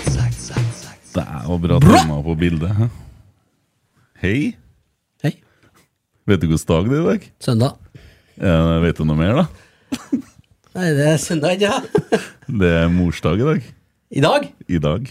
[1.51, 2.71] var bra tema på bildet.
[2.77, 2.87] hæ?
[4.21, 4.35] Hei.
[5.23, 5.33] Hei.
[6.29, 7.25] Vet du hvilken dag det er i dag?
[7.43, 7.73] Søndag.
[8.41, 9.47] Eh, vet du noe mer, da?
[10.71, 11.81] Nei, det er søndag, ja.
[12.47, 13.65] Det er morsdag i dag.
[14.11, 14.47] I dag?
[14.71, 15.09] I dag.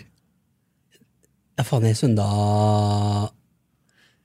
[1.60, 3.28] Ja, faen, det er søndag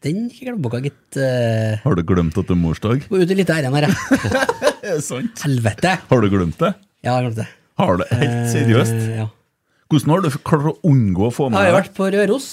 [0.06, 1.18] Den gikk i glemmeboka, gitt.
[1.20, 3.04] Uh, Har du glemt at det er morsdag?
[3.10, 3.96] gå ut i litt ærend her, jeg.
[4.86, 5.40] Er det sant?
[5.42, 5.96] Helvete!
[6.12, 6.72] Har du glemt det?
[7.02, 7.48] Ja, jeg har glemt det.
[7.82, 8.94] Har du Helt seriøst?
[9.02, 9.28] Eh, ja.
[9.96, 12.48] Hvordan har du klart å unngå å få Jeg med har jo vært på Røros.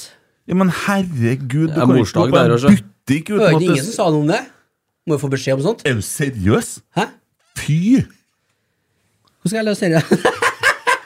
[0.46, 3.82] Ja, Men herregud, du Det kan ikke gå på en butikk uten var at ingen
[3.82, 4.40] som det sa noe om det.
[5.06, 5.82] Må jo få beskjed om sånt.
[5.86, 6.68] Er du seriøs?
[6.94, 7.08] Hæ?
[7.58, 7.78] Fy!
[9.42, 10.02] Hvordan skal jeg løse det?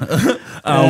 [0.76, 0.84] Au.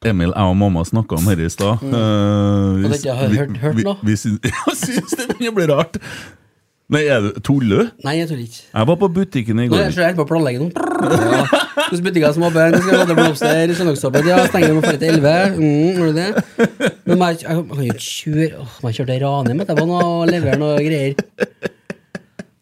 [0.00, 1.82] Emil, jeg og mamma snakka om dette i stad.
[1.84, 1.92] Mm.
[1.92, 3.96] Uh, vi, har vi- hørt- hørt vi- nå?
[4.02, 5.98] Vi jeg syns det begynner å bli rart.
[6.90, 7.90] Nei, er du tuller du?
[8.02, 8.62] Nei, jeg tror ikke.
[8.74, 9.76] Jeg var på butikken i går.
[9.76, 10.86] Nå er jeg selv på å planlegge noe.
[11.00, 11.42] Ja.
[11.90, 12.72] Hvilke butikker som åpner?
[12.74, 14.26] Nå skal jeg ha blomster, søndagsåpent.
[14.30, 15.58] Ja, stenger de ferdig til 11.
[15.60, 16.28] Mm, gjør du det?
[17.06, 20.58] Men jeg, jeg, jeg kan jo ikke kjøre Åh, Man kjørte Ranheim etterpå og levere
[20.60, 21.14] noe greier.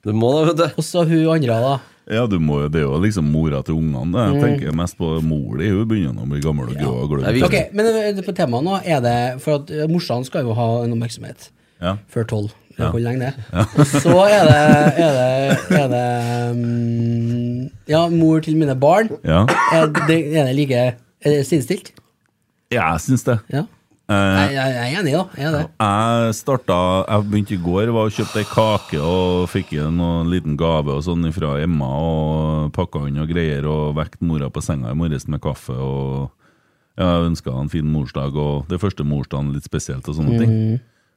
[0.04, 0.66] Du må da, vet du.
[0.78, 1.72] Og så hun andre, da.
[2.08, 4.12] Ja, du må, Det er jo liksom mora til ungene.
[4.12, 4.22] det.
[4.28, 4.36] Mm.
[4.36, 5.68] Jeg tenker mest på mor di.
[5.72, 7.44] Hun begynner å bli gammel og grå og Det er.
[7.48, 10.94] Ok, Men på temaet nå er det For at eh, morsan skal jo ha en
[10.96, 11.50] oppmerksomhet
[11.82, 11.96] Ja.
[12.12, 12.54] før tolv.
[12.78, 12.90] Ja.
[12.94, 13.64] Hvor lenge det er.
[13.78, 14.58] Og så er det,
[15.02, 19.08] er det, er det mm, Ja, mor til mine barn.
[19.26, 19.44] Ja,
[19.74, 21.92] Er det, er det like Er det sinnsstilt?
[22.70, 23.38] ja jeg syns det.
[23.48, 23.62] Ja.
[24.08, 25.22] Eh, Jeg, jeg, jeg er enig, da.
[25.36, 25.62] Jeg er det.
[25.80, 26.76] Jeg starta
[27.08, 29.98] Jeg begynte i går, var og kjøpte ei kake og fikk en
[30.30, 34.62] liten gave og sånn fra Emma og pakka inn og greier og vekket mora på
[34.64, 36.28] senga i morges med kaffe og
[36.98, 40.54] ja, jeg ønska en fin morsdag og det første morsdagen litt spesielt og sånne ting.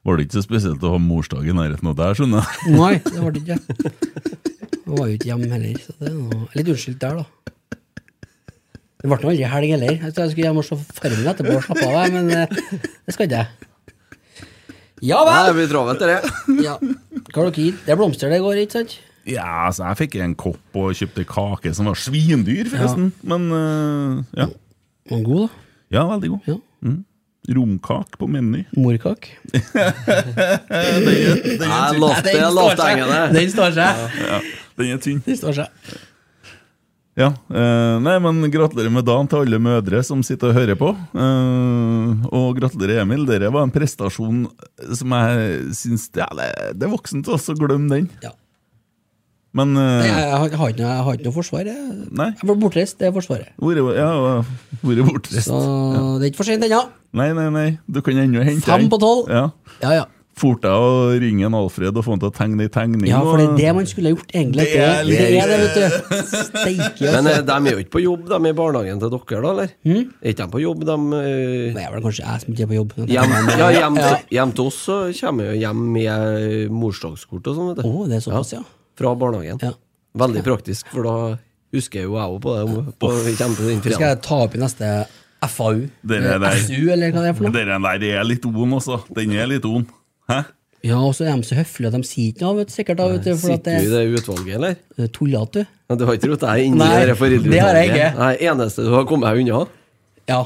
[0.01, 2.73] Var det ikke så spesielt å ha morsdag i nærheten av der, skjønner jeg?
[2.73, 3.59] Nei, det var det ikke.
[4.81, 7.51] Jeg var jo ikke hjemme heller, så det er noe, litt unnskyldt der, da.
[9.01, 9.93] Det ble aldri helg heller.
[9.97, 12.57] Jeg jeg skulle hjem og se Farmen etterpå og slappe av, men eh,
[13.05, 13.69] det skal ikke jeg.
[15.01, 15.55] Ja Nei, det vel!
[15.57, 16.17] blir travelt, det.
[16.61, 16.75] Ja.
[16.81, 17.79] Hva har dere gitt?
[17.85, 18.97] Det er blomster det går, ikke sant?
[19.29, 23.09] Ja, altså, jeg fikk en kopp og kjøpte kake som var svindyr, forresten.
[23.25, 24.49] Men uh, ja.
[25.09, 25.65] Var den god, da?
[25.97, 26.51] ja, veldig god.
[26.51, 26.59] Ja.
[27.49, 28.65] Romkake på Meny.
[28.77, 29.25] Morkak?
[30.71, 33.19] Jeg lovte, jeg lovte hengende.
[33.35, 34.07] Den står seg.
[34.77, 35.21] Den er tynn.
[35.25, 35.99] Den står seg.
[37.19, 40.93] Ja, eh, nei, men Gratulerer med dagen til alle mødre som sitter og hører på.
[40.95, 43.25] Eh, og gratulerer, Emil.
[43.27, 44.45] Dere var en prestasjon
[44.95, 46.47] som jeg syns ja, det,
[46.79, 48.07] det er voksent også å glemme den.
[48.23, 48.31] Ja.
[49.57, 51.67] Men eh, jeg, har- jeg, har ikke noe, jeg har ikke noe forsvar.
[51.67, 52.29] Jeg, Nei.
[52.37, 53.51] jeg ble bortreist, det er Forsvaret.
[53.59, 54.09] vært ja,
[54.39, 55.49] er bortreist.
[55.51, 55.59] Så
[56.21, 56.85] det er ikke for sent ennå.
[57.13, 57.69] Nei, nei, nei.
[57.91, 59.27] Du kan ennå hente Fem på tolv.
[59.31, 59.49] Ja.
[59.83, 60.09] Ja, ja.
[60.41, 63.01] Fort deg å ringe en Alfred og få han til å tegne ei tegning.
[63.09, 64.63] ja, for det er det man skulle gjort, egentlig.
[64.71, 66.21] Det er det, det, er det, vet du.
[66.47, 67.43] Steike, Men eh, altså.
[67.49, 69.73] de er jo ikke på jobb, de i barnehagen til dere, da, eller?
[69.91, 72.71] Er ikke de på jobb, de eh, Det er vel kanskje jeg som ikke er
[72.71, 72.95] på jobb.
[73.11, 74.15] hjem, ja, hjem, Ja.
[74.39, 77.89] hjem til oss så kommer jo hjem med morsdagskort og sånn, vet du.
[77.91, 78.63] Oh, det er såpass, ja.
[79.03, 79.59] Fra barnehagen.
[79.67, 79.75] Ja.
[80.25, 81.17] Veldig praktisk, for da
[81.75, 82.63] husker jo jeg òg på det.
[82.71, 84.95] På, på, på, på, på, på, skal jeg ta opp i neste
[85.49, 85.87] FAU.
[86.67, 87.53] SU, eller hva det er for noe.
[87.55, 88.99] Den der er litt on, altså.
[89.15, 89.87] Den er litt on.
[90.29, 90.41] Hæ?
[90.83, 92.97] Ja, og så er de så høflige at de sier ikke noe, vet du, sikkert.
[92.97, 94.75] da, vet du, for at Sitter du i det det utvalget, eller?
[94.97, 95.65] er tullete, du.
[95.91, 97.51] Ja, Du har ikke rotet deg inn i det foreldreutvalget?
[97.51, 98.07] det har jeg ikke.
[98.17, 99.59] Nei, eneste du har kommet deg unna?
[100.31, 100.41] Ja.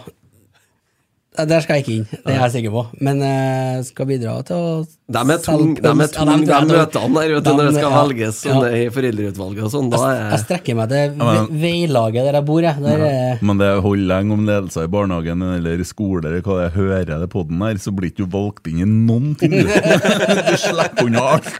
[1.36, 2.82] Der skal jeg ikke inn, det er jeg sikker på.
[3.04, 7.34] Men jeg skal bidra til å De er tung, de, er tung, de møtene der,
[7.36, 8.56] vet du, når det skal velges ja.
[8.72, 9.92] i foreldreutvalget og sånn.
[9.94, 12.82] Jeg, Jeg er strekker meg til men- veilaget der jeg bor, jeg.
[12.86, 13.36] Der ja.
[13.46, 16.76] Men det holder lenge om ledelser i barnehagen eller i skole eller hva det er,
[16.80, 19.52] hører det på den her, så blir ikke du valgt inn i noen ting.
[19.60, 21.52] du slipper unna alt.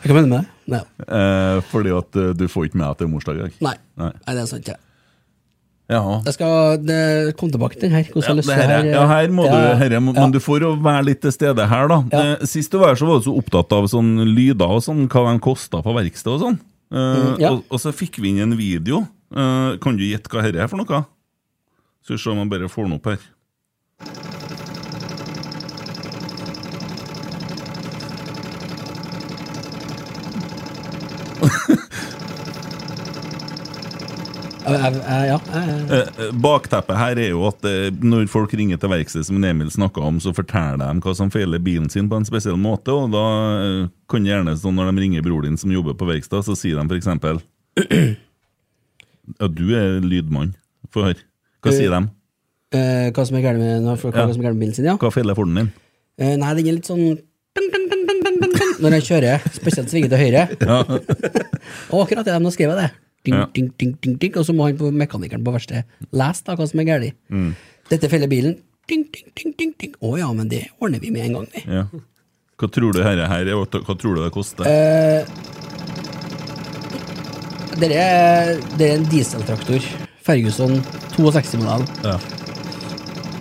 [0.00, 0.84] Hva mener du med det?
[1.06, 3.58] Eh, fordi at eh, du får ikke med at det er morsdag i dag.
[3.66, 3.74] Nei.
[4.00, 4.12] Nei.
[4.16, 4.70] Nei, det er sant.
[4.72, 4.78] Ja.
[5.90, 6.20] Ja.
[6.28, 6.98] Jeg skal det,
[7.40, 8.06] komme tilbake til den her.
[8.14, 10.26] Ja, det her, her, ja, her må ja, du, herre, men ja.
[10.30, 11.98] Du får jo være litt til stede her, da.
[12.14, 15.08] Eh, Sist du var her, så var du så opptatt av sånn lyder og sånn,
[15.10, 16.60] hva de kosta på verksted og sånn.
[16.60, 19.04] Eh, Mm, og, og så fikk vi inn en video.
[19.30, 21.04] Eh, kan du gjette hva dette er for noe?
[22.02, 23.20] Skal vi se om jeg bare får den opp her.
[34.70, 39.42] Ja, Eh, eh, Bakteppet her er jo at eh, når folk ringer til verksted, som
[39.44, 42.94] Emil snakka om, så forteller de hva som feiler bilen sin på en spesiell måte.
[42.94, 43.24] Og da
[43.60, 46.56] eh, kan det gjerne sånn når de ringer bror din som jobber på verksted, så
[46.58, 48.16] sier de f.eks.
[49.40, 50.54] Ja, du er lydmann.
[50.90, 51.22] Få høre.
[51.62, 52.00] Hva sier de?
[52.76, 53.84] eh, hva som er gærent med,
[54.14, 54.24] Ja.
[54.24, 54.96] er med bilen sin, ja?
[54.96, 55.72] Hva feiler Forden din?
[56.18, 57.18] Eh, nei, den er litt sånn
[58.80, 60.42] Når jeg kjører, spesielt svinger til høyre.
[60.64, 60.78] Ja.
[61.92, 62.90] Og akkurat det, de skrev jeg det.
[63.24, 63.46] Ding, Ja.
[63.52, 65.84] ding, ding, ding, ding, og så må han på mekanikeren på verkstedet
[66.16, 67.16] lese da, hva som er galt.
[67.28, 67.50] Mm.
[67.90, 68.54] Dette feller bilen.
[68.88, 69.92] Ding, ding, ding, ding, ding.
[70.00, 71.64] Å ja, men det ordner vi med en gang, vi.
[71.68, 71.84] ja.
[72.60, 73.56] Hva tror du herre her er?
[73.56, 74.66] Hva tror du det koster?
[74.68, 75.24] Eh,
[77.80, 79.84] det er, det er en dieseltraktor.
[80.20, 80.76] Ferguson
[81.16, 81.86] 62-modell.
[82.04, 82.18] Ja.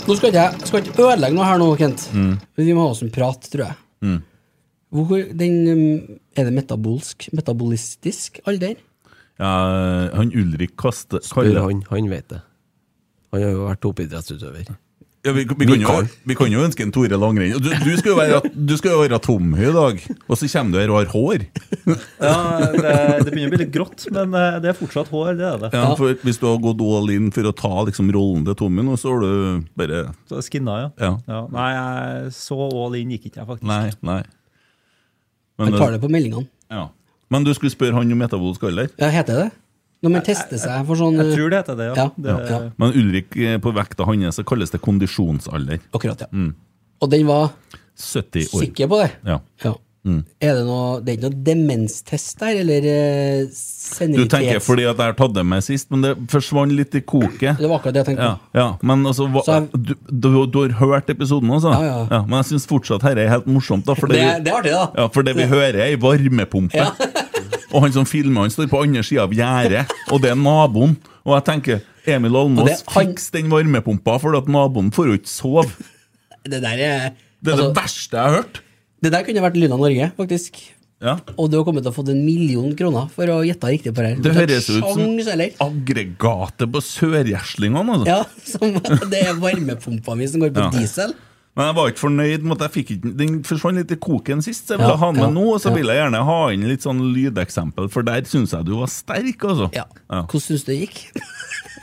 [0.07, 2.05] Nå skal ikke jeg skal ikke ødelegge noe her nå, Kent.
[2.15, 3.75] Men Vi må ha oss en prat, tror jeg.
[4.07, 4.19] Mm.
[4.95, 7.27] Hvor, den um, Er det metabolsk?
[7.35, 8.79] Metabolistisk alder?
[9.39, 9.53] Ja,
[10.17, 11.23] han Ulrik Kaste...
[11.25, 12.43] Spør han, han vet det.
[13.31, 14.69] Han har jo vært toppidrettsutøver.
[15.19, 15.93] Ja, vi, vi, kan jo,
[16.23, 17.57] vi kan jo ønske en Tore Langrenn.
[17.59, 19.97] Du, du skal jo være, du skal jo være tomhy i dag,
[20.31, 21.43] og så kommer du her og har hår.
[22.29, 22.35] Ja,
[22.71, 22.93] det,
[23.25, 25.33] det begynner å bli litt grått, men eh, det er fortsatt hår.
[25.35, 25.71] det er det.
[25.75, 28.85] Ja, for Hvis du har gått all in for å ta liksom, rollen til Tommy
[28.87, 31.11] nå, så har du bare Så skinna, ja.
[31.27, 31.41] Ja.
[31.51, 31.71] Nei,
[32.35, 33.67] så all in gikk ikke jeg, faktisk.
[33.67, 34.21] Nei, nei.
[35.59, 36.47] Han tar det på meldingene.
[36.71, 36.87] ja.
[37.29, 38.89] Men du skulle spørre han om metabolsk alder?
[38.97, 39.49] Ja, heter det?
[39.99, 41.95] Når man tester seg for sånn Jeg tror det heter det, ja.
[41.99, 42.59] Ja, Det, ja.
[42.79, 45.81] Men Ulrik, eh, på vekta hans så kalles det kondisjonsalder.
[45.91, 46.29] Akkurat, ja.
[46.31, 46.53] Mm.
[47.03, 47.51] Og den var
[47.99, 48.63] 70 år.
[48.63, 49.11] sikker på det?
[49.27, 49.39] Ja.
[49.63, 49.73] Ja.
[50.07, 50.21] Mm.
[50.39, 54.95] Er det noe Det er ikke noe demenstest der, eller eh, Du tenker fordi at
[54.95, 57.57] jeg har tatt det med sist, men det forsvant litt i koket.
[57.59, 60.29] Det var akkurat det jeg tenkte Ja, ja, men altså hva, Så jeg- du, du,
[60.47, 61.73] du har hørt episoden også?
[61.83, 62.21] Ja, ja.
[62.23, 63.83] men jeg syns fortsatt dette er helt morsomt.
[63.89, 64.85] Da, for Det, det, er- det er artig, da.
[65.03, 66.87] ja, for det vi hører, er ei varmepumpe.
[67.73, 69.83] og han som filmer, han står på andre sida av gjerdet,
[70.13, 70.95] og det er naboen.
[71.27, 75.11] Og jeg tenker, Emil Og Almås, det- han- fiks den varmepumpa, for at naboen får
[75.11, 75.67] jo ikke sove.
[76.47, 77.11] Det der er
[77.43, 78.61] Det er altså, det verste jeg har hørt.
[78.99, 80.59] Det der kunne vært Lyna Norge, faktisk.
[80.99, 81.13] Ja.
[81.39, 84.03] Og du har kommet til å få en million kroner for å gjette riktig på
[84.03, 84.19] det her.
[84.25, 85.53] Det høres ut som eller?
[85.63, 87.95] aggregatet på Sørgjæslingene.
[87.95, 88.09] Altså.
[88.11, 88.75] Ja, som,
[89.13, 90.69] det er varmepumpa mi som går på Ja.
[90.75, 91.15] diesel.
[91.57, 94.43] Men jeg var ikke fornøyd med at jeg fikk ikke Den forsvant litt i koken
[94.45, 95.47] sist, så jeg ville Ja, ha den med nå.
[95.55, 98.75] Og så vil jeg gjerne ha inn litt sånn lydeksempel, for der syns jeg du
[98.77, 99.67] var sterk, altså.
[99.75, 99.87] Ja.
[100.11, 100.21] Ja.
[100.29, 101.01] Hvordan syns du det gikk?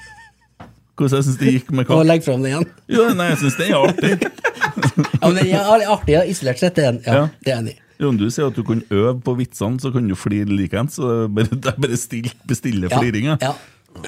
[0.97, 2.69] Hvordan jeg syns det gikk med Å legg legge fram det igjen?
[2.97, 4.12] Jo, nei, jeg syns den er artig.
[5.21, 6.76] Ja, men den er artig, ja, isolert sett.
[6.79, 7.29] Det er ja, Ja.
[7.45, 7.81] det er enig i.
[8.00, 10.99] Jo, om du sier at du kan øve på vitsene, så kan du flire likeens.
[10.99, 13.29] Så det er bare, det still, bestille Ja, fliring.
[13.33, 13.37] Ja.
[13.41, 13.55] ja.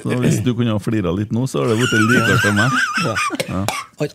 [0.02, 2.56] Så hvis du kunne ha flira litt nå, så har det blitt like artig av
[2.58, 2.70] meg.
[4.04, 4.08] Oi.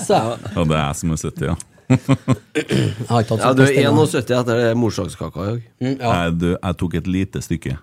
[0.06, 1.56] Så, Ja, det er jeg som er 70, ja.
[1.86, 4.06] Ja, sånn du er test ennå.
[4.06, 5.60] 71 etter det morsdagskaka i dag.
[5.82, 6.12] Mm, ja.
[6.26, 7.76] jeg, jeg tok et lite stykke.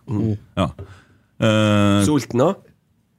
[0.60, 0.70] Ja.
[1.44, 2.54] Uh, Sulten, da?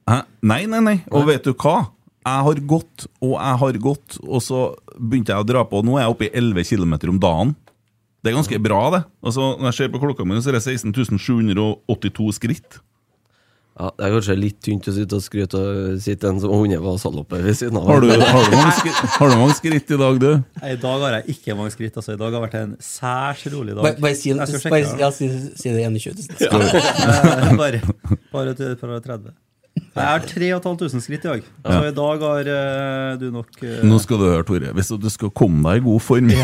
[0.05, 0.97] Nei, nei, nei.
[1.11, 1.91] Og vet du hva?
[2.25, 4.63] Jeg har gått og jeg har gått, og så
[4.97, 5.83] begynte jeg å dra på.
[5.85, 7.53] Nå er jeg oppe i 11 km om dagen.
[8.25, 9.03] Det er ganske bra, det.
[9.21, 12.79] Altså, når jeg ser på klokka mi, så er det 16 782 skritt.
[13.75, 16.77] Ja, Det er kanskje litt tynt å sitte og skryte og sitte en som hunde
[16.81, 17.89] vasaloppe ved siden av.
[17.91, 20.29] Har du, har, du mange skritt, har du mange skritt i dag, du?
[20.61, 21.99] Nei, I dag har jeg ikke mange skritt.
[21.99, 23.83] Altså, I dag har vært en særs rolig dag.
[23.83, 25.01] Bare, bare, si, bare, det.
[25.03, 26.45] ja, si, si det 21 000.
[26.49, 27.83] Eh, bare,
[28.31, 29.35] bare til fra 30.
[29.95, 31.45] Jeg har 3500 skritt i dag.
[31.63, 33.83] Så i dag har uh, du nok uh...
[33.87, 34.73] Nå skal du høre, Tore.
[34.75, 36.27] Hvis du skal komme deg i god form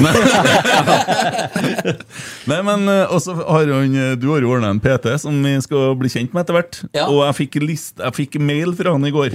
[2.51, 5.61] Nei, men eh, også har han, eh, Du har jo ordna en PT som vi
[5.65, 6.75] skal bli kjent med etter hvert.
[6.95, 7.05] Ja.
[7.11, 9.29] Og jeg fikk, list, jeg fikk mail fra han i går.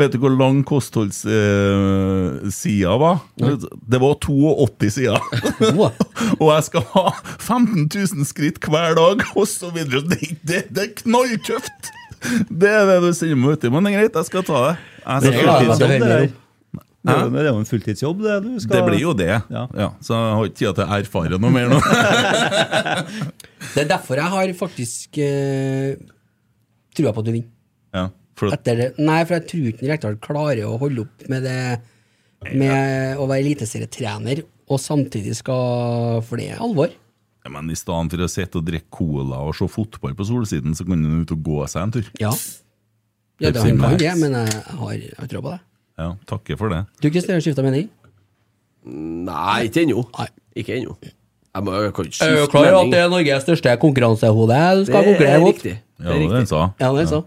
[0.00, 3.16] Vet du hvor lang kostholdssida var?
[3.36, 5.20] Det var 82 sider.
[6.40, 9.16] Og jeg skal ha 15 000 skritt hver dag,
[9.76, 10.00] videre.
[10.08, 11.99] Det, det, det er knalltøft!
[12.20, 14.60] Det er det du sender meg ut i, men det er greit, jeg skal ta
[14.66, 14.76] det.
[15.00, 16.30] Jeg Det er fulltidsjobb, det det hører
[17.00, 19.28] Det er jo- det er jo en fulltidsjobb, det du skal Det blir jo det.
[19.48, 19.62] Ja.
[19.72, 19.88] Ja.
[20.04, 21.78] så jeg har ikke tid til å erfare noe mer nå.
[23.74, 25.94] Det er derfor jeg har faktisk uh,
[26.96, 27.50] trua på at du vinner.
[27.94, 28.04] Ja,
[28.38, 28.88] for at, Etter det.
[28.98, 31.58] Nei, for jeg tror ikke Rekdal klarer å holde opp med det
[32.56, 36.92] Med å være eliteserietrener og samtidig skal For det er alvor.
[37.44, 40.74] Ja, men I stedet for å sitte og drikke cola og se fotball på Solsiden,
[40.76, 42.10] så kan du ut og gå seg en tur.
[42.20, 42.32] Ja.
[43.40, 45.60] Ja, det han kan det, men jeg har, jeg har tro på det.
[46.00, 46.82] Ja, Takker for det.
[47.00, 47.88] Du, Christer, har skifta mening?
[48.84, 50.04] Nei, ikke ennå.
[50.56, 50.94] Ikke ennå.
[51.00, 53.42] Jeg, må, jeg kan ikke Jeg er jo skifte klar over at det er Norges
[53.46, 55.54] største konkurransehode skal Det er konkurrere mot.
[55.56, 55.74] riktig.
[56.00, 56.60] Ja, Det er det er jeg sa.
[56.80, 57.22] Ja, det er så.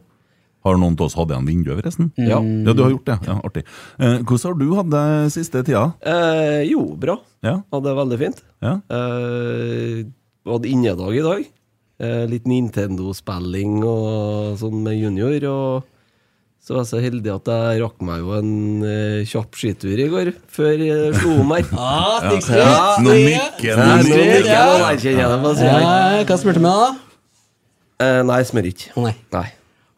[0.64, 2.12] Har noen av oss hatt igjen vinduet, forresten?
[2.18, 2.38] Ja.
[2.40, 3.18] Ja, du har gjort det.
[3.28, 3.64] Ja, Artig.
[4.00, 5.86] Eh, hvordan har du hatt det siste tida?
[6.08, 7.18] Eh, jo, bra.
[7.44, 8.40] Ja, Hadde det veldig fint.
[8.64, 8.78] ja.
[8.90, 10.04] Eh,
[10.48, 11.44] hadde innedag i dag.
[12.04, 15.36] Eh, litt Nintendo-spilling og sånn med junior.
[15.52, 15.84] Og
[16.64, 18.52] så var jeg så heldig at jeg rakk meg jo en
[18.88, 21.68] eh, kjapp skitur i går, før jeg slo om her.
[21.76, 22.24] Ah!
[22.40, 22.98] Ja.
[23.04, 23.76] Nå nikker.
[24.48, 25.28] Ja,
[26.24, 26.94] hva spurte du med, da?
[28.04, 28.96] Eh, nei, smør ikke.
[29.04, 29.14] Nei.
[29.36, 29.46] Nei.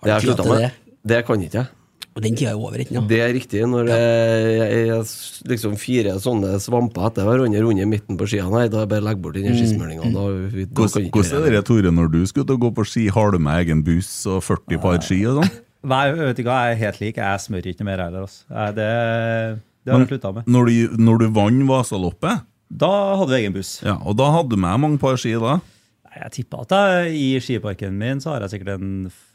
[0.01, 0.61] Har Det du jeg tid slutta til med.
[0.61, 0.71] det?
[1.05, 1.71] Det kan ikke jeg.
[2.15, 3.09] Og den tida er over, ikke sant?
[3.11, 3.61] Det er riktig.
[3.67, 3.95] Når ja.
[3.99, 8.87] jeg, jeg liksom fire sånne svamper etter hverandre under midten på skiene her, da er
[8.87, 9.41] det bare å legge bort da
[11.11, 13.03] Hvordan er det, Tore, når du skulle ut og gå på ski?
[13.11, 15.51] Har du med egen buss og 40 par ski og sånn?
[15.91, 17.19] Nei, vet ikke hva, jeg er helt lik.
[17.19, 18.23] Jeg smører ikke mer heller.
[18.25, 18.47] Altså.
[18.79, 18.89] Det,
[19.83, 20.47] det har jeg slutta med.
[20.55, 23.75] Når du, når du vant Vasaloppet, Da hadde vi egen buss.
[23.83, 25.59] ja, og da hadde du med mange par ski da?
[26.15, 28.91] Jeg tipper at jeg, i skiparken min så har jeg sikkert en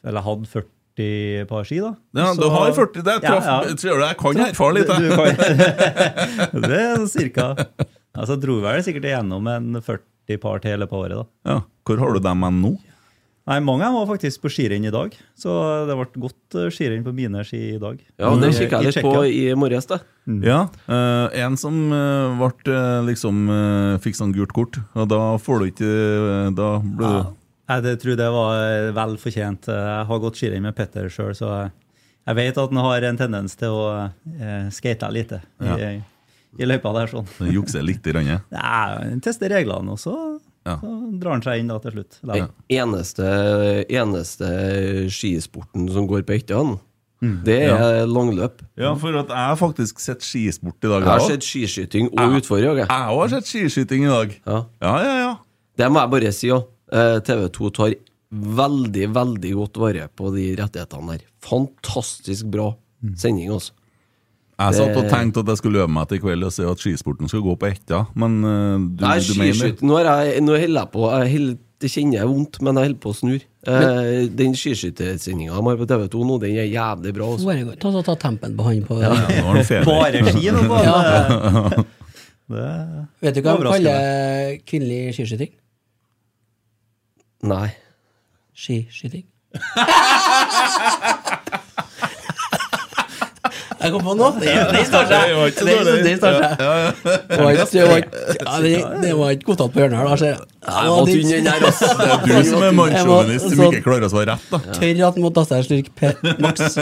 [0.07, 1.95] Eller hadde 40 par ski, da.
[2.17, 3.75] Ja, du har 40, det traff, Ja, ja.
[3.79, 4.91] tror du jeg kan erfare litt.
[4.91, 6.63] Jeg.
[6.67, 7.51] det er cirka
[8.17, 11.27] Altså, dro vel sikkert igjennom en 40 par til hele på året, da.
[11.53, 11.59] Ja.
[11.87, 12.75] Hvor har du dem nå?
[13.50, 15.50] Nei, mange av dem var faktisk på skirenn i dag, så
[15.88, 17.99] det ble godt eh, skirenn på mine ski i dag.
[18.21, 19.99] Ja, det I- kikka jeg litt på i morges, da.
[20.30, 22.76] Ja, Uh, en som uh, ble
[23.09, 25.90] liksom uh, fikk sånn gult kort, og da får du ikke
[26.54, 27.35] Da ble du
[27.71, 29.66] Jeg det, tror det var vel fortjent.
[29.71, 33.54] Jeg har gått skirenn med Petter sjøl, så jeg, vet at han har en tendens
[33.59, 35.76] til å uh, skate litt i, Ja.
[36.59, 37.07] i løypa der.
[37.11, 37.26] sånn.
[37.50, 38.07] jukser litt.
[38.07, 38.40] i ja.
[38.50, 40.75] Nei, Han tester reglene, og så, Ja.
[40.83, 40.90] så
[41.21, 42.19] drar han seg inn da til slutt.
[42.26, 43.26] Den eneste,
[43.88, 44.49] eneste
[45.12, 46.79] skisporten som går på Ettan,
[47.45, 48.62] det er langløp.
[48.81, 51.02] ja, for at jeg har faktisk sett skisport i dag.
[51.05, 52.76] Jeg har sett skiskyting og utfor i dag.
[52.83, 52.88] jeg.
[52.88, 54.37] òg har sett skiskyting i dag.
[54.47, 54.61] Ja.
[54.81, 55.33] Ja, ja, ja.
[55.76, 56.64] Det må jeg bare si òg.
[57.25, 57.95] TV 2 tar
[58.31, 61.26] veldig, veldig godt vare på de rettighetene der.
[61.45, 62.73] Fantastisk bra
[63.17, 63.73] sending, altså.
[64.61, 66.83] Jeg satt og tenkte at jeg skulle øve meg til i kveld og se at
[66.83, 70.57] skisporten skal gå på etta, men eh, du, Nei, du mener Nå, er jeg, nå
[70.61, 73.47] holder jeg på jeg holder, Det kjenner jeg vondt, men jeg holder på å snur.
[73.73, 77.31] Eh, den skiskyttersendinga de har på TV 2 nå, den er jævlig bra.
[77.38, 77.49] Også.
[77.49, 79.62] Bare Ta, ta, ta tempen på han på Ja, nå har.
[79.88, 81.87] Bare ski nå, bare.
[83.25, 85.52] Vet du hva de kaller kvinnelig skiskyting?
[87.49, 87.69] Nei.
[88.52, 89.25] Skiskyting.
[93.81, 94.27] Jeg kom på nå!
[94.41, 95.23] Det, det står seg.
[95.31, 95.67] Det var ikke så
[96.05, 96.51] Det- står seg.
[96.61, 96.91] Ja, ja.
[99.01, 100.17] Det var ikke- godtatt på hjørnet her, da.
[100.21, 100.41] ser jeg.
[100.41, 100.47] Den.
[101.41, 104.59] Det er du som er mannssjåvinist som ikke klarer å svare rett, da.
[104.77, 106.13] Tørr at må taste styrk P
[106.45, 106.77] maks.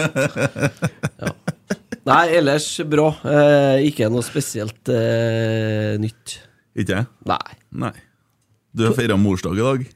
[2.09, 3.09] Nei, ellers bra.
[3.29, 6.39] Eh, ikke noe spesielt eh, nytt.
[6.79, 7.09] Ikke jeg?
[7.29, 7.57] Nei.
[7.85, 7.93] Nei.
[8.75, 9.87] Du har feira morsdag i dag?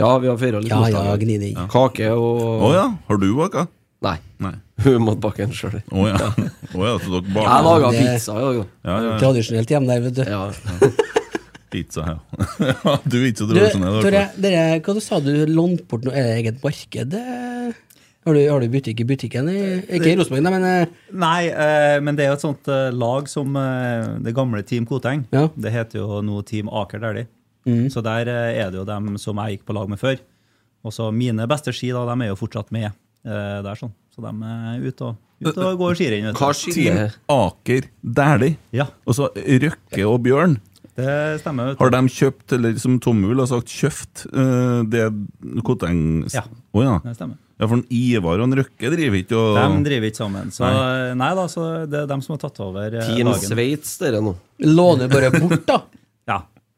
[0.00, 1.26] Ja, vi har feira litt Ja, morsdag.
[1.52, 1.66] Ja.
[1.70, 2.86] Kake og Å ja.
[3.08, 3.66] Har du baka?
[4.02, 4.16] Nei.
[4.40, 4.54] Nei.
[4.84, 5.78] Hun måtte bake den sjøl.
[5.92, 6.30] Å ja.
[6.74, 8.64] Oh, ja, så dere Jeg baker laga det- pizza i dag, da.
[8.90, 9.18] ja, ja, ja.
[9.24, 10.22] Tradisjonelt hjemme der, vet du.
[10.30, 10.90] Ja.
[11.70, 12.16] Pizza, ja.
[13.10, 14.00] du er ikke så Du, tradisjonell.
[14.02, 14.42] Tore, dere.
[14.42, 17.14] dere, hva du sa du lånte bort noe er det eget marked?
[17.14, 17.76] eh,
[18.26, 19.46] Har du, har du butikk i butikken?
[19.52, 19.60] I,
[19.96, 23.30] ikke i Rosenborg, men eh, Nei, eh, men det er jo et sånt eh, lag
[23.30, 25.22] som eh, det gamle Team Koteng.
[25.32, 25.46] Ja.
[25.54, 27.28] Det heter jo nå Team Aker Dæhlie.
[27.68, 27.86] Mm.
[27.94, 30.18] Så der eh, er det jo dem som jeg gikk på lag med før.
[30.82, 33.94] Og så mine beste ski da, de er jo fortsatt med eh, der, sånn.
[34.20, 36.32] Så de er ute og, ute og går skirenn.
[36.36, 38.58] Hva skiller Aker Dæhlie.
[38.76, 40.58] Ja, Og så Røkke og Bjørn.
[41.00, 41.70] det stemmer.
[41.70, 41.84] vet du.
[41.84, 45.06] Har de kjøpt, eller som Tommel har sagt, kjøpt uh, det
[45.64, 46.42] Koteng Ja.
[46.74, 46.98] Oh, ja.
[47.04, 47.38] Det stemmer.
[47.56, 47.66] ja.
[47.66, 50.52] For en Ivar og en Røkke driver ikke og De driver ikke sammen.
[50.52, 50.68] Så
[51.16, 53.32] nei, da, så det er dem som har tatt over eh, Team.
[53.40, 54.36] Sveits, dere nå?
[54.60, 55.80] låner bare bort, da?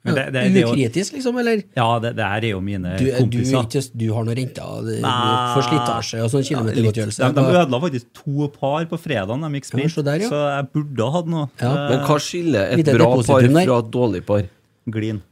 [0.03, 0.11] Ja.
[0.11, 1.37] Men det, det, det, jo, Ukritisk, liksom?
[1.39, 1.61] Eller?
[1.79, 3.55] ja, det, det her er jo mine Du, du, er kompiser.
[3.69, 7.21] ikke, du har noe renter du får slitasje og sånn kilometergodtgjørelse?
[7.23, 10.29] De, de ødela faktisk to par på fredagen de gikk sprint, Ja, så der, ja.
[10.33, 11.47] så jeg burde ha hatt noe.
[11.63, 11.71] Ja.
[11.71, 13.55] Eh, Men hva skiller et bra par der.
[13.63, 14.43] fra et dårlig par?
[14.91, 15.23] Glin.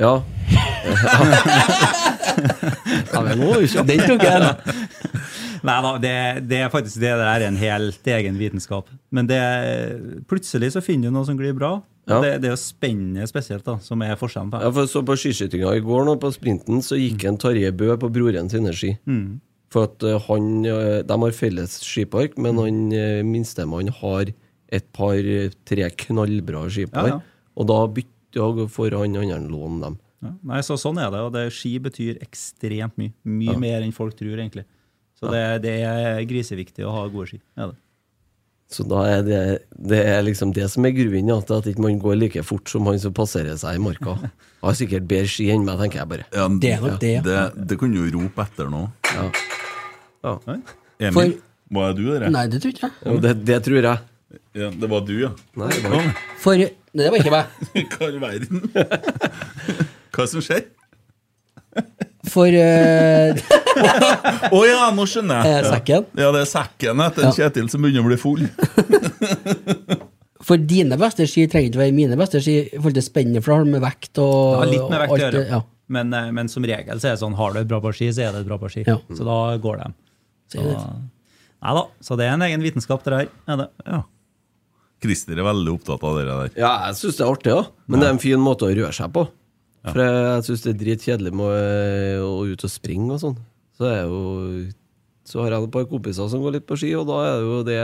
[0.00, 0.14] Ja.
[3.14, 3.48] ja men nå.
[3.88, 4.40] Den tok jeg.
[5.60, 6.12] Nei da, det,
[6.48, 8.84] det er faktisk det der er en helt egen vitenskap.
[9.12, 9.40] Men det,
[10.28, 11.72] plutselig så finner du noe som glir bra.
[12.08, 12.18] Ja.
[12.24, 15.14] Det, det er jo spennet spesielt, da, som er forskjellen på Ja, for så På
[15.20, 18.94] skiskytinga i går nå, på sprinten, så gikk en Tarjei Bø på broren sine ski.
[19.70, 24.32] For at eh, han eh, De har felles skipark, men han uh, minstemann har
[24.70, 27.10] et par-tre knallbra skipar.
[27.10, 27.50] Ja, ja.
[27.58, 29.98] Og da bytter får han andre låne dem.
[30.22, 30.34] Ja.
[30.52, 31.22] Nei, så Sånn er det.
[31.26, 33.14] og det, Ski betyr ekstremt mye.
[33.24, 34.66] Mye mer enn folk tror, egentlig.
[35.18, 37.40] Så det, det er griseviktig å ha gode ski.
[37.58, 37.80] Er det.
[38.70, 39.38] Så da er det,
[39.90, 42.42] det er liksom det som er grunnen ja, til at ikke man ikke går like
[42.46, 44.14] fort som han som passerer seg i marka.
[44.62, 46.26] Har sikkert bedre ski enn meg, tenker jeg bare.
[46.36, 47.14] Ja, Det er nok det.
[47.26, 47.38] Det,
[47.72, 48.84] det kunne du rope etter nå.
[49.10, 50.36] Ja.
[51.00, 51.34] Emil, For-
[51.74, 52.28] var er du, der?
[52.34, 52.94] Nei, det tror ikke jeg.
[53.08, 53.98] Jo, det, det tror jeg.
[54.60, 55.30] Ja, det var du, ja.
[55.58, 56.12] Nei, det var-
[56.42, 56.70] For Nei,
[57.04, 57.44] det var ikke meg.
[57.96, 58.62] Hva i verden?
[60.14, 60.64] Hva som skjer?
[62.28, 63.32] For eh,
[64.52, 65.64] oh, ja, nå skjønner jeg.
[65.64, 66.04] Eh, sekken?
[66.20, 67.30] Ja, det er sekken etter Ja.
[67.32, 68.44] Kjetil som begynner å bli full.
[70.40, 73.52] For dine beste ski trenger ikke være mine beste ski i forhold til spennet, for
[73.52, 75.42] da har med vekt og Ja, litt med vekt å alt gjøre.
[75.50, 75.58] Ja.
[75.96, 78.08] Men, eh, men som regel så er det sånn, har du et bra par ski,
[78.14, 78.84] så er det et bra par ski.
[78.88, 78.96] Ja.
[79.12, 79.90] Så da går de.
[80.52, 80.78] Så det-
[81.60, 83.28] nei da, så det er en egen vitenskap, det der.
[83.52, 83.68] Er det.
[83.86, 84.02] Ja.
[85.02, 86.50] Christer er veldig opptatt av det der.
[86.60, 87.62] Ja, jeg syns det er artig, ja.
[87.88, 89.28] Men det er en fin måte å røre seg på.
[89.86, 93.38] For jeg syns det er dritkjedelig med å, å ut og springe og sånn.
[93.80, 94.20] Så er jo
[95.30, 97.46] Så har jeg et par kompiser som går litt på ski, og da er det
[97.48, 97.78] jo det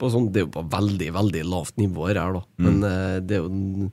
[0.00, 2.42] på sånn Det er jo på veldig, veldig lavt nivå her, da.
[2.58, 3.90] Men eh, det er jo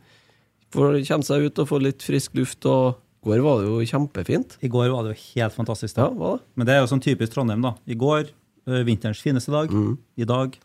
[0.74, 3.70] For å komme seg ut og få litt frisk luft, og i går var det
[3.72, 4.58] jo kjempefint.
[4.62, 5.98] I går var det jo helt fantastisk.
[5.98, 6.44] Ja, var det?
[6.60, 7.72] Men det er jo sånn typisk Trondheim, da.
[7.90, 8.28] I går,
[8.68, 9.72] eh, vinterens fineste dag.
[10.20, 10.60] I dag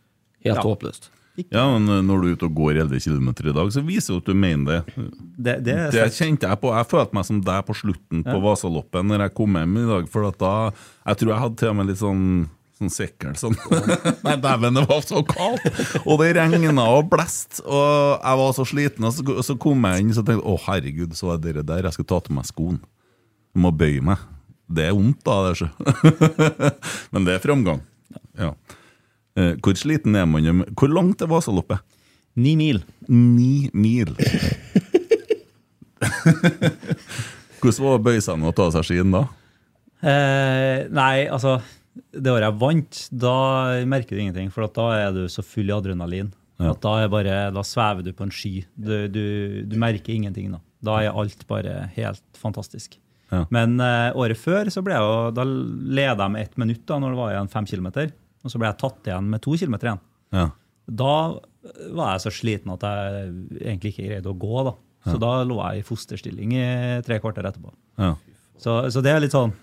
[0.44, 0.62] Helt Ja.
[0.64, 1.09] håpløst.
[1.48, 4.14] Ja, men eh, når du er ute og går 11 km i dag, så viser
[4.14, 5.09] det at du mener det.
[5.37, 6.72] Det, det er Det kjente jeg på.
[6.76, 10.09] Jeg følte meg som deg på slutten på Vasaloppen når jeg kom hjem i dag.
[10.12, 12.24] For at da Jeg tror jeg hadde til og med litt sånn
[12.81, 13.53] Sånn sekkel sånn.
[14.24, 15.66] Nei, dæven, det var så kaldt!
[16.07, 19.05] Og det regna og blest, og jeg var så sliten.
[19.05, 21.98] Og så, så kom jeg inn og tenkte å herregud, så er det der jeg
[21.98, 22.79] skal ta til meg skoen.
[23.53, 24.24] Jeg må bøye meg.
[24.70, 25.37] Det er vondt, da.
[25.50, 25.68] det sjø.
[27.12, 27.85] Men det er framgang.
[28.38, 28.55] Ja.
[29.40, 30.64] Eh, Hvor sliten er man?
[30.76, 31.81] Hvor langt er Vasaloppet?
[32.40, 32.83] Ni mil.
[33.09, 34.12] Ni mil.
[37.61, 39.24] Hvordan var det å bøye seg ned og ta av seg skien da?
[40.00, 41.59] Eh, nei, altså
[42.14, 43.35] Det året jeg vant, da
[43.90, 44.48] merker du ingenting.
[44.55, 46.31] For at da er du så full i adrenalin.
[46.61, 48.61] At da, er bare, da svever du på en sky.
[48.76, 49.22] Du, du,
[49.68, 50.50] du merker ingenting.
[50.53, 52.98] Da Da er alt bare helt fantastisk.
[53.31, 53.44] Ja.
[53.53, 56.96] Men eh, året før så ble jeg jo, da leda jeg med ett minutt da
[57.00, 58.11] når det var igjen fem kilometer.
[58.44, 60.00] Og så ble jeg tatt igjen med to kilometer igjen.
[60.37, 60.46] Ja.
[60.90, 61.14] Da
[61.92, 64.62] var jeg så sliten at jeg egentlig ikke greide å gå.
[64.70, 64.72] da.
[65.11, 66.64] Så da lå jeg i fosterstilling i
[67.07, 67.72] tre kvarter etterpå.
[68.00, 68.14] ja.
[68.61, 69.55] Så, så det er litt sånn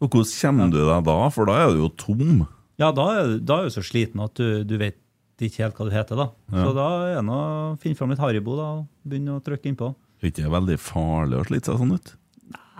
[0.00, 1.16] Og hvordan kommer du deg da?
[1.28, 2.46] For da er du jo tom.
[2.80, 3.04] Ja, da
[3.36, 4.96] da er du så sliten at du, du vet
[5.44, 6.16] ikke helt hva du heter.
[6.16, 6.26] da.
[6.48, 9.90] Så da er det å finne fram litt Haribo da, og begynne å trykke innpå.
[10.22, 12.14] Er ikke det veldig farlig å slite seg sånn ut?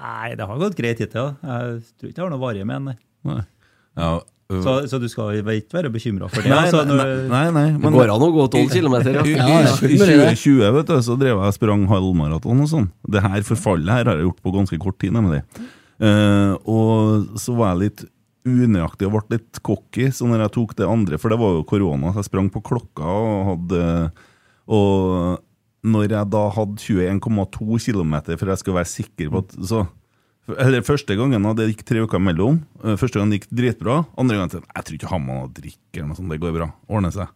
[0.01, 1.35] Nei, det har gått greit hittil.
[1.45, 2.97] Jeg tror ikke jeg har noe varig med den.
[3.29, 3.45] nei.
[4.47, 4.59] Nei.
[4.59, 6.51] Øh, Så, så du skal ikke være bekymra for det.
[6.53, 9.15] nei, altså, nei, når, nei, nei, Det men går an å gå tolv kilometer, I,
[9.17, 9.25] ja.
[9.27, 10.29] i, Ja, ja, i fullt mulig det.
[10.39, 12.87] 2020 vet du, så drev jeg og sprang halvmaraton og sånn.
[13.11, 15.17] Det her forfallet her har jeg gjort på ganske kort tid.
[15.17, 15.43] nemlig.
[15.97, 18.05] Uh, og så var jeg litt
[18.47, 21.65] unøyaktig og ble litt cocky så når jeg tok det andre, for det var jo
[21.67, 23.83] korona, så jeg sprang på klokka og hadde
[24.71, 25.41] Og
[25.87, 29.85] når jeg da hadde 21,2 km for jeg skulle være sikker på at så,
[30.55, 32.61] eller Første gangen det gikk tre uker mellom.
[32.85, 34.05] Eh, Første gangen det gikk dritbra.
[34.17, 36.31] Andre gangen tenkte jeg jeg tror ikke han må drikke eller noe sånt.
[36.31, 36.71] Det går bra.
[36.89, 37.33] Ordner seg.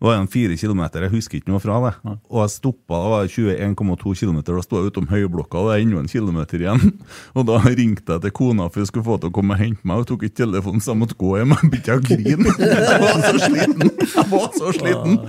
[0.00, 1.90] Det var en fire kilometer, jeg husker ikke noe fra det.
[2.32, 5.82] Og jeg stoppa, da var 21,2 km, da sto jeg utom høyblokka, og det er
[5.84, 6.94] enda en kilometer igjen.
[7.36, 9.84] Og da ringte jeg til kona for hun skulle få til å komme og hente
[9.84, 11.52] meg, og tok ikke telefonen, så jeg måtte gå hjem.
[11.52, 12.54] Jeg begynte å grine.
[12.64, 13.92] Jeg var så sliten!
[14.00, 15.20] Jeg var så sliten.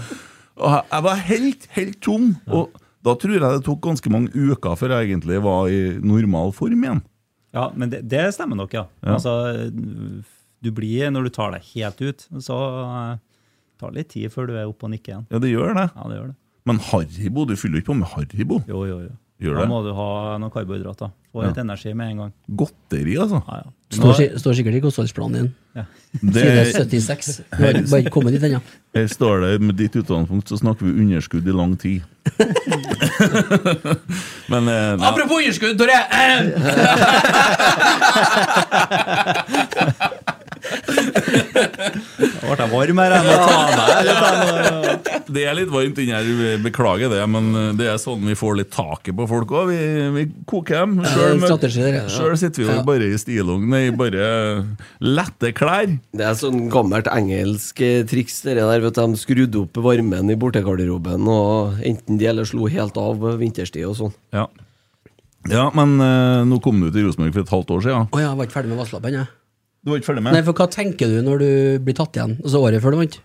[0.62, 2.32] Og jeg- jeg var helt, helt tom.
[2.48, 2.72] Og
[3.04, 6.84] da tror jeg det tok ganske mange uker før jeg egentlig var i normal form
[6.86, 7.02] igjen.
[7.54, 8.86] Ja, men det, det stemmer nok, ja.
[9.04, 9.16] Ja.
[9.18, 9.34] Altså,
[10.62, 13.18] du blir, når du tar deg helt ut, så uh,
[13.82, 15.26] tar det litt tid før du er oppe og nikker igjen.
[15.34, 15.88] Ja, det gjør det.
[15.96, 16.38] Ja, det gjør det.
[16.70, 18.62] Men Haribo, du fyller jo ikke på med Haribo.
[18.70, 19.18] Jo, jo, jo.
[19.42, 19.70] Gjør Da det?
[19.72, 21.10] må du ha noen karbohydrater.
[21.34, 21.50] Få Ja.
[21.64, 22.34] energi med en gang.
[22.62, 23.40] Godteri, altså.
[23.48, 23.72] Ja, ja.
[23.98, 25.48] Står, står sikkert i kostholdsplanen din.
[25.76, 25.84] Ja.
[26.20, 27.42] Side 76.
[27.58, 28.60] Du har bare ikke kommet dit ennå.
[28.96, 32.02] her står det med ditt utgangspunkt så snakker vi underskudd i lang tid.
[34.52, 36.00] Men eh, nei, Apropos underskudd, Tore!
[42.42, 43.16] Da ble jeg varm her.
[43.16, 45.20] Jeg må ta meg litt.
[45.32, 48.72] det er litt varmt inni her, beklager det, men det er sånn vi får litt
[48.74, 49.72] taket på folk òg.
[49.72, 49.80] Vi,
[50.18, 50.98] vi koker dem.
[51.06, 54.26] Sjøl sitter vi jo bare i stillong, i bare
[55.04, 55.96] lette klær.
[56.16, 60.32] Det er sånn gammelt engelsk eh, triks det der, vet du, de skrudde opp varmen
[60.32, 64.16] i bortegarderoben, og enten de eller slo helt av vinterstid og sånn.
[64.36, 64.48] Ja,
[65.52, 68.10] ja men eh, nå kom du til Rosenborg for et halvt år siden.
[68.12, 69.32] Å ja, jeg var ikke ferdig med Vasselappen, jeg.
[69.82, 70.36] Du var ikke ferdig med?
[70.38, 71.50] Nei, for hva tenker du når du
[71.88, 72.36] blir tatt igjen?
[72.44, 73.16] Altså året før du vant?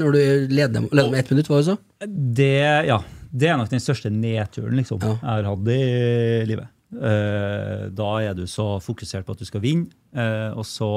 [0.00, 0.20] Når du
[0.52, 1.76] leder, leder med ett minutt, var det så?
[2.36, 2.48] Det,
[2.88, 2.98] ja,
[3.32, 5.14] det er nok den største nedturen liksom, Ja.
[5.16, 6.68] jeg har hatt i livet.
[6.96, 10.90] Eh, da er du så fokusert på at du skal vinne, eh, og så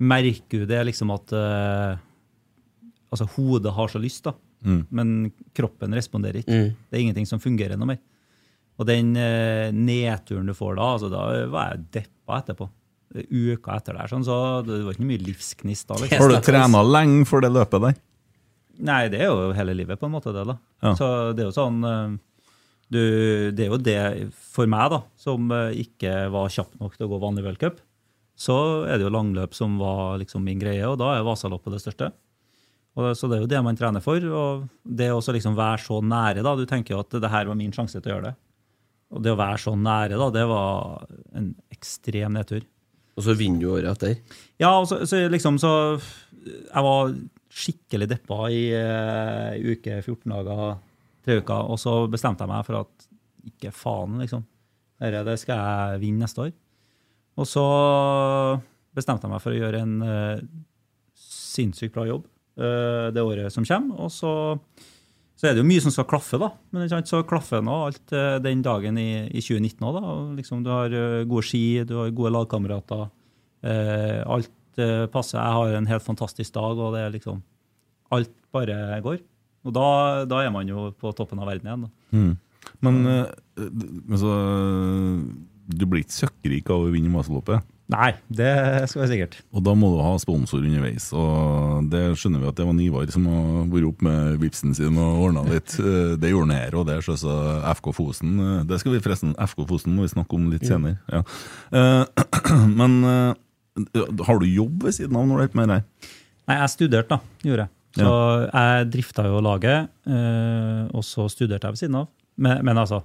[0.00, 1.98] merker du det liksom at eh,
[3.10, 4.82] Altså, hodet har så lyst, da, Mm.
[4.92, 6.52] men kroppen responderer ikke.
[6.52, 6.74] Mm.
[6.90, 7.98] Det er ingenting som fungerer noe mer.
[8.78, 12.68] Og den nedturen du får da, altså, da var jeg deppa etterpå.
[13.10, 15.98] Uka etter der, sånn, så det var ikke mye livsgnist da.
[15.98, 16.22] liksom.
[16.22, 18.00] Har du trena lenge for det løpet der?
[18.86, 20.44] Nei, det er jo hele livet, på en måte, det.
[20.48, 20.56] da.
[20.84, 20.92] Ja.
[20.96, 22.14] Så det er jo sånn eh,
[22.90, 23.02] du,
[23.52, 23.98] Det er jo det
[24.54, 27.82] for meg, da, som eh, ikke var kjapp nok til å gå vanlig v-cup.
[28.40, 28.56] Så
[28.88, 32.08] er det jo langløp som var liksom min greie, og da er Vasaloppet det største.
[32.98, 34.22] Og så det er jo det man trener for.
[34.22, 36.54] Og det å liksom være så nære, da.
[36.56, 38.36] Du tenker jo at det her var min sjanse til å gjøre det.
[39.10, 41.06] Og det å være så nære, da, det var
[41.38, 42.64] en ekstrem nedtur.
[43.18, 44.38] Og så vinner du året etter.
[44.60, 45.72] Ja, og så, så liksom så
[46.44, 47.12] Jeg var
[47.50, 50.76] skikkelig deppa i uh, uke 14 dager,
[51.26, 53.08] tre uker, og så bestemte jeg meg for at
[53.50, 54.44] ikke faen, liksom.
[55.00, 56.52] Dette det skal jeg vinne neste år.
[57.40, 57.64] Og så
[58.96, 60.42] bestemte jeg meg for å gjøre en uh,
[61.16, 62.26] sinnssykt bra jobb
[62.60, 64.06] uh, det året som kommer.
[64.06, 64.32] Og så,
[65.40, 66.50] så er det jo mye som skal klaffe, da.
[66.68, 70.10] Men ikke sant, så klaffer nå alt eh, den dagen i, i 2019 òg, da.
[70.36, 73.06] Liksom, du har eh, gode ski, du har gode lagkamerater.
[73.64, 75.38] Eh, alt eh, passer.
[75.40, 77.40] Jeg har en helt fantastisk dag, og det er liksom
[78.10, 79.20] Alt bare går.
[79.62, 79.88] Og da,
[80.26, 81.84] da er man jo på toppen av verden igjen.
[81.86, 82.16] Da.
[82.18, 82.32] Mm.
[82.82, 83.68] Men eh,
[84.10, 84.32] altså,
[85.70, 87.69] du blir ikke søkkrik av å vinne Vasaloppet.
[87.90, 88.50] Nei, det
[88.86, 89.32] skal være sikkert.
[89.50, 91.08] Og da må du ha sponsor underveis.
[91.16, 94.98] Og det skjønner vi at det var Nivar som har vært opp med vipsen sin
[95.00, 95.74] og ordna litt.
[95.82, 97.16] Eh, Det gjorde han her, og det er så
[97.74, 98.36] FK Fosen.
[98.38, 101.00] Eh, Det skal vi forresten, FK Fosen må vi snakke om litt senere.
[101.10, 101.24] Ja.
[101.74, 102.04] Eh,
[102.78, 103.02] Men
[104.22, 106.14] har du jobb ved siden av når du holder på med det her?
[106.50, 107.20] Nei, jeg studerte, da.
[107.48, 107.74] Gjorde jeg.
[107.98, 108.14] Så
[108.54, 109.90] jeg drifta jo laget,
[110.94, 112.06] og så studerte jeg ved siden av.
[112.38, 113.02] Men, men altså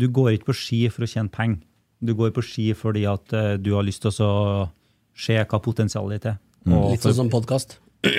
[0.00, 1.60] Du går ikke på ski for å tjene penger.
[2.04, 4.68] Du går på ski fordi at eh, du har lyst til å
[5.14, 6.36] se hva potensialet ditt er.
[6.68, 7.78] Og Litt sånn som podkast.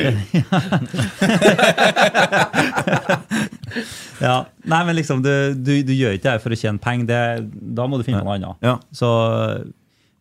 [4.26, 4.46] ja.
[4.66, 7.06] Nei, men liksom, du, du, du gjør ikke det her for å tjene penger.
[7.10, 7.20] Det,
[7.78, 8.56] da må du finne noe annet.
[8.66, 8.76] Ja.
[8.96, 9.08] Så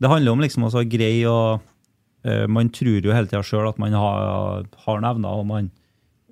[0.01, 1.61] det handler om liksom å greie å
[2.27, 5.65] eh, Man tror jo hele tida sjøl at man har, har nevner, og man,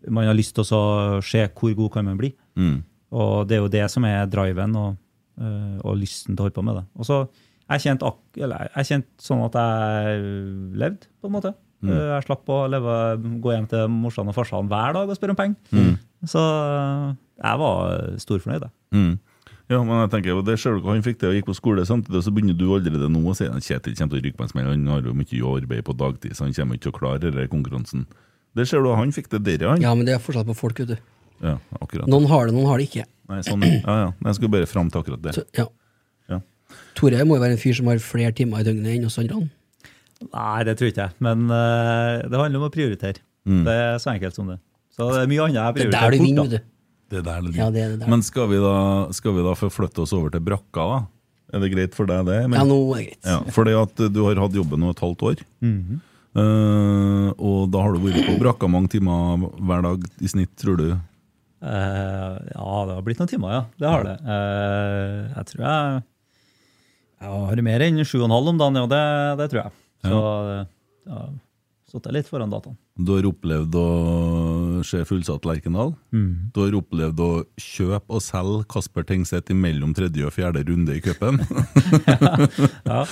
[0.08, 2.30] man har lyst til å se hvor god kan man bli.
[2.58, 2.78] Mm.
[3.12, 4.98] Og det er jo det som er driven og, eh,
[5.38, 6.84] og lysten til å holde på med det.
[6.98, 7.16] Og så
[7.72, 10.22] jeg kjente, ak eller jeg kjente sånn at jeg
[10.76, 11.54] levde, på en måte.
[11.82, 11.90] Mm.
[11.90, 12.96] Eh, Jeg slapp å leve,
[13.42, 15.56] gå hjem til morsan og farsan hver dag og spørre om penger.
[15.72, 15.94] Mm.
[16.30, 16.42] Så
[17.42, 18.66] jeg var storfornøyd.
[18.66, 18.72] jeg.
[18.94, 19.14] Mm.
[19.72, 21.84] Ja, men jeg tenker, det ser du hva han fikk til og gikk på skole
[21.88, 24.44] samtidig, så begynner du allerede nå å si at Kjetil kommer til å rykke på
[24.44, 24.68] en smell.
[24.68, 27.48] Han har jo mye arbeid på dagtid, så han kommer ikke til å klare denne
[27.48, 28.04] konkurransen.
[28.52, 29.80] Det ser du, han fikk det der, han.
[29.80, 30.96] Ja, men det er fortsatt på folk, vet du.
[31.42, 32.06] Ja, akkurat.
[32.10, 33.06] Noen har det, noen har det ikke.
[33.32, 34.10] Nei, sånn, ja, ja.
[34.28, 35.34] Jeg skulle bare fram til akkurat det.
[35.38, 35.66] Så, ja.
[36.30, 36.42] Ja.
[36.98, 39.46] Tore må jo være en fyr som har flere timer i døgnet enn oss andre.
[40.28, 41.16] Nei, det tror ikke jeg.
[41.24, 43.24] Men uh, det handler om å prioritere.
[43.48, 43.64] Mm.
[43.66, 44.60] Det er så enkelt som det.
[44.92, 46.26] Så det er mye annet jeg er prioriterer bort.
[46.28, 46.60] vinner, da.
[46.60, 46.68] du.
[47.12, 48.12] Det er der det Ja, det er det der.
[48.12, 48.76] Men skal vi, da,
[49.16, 51.00] skal vi da forflytte oss over til brakka, da?
[51.52, 52.38] Er det greit for deg, det?
[52.46, 53.20] Men, Ja, nå er det greit.
[53.28, 55.44] Ja, fordi at du har hatt jobben nå et halvt år.
[55.60, 55.98] Mm -hmm.
[56.40, 60.76] uh, og da har du vært på brakka mange timer hver dag i snitt, tror
[60.76, 60.96] du?
[61.62, 63.62] Eh, ja, det har blitt noen timer, ja.
[63.78, 64.16] Det har det.
[64.26, 66.02] Uh, jeg tror jeg
[67.22, 68.86] jeg har mer enn sju og en halv om dagen, ja.
[68.90, 69.02] Det,
[69.38, 69.74] det tror jeg.
[70.02, 70.20] Så
[71.06, 71.28] jeg har
[71.92, 72.74] sittet litt foran dataen.
[72.98, 73.86] Du har opplevd å
[74.86, 75.94] se fullsatt Lerkendal.
[76.50, 81.04] Du har opplevd å kjøpe og selge Kasper Tengseth imellom tredje og fjerde runde i
[81.04, 81.38] cupen.
[82.90, 83.04] Ja.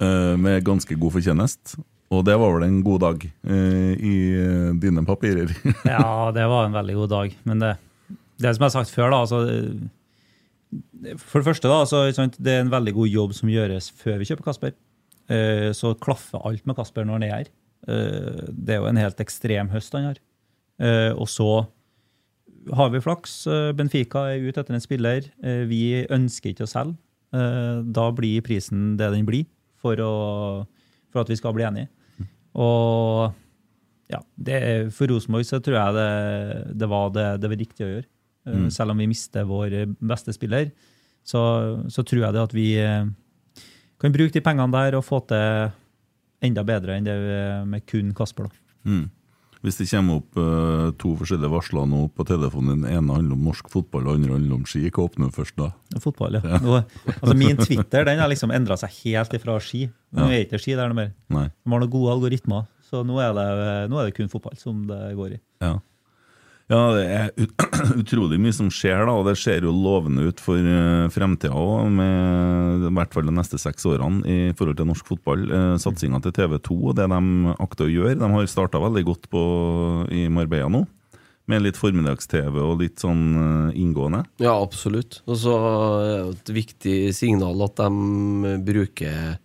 [0.00, 1.74] Eh, med ganske god fortjenest.
[2.12, 5.52] Og det var vel en god dag eh, i eh, dine papirer.
[5.88, 7.36] Ja, det var en veldig god dag.
[7.48, 7.70] Men det,
[8.42, 9.38] det som jeg har sagt før, da altså,
[11.20, 12.02] For det første, da, altså,
[12.38, 14.74] det er en veldig god jobb som gjøres før vi kjøper Kasper.
[15.32, 17.50] Eh, Så klaffer alt med Kasper når han er her.
[17.88, 20.20] Eh, Det er jo en helt ekstrem høst han har.
[20.82, 21.48] Eh, Og så
[22.76, 23.38] har vi flaks.
[23.50, 25.26] Eh, Benfica er ute etter en spiller.
[25.42, 26.96] Eh, Vi ønsker ikke å selge.
[27.32, 29.46] Eh, Da blir prisen det den blir,
[29.82, 30.12] for, å,
[31.10, 31.88] for at vi skal bli enige.
[32.58, 33.32] Og
[34.12, 34.58] ja, det,
[34.92, 36.08] for Rosenborg så tror jeg det,
[36.82, 38.08] det var det, det var riktig å gjøre.
[38.42, 38.66] Mm.
[38.74, 40.72] Selv om vi mister vår beste spiller,
[41.24, 41.40] så,
[41.92, 43.06] så tror jeg det at vi eh,
[44.02, 45.70] kan bruke de pengene der og få til
[46.42, 47.16] enda bedre enn det
[47.70, 48.50] med kun Kasper.
[48.50, 48.62] da.
[48.90, 49.04] Mm.
[49.62, 53.44] Hvis det kommer opp uh, to forskjellige varsler nå på telefonen din, ene handler om
[53.46, 55.68] norsk fotball, og andre handler om ski, hva åpner du først da?
[56.02, 56.58] Fotball, ja.
[56.64, 56.80] Nå,
[57.12, 59.86] altså min Twitter den har liksom endra seg helt ifra ski.
[60.18, 61.14] Nå er ikke ski der noe mer.
[61.30, 61.46] Nei.
[61.54, 63.46] De har noen gode algoritmer, så nå er, det,
[63.92, 65.40] nå er det kun fotball som det går i.
[65.62, 65.76] Ja.
[66.72, 67.64] Ja, det er ut
[68.02, 72.00] utrolig mye som skjer, da, og det ser jo lovende ut for uh, fremtida òg,
[72.00, 75.44] i hvert fall de neste seks årene i forhold til norsk fotball.
[75.50, 78.18] Uh, Satsinga til TV2 og det de akter å gjøre.
[78.22, 79.44] De har starta veldig godt på,
[80.14, 80.84] i Marbella nå,
[81.50, 84.22] med litt formiddags-TV og litt sånn eh, inngående.
[84.42, 85.20] Ja, absolutt.
[85.26, 89.40] Og så er det et viktig signal at de bruker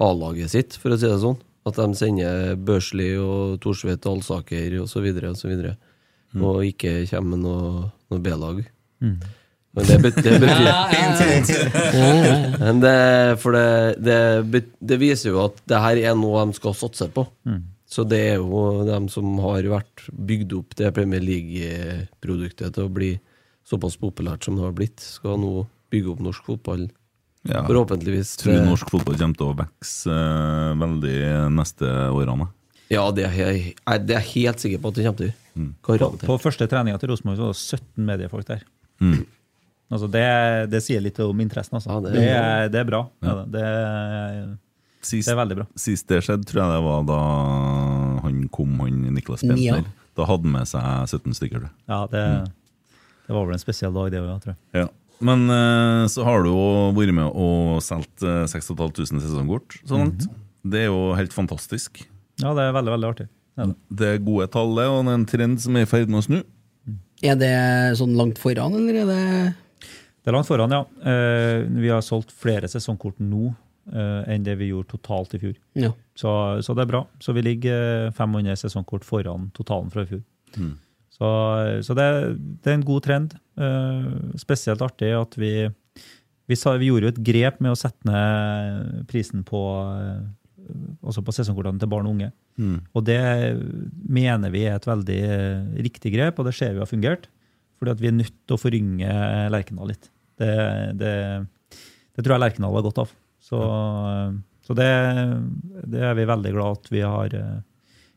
[0.00, 1.40] A-laget sitt, for å si det sånn.
[1.68, 5.10] At de sender Børsli og Thorsvedt og Alsaker osv.
[5.30, 5.52] osv.
[6.32, 6.42] Mm.
[6.48, 8.62] Og ikke kommer med noe, noe B-lag.
[9.72, 11.62] Men det, betyr, det betyr
[12.62, 12.96] Men det,
[13.40, 13.68] For det,
[14.04, 17.26] det, det viser jo at det her er noe de skal satse på.
[17.92, 22.92] Så det er jo dem som har vært bygd opp det Premier League-produktet til å
[22.92, 23.12] bli
[23.68, 26.86] såpass populært som det har blitt, skal nå bygge opp norsk fotball.
[27.48, 27.64] Ja.
[27.66, 28.36] Forhåpentligvis.
[28.40, 31.16] Tror norsk fotball kommer til å vokse eh, veldig
[31.56, 32.48] neste årene.
[32.92, 35.32] Ja, det er jeg, jeg, det er helt sikker på at det kommer til.
[35.84, 36.26] På, Garantert.
[36.28, 38.62] på første treninga til Rosenborg så var det 17 mediefolk der.
[39.04, 39.22] Mm.
[39.92, 40.24] Altså det,
[40.72, 41.76] det sier litt om interessen.
[41.76, 41.90] Altså.
[41.92, 43.02] Ja, det det, er- det er bra.
[43.24, 43.34] Ja.
[43.56, 43.64] Det,
[45.02, 45.66] Sist, det er veldig bra.
[45.82, 47.18] Sist det skjedde, tror jeg det var da
[48.22, 49.82] han kom, han Niklas Bentner.
[49.82, 50.08] Ja.
[50.16, 51.64] Da hadde han med seg 17 stykker.
[51.90, 52.50] Ja, det, Mm.
[53.26, 54.60] det var vel en spesiell dag, det òg, tror jeg.
[54.82, 54.88] Ja.
[55.22, 56.62] Men eh, så har du jo
[56.96, 60.26] vært med og solgt eh, 6500 sesongkort så langt.
[60.62, 62.02] Det er jo helt fantastisk.
[62.42, 63.28] Ja, det er veldig, veldig artig.
[63.52, 64.10] Det er det.
[64.12, 66.26] Er gode tall, det, og det er en trend som er i ferd med å
[66.26, 66.38] snu.
[67.22, 67.56] Er det
[68.00, 69.24] sånn langt foran, eller er det
[70.22, 70.84] Det er langt foran, ja.
[71.06, 73.50] Eh, vi har solgt flere sesongkort nå
[73.92, 75.56] eh, enn det vi gjorde totalt i fjor.
[75.78, 75.92] Ja.
[76.18, 76.30] Så,
[76.62, 77.04] så det er bra.
[77.22, 80.24] Så vi ligger eh, 500 sesongkort foran totalen fra i fjor.
[81.12, 81.28] Så,
[81.86, 82.08] så det,
[82.64, 83.34] det er en god trend.
[83.60, 85.54] Eh, spesielt artig at vi
[86.50, 89.60] vi, sa, vi gjorde jo et grep med å sette ned prisen på,
[90.72, 92.32] eh, altså på sesongkortene til barn og unge.
[92.96, 93.20] Og det
[94.08, 97.28] mener vi er et veldig eh, riktig grep, og det ser vi har fungert.
[97.78, 99.14] Fordi at vi er nødt til å forynge
[99.50, 100.08] Lerkendal litt.
[100.38, 100.52] Det,
[101.00, 101.14] det,
[102.14, 103.14] det tror jeg Lerkendal har godt av.
[103.42, 103.58] Så,
[104.62, 104.90] så det,
[105.90, 107.56] det er vi veldig glad at vi har eh,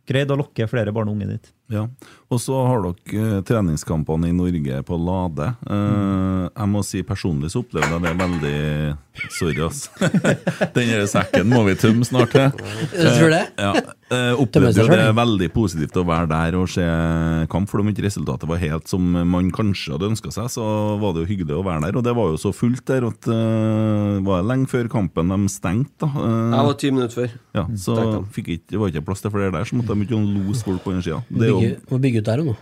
[0.06, 1.50] greid å lokke flere barn og unge dit.
[1.72, 1.88] Ja.
[2.30, 5.52] Og så har dere eh, treningskampene i Norge på Lade.
[5.66, 8.96] Eh, jeg må si personlig så opplevde jeg det veldig
[9.32, 9.86] Sorry, ass.
[10.76, 12.34] Den sekken må vi tømme snart.
[12.36, 12.52] Jeg.
[12.92, 13.44] Du tror det?
[13.56, 13.72] Ja.
[14.12, 16.84] Eh, opplevde jo det veldig positivt å være der og se
[17.50, 20.66] kamp, for om ikke resultatet var helt som man kanskje hadde ønska seg, så
[21.02, 21.96] var det jo hyggelig å være der.
[22.02, 25.40] Og det var jo så fullt der at uh, var det lenge før kampen de
[25.54, 26.04] stengte.
[26.04, 26.12] da.
[26.12, 27.38] Eh, Jeg var ti minutter før.
[27.56, 27.98] ja, så
[28.36, 30.84] fikk ikke, det var ikke plass til flere der, så måtte de ikke lose folk
[30.84, 31.24] på den sida.
[31.62, 32.56] Bygge, må bygge ut der òg nå.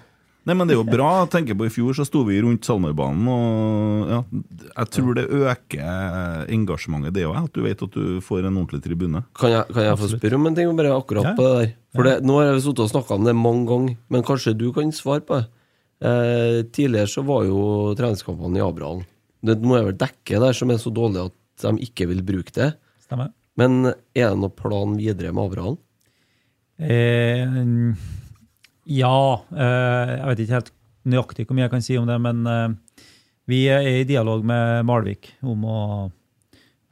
[0.44, 1.10] Nei, men det er jo bra.
[1.22, 4.18] Jeg tenker på I fjor så sto vi rundt Salmerbanen, og ja,
[4.76, 7.38] jeg tror det øker engasjementet, det òg.
[7.46, 9.22] At du vet at du får en ordentlig tribune.
[9.40, 11.34] Kan jeg, kan jeg få spørre om en ting bare akkurat Ja.
[11.38, 11.72] på det der?
[11.96, 14.66] For det, Nå har jeg sittet og snakka om det mange ganger, men kanskje du
[14.76, 15.48] kan svare på det.
[16.04, 19.06] Eh, tidligere så var jo treningskampene i Abrahallen.
[19.44, 22.52] Det må jeg vel dekke der som er så dårlig at de ikke vil bruke
[22.52, 22.74] det.
[23.00, 23.32] Stemmer.
[23.56, 25.80] Men er det noen plan videre med Abrahallen?
[26.84, 27.96] Eh,
[28.90, 29.20] ja,
[29.56, 33.00] eh, jeg vet ikke helt nøyaktig hvor mye jeg kan si om det, men eh,
[33.52, 35.80] vi er i dialog med Malvik om å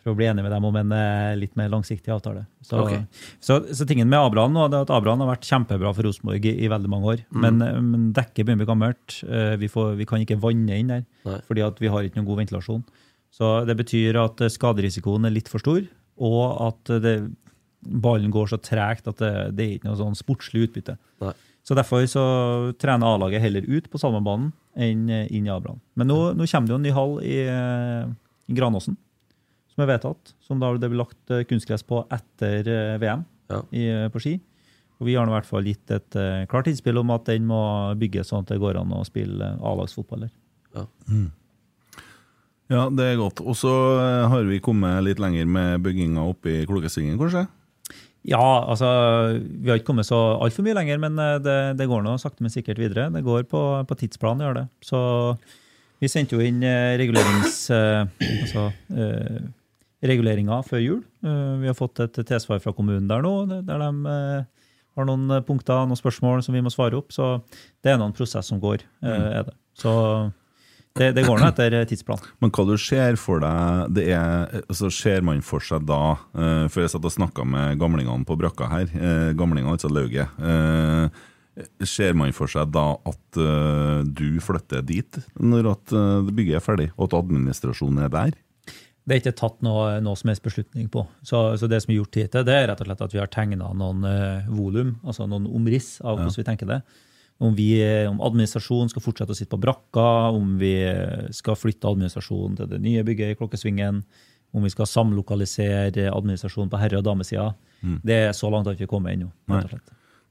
[0.01, 2.47] for å bli enig med dem om en eh, litt mer langsiktig avtale.
[2.65, 3.04] Så, okay.
[3.38, 6.47] så, så tingen med Abraham nå, det er at Abraham har vært kjempebra for Rosenborg
[6.49, 7.21] i, i veldig mange år.
[7.43, 9.19] Men, eh, men dekket begynner å bli gammelt.
[9.62, 11.38] Vi, får, vi kan ikke vanne inn der, Nei.
[11.45, 12.82] fordi vi har ikke noen god ventilasjon.
[13.32, 15.86] Så det betyr at skaderisikoen er litt for stor,
[16.21, 17.15] og at det,
[17.82, 20.97] ballen går så tregt at det, det er ikke noe sånn sportslig utbytte.
[21.21, 21.36] Nei.
[21.71, 22.21] Så derfor så
[22.84, 25.77] trener A-laget heller ut på Salmenbanen enn eh, inn i Abraham.
[25.95, 28.10] Men nå, nå kommer det jo en ny hall i, eh,
[28.51, 28.97] i Granåsen,
[29.71, 30.34] som er vedtatt.
[30.43, 32.67] Som da det blir lagt eh, kunstgress på etter
[32.99, 33.62] VM Ja.
[33.71, 34.34] i, på ski.
[34.99, 37.47] Og vi har nå i hvert fall gitt et uh, klart innspill om at den
[37.49, 37.62] må
[37.97, 40.36] bygges sånn at det går an å spille A-lagsfotball der.
[42.71, 43.41] Ja, det er godt.
[43.43, 43.71] Og så
[44.31, 47.47] har vi kommet litt lenger med bygginga oppe i Klokesvingen, kanskje?
[48.27, 48.88] Ja, altså
[49.41, 52.43] Vi har ikke kommet så altfor mye lenger, men eh, det, det går nå sakte,
[52.45, 53.10] men sikkert videre.
[53.13, 54.67] Det går på, på tidsplan, gjør det.
[54.86, 54.99] Så
[56.01, 57.57] vi sendte jo inn eh, regulerings...
[57.73, 58.05] eh,
[58.41, 59.41] altså eh,
[60.01, 61.01] reguleringer før jul.
[61.21, 63.89] Vi har fått et tilsvar fra kommunen der nå, der de
[64.97, 67.13] har noen punkter, noen spørsmål som vi må svare opp.
[67.13, 67.36] Så
[67.86, 68.81] det er noen en prosess som går.
[69.05, 69.12] Mm.
[69.12, 69.53] er det.
[69.77, 69.93] Så
[70.99, 72.19] det, det går nå etter tidsplan.
[72.43, 76.65] Men hva du ser for deg det er, altså Ser man for seg da uh,
[76.67, 80.34] For jeg satt og snakka med gamlingene på brakka her, Uh, gamlingene, altså lauget.
[80.36, 81.08] Uh,
[81.84, 86.63] ser man for seg da at uh, du flytter dit når at eh, bygget er
[86.63, 88.38] ferdig, og at administrasjonen er der?
[89.01, 91.04] Det er ikke tatt noe, noe som helst beslutning på.
[91.25, 93.32] Så, så det som er gjort hittil, det er rett og slett at vi har
[93.34, 96.82] tegna noen uh, volum, altså noen omriss av hvordan vi tenker det.
[97.41, 97.71] Om, vi,
[98.06, 100.04] om administrasjonen skal fortsette å sitte på brakka,
[100.38, 100.75] om vi
[101.34, 104.04] skal flytte administrasjonen til det nye bygget i Klokkesvingen,
[104.54, 107.47] om vi skal samlokalisere administrasjonen på herre- og damesida.
[108.06, 109.32] Det er så langt har vi ikke kommet ennå.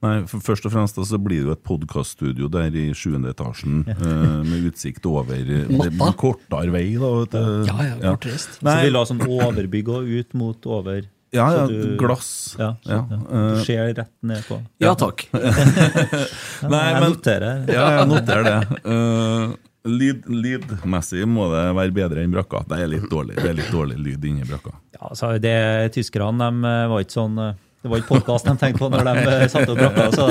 [0.00, 3.82] Nei, for Først og fremst så blir det jo et podkaststudio der i sjuende etasjen
[3.90, 6.86] eh, med utsikt over eh, kortere vei.
[6.96, 7.66] da, vet du.
[7.68, 8.54] Ja, ja, kortreist.
[8.62, 11.02] Så vi la sånn overbygg og ut mot over.
[11.32, 12.56] Ja, ja, du- glass.
[12.58, 13.18] Ja, så, Ja, ja.
[13.30, 14.56] eh, Du ser rett ned på.
[14.82, 15.28] Ja takk.
[15.34, 17.64] Nei, jeg men- noterer.
[17.70, 18.80] Ja, jeg noterer det.
[18.84, 19.54] Uh,
[19.88, 22.64] lyd, lydmessig må det være bedre enn brakka.
[22.68, 24.74] Det er litt dårlig Det er litt dårlig lyd inni brakka.
[24.96, 25.54] Ja, altså det,
[25.94, 27.38] Tyskerne de eh, var ikke sånn
[27.80, 30.02] Det var ikke podkast de tenkte på når de eh, satte opp brakka.
[30.12, 30.24] Så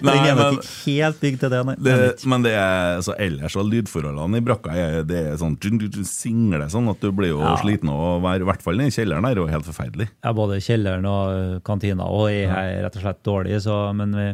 [0.00, 1.60] den Nei, er nok ikke helt bygd til det.
[1.68, 1.74] Nei.
[1.78, 5.36] Det, Den er men det er, så ellers så lydforholdene i brakka er, det er
[5.38, 7.54] sånn du, singler sånn at du blir jo Ja.
[7.62, 10.08] sliten å være, I hvert fall i kjelleren der er jo helt forferdelig.
[10.26, 13.60] Ja, både kjelleren og eh, kantina og er her rett og slett dårlig.
[13.62, 14.26] Så, men vi,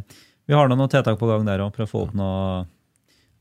[0.48, 2.64] vi har noen tiltak på gang der òg, for å få opp noe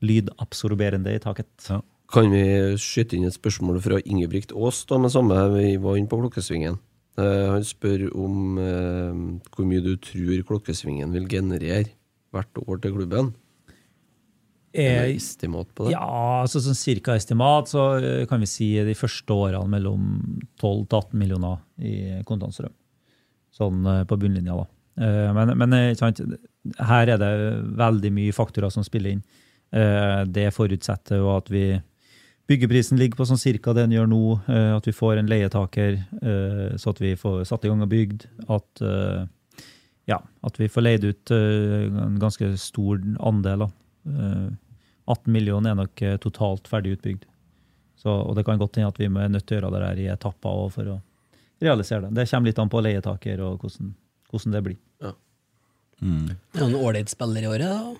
[0.04, 1.48] lydabsorberende i taket.
[1.70, 1.80] Ja.
[2.12, 2.44] Kan vi
[2.76, 6.76] skyte inn et spørsmål fra Ingebrigt Aas, da, med samme vi var inne på Klokkesvingen?
[7.20, 9.22] Eh, han spør om eh,
[9.52, 11.90] hvor mye du tror Klokkesvingen vil generere
[12.32, 13.32] hvert år til klubben.
[14.72, 15.92] Er det estimat på det?
[15.92, 16.06] Ja,
[16.40, 20.06] altså sånn cirka estimat, så eh, kan vi si de første årene mellom
[20.62, 22.72] 12 til 18 millioner i kontantstrøm.
[23.52, 24.66] Sånn eh, på bunnlinja, da.
[25.04, 26.32] Eh, Men, men eh,
[26.88, 27.32] her er det
[27.76, 29.22] veldig mye faktorer som spiller inn.
[29.76, 31.66] Eh, Det forutsetter jo at vi
[32.52, 34.20] Byggeprisen ligger på sånn cirka det den gjør nå.
[34.52, 37.88] eh, At vi får en leietaker, eh, så at vi får satt i gang og
[37.92, 38.26] bygd.
[38.52, 39.22] At, eh,
[40.10, 43.64] ja, at vi får leid ut en ganske stor andel.
[43.64, 43.70] da.
[44.06, 44.50] Eh,
[45.08, 47.24] 18 millioner er nok totalt ferdig utbygd.
[48.02, 50.02] Så, og det kan godt hende at vi er nødt til å gjøre det der
[50.02, 51.00] i etapper for å
[51.62, 52.14] realisere det.
[52.18, 53.94] Det kommer litt an på leietaker og hvordan,
[54.30, 54.78] hvordan det blir.
[56.02, 57.94] Det er jo en ålreit spiller i året, da.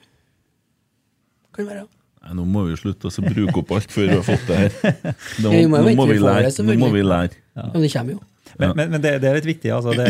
[1.55, 1.87] Kan det være.
[2.23, 4.59] Nei, nå må vi slutte å så bruke opp alt før vi har fått det
[4.61, 4.77] her.
[5.43, 7.35] Nå, Ja, vi må nå, må vi lære, det, nå må vi lære.
[7.59, 7.65] Ja.
[7.73, 8.23] Men det kommer jo.
[8.61, 9.73] Men, men, men det, det er litt viktig.
[9.75, 10.07] Altså det,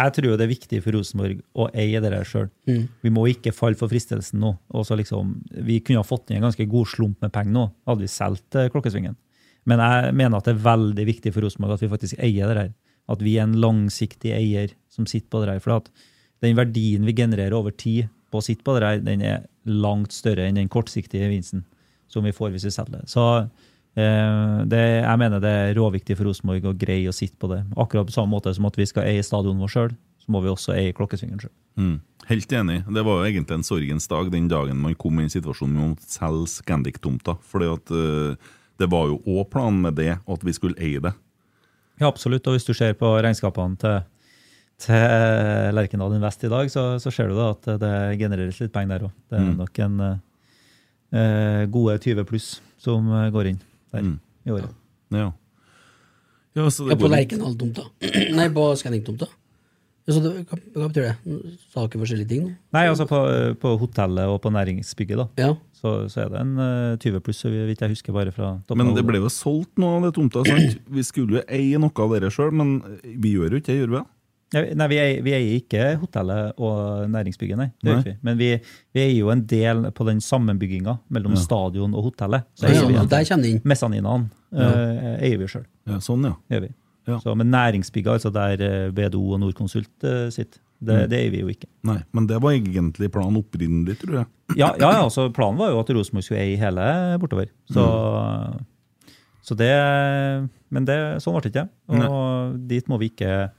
[0.00, 2.48] jeg tror det er viktig for Rosenborg å eie det der sjøl.
[3.04, 4.54] Vi må ikke falle for fristelsen nå.
[4.80, 5.34] Også liksom,
[5.66, 8.56] vi kunne ha fått inn en ganske god slump med penger nå, hadde vi solgt
[8.56, 9.18] eh, Klokkesvingen.
[9.68, 12.62] Men jeg mener at det er veldig viktig for Rosenborg at vi faktisk eier det
[12.62, 12.70] her.
[13.10, 15.60] At vi er en langsiktig eier som sitter på det her.
[15.64, 15.90] For at
[16.40, 20.46] den verdien vi genererer over tid å sitte på det her, den er langt større
[20.46, 21.64] enn den kortsiktige gevinsten
[22.10, 23.02] som vi får hvis vi selger.
[23.10, 27.50] Så eh, det, jeg mener det er råviktig for Rosenborg å greie å sitte på
[27.52, 27.62] det.
[27.78, 30.52] Akkurat på samme måte som at vi skal eie stadionet vårt sjøl, så må vi
[30.52, 31.54] også eie Klokkesvingen sjøl.
[31.80, 31.98] Mm.
[32.30, 32.82] Helt enig.
[32.86, 35.86] Det var jo egentlig en sorgens dag den dagen man kom i en situasjon med
[35.86, 37.38] å selge Scandic-tomta.
[37.42, 41.14] For det var jo òg planen med det, at vi skulle eie det.
[42.00, 42.46] Ja, absolutt.
[42.46, 43.96] Og hvis du ser på regnskapene til,
[44.80, 48.96] til Lerkendal Invest i dag, så, så ser du da at det genereres litt penger
[48.98, 49.12] der òg.
[49.30, 49.56] Det er Mm.
[49.60, 50.00] nok en
[51.12, 53.60] eh, gode 20 pluss som eh, går inn
[53.92, 54.16] der Mm.
[54.46, 54.70] i året.
[55.12, 55.32] Ja.
[56.56, 57.84] Ja, så det Ja, på Lerkendal-tomta.
[58.38, 59.26] Nei, på Scanning-tomta.
[60.08, 61.16] Ja, så det- Hva, hva betyr det?
[61.70, 62.46] Sa dere forskjellige ting?
[62.72, 63.18] Nei, altså på,
[63.60, 65.26] på hotellet og på næringsbygget, da.
[65.38, 65.50] Ja.
[65.80, 68.80] så, så er det en uh, 20 pluss, så vidt jeg husker bare fra toppen.
[68.86, 70.80] Men det ble jo solgt noe av det tomta, sant?
[70.90, 73.92] Vi skulle jo eie noe av det sjøl, men vi gjør jo ikke det, gjør
[73.94, 74.06] vi det?
[74.50, 77.68] Ja, Nei, vi eier, vi eier ikke hotellet og næringsbygget, nei.
[77.78, 77.92] Det Nei.
[77.92, 78.18] gjør ikke vi.
[78.26, 78.48] Men vi,
[78.96, 81.42] vi eier jo en del på den sammenbygginga mellom Ja.
[81.44, 82.48] stadion og hotellet.
[82.58, 83.60] Så Ja, ja, der kommer det inn.
[83.64, 85.66] Mesaninaen eh, eier vi sjøl.
[85.86, 86.34] Ja, sånn, ja.
[86.60, 86.72] Vi.
[87.06, 87.20] Ja.
[87.22, 91.08] Så, men næringsbygget, altså der eh, BDO og Norconsult uh, sitter, det, Mm.
[91.12, 91.66] det eier vi jo ikke.
[91.84, 94.26] Nei, men det var egentlig planen opprinnelig, tror jeg.
[94.56, 97.50] Ja, ja, ja altså planen var jo at Rosenborg skulle eie hele bortover.
[97.70, 97.84] Så,
[99.44, 99.70] så det
[100.70, 101.68] Men det, sånn ble det ikke.
[102.08, 103.50] Og dit må vi ikke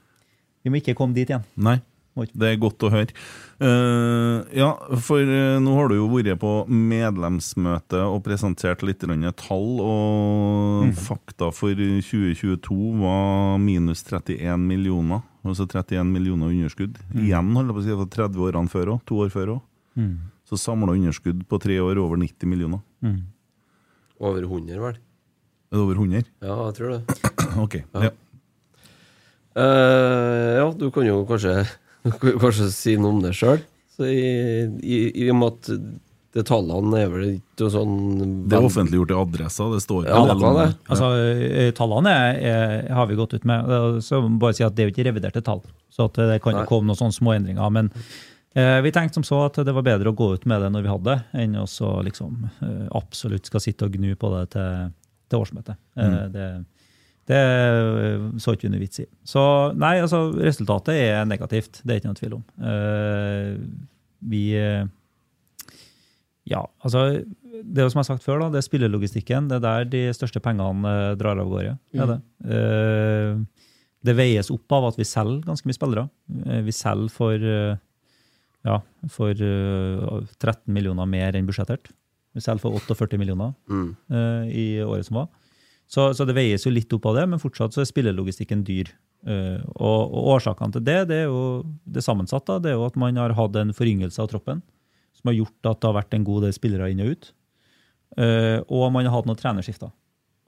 [0.61, 1.45] Vi må ikke komme dit igjen.
[1.57, 1.79] Nei.
[2.11, 3.13] Det er godt å høre.
[3.61, 9.05] Uh, ja, for uh, nå har du jo vært på medlemsmøte og presentert litt
[9.39, 15.23] tall, og fakta for 2022 var minus 31 millioner.
[15.47, 16.99] Altså 31 millioner underskudd.
[17.15, 19.05] Igjen, holdt jeg på å si, for 30 årene før òg.
[19.09, 19.63] To år før òg.
[20.51, 22.83] Så samla underskudd på tre år over 90 millioner.
[24.19, 24.99] Over 100, vel?
[25.71, 26.27] Er det over 100?
[26.43, 27.21] Ja, jeg tror det.
[27.63, 27.79] Ok.
[27.95, 28.11] Ja.
[29.55, 31.65] Eh, ja, du kan jo kanskje,
[32.43, 33.59] kanskje si noe om det sjøl.
[34.01, 34.21] I,
[34.81, 35.67] i, I og med at
[36.31, 40.37] det tallene er vel ikke sånn Det er offentliggjort i adressa, Det står Ja, det.
[40.39, 40.67] det.
[40.87, 43.67] Altså, eh, Tallene er, er, har vi gått ut med.
[43.67, 46.55] Eh, Så bare si at Det er jo ikke reviderte tall, så at det kan
[46.55, 47.67] jo komme noen sånne småendringer.
[47.75, 47.91] Men
[48.55, 50.87] eh, vi tenkte som så at det var bedre å gå ut med det når
[50.87, 51.67] vi hadde, enn å
[52.07, 52.47] liksom
[52.95, 54.87] absolutt skal sitte og gnu på det til,
[55.29, 55.77] til årsmøtet.
[55.99, 56.47] Eh, det,
[57.31, 59.07] det eh, så ikke vi noe vits i.
[59.27, 59.41] Så
[59.79, 61.79] nei, altså, resultatet er negativt.
[61.85, 62.43] Det er ikke noe tvil om.
[62.71, 63.53] Eh,
[64.31, 64.83] vi eh,
[66.51, 67.05] ja, altså
[67.61, 69.47] det som jeg har sagt før, da, det er spillelogistikken.
[69.51, 71.75] Det er der de største pengene drar av gårde.
[71.93, 72.19] Det, er det.
[72.57, 73.67] Eh,
[74.09, 76.07] det veies opp av at vi selger ganske mye spillere.
[76.65, 77.45] Vi selger for,
[78.65, 78.79] ja,
[79.13, 81.91] for eh, 13 millioner mer enn budsjettert.
[82.33, 83.91] Vi selger for 48 millioner Mm.
[84.49, 85.29] i året som var.
[85.91, 88.93] Så, så det veies jo litt opp av det, men fortsatt så er spillelogistikken dyr.
[89.27, 91.41] Uh, og, og årsakene til det det er jo
[91.83, 92.61] det sammensatte.
[92.63, 94.63] Det er jo at man har hatt en foryngelse av troppen
[95.19, 97.27] som har gjort at det har vært en god del spillere inn og ut.
[98.15, 99.91] Uh, og man har hatt noen trenerskifter.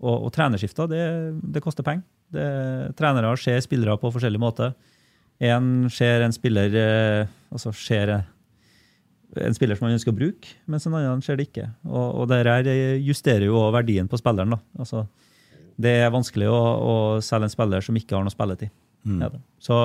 [0.04, 1.04] Og, og trenerskifter, det,
[1.56, 2.08] det koster penger.
[2.98, 4.72] Trenere ser spillere på forskjellig måte.
[5.44, 8.14] En ser en spiller uh, altså ser
[9.44, 11.68] en spiller som man ønsker å bruke, mens en annen ser det ikke.
[11.90, 12.72] Og, og det her
[13.04, 14.56] justerer jo verdien på spilleren.
[14.56, 14.62] da.
[14.80, 15.04] Altså,
[15.82, 16.96] det er vanskelig å, å
[17.26, 18.74] selge en spiller som ikke har noe spilletid.
[19.04, 19.24] Mm.
[19.60, 19.78] Så,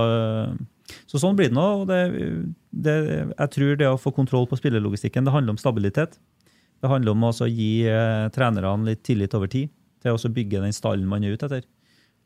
[1.10, 1.84] så sånn blir det nå.
[1.88, 2.00] det,
[2.70, 2.96] det,
[3.32, 6.18] jeg tror det å få kontroll på spillerlogistikken det handler om stabilitet.
[6.78, 9.72] Det handler om å gi eh, trenerne litt tillit over tid
[10.04, 11.66] til å bygge den stallen man er ute etter.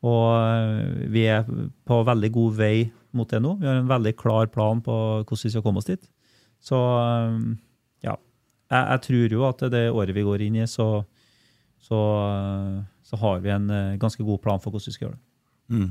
[0.05, 1.47] Og eh, vi er
[1.89, 2.77] på veldig god vei
[3.17, 3.55] mot det nå.
[3.61, 6.05] Vi har en veldig klar plan på hvordan vi skal komme oss dit.
[6.63, 7.39] Så eh,
[8.09, 8.19] ja.
[8.73, 11.05] Jeg, jeg tror jo at det året vi går inn i, så,
[11.81, 12.81] så, eh,
[13.13, 15.25] så har vi en eh, ganske god plan for hvordan vi skal gjøre det.
[15.73, 15.89] Mm.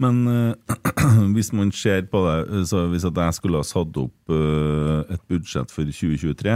[0.00, 0.54] Men uh,
[1.34, 5.72] hvis man ser på det så Hvis jeg skulle ha satt opp uh, et budsjett
[5.74, 6.54] for 2023,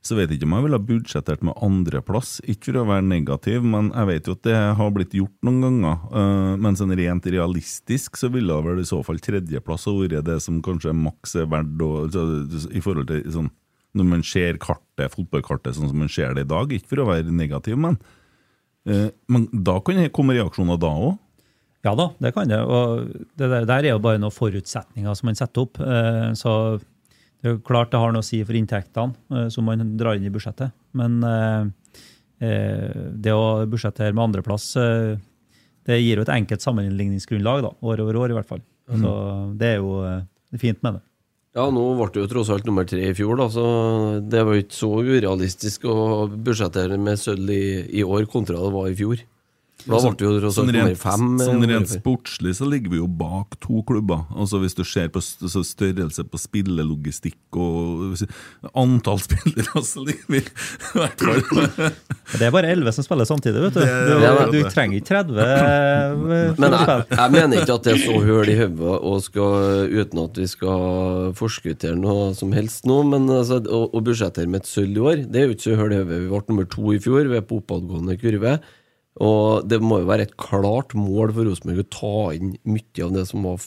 [0.00, 2.38] så vet jeg ikke om jeg ville ha budsjettert med andreplass.
[2.48, 5.60] Ikke for å være negativ, men jeg vet jo at det har blitt gjort noen
[5.66, 6.04] ganger.
[6.12, 10.28] Uh, men sånn rent realistisk så ville det vel i så fall tredjeplass ha vært
[10.28, 12.24] det som kanskje maks er verdt å så,
[12.72, 13.50] I forhold til sånn
[13.96, 17.10] Når man ser kartet, fotballkartet sånn som man ser det i dag, ikke for å
[17.10, 18.19] være negativ, men eh,
[18.84, 21.18] Men da kan det komme reaksjoner da òg.
[21.84, 22.58] Ja da, det kan det.
[22.60, 23.06] Og
[23.40, 25.78] det der, der er jo bare noen forutsetninger som man setter opp.
[25.80, 26.52] Eh, Så
[27.40, 30.18] det er jo klart det har noe å si for inntektene eh, som man drar
[30.18, 30.74] inn i budsjettet.
[30.92, 31.64] Men eh,
[32.44, 35.16] eh, det å budsjettere med andreplass, eh,
[35.88, 38.60] det gir jo et enkelt sammenligningsgrunnlag, da, år over år i hvert fall.
[38.90, 39.10] Så
[39.56, 40.20] det er jo eh,
[40.60, 41.02] fint med det.
[41.58, 43.64] Ja, nå ble det jo tross alt nummer tre i fjor, da, så
[44.22, 45.96] det var jo ikke så urealistisk å
[46.30, 47.64] budsjettere med sølv i,
[47.98, 49.24] i år kontra det var i fjor.
[49.86, 51.26] Da ble det jo tross Sånn rent, fem.
[51.40, 54.26] eh, sånn rent sportslig så ligger vi jo bak to klubber.
[54.36, 58.16] Altså Hvis du ser på størrelse på spillelogistikk og
[58.76, 60.42] antall spillere, så ligger vi
[62.38, 63.80] Det er bare 11 som spiller samtidig, vet du.
[63.80, 68.02] Du, Du, du trenger ikke 30 eh, Men jeg, jeg mener ikke at det er
[68.04, 73.00] så høl i hodet og skal- uten at vi skal forskuttere noe som helst nå.
[73.10, 75.78] Men altså, å, å budsjettere med et sølv i år, det er jo ikke så
[75.80, 76.20] høl i hodet.
[76.24, 78.58] Vi ble nummer to i fjor, vi er på oppadgående kurve.
[79.20, 83.12] Og det må jo være et klart mål for Rosenborg å ta inn mye av
[83.18, 83.60] det som var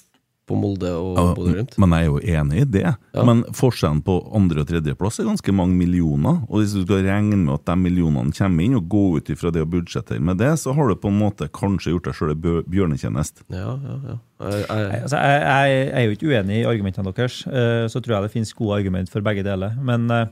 [0.43, 1.77] på Molde og Ja, Bodø-Glimt.
[1.79, 2.81] Men jeg er jo enig i det.
[3.15, 3.21] Ja.
[3.23, 6.41] Men forskjellen på andre- og tredjeplass er ganske mange millioner.
[6.49, 9.53] Og hvis du skal regne med at de millionene kommer inn, og gå ut ifra
[9.55, 12.33] det og budsjettere med det, så har du på en måte kanskje gjort deg sjøl
[12.35, 12.43] en
[12.75, 13.45] bjørnetjeneste.
[13.55, 14.17] Ja, ja, ja.
[14.43, 17.37] Jeg, jeg, Altså, jeg, jeg, jeg er jo ikke uenig i argumentene deres.
[17.47, 19.77] eh, Så tror jeg det finnes gode argument for begge deler.
[19.79, 20.25] Men eh,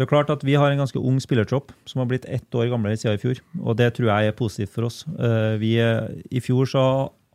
[0.00, 2.70] Det er klart at Vi har en ganske ung spillertropp som har blitt ett år
[2.72, 3.40] gamlere siden i fjor.
[3.60, 5.02] og Det tror jeg er positivt for oss.
[5.18, 6.84] Eh, Vi, eh, I fjor så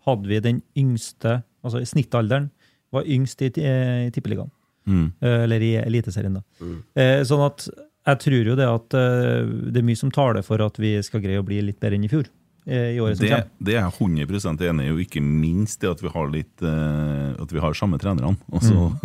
[0.08, 2.50] hadde vi den yngste altså Snittalderen
[2.94, 4.50] var yngst i, i Tippeligaen.
[4.88, 5.12] Mm.
[5.22, 6.42] Eh, Eller i Eliteserien, da.
[6.62, 6.82] Mm.
[7.26, 7.68] Sånn at
[8.06, 11.22] jeg tror jo det at eh, det er mye som taler for at vi skal
[11.24, 12.26] greie å bli litt bedre enn i fjor.
[12.68, 13.50] eh, I året som Det, kommer.
[13.62, 17.42] det er jeg 100 enig i, og ikke minst det at vi har litt eh,
[17.42, 18.38] At vi har samme trenerne.
[18.54, 19.00] Altså,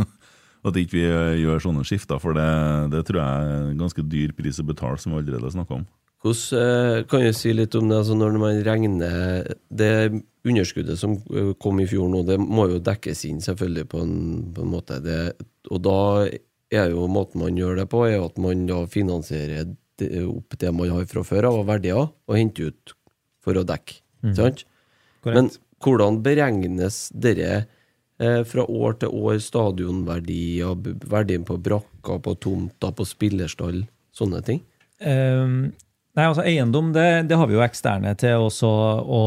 [0.67, 2.51] At ikke vi eh, gjør sånne skifter, for det,
[2.93, 5.87] det tror jeg er en ganske dyr pris å betale, som vi allerede snakka om.
[6.21, 9.93] Hvordan eh, kan du si litt om det altså når man regner det
[10.45, 14.19] underskuddet som eh, kom i fjor nå, det må jo dekkes inn selvfølgelig på en,
[14.53, 15.01] på en måte.
[15.05, 15.21] Det,
[15.73, 15.99] og da
[16.71, 19.73] er jo måten man gjør det på, er at man da finansierer
[20.29, 22.95] opp det man har fra før av verdier, og henter ut
[23.45, 24.01] for å dekke.
[24.37, 24.65] Sant?
[25.25, 25.51] Men
[25.81, 27.69] hvordan beregnes dere eh,
[28.21, 30.75] fra år til år stadionverdier,
[31.09, 34.61] verdien på brakker, på tomter, på spillerstall, sånne ting?
[35.01, 35.71] Um,
[36.19, 38.69] nei, altså Eiendom det, det har vi jo eksterne til også
[39.01, 39.23] å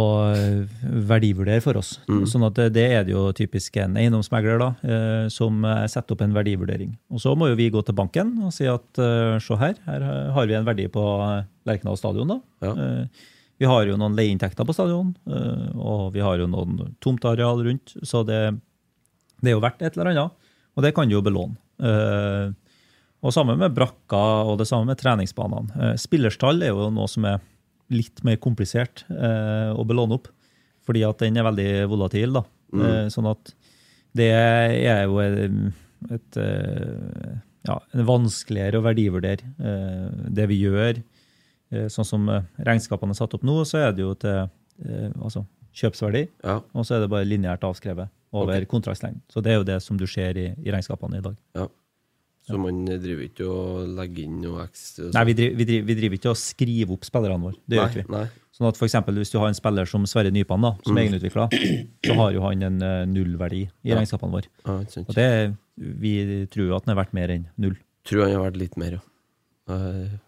[1.09, 1.95] verdivurdere for oss.
[2.29, 6.13] Sånn at det, det er det jo typisk en eiendomsmegler da, eh, som eh, setter
[6.13, 6.93] opp en verdivurdering.
[7.09, 10.09] Og Så må jo vi gå til banken og si at eh, se her, her
[10.37, 12.35] har vi en verdi på eh, Lerkendal stadion.
[12.35, 12.67] da.
[12.67, 12.75] Ja.
[12.75, 13.29] Eh,
[13.61, 17.93] vi har jo noen leieinntekter på stadion, eh, og vi har jo noen tomteareal rundt.
[18.03, 18.41] Så det,
[19.43, 21.57] det er jo verdt et eller annet, og det kan du jo belåne.
[21.83, 22.51] Eh,
[23.23, 25.73] og sammen med brakka og det samme med treningsbanene.
[25.79, 27.43] Eh, Spillerstall er jo noe som er
[27.93, 30.29] litt mer komplisert eh, å belåne opp,
[30.87, 32.39] fordi at den er veldig volatil.
[32.39, 32.45] da.
[32.73, 33.11] Mm.
[33.13, 33.51] sånn at
[34.17, 36.37] det er jo et,
[37.67, 39.45] ja, vanskeligere å verdivurdere
[40.33, 41.03] det vi gjør.
[41.93, 42.25] Sånn som
[42.57, 44.49] regnskapene er satt opp nå, så er det jo til
[45.21, 45.45] altså,
[45.77, 46.57] kjøpsverdi, Ja.
[46.73, 49.21] og så er det bare lineært avskrevet over kontraktslengden.
[49.31, 51.39] Så det er jo det som du ser i, i regnskapene i dag.
[51.57, 51.69] Ja.
[52.43, 55.95] Så man driver ikke og legger inn noe ekstra Nei, vi driver, vi, driver, vi
[55.95, 57.55] driver ikke og skriver opp spillerne våre.
[57.63, 58.07] Det gjør ikke vi.
[58.11, 58.25] Nei.
[58.53, 61.01] Sånn at for eksempel, Hvis du har en spiller som Sverre Nypan, da, som mm.
[61.05, 61.47] egenutvikla,
[62.09, 64.51] så har jo han en eh, nullverdi i regnskapene våre.
[64.67, 64.75] Ja.
[65.05, 65.29] Og det,
[66.03, 66.13] Vi
[66.53, 67.79] tror jo at den er verdt mer enn null.
[68.03, 69.03] Tror han har vært litt mer, ja.
[69.73, 70.19] I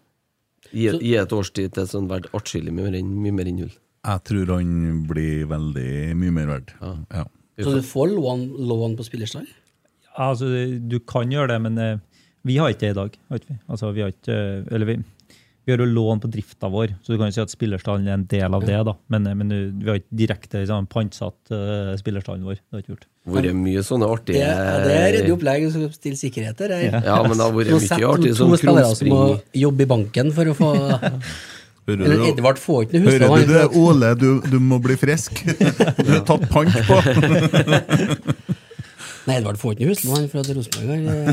[0.72, 3.74] Gi, gi et års tid til sånn verdt atskillig mer enn mye mer enn null.
[4.06, 6.72] Jeg tror han blir veldig mye mer verdt.
[6.80, 7.26] Ja.
[7.64, 9.46] Så du får lån, lån på spillerstall?
[10.16, 10.48] Altså,
[10.80, 11.98] Du kan gjøre det, men eh,
[12.46, 13.20] vi har ikke det i dag.
[13.30, 13.58] Har vi?
[13.68, 14.96] Altså, vi har ikke, eh, eller vi,
[15.66, 18.14] vi har jo lån på drifta vår, så du kan jo si at spillerstallen er
[18.20, 18.78] en del av det.
[18.86, 18.94] da.
[19.12, 22.60] Men, eh, men vi har ikke direkte liksom, pantsatt uh, spillerstallen vår.
[22.60, 23.08] Det har ikke gjort.
[23.36, 26.76] Vært mye sånne Det, artige Det, det er ryddig opplegg som stiller sikkerhet der.
[26.76, 26.92] jeg.
[27.08, 29.22] Ja, men det har vært mye artig to sånn spillere som må
[29.66, 30.72] jobbe i banken for å få
[31.86, 34.08] Hører Eller Edvard får ikke noe hører du det, Ole?
[34.18, 35.38] Du, du må bli frisk.
[36.02, 36.96] Du er tatt pant på.
[39.26, 41.26] Nei, Edvard får ikke noe husnavn fra Rosenborg har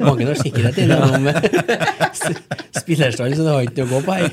[0.00, 0.76] Banken har sikkerhet
[2.82, 4.28] spillerstall, så det har ikke noe å gå på her.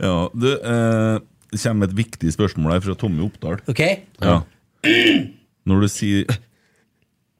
[0.00, 1.18] Ja, du, eh,
[1.52, 3.62] det kommer et viktig spørsmål her fra Tommy Oppdal.
[3.72, 3.82] Ok?
[4.20, 4.40] Ja.
[5.66, 6.36] Når du sier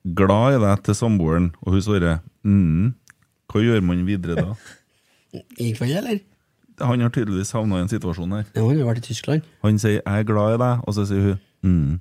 [0.07, 2.95] 'glad i deg' til samboeren, og hun svarer mm,
[3.53, 4.55] hva gjør man videre da?
[5.35, 6.19] I kveld, eller?
[6.81, 8.45] Han har tydeligvis havna i en situasjon her.
[8.55, 9.43] Ja, han har vært i Tyskland.
[9.65, 12.01] Han sier 'jeg er glad i deg', og så sier hun mm.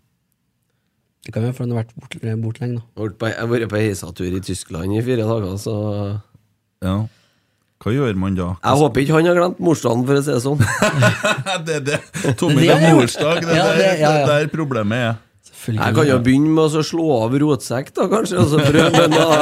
[1.26, 2.76] Det kan være fordi han har vært borte bort lenge.
[2.76, 3.28] da.
[3.28, 6.21] Jeg har vært på- heisatur i Tyskland i fire dager, så
[6.84, 7.07] Ja.
[7.82, 8.55] Hva gjør man da?
[8.63, 10.59] Jeg håper ikke han har glemt morsdagen, for å si det sånn.
[11.65, 11.99] det, det,
[12.38, 13.41] Tommy, Det er morsdag.
[13.41, 14.26] Det, Ja, der, det- ja, ja.
[14.26, 15.15] der problemet er.
[15.67, 19.36] Jeg kan jo begynne med å slå av rotsekk, da, kanskje, og så prøve noe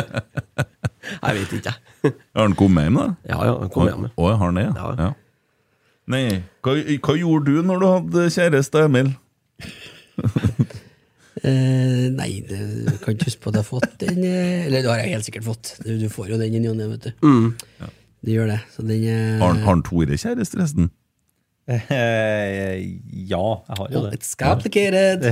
[1.20, 1.74] Jeg vet ikke, jeg.
[2.36, 3.08] Har han kommet hjem, da?
[3.28, 4.06] Ja ja, han kom hjem.
[4.16, 4.66] Å, har han det?
[4.68, 4.86] Ja.
[4.98, 5.08] Ja.
[5.08, 5.10] ja.
[6.10, 6.22] Nei,
[6.64, 6.72] hva,
[7.06, 9.12] hva gjorde du når du hadde kjæreste, Emil?
[11.40, 14.18] Eh, nei, det jeg kan ikke huske på at jeg har fått den.
[14.26, 15.70] eh, Eller det har jeg helt sikkert fått.
[15.86, 17.12] Du, du får jo den i ny og ne, vet du.
[17.24, 17.46] Mm.
[18.26, 18.58] Du gjør det.
[18.74, 20.90] Så den eh, Har, han- har han Tore kjæreste, forresten?
[21.68, 22.80] Eh,
[23.30, 24.16] ja, jeg har jo oh, det.
[24.18, 25.22] It's complicated.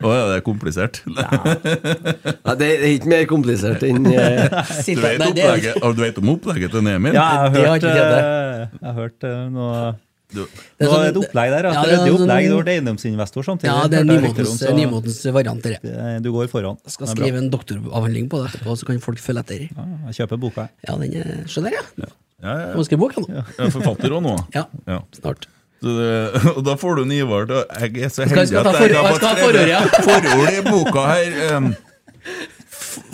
[0.00, 1.00] Å ja, det er komplisert.
[1.06, 4.46] Ja, det er ikke mer komplisert enn eh,
[4.88, 7.14] Du vet, nei, opplegget, du vet om opplegget til Emil?
[7.14, 9.82] Ja, jeg har hørt, jeg eh, jeg har hørt noe
[10.30, 11.66] Du, Det er sånn- det opplegg der.
[11.66, 12.48] Ja, Ja, det er er sånn- opplegg.
[12.50, 13.70] Du ble eiendomsinvestor samtidig.
[13.70, 16.78] Ja, det er jeg nymotens, nymotens variant, det- Du går foran.
[16.86, 17.18] Skal er bra.
[17.18, 19.64] skrive en doktoravhandling på det etterpå, så kan folk følge etter.
[19.74, 20.66] Ja, jeg kjøper boka.
[20.66, 20.88] jeg.
[20.88, 22.10] Ja, den er Se der, ja.
[22.42, 23.42] Ja, ja, må skrive bok, jeg nå.
[23.58, 24.34] Er forfatter òg nå.
[24.56, 25.00] Ja, Ja.
[25.18, 25.48] snart.
[25.80, 26.08] Så det,
[26.56, 29.24] og da får du en Ivar til Jeg er så heldig at jeg har fått
[29.24, 31.56] skrevet forord, i boka her.
[31.56, 31.70] Um,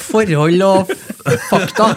[0.07, 0.91] Forhold og
[1.51, 1.87] fakta.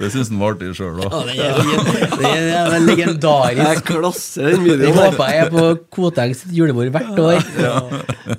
[0.00, 1.18] Det syns han var artig sjøl, Ja, da.
[1.28, 1.56] det er,
[2.24, 3.90] en er, er legendarisk.
[3.90, 7.42] Jeg håper jeg er på Koteng sitt julebord hvert år.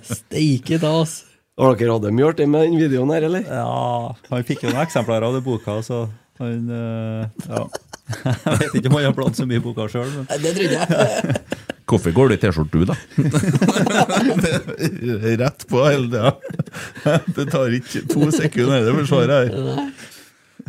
[0.08, 1.28] Steike da, altså.
[1.60, 3.44] Har dere hatt det med den videoen her, eller?
[3.44, 5.98] Ja, han fikk jo noen eksemplarer av det boka, så
[6.40, 7.68] han eh, Ja.
[8.12, 10.76] Jeg vet ikke om han har bladd så mye i boka sjøl, men Det trodde
[10.80, 10.88] jeg.
[11.92, 12.96] Hvorfor går det i T-skjorte, du, da?
[15.42, 16.32] Rett på hele tida.
[17.36, 19.52] Det tar ikke to sekunder, det forsvaret her.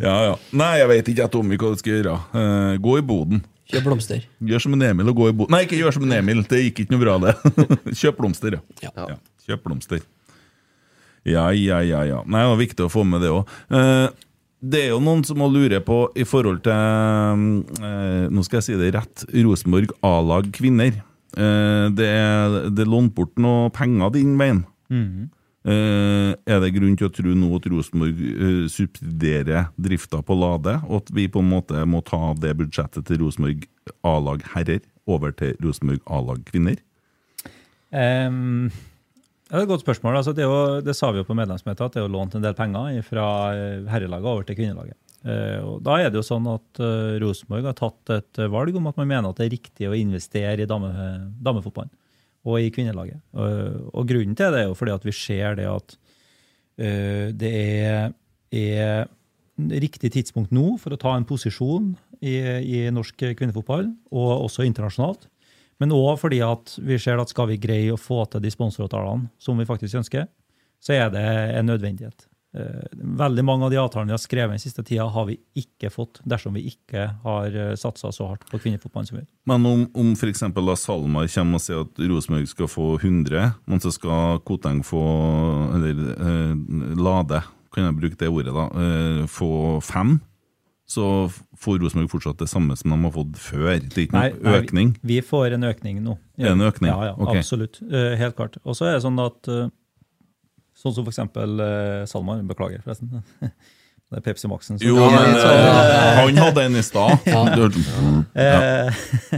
[0.03, 0.35] Ja, ja.
[0.51, 2.15] Nei, jeg vet ikke jeg, Tommy, hva du skal gjøre.
[2.35, 3.39] Uh, gå i boden.
[3.71, 4.19] Kjøp blomster.
[4.43, 5.51] Gjør som en Emil og gå i boden.
[5.55, 7.33] Nei, ikke gjør som en Emil, det gikk ikke noe bra, det.
[8.01, 8.61] Kjøp blomster, ja.
[8.83, 8.91] Ja.
[9.15, 9.17] ja.
[9.47, 10.03] Kjøp blomster.
[11.23, 12.03] Ja, ja, ja.
[12.07, 12.21] ja.
[12.27, 13.49] Nei, det var viktig å få med det òg.
[14.63, 18.67] Det er jo noen som må lure på i forhold til eh, Nå skal jeg
[18.69, 19.25] si det rett.
[19.43, 21.01] Rosenborg A-lag kvinner.
[21.35, 24.63] Eh, det er, det lånt bort noe penger din veien.
[25.63, 30.77] Eh, er det grunn til å tro nå at Rosenborg eh, subsidierer drifta på Lade,
[30.87, 33.67] og at vi på en måte må ta det budsjettet til Rosenborg
[34.07, 36.79] A-lag herrer over til Rosenborg A-lag kvinner?
[37.93, 38.31] Ja,
[39.53, 40.15] Det er et godt spørsmål.
[40.17, 42.41] Altså, det, jo, det sa vi jo på medlemsmøtet, at det er jo lånt en
[42.41, 44.97] del penger fra eh, herrelaget over til kvinnelaget.
[45.29, 48.73] Eh, og Da er det jo sånn at uh, Rosenborg har tatt et eh, valg
[48.79, 50.89] om at man mener at det er riktig å investere i dame,
[51.45, 51.93] damefotballen
[52.49, 53.21] og i kvinnelaget.
[53.37, 55.95] Eh, og grunnen til det er jo fordi at vi ser det at
[56.81, 58.09] uh, det er,
[58.57, 59.05] er
[59.85, 61.93] riktig tidspunkt nå for å ta en posisjon
[62.25, 65.29] i, i norsk kvinnefotball, og også internasjonalt.
[65.81, 69.31] Men òg fordi at vi ser at skal vi greie å få til de sponsoravtalene
[69.41, 70.29] som vi faktisk ønsker,
[70.83, 71.25] så er det
[71.57, 72.27] en nødvendighet.
[72.53, 75.89] Eh, Veldig mange av de avtalene vi har skrevet den siste tida, har vi ikke
[75.93, 79.25] fått dersom vi ikke har satsa så hardt på kvinnefotballen som vi.
[79.49, 80.43] Men om, om f.eks.
[80.83, 85.01] Salmar kommer og sier at Rosenborg skal få 100, men så skal Koteng få
[85.79, 86.53] Eller eh,
[86.99, 87.41] Lade,
[87.73, 90.19] kan jeg bruke det ordet, da, eh, få fem,
[90.93, 91.05] så
[91.63, 93.69] får Rosenborg fortsatt det samme som de har fått før.
[93.81, 94.29] Det er ikke Nei,
[94.59, 94.91] økning?
[94.93, 95.01] nei.
[95.03, 96.17] Vi, vi får en økning nå.
[96.37, 96.91] Er det en økning?
[96.93, 97.41] Ja, ja, okay.
[97.41, 97.79] absolutt.
[97.89, 98.59] Eh, helt klart.
[98.63, 99.71] Og så er det sånn at eh,
[100.83, 102.41] Sånn som eksempel uh, Salman.
[102.49, 103.21] Beklager, forresten.
[104.13, 104.77] Det er Pepsi Max-en.
[104.77, 107.19] som- Jo, Ja, men så- eh, han hadde en i stad.
[108.35, 108.89] Eh,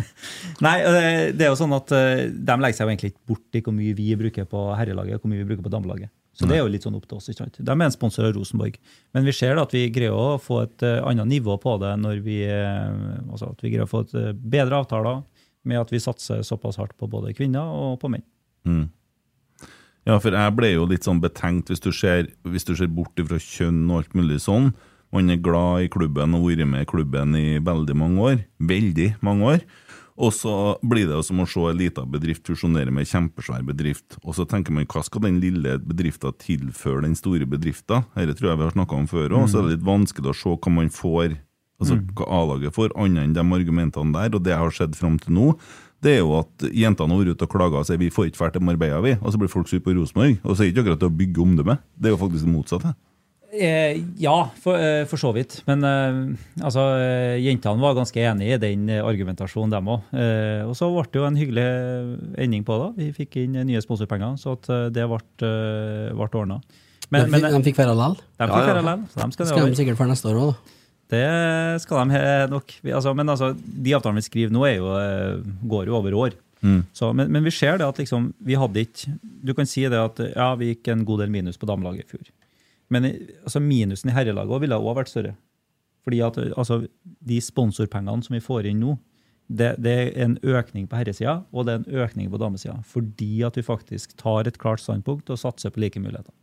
[0.66, 1.04] Nei, det,
[1.38, 3.76] det er jo sånn at eh, de legger seg jo egentlig ikke bort i hvor
[3.76, 6.12] mye vi bruker på herrelaget og hvor mye vi bruker på damelaget.
[6.36, 7.30] Så det er jo litt sånn opp til oss.
[7.32, 7.62] ikke sant?
[7.64, 8.76] De er en sponsor av Rosenborg.
[9.16, 11.94] Men vi ser da at vi greier å få et eh, annet nivå på det
[12.02, 15.24] når vi eh, altså at vi greier å få et eh, bedre avtaler
[15.66, 18.26] med at vi satser såpass hardt på både kvinner og på menn.
[18.68, 18.90] Mm.
[20.06, 23.18] Ja, for jeg ble jo litt sånn betenkt hvis du ser, hvis du ser bort
[23.30, 24.74] fra kjønn og alt mulig sånn.
[25.16, 28.44] Man er glad i klubben og har vært med i klubben i veldig mange år.
[28.60, 29.66] Veldig mange år.
[30.16, 33.66] Og så blir det jo som å se en liten bedrift fusjonere med en kjempesvær
[33.68, 34.16] bedrift.
[34.24, 38.06] Og så tenker man hva skal den lille bedriften tilføre den store bedriften?
[38.16, 39.50] Dette tror jeg vi har snakka om før òg.
[39.52, 41.36] Så er det litt vanskelig å se hva man får,
[41.82, 44.38] altså hva A-laget får, annet enn de argumentene der.
[44.38, 45.50] Og det jeg har sett fram til nå,
[46.06, 48.40] det er jo at jentene har vært ute og klaga og sier vi får ikke
[48.40, 49.18] dra til Marbella, vi.
[49.20, 50.40] Og så blir folk sure på Rosenborg.
[50.46, 51.76] Og så er det ikke akkurat det å bygge omdømme.
[52.00, 52.96] Det er jo faktisk det motsatte.
[53.56, 55.58] Eh, ja, for, eh, for så vidt.
[55.70, 56.20] Men eh,
[56.66, 60.08] altså, eh, jentene var ganske enig i den argumentasjonen, dem òg.
[60.12, 61.66] Eh, og så ble det jo en hyggelig
[62.46, 62.90] ending på det.
[63.00, 66.62] Vi fikk inn nye sponsorpenger, så at eh, det ble, ble ordna.
[67.14, 68.16] Men, de, men fikk, de fikk være likevel.
[68.20, 68.86] de fikk Ja, ja.
[68.90, 70.72] Lall, så de skal Skal de sikkert for neste år òg, da.
[71.14, 72.72] Det skal de nok.
[72.90, 74.96] Altså, men altså, de avtalene vi skriver nå, er jo,
[75.70, 76.40] går jo over år.
[76.98, 79.12] Så, men, men vi ser det at liksom, vi hadde ikke
[79.46, 82.16] Du kan si det at ja, vi gikk en god del minus på damelaget i
[82.16, 82.32] fjor.
[82.94, 85.36] Men altså, minusen i herrelaget ville også vært større.
[86.06, 86.84] Fordi at altså,
[87.26, 88.98] de sponsorpengene som vi får inn nå,
[89.46, 92.80] det, det er en økning på herresida, og det er en økning på damesida.
[92.90, 96.34] Fordi at vi faktisk tar et klart standpunkt og satser på like muligheter.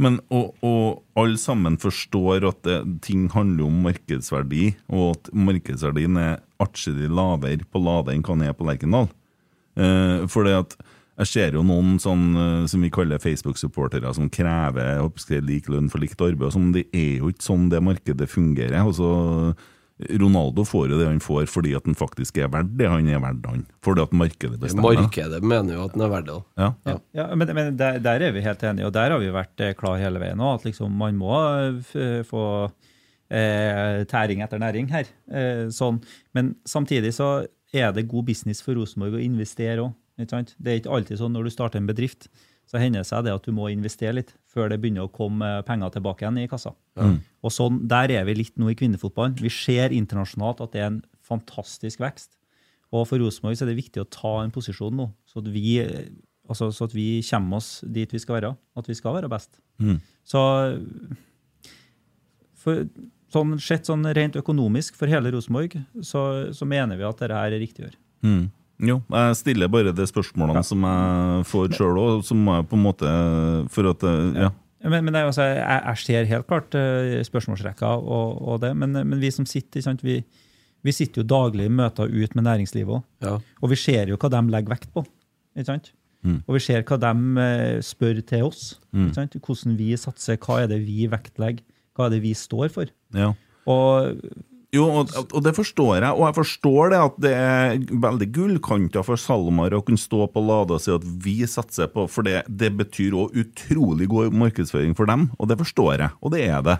[0.00, 6.16] Men, og, og alle sammen forstår at det, ting handler om markedsverdi, og at markedsverdien
[6.20, 9.10] er atskillig lavere på Lade enn hva den er på Lerkendal.
[9.80, 10.24] Eh,
[10.56, 10.76] at
[11.20, 15.90] jeg ser jo noen sånn, eh, som vi kaller Facebook-supportere som krever oppskrevet lik lønn
[15.92, 16.48] for likt arbeid.
[16.48, 16.72] og sånn.
[16.76, 18.78] Det er jo ikke sånn det markedet fungerer.
[18.80, 19.54] Altså,
[20.08, 23.20] Ronaldo får jo det han får fordi at han faktisk er verdt det han er
[23.20, 23.64] verdt, han.
[23.84, 24.96] Fordi at markedet bestemmer.
[25.02, 26.38] Markedet mener jo at den er verdt det.
[26.62, 26.70] Ja.
[26.88, 26.96] Ja.
[27.20, 29.74] Ja, men, men der, der er vi helt enige, og der har vi vært eh,
[29.76, 30.60] klar hele veien òg.
[30.60, 32.44] At liksom, man må eh, få
[33.28, 35.10] eh, tæring etter næring her.
[35.28, 36.00] Eh, sånn.
[36.36, 37.32] Men samtidig så
[37.76, 39.92] er det god business for Rosenborg å investere òg.
[40.58, 42.28] Det er ikke alltid sånn når du starter en bedrift,
[42.70, 45.48] så hender det seg det at du må investere litt før det begynner å komme
[45.66, 46.74] penger tilbake igjen i kassa.
[47.42, 49.38] Og sånn, Der er vi litt nå i kvinnefotballen.
[49.40, 52.36] Vi ser internasjonalt at det er en fantastisk vekst.
[52.94, 55.78] Og for Rosenborg er det viktig å ta en posisjon nå, så at vi,
[56.50, 58.54] altså, så at vi kommer oss dit vi skal være.
[58.78, 59.60] At vi skal være best.
[60.26, 60.42] Så
[62.60, 62.86] for,
[63.30, 67.58] sånn sett sånn rent økonomisk for hele Rosenborg, så, så mener vi at dette er
[67.62, 68.00] riktig å gjøre.
[68.26, 68.42] Mm.
[68.80, 72.84] Jo, jeg stiller bare de spørsmålene som jeg får sjøl òg, som jeg på en
[72.84, 73.14] måte
[73.74, 74.50] For at eh, Ja.
[74.80, 78.70] Men, men det er altså, jeg, jeg ser helt klart uh, spørsmålsrekka og, og det,
[78.80, 80.22] men, men vi som sitter, sant, vi,
[80.80, 83.02] vi sitter jo daglig i møter ut med næringslivet òg.
[83.20, 83.34] Ja.
[83.60, 85.04] Og vi ser jo hva de legger vekt på.
[85.52, 85.92] ikke sant?
[86.24, 86.38] Mm.
[86.46, 88.62] Og vi ser hva de eh, spør til oss.
[88.92, 89.04] Mm.
[89.04, 89.36] Ikke sant?
[89.44, 91.60] Hvordan vi satser, hva er det vi vektlegger,
[91.96, 92.96] hva er det vi står for.
[93.16, 93.34] ja.
[93.68, 94.16] Og
[94.70, 99.02] Jo, og, og det forstår jeg, og jeg forstår det at det er veldig gullkanter
[99.06, 102.44] for SalMar å kunne stå på Lade og si at vi satser på For det,
[102.46, 106.62] det betyr òg utrolig god markedsføring for dem, og det forstår jeg, og det er
[106.66, 106.76] det.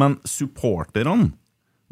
[0.00, 1.34] Men supporterne,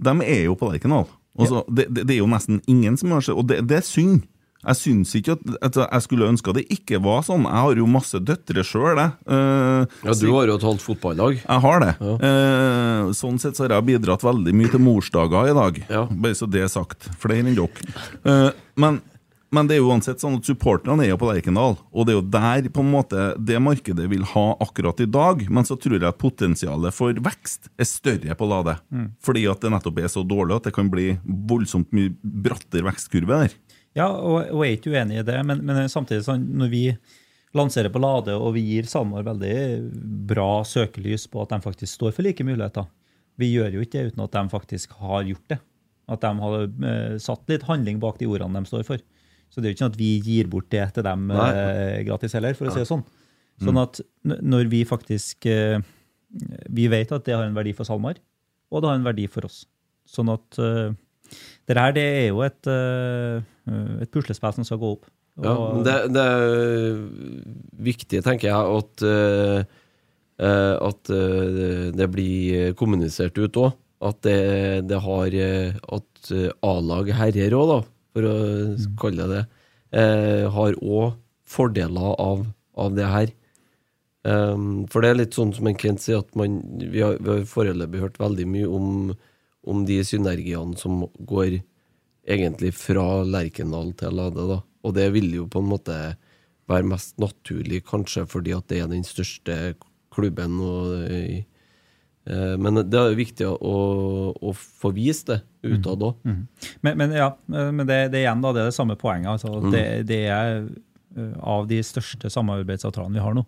[0.01, 1.13] de er jo på Lerkendal.
[1.37, 1.65] Ja.
[1.69, 4.21] det, det, det er jo nesten ingen som har sett Og det, det er synd.
[4.65, 7.47] Jeg syns ikke at at, Jeg skulle ønske det ikke var sånn.
[7.49, 9.15] Jeg har jo masse døtre sjøl, jeg.
[9.29, 11.41] Uh, ja, du har jo et halvt fotballag.
[11.43, 11.95] jeg har det.
[12.29, 15.81] Eh, sånn sett så har jeg bidratt veldig mye til morsdager i dag.
[15.89, 16.05] Ja.
[16.11, 17.11] Bare så det er sagt.
[17.21, 17.91] Flere enn dere.
[18.25, 18.51] Uh,
[18.81, 19.01] men,
[19.55, 22.19] men det er jo uansett sånn at supporterne er jo på Lerkendal, og det er
[22.19, 25.45] jo der på en måte det markedet vil ha akkurat i dag.
[25.51, 28.79] Men så tror jeg at potensialet for vekst er større på Lade.
[29.25, 33.45] Fordi at det nettopp er så dårlig at det kan bli voldsomt mye brattere vekstkurve
[33.45, 33.59] der.
[33.95, 36.83] Ja, og, og jeg er ikke uenig i det, men, men samtidig sånn, når vi
[37.55, 39.57] lanserer på Lade og vi gir SalMar veldig
[40.31, 42.89] bra søkelys på at de faktisk står for like muligheter
[43.39, 45.59] Vi gjør jo ikke det uten at de faktisk har gjort det.
[46.11, 49.03] At de har uh, satt litt handling bak de ordene de står for.
[49.51, 52.35] Så det er jo ikke sånn at vi gir bort det til dem eh, gratis
[52.35, 53.03] heller, for å si det sånn.
[53.63, 55.79] Sånn at når vi faktisk uh,
[56.75, 58.19] Vi vet at det har en verdi for SalMar,
[58.75, 59.61] og det har en verdi for oss.
[60.11, 62.67] Sånn at det her det er jo et,
[63.67, 65.07] et puslespill som skal gå opp.
[65.39, 65.55] Og- ja,
[65.87, 67.01] det, det er
[67.89, 69.65] viktig, tenker jeg, at, eh,
[70.39, 73.73] eh, at eh, det blir kommunisert ut òg.
[74.05, 77.79] At det, det har eh, At eh, A-lag herrer òg, da,
[78.15, 78.35] for å
[79.01, 79.45] kalle det det,
[79.99, 81.15] eh, har òg
[81.49, 82.47] fordeler av,
[82.77, 83.33] av det her.
[84.25, 87.29] Um, for det er litt sånn som en Kent sier, at man, vi har, vi
[87.29, 89.11] har foreløpig hørt veldig mye om,
[89.69, 91.59] om de synergiene som går
[92.27, 94.47] egentlig fra Lerkendal til Lade.
[94.49, 94.61] da.
[94.85, 95.97] Og det vil jo på en måte
[96.69, 99.75] være mest naturlig, kanskje fordi at det er den største
[100.15, 100.59] klubben.
[100.61, 101.43] Og, eh,
[102.27, 103.75] eh, men det er jo viktig å,
[104.41, 106.17] å få vist det utad òg.
[106.25, 106.47] Mhm.
[106.83, 109.29] Men, men ja, eh, men det, det igjen da, det er det samme poenget.
[109.37, 109.71] Altså, Mm.
[109.73, 110.69] det, det er
[111.17, 113.45] eh, av de største samarbeidsavtalene vi har nå,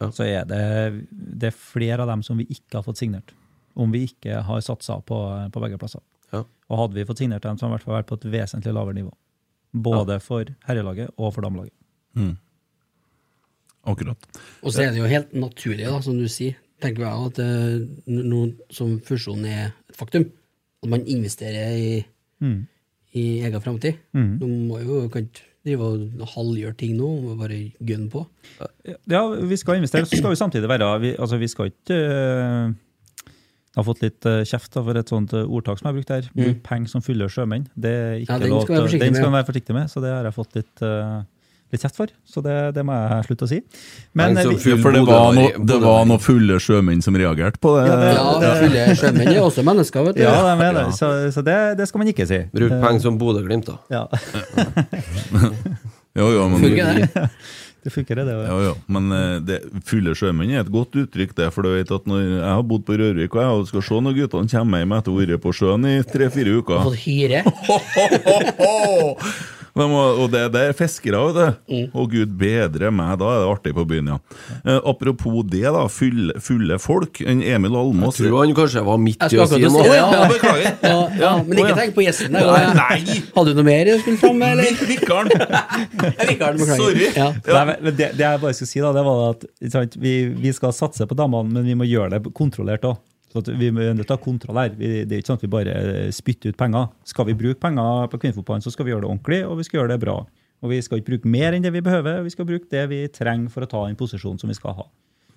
[0.00, 0.10] Ja.
[0.14, 3.32] så er det, det er flere av dem som vi ikke har fått signert.
[3.76, 5.16] Om vi ikke har satsa på,
[5.52, 6.00] på begge plasser.
[6.32, 6.42] Ja.
[6.68, 8.26] Og hadde vi fått signert dem, så hadde vi i hvert fall vært på et
[8.32, 9.12] vesentlig lavere nivå.
[9.88, 11.74] Både for herrelaget og for damelaget.
[13.88, 14.26] Akkurat.
[14.62, 18.10] Og så er det jo helt naturlig, da, som du sier, tenker jeg, at eh,
[18.12, 18.40] nå
[18.74, 20.26] som fusjonen er et faktum,
[20.84, 21.92] at man investerer i,
[22.38, 22.66] Mm.
[23.18, 23.96] i egen framtid.
[24.14, 25.24] Nå må jo kan
[25.66, 28.20] drive og halvgjøre ting nå, må bare gønne på.
[29.10, 32.70] Ja, vi skal investere, så skal vi samtidig være Vi, altså, vi skal ikke eh,
[33.78, 36.08] Jeg har fått litt eh, kjeft for et sånt eh, ordtak som jeg har brukt
[36.10, 36.24] her.
[36.34, 37.68] Bruk penger som fyller sjømenn.
[37.78, 40.10] Det er ikke Ja, den lov til- den skal man være forsiktig med, så det
[40.10, 41.22] har jeg fått litt, uh,
[41.70, 42.08] litt kjeft for.
[42.26, 43.60] Så det, det må jeg slutte å si.
[44.18, 47.62] Men som vi, for det var, Bodø- no, det var noen fulle sjømenn som reagerte
[47.62, 47.86] på det.
[47.86, 50.22] Ja, det- Ja, fulle sjømenn er også mennesker, vet du.
[50.26, 50.86] ja, de er det.
[50.98, 52.40] Så, så det, det skal man ikke si.
[52.50, 53.78] Bruk penger som Bodø-Glimt, da.
[53.94, 54.08] Ja,
[56.18, 57.28] Jo, jo, men, Funker det?
[57.84, 58.24] det funker, det.
[58.24, 58.32] det.
[58.48, 58.56] ja.
[58.66, 61.50] jo, men eh, det, fulle sjømenn er et godt uttrykk, det.
[61.54, 64.12] For du vet at når jeg har bodd på Rørvik, og jeg skal se når
[64.18, 67.40] guttene kommer hjem etter å ha vært på sjøen i tre-fire uker Fått hyre.
[69.78, 71.78] De må, og det, det er fiskere, vet du.
[71.98, 74.18] Og gud bedre meg, da er det artig på byen, ja.
[74.64, 75.84] Eh, apropos det, da.
[75.92, 77.20] Fulle, fulle folk.
[77.24, 79.86] En Emil Almås Tror han kanskje var midt i å si noe.
[79.88, 80.06] ja.
[80.18, 80.70] Ja, beklager.
[80.82, 82.46] Ja, ja, men ikke tenk på gjesten der.
[82.48, 83.18] Nei, nei.
[83.34, 84.86] Hadde du noe mer du skulle fram med, eller?
[84.92, 85.32] Vikkeren!
[86.28, 86.82] Rikard, beklager.
[86.82, 87.10] Sorry.
[87.16, 87.30] Ja.
[87.48, 90.14] Nei, men men det, det jeg bare skulle si, da, det var at sant, vi,
[90.42, 92.98] vi skal satse på damene, men vi må gjøre det kontrollert òg.
[93.28, 94.70] Så at vi må nødt til å ha kontroll her.
[94.78, 95.72] Vi, det er ikke sånn at vi bare
[96.16, 96.86] spytter ut penger.
[97.04, 99.82] Skal vi bruke penger på kvinnefotballen, så skal vi gjøre det ordentlig, og vi skal
[99.82, 100.14] gjøre det bra.
[100.64, 103.02] Og vi skal ikke bruke mer enn det vi behøver, vi skal bruke det vi
[103.12, 104.86] trenger for å ta den posisjonen som vi skal ha.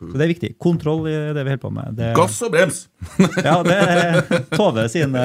[0.01, 0.53] Så det er viktig.
[0.57, 1.91] Kontroll i det vi holder på med.
[1.99, 2.79] Det, Gass og brems!
[3.45, 5.21] Ja, det er Tove sine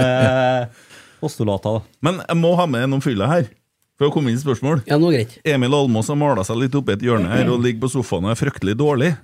[1.23, 1.81] postulater.
[2.05, 3.49] Men jeg må ha med noen fyller her.
[3.97, 4.83] For å komme inn i spørsmål.
[4.85, 5.39] ja, nå greit.
[5.49, 8.35] Emil Almås har mala seg litt oppi et hjørne her og ligger på sofaen og
[8.35, 9.14] er fryktelig dårlig.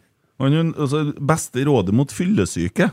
[0.40, 2.88] Han, er- altså, beste rådet mot fyllesyke.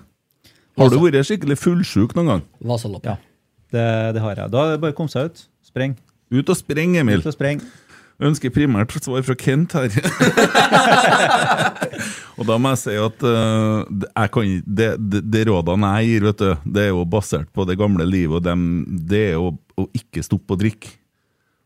[0.78, 2.46] Har du vært skikkelig fullsjuk noen gang?
[2.62, 3.18] Vasaloppet.
[3.18, 4.54] Ja, det, det har jeg.
[4.54, 5.46] Da er det bare å komme seg ut.
[5.66, 5.98] Spreng.
[6.30, 7.24] Ut og spreng, Emil.
[7.24, 7.62] Ut og spreng.
[8.20, 9.94] Ønsker primært svar fra Kent her.
[12.40, 16.26] og da må jeg si at uh, jeg kan, det, det, det rådene jeg gir,
[16.28, 18.66] vet du, det er jo basert på det gamle livet, og dem,
[19.08, 20.92] det er jo å ikke stoppe å drikke.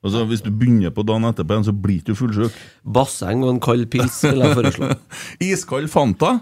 [0.04, 2.62] Altså, Hvis du begynner på dagen etterpå, igjen, så blir du fullsjuk.
[2.86, 4.92] Basseng og en kald pils, vil jeg foreslå.
[5.50, 6.36] Iskald Fanta,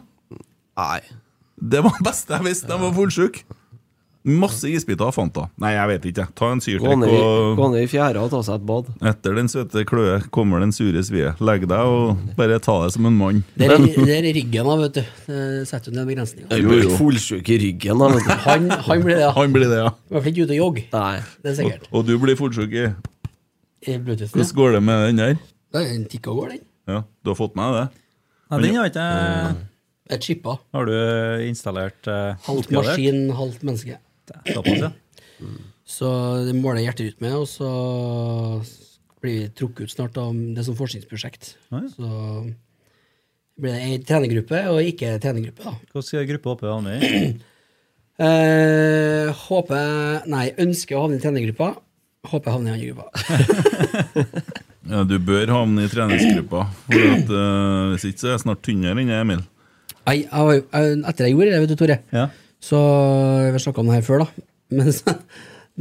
[0.82, 1.00] Nei.
[1.62, 3.44] Det var det beste jeg visste jeg var fullsjuk.
[4.22, 5.48] Masse isbiter av Fanta.
[5.58, 6.24] Nei, jeg vet ikke.
[6.38, 8.92] Ta en syrtrekk og gå ned i fjæra og ta seg et bad.
[9.10, 11.32] Etter den søte kløe kommer den sure svie.
[11.42, 13.40] Legg deg og bare ta det som en mann.
[13.58, 15.02] Det er, det er ryggen da, vet du.
[15.26, 15.40] Det
[15.72, 16.52] setter jo ned begrensninger.
[16.54, 18.12] Du blir fullsjuk i ryggen, da.
[18.14, 18.36] vet du.
[18.46, 19.32] Han, han blir det, ja.
[19.40, 19.90] Han blir det, ja.
[19.90, 20.86] I hvert fall ikke ute og jogge.
[20.94, 21.16] Nei.
[21.42, 21.90] Det er sikkert.
[21.90, 22.86] Og du blir fullsjuk i.
[23.90, 24.30] I Bluetooth.
[24.38, 25.42] Hvordan går det med den der?
[25.74, 26.64] Det er en tikk og går, den.
[26.94, 27.88] Ja, Du har fått med det?
[28.54, 29.10] Nei, den har ikke
[30.12, 30.58] Det er chippa.
[30.76, 30.96] Har du
[31.48, 33.96] installert uh, Halvt maskin, halvt menneske.
[34.44, 34.90] Såpass, ja.
[35.88, 36.10] Så
[36.48, 37.70] det måler hjerterytme, og så
[39.24, 41.54] blir vi trukket ut snart av det som forskningsprosjekt.
[41.72, 41.94] Ah, ja.
[41.96, 42.10] Så
[43.62, 45.78] blir det ei trenergruppe og ikke trenergruppe, da.
[45.96, 47.24] Hvilken gruppe håper du havner i?
[48.22, 51.72] Eh, håper Nei, ønsker å havne i trenergruppa.
[52.30, 53.08] Håper jeg havner i andre gruppa.
[54.92, 56.66] Ja, Du bør havne i treningsgruppa.
[56.86, 59.42] For at, uh, Hvis ikke så er jeg snart tynnere enn jeg, Emil.
[60.08, 62.28] Nei, jeg, jeg, etter jeg gjorde det, vet du, Tore, Ja.
[62.62, 62.78] så
[63.46, 64.46] Vi har snakka om det her før, da.
[64.78, 65.16] Men så,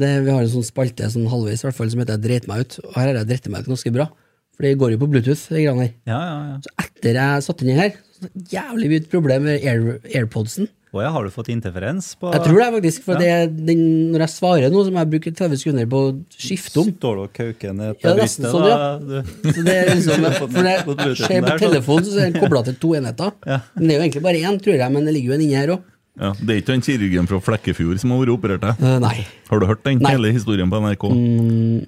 [0.01, 2.65] det, vi har en sånn spalte sånn halvveis i hvert fall, som heter 'Dreit meg
[2.67, 2.79] ut'.
[2.85, 4.09] Og her har jeg dritt meg ut ganske bra.
[4.57, 5.49] For det går jo på Bluetooth.
[5.49, 5.93] de greiene her.
[6.11, 6.57] Ja, ja, ja.
[6.67, 10.69] Så etter jeg satte den inn her, så jævlig mye problem med Air, AirPodsen.
[10.91, 13.47] Å ja, har du fått interferens på Jeg tror det faktisk, for Ja.
[13.47, 16.81] det, den, når jeg svarer nå, så må jeg bruke 30 sekunder på å skifte
[16.83, 16.89] om.
[16.99, 18.51] Står du og kauker ned Ja, til nesten brystet?
[18.51, 18.75] sånn, da?
[18.75, 18.99] ja.
[18.99, 22.41] Du- Så det er liksom, for det På Bluetoothen skjer på telefonen, så er den
[22.43, 23.31] kobla til to enheter.
[23.47, 23.61] Ja.
[23.77, 25.55] Men det er jo egentlig bare én, tror jeg, men det ligger jo en inni
[25.61, 25.83] her òg.
[26.21, 29.01] Ja, Det er ikke han kirurgen fra Flekkefjord som har vært operert deg?
[29.01, 29.27] nei.
[29.49, 30.11] Har du hørt den Nei.
[30.11, 31.07] hele historien på NRK?
[31.15, 31.87] Mm,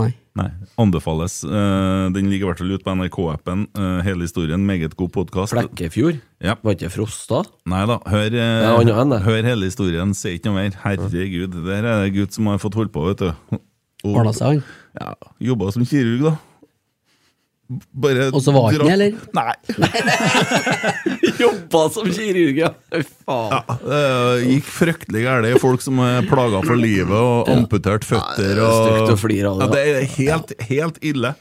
[0.00, 0.14] nei.
[0.38, 0.48] Nei.
[0.78, 1.40] Anbefales.
[1.42, 3.64] Uh, den ligger i hvert fall ute på NRK-appen.
[3.74, 4.62] Uh, hele historien.
[4.68, 5.54] Meget god podkast.
[5.56, 6.20] Flekkefjord?
[6.44, 6.54] Ja.
[6.62, 7.42] Var ikke Frosta?
[7.68, 10.76] Nei da, hør, uh, Ja, hør hele historien, si ikke noe mer.
[10.84, 13.58] Herregud, der er det gutt som har fått holdt på, vet du.
[14.06, 14.62] Ordna seg, han.
[14.98, 16.36] Ja, Jobba som kirurg, da.
[17.68, 19.16] Bare Og så var han ikke eller?
[19.36, 19.52] Nei.
[21.42, 22.70] Jobba som kirurg, ja!
[22.88, 23.74] Fy faen.
[23.82, 23.98] Det
[24.48, 25.48] gikk fryktelig galt.
[25.60, 28.54] Folk som er plaga for livet og amputert føtter.
[28.56, 29.10] er Og,
[29.60, 31.34] Ja, det er helt, helt ille.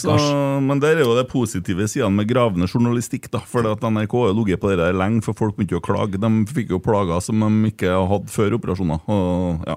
[0.00, 0.16] Så,
[0.64, 3.28] men der er jo det positive sidene med gravende journalistikk.
[3.36, 6.16] da Fordi at NRK har ligget på det der lenge, for folk begynte å klage.
[6.22, 9.04] De fikk jo plager som de ikke hadde før operasjoner.
[9.12, 9.76] Og ja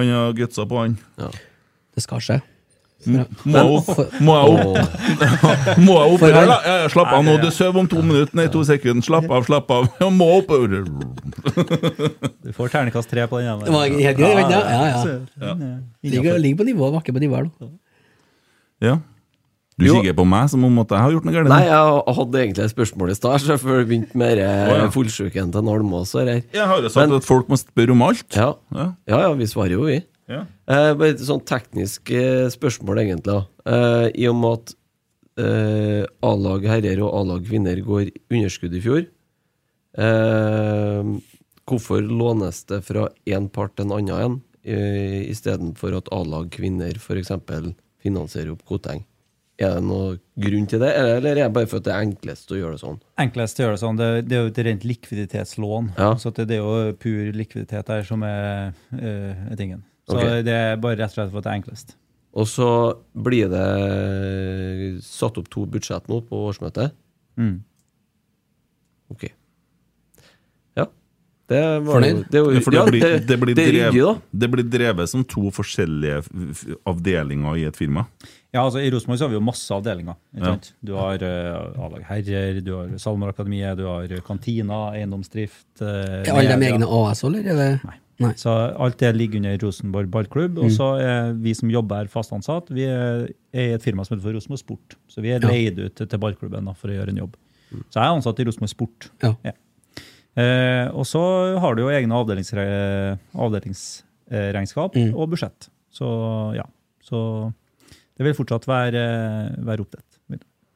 [0.00, 0.98] Han har gutsa på, han.
[1.94, 2.51] Det skal seg.
[3.06, 3.88] Må jeg opp?
[4.22, 5.78] Må jeg opp?
[5.82, 6.32] Må jeg?
[6.36, 8.34] Ja, ja, slapp av nå, du sover om to minutter.
[8.38, 9.02] Nei, to sekunder.
[9.06, 9.88] Slapp av, slapp av.
[9.98, 10.52] Jeg må opp.
[12.42, 13.48] Du får ternekast tre på den.
[13.52, 13.64] ene.
[13.66, 14.50] Det var helt greit.
[14.50, 15.16] Ja, ja.
[15.42, 17.42] Er Ligger, ligger på nivå, vakker på nivå.
[18.82, 18.98] Ja.
[19.80, 19.94] Du Jo.
[19.96, 21.48] kikker på meg som om at jeg har gjort noe galt.
[21.48, 24.82] Nei, jeg hadde egentlig et spørsmål i stad, så før jeg begynte med Å, ja.
[24.84, 26.42] oh, fullsjuken til her.
[26.52, 28.26] Jeg har jo sagt Men- at folk må spørre om alt.
[28.36, 28.50] Ja.
[28.76, 28.86] Ja.
[29.08, 30.02] ja, ja, vi svarer jo, vi.
[30.30, 30.44] Ja.
[30.70, 33.40] Eh, bare et sånn teknisk eh, spørsmål, egentlig.
[33.66, 34.74] Eh, I og med at
[35.42, 39.04] eh, A-lag herrer og A-lag kvinner går underskudd i fjor,
[41.68, 46.96] hvorfor lånes det fra én part til en annen igjen, eh, istedenfor at A-lag kvinner
[46.96, 47.32] f.eks.
[48.02, 49.04] finansierer opp Koteng?
[49.60, 52.50] Er det noen grunn til det, eller er det bare for at det er enklest
[52.50, 52.98] å gjøre det sånn?
[53.20, 55.92] Enklest å gjøre det sånn, det, det er jo et rent likviditetslån.
[56.00, 56.10] Ja.
[56.18, 59.84] Så det, det er jo pur likviditet der som er, er tingen.
[60.08, 60.40] Så okay.
[60.46, 61.94] det er bare rett og slett for at det er enklest.
[62.32, 62.70] Og så
[63.12, 63.66] blir det
[65.04, 66.94] satt opp to budsjett nå på årsmøtet.
[67.36, 67.58] Mm.
[69.12, 69.26] Ok.
[70.78, 70.86] Ja.
[71.52, 72.22] Det var Fornøyd?
[72.30, 74.14] Det, det, det, Ja, det, blir, det, blir det er ryddig, da.
[74.44, 76.22] det blir drevet som to forskjellige
[76.88, 78.06] avdelinger i et firma.
[78.52, 80.16] Ja, altså I Rosenborg så har vi jo masse avdelinger.
[80.36, 80.56] ikke Ja.
[80.84, 86.56] Du har uh, A-lag herrer, du har SalMar-akademiet, du har kantina, eiendomsdrift uh, Er alle
[86.60, 87.48] de egne AS, eller?
[87.52, 87.78] Er?
[87.84, 87.98] Nei.
[88.20, 88.32] Nei.
[88.36, 90.58] Så alt det ligger under Rosenborg ballklubb.
[90.58, 90.64] Mm.
[90.66, 94.16] Og så er vi som jobber her fast ansatt, vi er i et firma som
[94.16, 94.96] heter for Rosenborg Sport.
[95.08, 95.48] Så vi er Ja.
[95.48, 97.34] leid ut til ballklubben da, for å gjøre en jobb.
[97.90, 99.10] Så jeg er ansatt i Rosenborg Sport.
[99.22, 99.34] Ja.
[100.36, 105.14] Eh, og så har du jo egne avdelingsre, avdelingsregnskap Mm.
[105.16, 105.68] og budsjett.
[105.92, 106.64] Så ja.
[107.02, 107.52] Så
[108.16, 110.08] det vil fortsatt være, være oppdelt.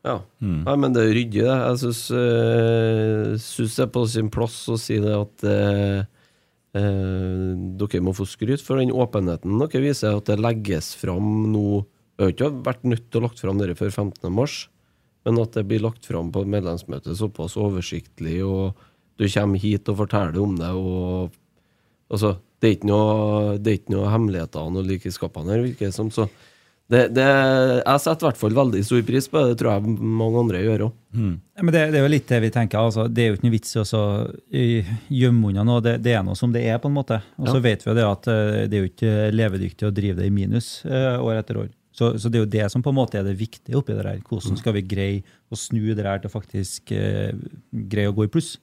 [0.07, 0.20] Ja.
[0.41, 1.55] Nei, men det er ryddig, det.
[1.66, 2.03] Jeg syns
[3.43, 6.05] synes det er på sin plass å si det at eh,
[6.77, 11.85] eh, dere må få skryt for den åpenheten dere viser, at det legges fram nå
[12.16, 14.33] Det har ikke vært nødt til å lagt fram dere før 15.
[14.33, 14.70] mars,
[15.27, 18.79] men at det blir lagt fram på medlemsmøtet såpass oversiktlig, og
[19.20, 21.35] du kommer hit og forteller om det, og
[22.09, 26.09] altså, det er ikke noe, noe hemmeligheter og noe like i her, virker det som.
[26.09, 26.24] Så
[26.87, 29.55] Det, det, jeg setter i hvert fall veldig stor pris på det.
[29.55, 30.93] Det tror jeg mange andre gjør òg.
[31.16, 31.32] Mm.
[31.64, 32.78] men det, det er jo litt det vi tenker.
[32.78, 34.03] altså, Det er jo ikke noe vits i å
[35.16, 35.82] gjemme unna noe.
[35.82, 37.18] Det, det er noe som det er, på en måte.
[37.41, 37.64] Og så Ja.
[37.64, 40.34] vet vi jo det at eh, det er jo ikke levedyktig å drive det i
[40.37, 41.72] minus uh, år etter år.
[41.97, 44.05] Så, så det er jo det som på en måte er det viktige oppi det
[44.07, 44.20] her.
[44.28, 47.32] Hvordan skal vi greie å snu det her til faktisk uh,
[47.72, 48.59] greie å gå i pluss?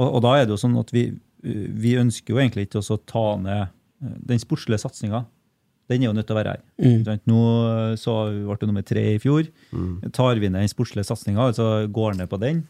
[0.00, 1.12] Og, og da er det jo sånn at vi,
[1.44, 5.22] vi ønsker jo egentlig ikke å ta ned den sportslige satsinga.
[5.90, 6.62] Den er jo nødt til å være her.
[6.80, 7.24] Mm.
[7.28, 9.50] Nå eh, så ble det nummer tre i fjor.
[10.16, 12.64] Tar vi ned den sportslige satsinga, altså går ned på den,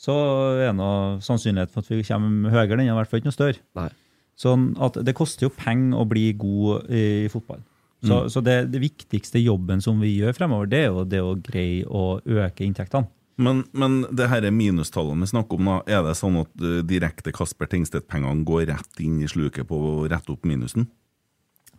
[0.00, 0.14] så
[0.56, 2.78] er det noe sannsynlighet for at vi kommer høyere.
[2.78, 3.62] Den er i hvert fall ikke noe større.
[3.78, 3.90] Nei.
[4.34, 7.62] Sånn at Det koster jo penger å bli god i fotball.
[8.04, 11.36] Så, så det, det viktigste jobben som vi gjør fremover, det er jo det å
[11.40, 13.08] greie å øke inntektene.
[13.40, 15.78] Men, men det er minustallene vi snakker om, da.
[15.90, 19.94] Er det sånn at uh, direkte Kasper Tingstedt-pengene går rett inn i sluket på å
[20.10, 20.86] rette opp minusen?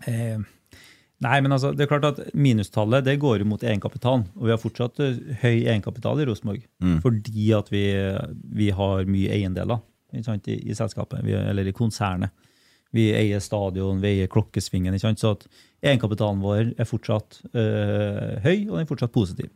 [0.10, 0.42] Eh,
[1.24, 4.26] nei, men altså, det er klart at minustallet det går mot egenkapitalen.
[4.36, 6.66] Og vi har fortsatt eh, høy egenkapital i Rosenborg.
[7.04, 7.86] Fordi at vi,
[8.60, 9.80] vi har mye eiendeler
[10.26, 12.34] sant, i, i selskapet, vi, eller i konsernet.
[12.96, 14.96] Vi eier stadion, vi eier klokkesvingen.
[15.02, 15.20] Sant?
[15.20, 15.44] Så at
[15.84, 19.52] egenkapitalen vår er fortsatt øh, høy, og den er fortsatt positiv.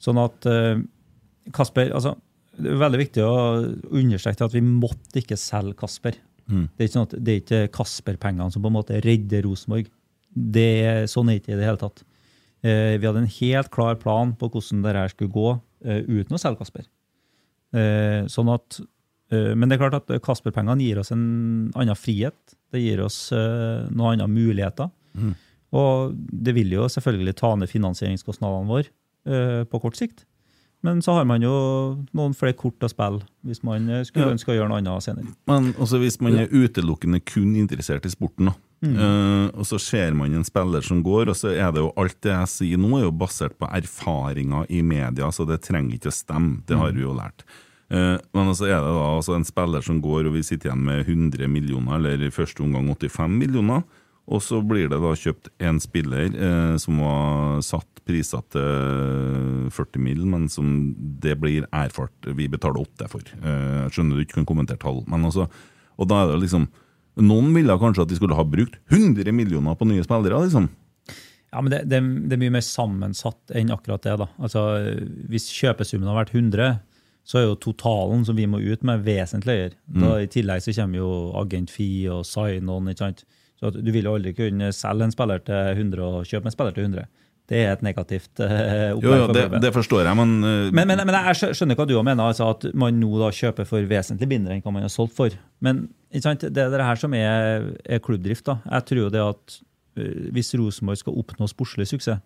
[0.00, 0.80] Sånn at øh,
[1.52, 2.14] Kasper altså,
[2.56, 3.36] Det er veldig viktig å
[4.00, 6.16] understreke at vi måtte ikke selge Kasper.
[6.74, 9.90] Det er ikke sånn at det er ikke Kasper-pengene som på en måte redder Rosenborg.
[10.30, 12.04] Det sånn er det ikke i det hele tatt.
[12.60, 15.50] Eh, vi hadde en helt klar plan på hvordan det her skulle gå
[15.84, 16.88] eh, uten å selge Kasper.
[17.72, 18.80] Eh, sånn at,
[19.30, 21.20] men det er klart at Kasper-pengene gir oss en
[21.78, 22.56] annen frihet.
[22.74, 24.88] Det gir oss noen andre muligheter.
[25.70, 30.24] Og det vil jo selvfølgelig ta ned finansieringskostnadene våre på kort sikt.
[30.82, 31.52] Men så har man jo
[32.10, 35.30] noen flere kort å spille hvis man skulle ønske å gjøre noe annet senere.
[35.46, 38.56] Men også hvis man er utelukkende kun interessert i sporten, da.
[38.80, 42.16] Eh, og så ser man en spiller som går, og så er det jo alt
[42.24, 46.12] det jeg sier nå, er jo basert på erfaringer i media, så det trenger ikke
[46.12, 46.62] å stemme.
[46.68, 47.44] Det har vi jo lært.
[47.90, 50.84] Uh, men så er det da altså en spiller som går, og vi sitter igjen
[50.86, 53.82] med 100 millioner, eller i første omgang 85 millioner.
[54.30, 60.04] Og så blir det da kjøpt en spiller eh, som var satt priser til 40
[60.04, 60.68] mill., men som
[61.22, 63.26] det blir erfart vi betaler 8 for.
[63.40, 65.48] Eh, jeg skjønner du ikke kan kommentere tall, men også
[66.00, 66.68] Og da er det liksom
[67.18, 70.68] Noen ville kanskje at de skulle ha brukt 100 millioner på nye spillere, liksom.
[71.50, 71.98] Ja, men det, det,
[72.30, 74.14] det er mye mer sammensatt enn akkurat det.
[74.22, 74.28] da.
[74.38, 74.62] Altså,
[75.28, 76.78] Hvis kjøpesummen har vært 100,
[77.26, 79.76] så er jo totalen som vi må ut med, vesentlig høyere.
[79.90, 81.10] Da, I tillegg så kommer jo
[81.42, 82.88] agent-fee og sign-on.
[82.92, 83.24] ikke sant?
[83.60, 86.72] Så Du vil jo aldri kunne selge en spiller til 100 og kjøpe en spiller
[86.78, 87.08] til 100.
[87.50, 88.46] Det er et negativt uh,
[88.94, 89.02] opplegg.
[89.02, 91.86] jo, jo, det, det forstår jeg, men, uh, Men, men, men jeg skjø- skjønner hva
[91.90, 94.92] du mener, altså at man nå da kjøper for vesentlig mindre enn hva man har
[94.94, 95.34] solgt for.
[95.60, 98.46] Men det er det her som er, er klubbdrift.
[98.46, 98.60] da.
[98.70, 99.56] Jeg tror jo det at
[99.98, 102.22] uh, hvis Rosenborg skal oppnå sportslig suksess,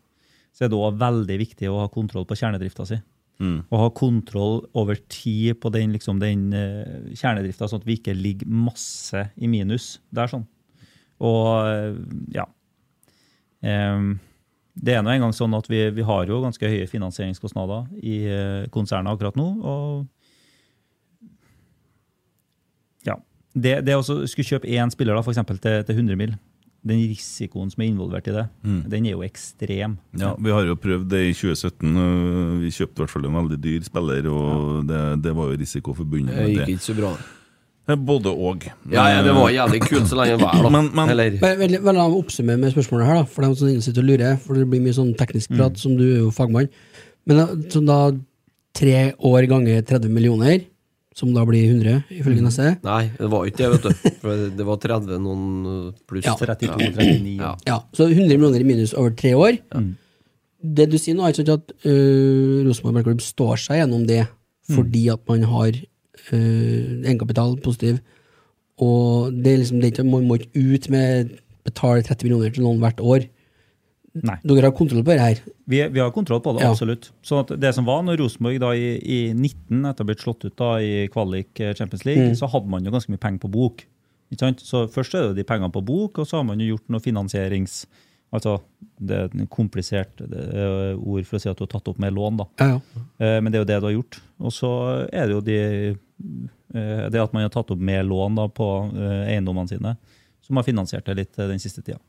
[0.55, 3.01] så er det også veldig viktig å ha kontroll på kjernedrifta si.
[3.45, 8.15] Og ha kontroll over tid på den, liksom, den uh, kjernedrifta, sånn at vi ikke
[8.15, 9.97] ligger masse i minus.
[10.15, 10.45] Det er sånn.
[11.25, 11.97] Og
[12.37, 12.45] ja.
[13.65, 14.19] Em,
[14.75, 18.65] det er nå engang sånn at vi, vi har jo ganske høye finansieringskostnader i eh,
[18.75, 19.47] konsernet akkurat nå.
[19.63, 20.07] og
[23.07, 23.19] ja,
[23.55, 26.35] Det, det å skulle kjøpe én spiller da, for eksempel, til, til 100 mill.,
[26.85, 28.43] den risikoen som er involvert i det,
[28.93, 29.95] den er jo ekstrem.
[30.21, 31.95] ja, Vi har jo prøvd det i 2017.
[31.97, 35.57] øh, Vi kjøpte i hvert fall en veldig dyr spiller, og det, det var jo
[35.63, 37.15] risiko forbundet med Det Det gikk ikke så bra.
[37.89, 38.65] Eh, Både og.
[38.91, 40.71] Ja, ja, det var jævlig kult så lenge det var, da.
[40.77, 44.09] Men- men- Eller la meg oppsummere med spørsmålet her, da, for dem som sitter og
[44.09, 44.39] lurer.
[44.41, 46.69] For det blir mye sånn teknisk prat, som du er jo fagmann.
[47.27, 47.99] Men sånn så da
[48.75, 50.65] tre år ganger 30 millioner,
[51.15, 52.73] som da blir 100, ifølge neste.
[52.83, 54.17] Nei, det var ikke det, vet du.
[54.25, 56.25] For det var 30 noen pluss.
[56.27, 56.35] Ja.
[56.41, 57.37] 32-39.
[57.39, 57.53] Ja.
[57.69, 59.61] Ja, så 100 millioner i minus over tre år.
[60.65, 64.25] Det du sier nå, er ikke sant at uh, Rosenborg Ballklubb står seg gjennom det
[64.75, 65.77] fordi at man har
[66.33, 68.01] egenkapital positiv,
[68.83, 72.51] og det er liksom det er ikke, man må ikke ut med betale 30 millioner
[72.55, 73.29] til noen hvert år.
[74.15, 74.37] Nei.
[74.47, 75.39] Dere har kontroll på det her.
[75.67, 76.71] Vi, vi har kontroll på det, Ja.
[76.71, 77.09] absolutt.
[77.27, 80.23] Så at det som var når Rosenborg da i, i 19, etter å ha blitt
[80.23, 83.43] slått ut da i kvalik eh, Champions League, så hadde man jo ganske mye penger
[83.43, 83.83] på bok.
[84.31, 84.63] Ikke sant?
[84.63, 87.01] Så Først er det de pengene på bok, og så har man jo gjort noe
[87.03, 87.85] finansierings...
[88.35, 88.57] Altså,
[88.99, 92.17] det er et komplisert er ord for å si at du har tatt opp med
[92.17, 92.47] lån, da.
[92.59, 93.03] Ja, ja.
[93.23, 94.17] Eh, Men det er jo det du har gjort.
[94.43, 94.71] Og så
[95.07, 96.01] er det jo de, eh,
[96.75, 99.95] det at man har tatt opp mer lån da på eh, eiendommene sine,
[100.45, 102.01] som har finansiert det litt eh, den siste tida.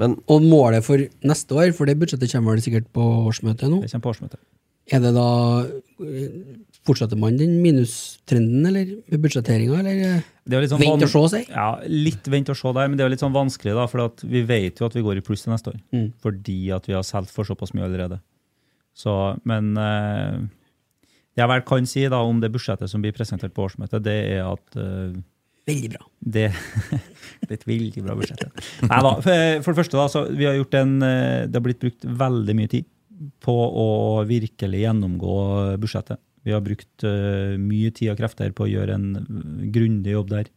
[0.00, 3.82] Men Og målet for neste år, for det budsjettet kommer vel sikkert på årsmøtet nå,
[3.84, 4.40] Det kommer på årsmøtet.
[4.92, 5.28] er det da
[6.86, 11.12] fortsetter man den minustrenden, eller med budsjetteringa, eller eh, Det er litt sånn vent og
[11.12, 11.42] se, si?
[11.52, 14.24] Ja, litt vent og se der, men det er litt sånn vanskelig, da, for at
[14.26, 15.78] vi vet jo at vi går i pluss til neste år.
[15.94, 16.08] Mm.
[16.24, 18.18] Fordi at vi har solgt for såpass mye allerede.
[18.98, 19.14] Så,
[19.48, 20.42] men eh,
[21.38, 24.42] jeg vel kan si da om det budsjettet som blir presentert på årsmøtet, det er
[24.46, 25.14] at uh,
[25.68, 26.00] Veldig bra.
[26.18, 26.48] det
[27.46, 28.48] det er et veldig bra budsjett.
[28.82, 31.64] Nei da, for, for det første, da, så vi har gjort en eh, Det har
[31.68, 32.88] blitt brukt veldig mye tid
[33.42, 33.86] på å
[34.26, 35.36] virkelig gjennomgå
[35.78, 36.18] budsjettet.
[36.42, 40.32] Vi har brukt uh, mye tid og krefter på å gjøre en eh, grundig jobb
[40.32, 40.50] der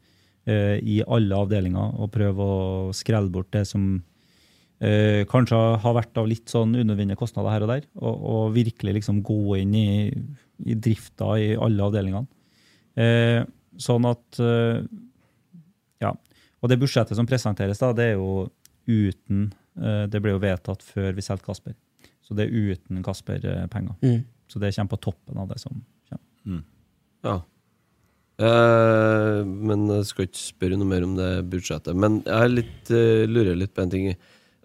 [0.50, 4.02] uh, i alle avdelinger og prøve å skrelle bort det som
[4.84, 8.98] Uh, kanskje har vært av litt sånn unødvendige kostnader her og der, og, og virkelig
[8.98, 9.86] liksom gå inn i,
[10.64, 12.28] i drifta i alle avdelingene.
[12.96, 13.42] Eh,
[13.82, 14.86] sånn at eh,
[16.04, 16.14] Ja.
[16.64, 18.48] Og det budsjettet som presenteres, da, det er jo
[18.88, 21.76] uten eh, Det ble jo vedtatt før vi solgte Kasper.
[22.26, 23.98] Så det er uten Kasper-penger.
[24.02, 24.24] Mm.
[24.48, 26.64] Så det kommer på toppen av det som kommer.
[27.26, 27.42] Ja.
[28.36, 31.96] Eh, men jeg skal ikke spørre noe mer om det budsjettet.
[31.98, 34.10] Men jeg er litt, eh, lurer litt på en ting.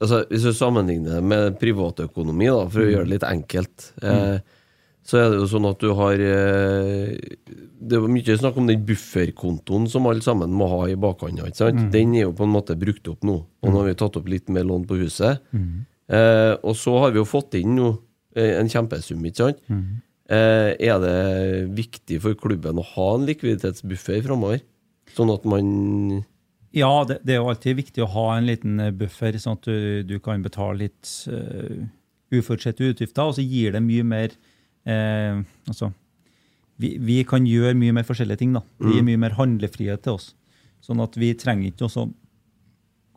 [0.00, 4.40] Altså, hvis du sammenligner det med privatøkonomi, da, for å gjøre det litt enkelt, eh,
[5.10, 7.14] så er det jo sånn at du har eh,
[7.80, 11.48] Det er mye snakk om den bufferkontoen som alle sammen må ha i bakhånda.
[11.48, 11.88] ikke sant?
[11.94, 13.40] Den er jo på en måte brukt opp nå.
[13.42, 15.42] Og nå har vi tatt opp litt mer lån på huset.
[16.10, 17.88] Eh, og så har vi jo fått inn nå
[18.36, 19.66] eh, en kjempesum, ikke sant?
[20.30, 21.14] Eh, er det
[21.74, 24.62] viktig for klubben å ha en likviditetsbuffer framover?
[25.16, 26.22] Sånn at man
[26.70, 29.66] Ja, det, det er jo alltid viktig å ha en liten eh, buffer, sånn at
[29.66, 31.82] du, du kan betale litt uh,
[32.30, 34.36] uforutsette utgifter, og så gir det mye mer
[34.86, 35.90] eh, Altså,
[36.80, 38.62] vi, vi kan gjøre mye mer forskjellige ting, da.
[38.80, 40.30] Det gir mye mer handlefrihet til oss.
[40.80, 42.06] Sånn at vi trenger ikke også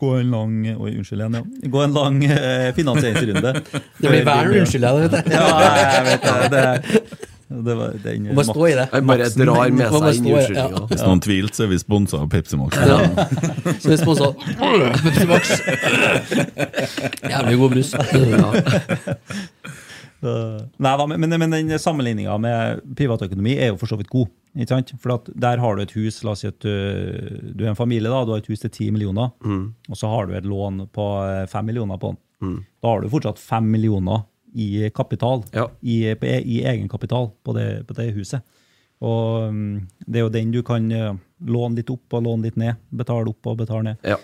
[0.03, 1.69] gå en lang Oi, unnskyld igjen, ja.
[1.71, 3.53] Gå en lang eh, finansieringsrunde.
[4.01, 5.31] Det blir hver unnskyld jeg vet du.
[5.31, 5.45] Ja,
[5.79, 6.49] jeg vet det.
[6.51, 7.29] det,
[7.63, 8.87] det var den Må stå i det.
[8.91, 12.19] Jeg bare drar med seg inn i i- Hvis noen tvilte, så er vi sponsa
[12.23, 12.75] av Pepsi Max.
[12.75, 12.99] Ja.
[13.77, 14.31] Så vi sponsa
[15.05, 15.53] Pepsi Max.
[17.33, 17.93] Jævlig god brus.
[20.23, 24.27] Nei da, men, men, men den sammenligninga med privatøkonomi er jo for så vidt god.
[24.55, 24.91] Ikke sant?
[25.01, 26.69] For der har du et hus, la oss si at du,
[27.57, 29.31] du er en familie, da, du har et hus til 10 millioner,
[29.89, 31.07] og så har du et lån på
[31.49, 32.19] 5 millioner på den.
[32.83, 35.67] Da har du fortsatt 5 millioner i kapital, Ja.
[35.81, 38.43] i, e- i egenkapital på det, på det huset.
[39.03, 41.15] Og mm, det er jo den du kan eh,
[41.49, 42.77] låne litt opp og låne litt ned.
[42.93, 43.97] Betale opp og betale ned.
[44.07, 44.19] Ja,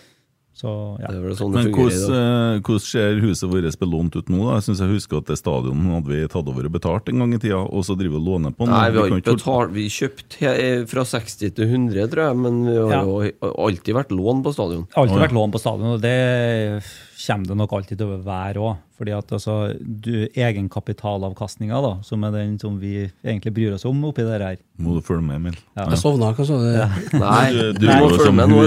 [0.60, 0.68] Så
[1.00, 1.08] ja.
[1.08, 4.28] det er vel sånn det Men fungerer hvordan, eh, hvordan ser huset vårt belånt ut
[4.28, 4.40] nå?
[4.44, 4.58] da?
[4.60, 7.34] Jeg synes jeg husker at det stadionet hadde vi tatt over og betalt en gang
[7.34, 8.74] i tida, og så driver vi og låner på den.
[8.76, 12.38] Nei, vi har kan ikke betalt Vi kjøpte he- fra 60 til 100, tror jeg,
[12.44, 13.04] men vi har Ja.
[13.08, 14.88] jo alltid vært lån på stadion.
[14.96, 15.24] alltid ja.
[15.28, 16.84] vært lån på stadion, og det
[17.20, 18.78] kommer det nok alltid til å være òg.
[19.00, 22.94] Fordi at altså, du, egenkapitalavkastninga, da, som er den som vi
[23.24, 25.60] egentlig bryr oss om oppi det her Må du følge med, Emil?
[25.78, 27.20] Jeg sovna, hva sa du?
[27.20, 27.46] Nei,
[27.78, 28.64] Du, må følge med nå.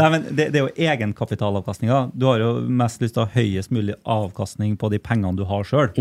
[0.00, 2.00] Nei, men det, det er jo egenkapitalavkastninga.
[2.16, 2.52] Du har jo
[2.82, 5.92] mest lyst til å ha høyest mulig avkastning på de pengene du har sjøl.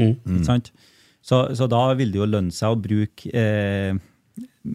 [1.22, 3.92] Så, så da vil det jo lønne seg å bruke eh,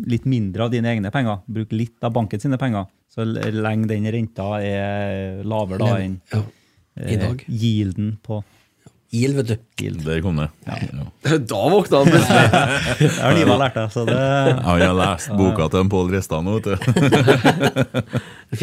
[0.06, 1.40] litt mindre av dine egne penger.
[1.50, 2.86] Bruke litt av banken sine penger.
[3.10, 6.42] Så lenge den renta er lavere da enn Ja.
[6.96, 7.44] I eh, dag.
[7.46, 8.42] yielden på
[9.14, 9.56] IL, vet du.
[10.02, 10.48] Der kom det.
[10.66, 11.36] Ja.
[11.50, 12.50] Da våkna han plutselig.
[12.98, 16.10] Det har Liva lært deg, så det Ja, jeg har lest boka til en Pål
[16.16, 16.76] Restan nå, vet du.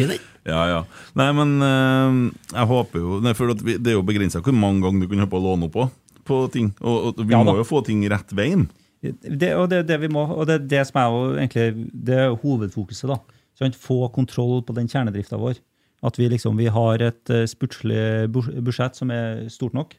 [0.44, 0.80] Ja, ja.
[1.16, 2.16] Nei, men eh,
[2.52, 5.32] jeg håper jo nei, for Det er jo begrensa hvor mange ganger du kan holde
[5.32, 5.86] på å låne opp på,
[6.28, 6.72] på ting.
[6.84, 8.68] Og, og vi Ja må jo få ting rett veien.
[9.00, 11.88] det, og det, er det vi må, og det er det som er jo egentlig
[12.10, 13.08] det er hovedfokuset.
[13.14, 13.20] da.
[13.56, 15.56] Sånn, få kontroll på den kjernedrifta vår.
[16.04, 19.94] At vi liksom, vi har et uh, sportslig budsjett som er stort nok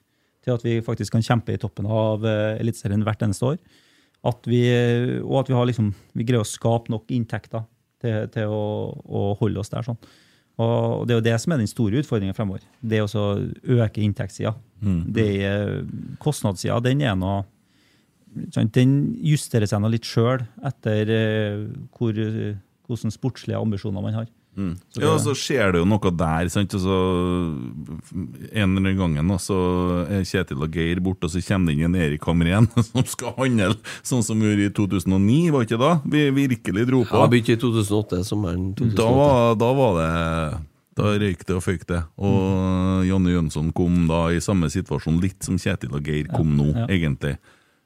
[0.45, 3.57] til at vi faktisk kan kjempe i toppen av uh, Eliteserien hvert eneste år.
[4.25, 4.61] At vi,
[5.21, 7.65] og at vi, har liksom, vi greier å skape nok inntekter
[8.01, 8.63] til, til å,
[9.05, 9.85] å holde oss der.
[9.85, 9.99] sånn.
[10.61, 12.63] Og Det er jo det som er den store utfordringen fremover.
[12.79, 13.25] Det å
[13.75, 14.55] øke inntektssida.
[14.81, 15.03] Mm.
[16.21, 17.43] Kostnadssida den er noe
[18.53, 24.17] sant, Den justerer seg nå litt sjøl etter eh, hvor, eh, hvordan sportslige ambisjoner man
[24.21, 24.31] har.
[24.55, 26.49] Så Ja, og så skjer det jo noe der.
[26.51, 26.73] Sant?
[26.77, 26.99] Og så,
[28.15, 29.57] en eller annen gangen da, så
[30.07, 33.35] er Kjetil og Geir borte, og så kommer det inn en Erik Hamren som skal
[33.39, 33.75] handle
[34.05, 35.91] sånn som vi gjorde i 2009, var ikke da?
[36.15, 37.19] Vi virkelig dro på.
[37.19, 38.95] Ja, begynte i 2008, sommeren 2008.
[39.01, 40.63] Da var, da var det
[40.95, 42.01] Da røyk det og føyk det.
[42.23, 46.71] Og Jonny Jønsson kom da i samme situasjon, litt som Kjetil og Geir kom nå,
[46.71, 46.87] ja.
[46.95, 47.35] egentlig.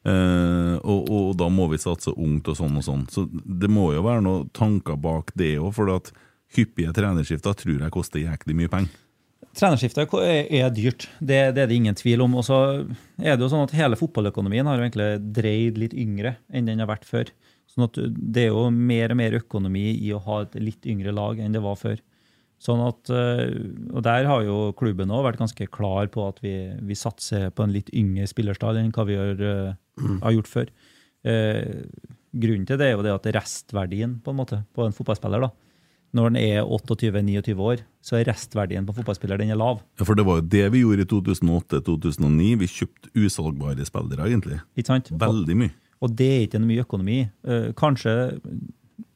[0.07, 3.05] Uh, og, og da må vi satse ungt og sånn og sånn.
[3.11, 6.13] Så det må jo være noen tanker bak det òg, for at
[6.55, 9.05] hyppige trenerskifter tror jeg koster jæklig mye penger.
[9.57, 12.35] Trenerskiftet er, er dyrt, det, det er det ingen tvil om.
[12.39, 12.59] Og så
[13.17, 16.83] er det jo sånn at hele fotballøkonomien har jo egentlig dreid litt yngre enn den
[16.83, 17.31] har vært før.
[17.69, 21.13] Sånn at det er jo mer og mer økonomi i å ha et litt yngre
[21.15, 21.99] lag enn det var før.
[22.59, 23.55] Sånn at, eh,
[23.93, 26.53] og Der har jo klubben også vært ganske klar på at vi,
[26.83, 30.73] vi satser på en litt yngre spillerstall enn hva vi har, eh, har gjort før.
[31.23, 31.85] Eh,
[32.35, 35.49] grunnen til det er jo det at restverdien på en måte på en fotballspiller da,
[36.15, 39.83] Når den er 28-29 år, så er restverdien på fotballspiller den er lav.
[39.99, 42.47] Ja, For det var jo det vi gjorde i 2008-2009.
[42.63, 44.57] Vi kjøpte usalgbare spillere, egentlig.
[44.73, 45.11] Ikke sant?
[45.21, 45.75] Veldig mye.
[46.01, 47.19] Og det er ikke mye økonomi.
[47.45, 48.15] Eh, kanskje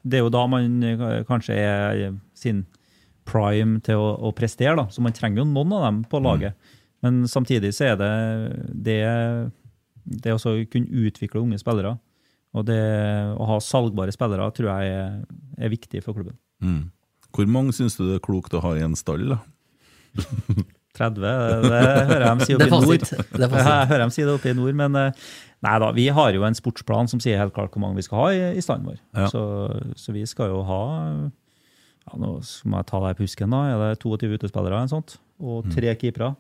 [0.04, 2.66] Det er jo da man eh, kanskje er sin
[3.26, 4.90] prime til å, å prestere, da.
[4.92, 6.54] Så man trenger jo noen av dem på laget.
[7.04, 8.14] Men samtidig så er det
[8.86, 9.00] det,
[10.04, 10.40] det å
[10.72, 11.98] kunne utvikle unge spillere.
[12.54, 12.82] Og det
[13.34, 15.16] å ha salgbare spillere tror jeg er,
[15.58, 16.38] er viktig for klubben.
[16.64, 16.84] Mm.
[17.34, 19.36] Hvor mange syns du det er klokt å ha i en stall?
[19.36, 19.42] da?
[20.94, 23.06] 30, det hører jeg dem si Det oppe i nord.
[23.34, 23.54] Det er.
[23.58, 25.22] Jeg hører dem si det oppe i nord, men eh,
[25.66, 28.20] nei da, vi har jo en sportsplan som sier helt klart hvor mange vi skal
[28.22, 29.00] ha i, i standen vår.
[29.18, 29.30] Ja.
[29.32, 29.42] Så,
[29.98, 32.36] så vi skal jo ha ja, Nå
[32.70, 33.64] må jeg ta deg på husken, da.
[33.72, 35.18] Er det 22 utespillere eller sånt?
[35.42, 36.36] Og tre keepere.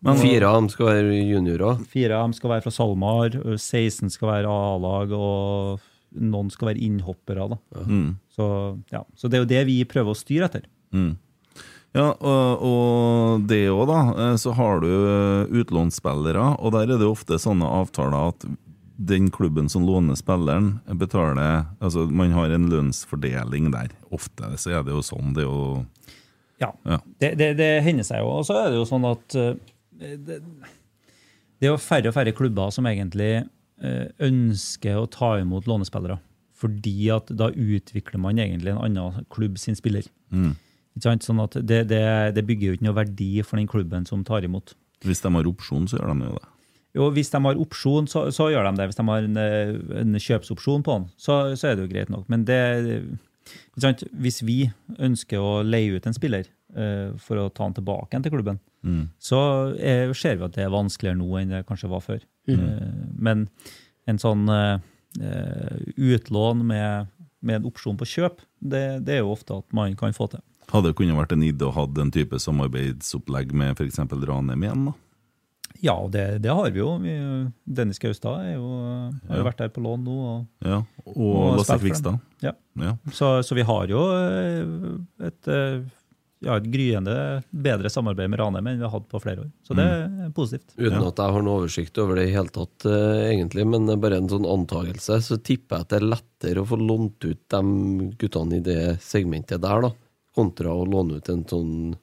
[0.00, 1.82] Fire av dem skal være juniorer.
[1.92, 6.82] Fire av dem skal være fra SalMar, 16 skal være A-lag, og noen skal være
[6.86, 7.48] innhoppere.
[7.52, 7.58] da.
[7.86, 8.16] Mm.
[8.34, 8.46] Så,
[8.92, 9.04] ja.
[9.14, 10.64] så det er jo det vi prøver å styre etter.
[10.94, 11.12] Mm.
[11.94, 14.00] Ja, og, og det òg, da.
[14.14, 18.46] eh, Så har du eh, utlånsspillere, og der er det ofte sånne avtaler at
[19.00, 23.94] den klubben som låner spilleren, betaler Altså, man har en lønnsfordeling der.
[24.12, 25.32] Ofte så er det jo sånn.
[25.34, 25.86] Det er jo
[26.60, 26.98] Ja, Ja.
[27.18, 28.28] Det, det, det hender seg jo.
[28.38, 29.54] Og så er det jo sånn at eh,
[29.98, 33.32] det, det er jo færre og færre klubber som egentlig
[33.80, 36.18] ønsker å ta imot lånespillere.
[36.60, 40.04] Fordi at da utvikler man egentlig en annen klubb sin spiller.
[40.30, 40.52] mm.
[41.00, 42.00] Sånn at det, det,
[42.36, 44.74] det bygger jo ikke noe verdi for den klubben som tar imot.
[45.06, 46.48] Hvis de har opsjon, så gjør de jo det.
[46.98, 48.88] Jo, Hvis de har opsjon, så, så gjør de det.
[48.90, 49.70] Hvis de har en, eh,
[50.02, 52.26] en kjøpsopsjon på den, så, så er det jo greit nok.
[52.28, 52.58] Men det,
[54.12, 54.58] hvis vi
[54.98, 59.10] ønsker å leie ut en spiller uh, for å ta han tilbake til klubben, Mm.
[59.20, 59.36] så
[59.76, 62.22] er, ser vi at det er vanskeligere nå enn det kanskje var før.
[62.58, 63.48] Eh, men
[64.10, 64.78] en sånn eh,
[65.20, 67.06] eh, utlån med,
[67.42, 70.42] med en opsjon på kjøp, det, det er jo ofte at man kan få til.
[70.70, 73.98] Hadde det kunnet vært en idé å ha en type samarbeidsopplegg med f.eks.
[73.98, 74.84] Ranheim igjen?
[74.90, 74.92] da?
[75.80, 76.90] Ja, det, det har vi jo.
[77.00, 77.12] Vi,
[77.64, 78.66] Dennis Gaustad jo,
[79.28, 79.46] har jo Ja.
[79.46, 80.16] vært der på lån nå.
[80.28, 82.18] Og, Ja, Og, Og Lasse Kvikstad?
[82.42, 82.52] ja.
[82.76, 82.96] Ja.
[83.12, 85.48] Så, så vi har jo et, et,
[86.42, 87.14] ja, et gryende
[87.52, 89.50] bedre samarbeid med Ranheim enn vi har hatt på flere år.
[89.66, 90.72] Så det er positivt.
[90.78, 91.08] Uten Ja.
[91.08, 94.28] at jeg har noe oversikt over det i hele tatt, eh, egentlig, men bare en
[94.28, 97.62] sånn antagelse, så tipper jeg at det er lettere å få lånt ut de
[98.16, 99.92] guttene i det segmentet der, da,
[100.34, 101.96] kontra å låne ut en sånn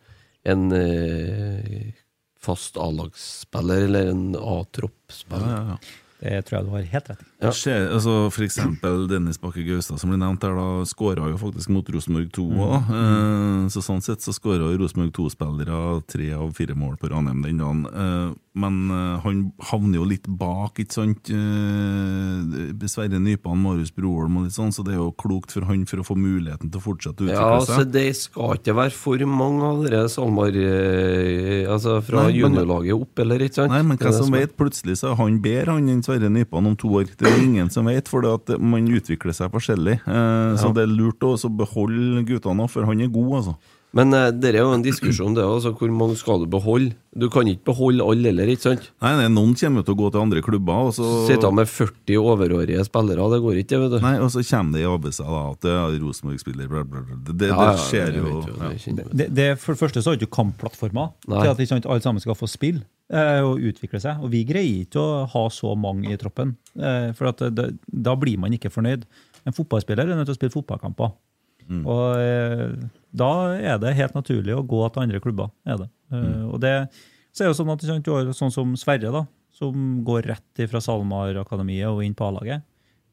[0.47, 1.91] en eh,
[2.39, 5.47] fast A-lagsspiller eller en Ja, A-troppspiller.
[5.49, 5.77] ja, ja.
[6.19, 7.25] Det tror jeg du har helt rett i.
[7.37, 7.51] Ja.
[7.53, 11.69] Ser, altså for eksempel Dennis Bakke Gaustad, som ble nevnt her, da skåra jo faktisk
[11.69, 12.89] mot Rosenborg 2 òg.
[12.97, 17.61] Eh, så sånn sett så skåra Rosenborg 2-spillere tre av fire mål på Ranheim den
[17.61, 17.85] dagen.
[17.93, 21.29] Eh, men eh, han havner jo litt bak, ikke sant?
[21.29, 25.85] Eh, Sverre Nypan, Marius Broholm og litt sånn, så det er jo klokt for han
[25.85, 27.83] for å få muligheten til å fortsette å Ja, altså.
[27.85, 33.61] Det skal ikke være for mange allerede SalMar eh, altså fra juniorlaget opp, eller ikke
[33.61, 33.75] sant?
[33.75, 36.77] Nei, men hvem som vet, plutselig så er han bedre han enn Sverre Nypan om
[36.79, 37.05] to år.
[37.13, 39.99] Det er ingen som vet, for det at man utvikler seg forskjellig.
[40.07, 43.57] Eh, Så det er lurt å beholde guttene òg, for han er god, altså.
[43.95, 45.71] Men eh, det er jo en diskusjon, det også.
[45.79, 46.91] Hvor mange skal du beholde?
[47.17, 48.89] Du kan ikke beholde alle heller, ikke sant?
[49.01, 52.19] Nei, nei, Noen kommer til å gå til andre klubber, og så Sitte med 40
[52.19, 53.97] overårige spillere, det går ikke, vet du.
[54.03, 57.17] Nei, og så kommer det i ABC da, at det er Rosenborg-spiller bla, bla, bla.
[57.29, 58.35] Det, det, Ja, ja, det skjer jo.
[58.51, 58.69] ja.
[58.99, 59.07] det.
[59.23, 62.21] Det, det, for det første så har ikke kampplattformer til at ikke sant, alle sammen
[62.23, 62.83] skal få spille
[63.43, 64.19] og utvikle seg.
[64.23, 68.15] Og vi greier ikke å ha så mange i troppen, eh, for at det, da
[68.19, 69.05] blir man ikke fornøyd.
[69.47, 71.13] En fotballspiller er nødt til å spille fotballkamper.
[71.67, 72.73] Og eh,
[73.15, 75.51] da er det helt naturlig å gå til andre klubber.
[75.67, 75.91] Er det.
[76.07, 76.45] Mm.
[76.53, 76.73] og det
[77.35, 80.81] så er det sånn at du har sånn som Sverre, da, som går rett fra
[80.81, 82.63] SalMar-akademiet og inn på A-laget.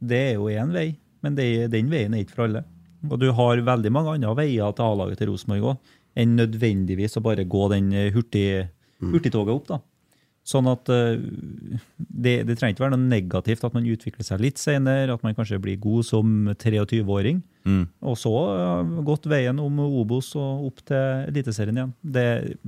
[0.00, 0.94] Det er jo én vei,
[1.24, 2.62] men det, den veien er ikke for alle.
[3.10, 7.24] Og du har veldig mange andre veier til A-laget til Rosenborg òg, enn nødvendigvis å
[7.26, 8.46] bare gå den eh, hurtig,
[9.00, 9.66] hurtigtoget opp.
[9.68, 9.78] da.
[10.44, 11.16] Sånn at eh,
[11.96, 15.34] det, det trenger ikke være noe negativt at man utvikler seg litt senere, at man
[15.34, 17.86] kanskje blir god som 23-åring, Mm.
[18.04, 18.30] og så
[19.08, 21.94] gått veien om Obos og opp til Eliteserien igjen.
[22.04, 22.58] Det,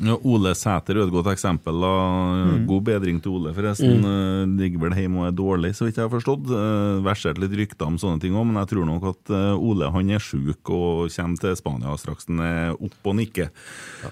[0.00, 1.76] Ja, Ole Sæter er et godt eksempel.
[1.80, 2.64] Mm.
[2.70, 4.00] God bedring til Ole, forresten.
[4.00, 4.56] Mm.
[4.60, 6.48] Ligger vel hjemme og er dårlig, så vidt jeg har forstått.
[6.50, 9.90] Uh, Versert litt rykter om sånne ting òg, men jeg tror nok at eh, Ole
[9.92, 13.50] han er sjuk og kommer til Spania straks han er opp og nikker.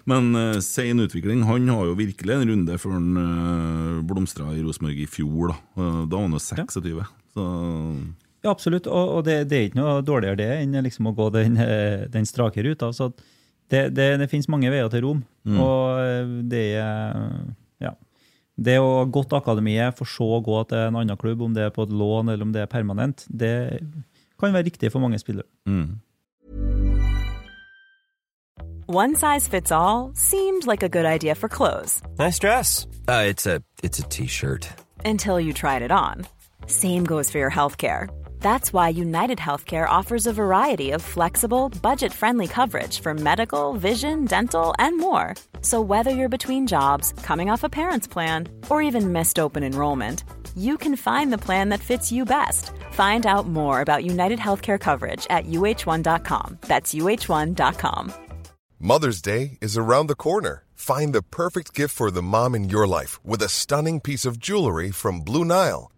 [0.09, 1.47] Men uh, sein utvikling.
[1.49, 5.57] Han har jo virkelig en runde før han uh, blomstra i Rosenborg i fjor.
[5.57, 7.05] Da Eh, Da var han jo 26.
[7.35, 7.45] Så
[8.43, 8.87] Ja, absolutt.
[8.87, 12.07] Og, og det, det er ikke noe dårligere det enn liksom å gå den, eh,
[12.11, 12.93] den strake ruta.
[12.95, 13.25] Så at
[13.71, 15.23] det, det, det finnes mange veier til Rom.
[15.49, 17.23] Og eh, det er
[17.85, 17.95] ja.
[18.59, 21.69] Det å ha gått akademiet, for så å gå til en annen klubb, om det
[21.69, 23.55] er på et lån eller om det er permanent, det
[24.41, 25.47] kan være riktig for mange spillere.
[25.69, 26.01] mm.
[28.91, 32.87] One size fits all seemed like a good idea for clothes Nice dress.
[33.07, 34.67] Uh, it's a it's a t-shirt.
[35.05, 36.27] until you tried it on.
[36.67, 38.09] Same goes for your healthcare.
[38.41, 44.25] That's why United Healthcare offers a variety of flexible, budget friendly coverage for medical, vision,
[44.25, 45.35] dental, and more.
[45.61, 50.25] So, whether you're between jobs, coming off a parent's plan, or even missed open enrollment,
[50.57, 52.73] you can find the plan that fits you best.
[52.93, 56.59] Find out more about United Healthcare coverage at uh1.com.
[56.63, 58.13] That's uh1.com.
[58.81, 60.65] Mother's Day is around the corner.
[60.75, 64.39] Find the perfect gift for the mom in your life with a stunning piece of
[64.39, 65.91] jewelry from Blue Nile.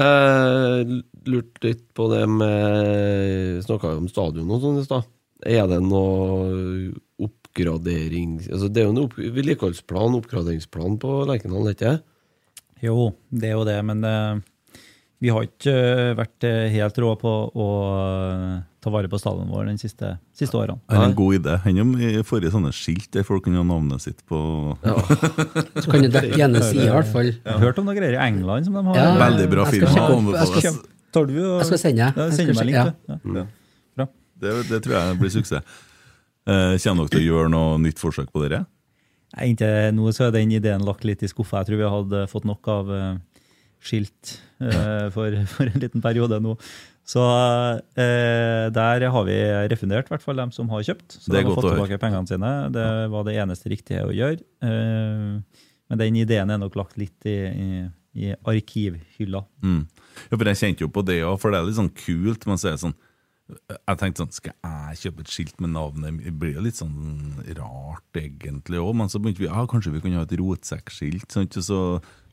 [0.00, 0.92] Eh,
[1.28, 5.08] lurt litt på det med Snakka jo om stadion og sånn i stad.
[5.42, 11.96] Er det noe oppgradering Altså Det er jo en opp, vedlikeholdsplan, oppgraderingsplan på Lerkendal, ikke?
[12.82, 14.40] Jo, det er jo det, men uh,
[15.22, 19.68] vi har ikke eh, vært helt rå på å eh, ta vare på stadionet vår
[19.70, 20.80] de siste, siste årene.
[20.90, 21.52] Det er en god idé.
[21.62, 24.40] Han får forrige sånne skilt der folk kunne ha navnet sitt på.
[24.82, 27.30] Så kan du dekke ene sida, i hvert fall.
[27.30, 28.98] Jeg har hørt om noen greier i England som de har.
[28.98, 30.32] Ja, Veldig bra jeg skal film.
[30.34, 32.10] jeg skal- du og- Jeg skal sende.
[32.16, 32.92] Ja, Jeg meg link, ja.
[33.08, 33.46] Ja.
[33.96, 34.06] Bra.
[34.42, 35.62] Det, det tror jeg blir suksess.
[36.42, 38.64] Eh, kommer dere til å gjøre noe nytt forsøk på dere?
[39.36, 41.62] Nei, Inntil nå så er den ideen lagt litt i skuffa.
[41.62, 43.12] Jeg tror vi hadde fått nok av eh,
[43.82, 46.56] skilt eh, for, for en liten periode nå.
[47.04, 47.22] Så
[47.98, 49.38] eh, der har vi
[49.72, 51.16] refundert i hvert fall dem som har kjøpt.
[51.18, 52.52] Så Det de har fått tilbake pengene sine.
[52.72, 54.38] Det var det eneste riktige å gjøre.
[54.62, 55.62] Eh,
[55.92, 57.80] men den ideen er nok lagt litt i, i,
[58.22, 59.42] i arkivhylla.
[59.66, 59.82] Mm.
[60.30, 62.46] Ja, for jeg kjente jo på det òg, for det er litt sånn kult.
[62.48, 62.96] Men så er det sånn
[63.52, 67.42] Jeg tenkte sånn Skal jeg kjøpe et skilt med navnet Det blir jo litt sånn
[67.58, 68.94] rart, egentlig òg.
[69.02, 71.28] Men så begynte vi ja, kanskje vi kunne ha et rotsekkskilt.
[71.34, 71.80] Sånn, Så,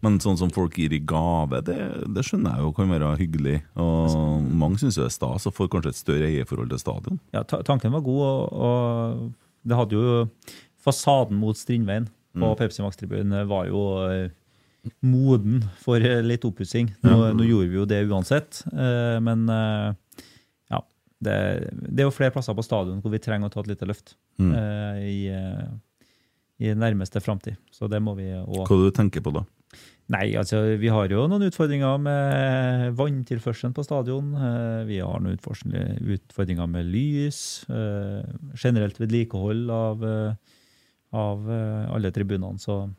[0.01, 1.75] men sånn som folk gir i gave, det,
[2.15, 3.57] det skjønner jeg jo kan være hyggelig.
[3.75, 7.19] Og mange syns det er stas og får kanskje et større eierforhold til stadion.
[7.35, 10.13] Ja, tanken var god, og, og det hadde jo
[10.79, 12.55] Fasaden mot Strindveien på Mm.
[12.59, 14.29] Pepsi Max-tribunen var jo eh,
[15.03, 16.91] moden for eh, litt oppussing.
[17.03, 19.89] Nå, nå gjorde vi jo det uansett, eh, men eh,
[20.71, 20.79] ja.
[21.19, 21.35] Det,
[21.89, 24.15] det er jo flere plasser på stadion hvor vi trenger å ta et lite løft
[24.39, 24.53] Mm.
[24.55, 25.65] eh, i, eh,
[26.63, 27.57] i nærmeste framtid.
[27.75, 29.41] Så det må vi òg Hva du tenker på da?
[30.09, 34.31] Nei, altså vi har jo noen utfordringer med vanntilførselen på stadion.
[34.33, 37.63] Eh, Vi har noen utfordringer- med lys.
[37.69, 38.23] eh,
[38.57, 40.33] Generelt vedlikehold av, eh,
[41.13, 41.47] av
[41.93, 42.57] alle tribunene.
[42.59, 42.89] Så,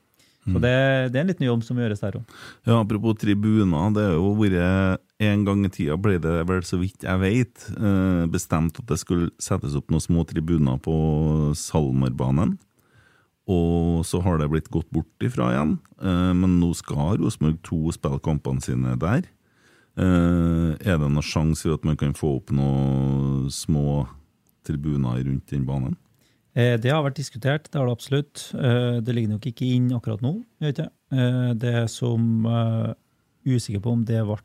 [0.46, 0.60] så Mm.
[0.62, 2.24] det, det er en liten jobb som gjøres der òg.
[2.64, 6.78] Ja, Apropos tribuner, det har jo vært En gang i tida ble det vel, så
[6.80, 12.58] vidt jeg vet, bestemt at det skulle settes opp noen små tribuner på Salmarbanen.
[13.50, 15.78] Og så har det blitt gått bort ifra igjen.
[16.02, 19.26] Eh, Men nå skal Rosenborg 2 spille kampene sine der.
[19.98, 24.06] Eh, Er det noen sjanse for at man kan få opp noen små
[24.64, 25.96] tribuner rundt den banen?
[26.54, 28.50] Eh, Det har vært diskutert, det har det absolutt.
[29.04, 30.44] Det ligger nok ikke inn akkurat nå.
[30.60, 30.92] Jeg vet.
[31.12, 32.44] Eh, Det som
[33.46, 34.36] Usikker på om det ble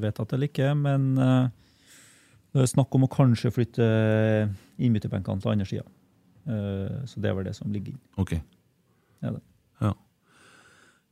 [0.00, 4.48] vedtatt eller ikke, men det er snakk om å kanskje flytte
[4.80, 5.84] innbytterbenkene til andre sida.
[6.48, 8.04] Så det er vel det som ligger inne.
[8.22, 8.38] Ok.
[9.20, 9.34] Ja.
[9.82, 9.92] Ja.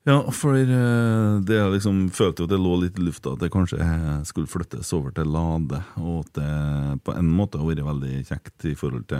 [0.06, 3.40] Ja, for eh, det jeg liksom følte jo at det lå litt i lufta at
[3.42, 7.66] det kanskje eh, skulle flyttes over til Lade, og at det på en måte har
[7.66, 9.18] vært veldig kjekt i forhold til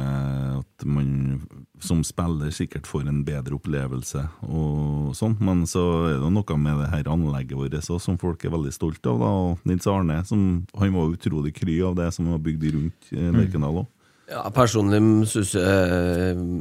[0.60, 1.40] at man
[1.82, 5.82] som spiller sikkert får en bedre opplevelse og sånn, men så
[6.12, 9.18] er det noe med det her anlegget vårt også, som folk er veldig stolt av,
[9.26, 10.46] da, og Nils Arne, som,
[10.78, 13.90] han var utrolig kry av det som var bygd rundt eh, Lerkendal òg.
[14.30, 14.98] Ja, Personlig
[15.30, 15.64] syns jeg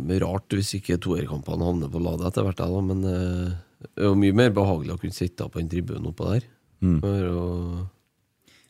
[0.05, 3.55] det er rart hvis ikke toerkampene havner på Lade etter hvert, da, men eh,
[3.95, 6.45] det er jo mye mer behagelig å kunne sitte på en tribune oppå der.
[6.85, 6.99] Mm.
[7.01, 7.85] For å-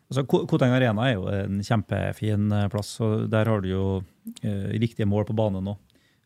[0.06, 3.86] Altså, Koteng Arena er jo en kjempefin eh, plass, og der har du jo
[4.46, 5.74] eh, riktige mål på banen nå.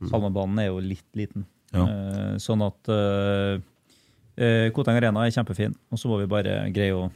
[0.10, 1.46] Salmebanen er jo litt liten.
[1.72, 1.86] Ja.
[1.88, 3.62] Eh, sånn at eh,
[4.36, 7.08] eh, Koteng Arena er kjempefin, og så må vi bare greie å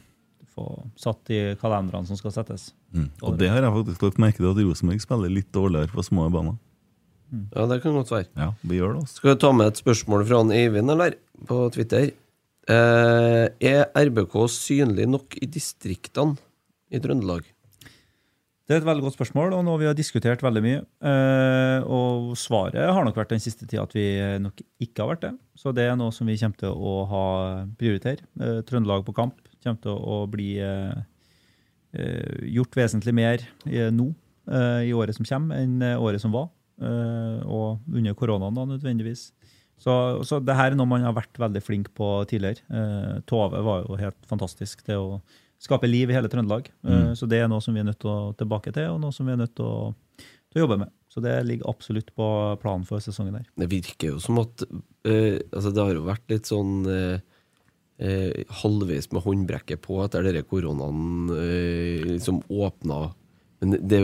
[0.54, 0.66] få
[1.00, 2.70] satt de kalenderne som skal settes.
[2.94, 3.08] Mm.
[3.26, 6.28] Og det har jeg faktisk lagt merke til at Rosenborg spiller litt dårligere på små
[6.32, 6.56] baner.
[7.54, 8.28] Ja, det kan godt være.
[8.38, 9.18] Ja, vi gjør det også.
[9.18, 11.16] Skal vi ta med et spørsmål fra han Eivind, eller?
[11.48, 12.12] På Twitter.
[12.70, 16.38] Eh, er RBK synlig nok i distriktene
[16.94, 17.50] i Trøndelag?
[18.64, 20.84] Det er et veldig godt spørsmål, og noe vi har diskutert veldig mye.
[21.04, 24.06] Eh, og svaret har nok vært den siste tida at vi
[24.40, 25.32] nok ikke har vært det.
[25.60, 27.26] Så det er noe som vi kommer til å ha
[27.80, 28.24] prioritere.
[28.40, 30.94] Eh, Trøndelag på kamp kommer til å bli eh,
[31.96, 34.10] eh, gjort vesentlig mer eh, nå
[34.84, 36.50] i året som kommer, enn året som var.
[36.82, 39.30] Eh, og under koronaen, da, nødvendigvis.
[39.80, 39.94] Så,
[40.28, 42.60] så det her er noe man har vært veldig flink på tidligere.
[42.68, 44.84] Eh, Tove var jo helt fantastisk.
[44.84, 45.16] til å
[45.64, 46.68] skape liv i hele Trøndelag.
[46.84, 47.14] Eh, Mm.
[47.16, 49.24] Så det er noe som vi er nødt til å tilbake til, og noe som
[49.26, 49.94] vi er nødt til å,
[50.52, 50.92] til å jobbe med.
[51.08, 52.26] Så det ligger absolutt på
[52.60, 53.46] planen for sesongen der.
[53.56, 57.20] Det virker jo som at øh, altså Det har jo vært litt sånn eh,
[57.98, 63.12] eh, halvveis med håndbrekket på etter denne koronaen eh, liksom åpna.
[63.62, 64.02] Men det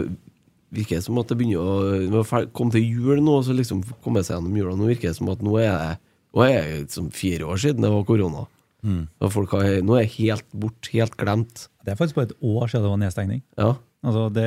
[0.71, 3.83] virker som at det begynner å Når vi fer- kom til jul nå, så liksom
[4.05, 5.93] komme seg gjennom jula, nå virker det som at nå er det
[6.31, 8.45] nå er det liksom fire år siden det var korona.
[8.87, 9.01] Mm.
[9.19, 11.65] Og folk har, nå er jeg helt bort, helt glemt.
[11.85, 13.41] Det er faktisk bare et år siden det var nedstengning.
[13.59, 13.71] Ja.
[14.07, 14.45] Altså, det,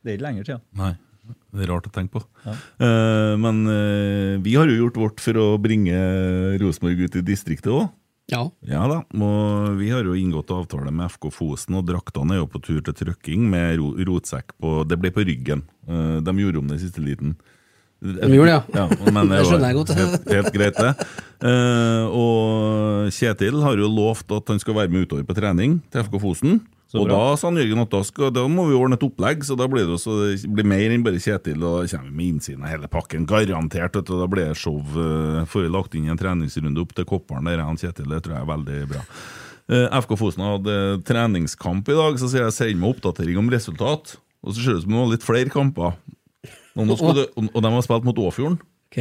[0.00, 0.62] det er ikke lenger siden.
[0.80, 0.94] Nei,
[1.52, 2.24] det er rart å tenke på.
[2.46, 2.54] Ja.
[2.80, 6.00] Uh, men uh, vi har jo gjort vårt for å bringe
[6.62, 7.92] Rosenborg ut i distriktet òg.
[8.32, 8.44] Ja.
[8.64, 12.48] Ja da, og vi har jo inngått avtale med FK Fosen, og draktene er jo
[12.50, 15.66] på tur til trykking med rotsekk på Det ble på ryggen.
[15.88, 17.36] Eh, de gjorde om det i siste liten.
[18.04, 18.86] De gjorde det, ja.
[19.12, 19.94] men Det skjønner jeg godt.
[20.00, 21.08] Helt, helt greit, det.
[21.44, 26.04] Eh, og Kjetil har jo lovt at han skal være med utover på trening til
[26.08, 26.62] FK Fosen.
[26.94, 27.14] Og bra.
[27.16, 29.66] da sa han Jørgen at da, skal, da må vi ordne et opplegg, så da
[29.70, 31.58] blir det også det blir mer enn bare Kjetil.
[31.58, 33.98] Og da kommer vi med innsiden av hele pakken, garantert.
[33.98, 34.78] og du, da blir det show.
[34.94, 38.06] Uh, Får vi lagt inn en treningsrunde opp til Kopperen der, han Kjetil.
[38.12, 39.02] Det tror jeg er veldig bra.
[39.72, 40.76] Eh, FK Fosen hadde
[41.08, 44.16] treningskamp i dag, så sier jeg send meg oppdatering om resultat.
[44.44, 45.98] Og så ser det ut som det var litt flere kamper.
[46.74, 48.58] Og, skal og de har spilt mot Åfjorden.
[48.90, 48.98] Ok.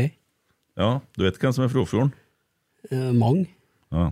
[0.80, 2.14] Ja, du vet hvem som er fra Åfjorden?
[2.90, 3.44] Uh, Mang.
[3.94, 4.11] Ja.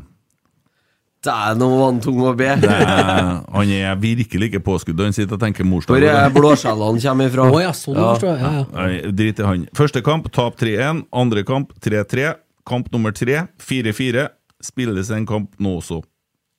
[1.22, 2.48] Dæven, han var tung å be!
[2.64, 5.02] Det han er virkelig ikke påskudd.
[5.06, 5.94] Han sitter og tenker morsdag.
[5.94, 7.46] Hvor er blåskjellene kommer ifra?
[7.46, 8.42] Oh, ja, sånn forstår jeg.
[8.42, 9.12] Ja, ja.
[9.20, 9.68] Drit i han.
[9.78, 11.04] Første kamp, tap 3-1.
[11.14, 12.32] Andre kamp, 3-3.
[12.66, 14.26] Kamp nummer tre, 4-4.
[14.66, 16.02] Spilles en kamp nå også.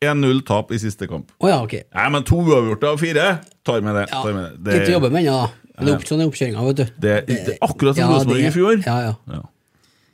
[0.03, 1.35] 1-0 tap i siste kamp.
[1.43, 1.77] Oh, ja, ok.
[1.95, 3.27] Nei, men to uavgjorte av fire!
[3.67, 4.07] Tar med det.
[4.11, 4.23] Ja.
[4.23, 4.79] Tar med det.
[4.79, 5.51] Litt å jobbe med ennå, da.
[5.73, 6.85] Men det er opp, sånn oppkjøringa, vet du.
[7.03, 8.83] Det, det, det akkurat som Ja, Rosenborg det- i fjor.
[8.87, 9.15] Ja, ja.
[9.31, 9.43] Ja.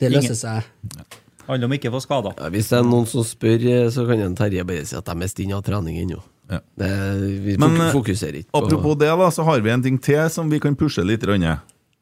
[0.00, 1.24] Det løser Ingen- seg.
[1.48, 2.34] Handler om ikke å få skader.
[2.38, 5.04] Ja, hvis det er noen som spør, eh, så kan en Terje bare si at
[5.08, 6.20] de er stinne av trening ennå.
[6.50, 6.58] Ja.
[6.76, 9.98] Det- Vi Men, eh, fokuserer ikke på Apropos det, da, så har vi en ting
[9.98, 11.20] til som vi kan pushe litt.
[11.22, 11.42] grann.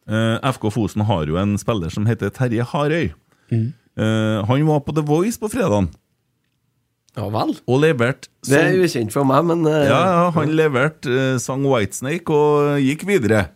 [0.08, 3.12] Eh, FK Fosen har jo en spiller som heter Terje Harøy.
[3.52, 3.72] Mm.
[3.98, 5.88] Uh, han var på The Voice på fredagen
[7.16, 7.54] Ja vel?
[7.66, 11.38] og leverte Det er sang- ukjent for meg, men uh, Ja, ja, han leverte uh,
[11.38, 13.48] sang Whitesnake og gikk videre.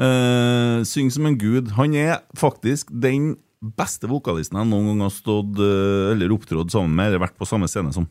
[0.00, 1.68] Uh, Syng som en gud.
[1.76, 6.94] Han er faktisk den beste vokalisten jeg noen gang har stått eh, eller opptrådt sammen
[6.98, 8.08] med, eller vært på samme scene som.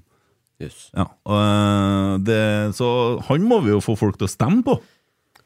[0.61, 0.87] Yes.
[0.95, 2.41] Ja, og, eh, det,
[2.77, 2.87] så
[3.27, 4.77] han må vi jo få folk til å stemme på.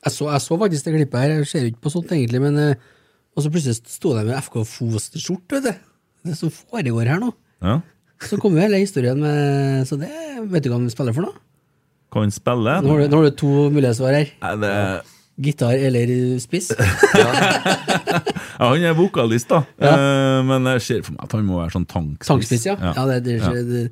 [0.06, 1.34] Jeg så, jeg så faktisk det klippet her.
[1.40, 2.91] Jeg ser jo ikke på sånt, egentlig, men eh,
[3.36, 5.88] Og så plutselig sto de med FK Foster-skjorte, vet du.
[6.30, 7.32] Det som foregår her nå.
[7.65, 7.80] Ja.
[8.23, 10.10] Så kommer hele historien med Så det
[10.52, 11.41] vet du hva han spiller for noe?
[12.14, 12.77] Kan spille.
[12.86, 14.30] Nå har du, nå har du to mulige svar her.
[14.40, 14.72] Nei, det,
[15.36, 16.70] Gitar eller spiss.
[17.20, 17.28] ja,
[18.62, 19.66] han er vokalist, da.
[19.82, 19.95] Ja.
[20.48, 22.30] men jeg ser for meg at han må være sånn tankspiss.
[22.30, 22.78] Tankspiss, ja.
[22.80, 23.07] ja.
[23.10, 23.86] det, det, det,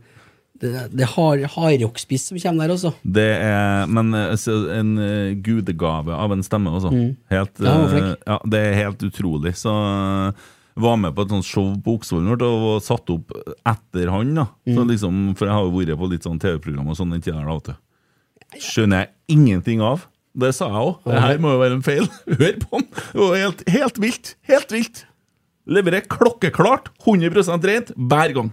[0.63, 2.93] det, det er hardrockspiss som kommer der også.
[3.03, 4.33] Det er men eh,
[4.77, 6.93] en eh, gudegave av en stemme, altså.
[7.33, 9.55] Helt, Ja, eh, det er helt utrolig.
[9.59, 10.45] Så eh,
[10.79, 13.35] var med på et sånt show på Oksvollen og var satt opp
[13.69, 14.33] etter han.
[14.39, 17.21] da så liksom, For jeg har jo vært på litt sånn TV-program og sånn den
[17.25, 17.77] tida der.
[18.61, 20.07] Skjønner jeg ingenting av.
[20.33, 20.93] Det sa jeg òg.
[21.05, 22.07] Det her må jo være en feil.
[22.41, 22.89] Hør på den!
[22.89, 24.33] Det var helt, helt vilt.
[24.49, 25.05] Helt vilt.
[25.69, 28.49] Leverer klokkeklart, 100% rent, hver gang.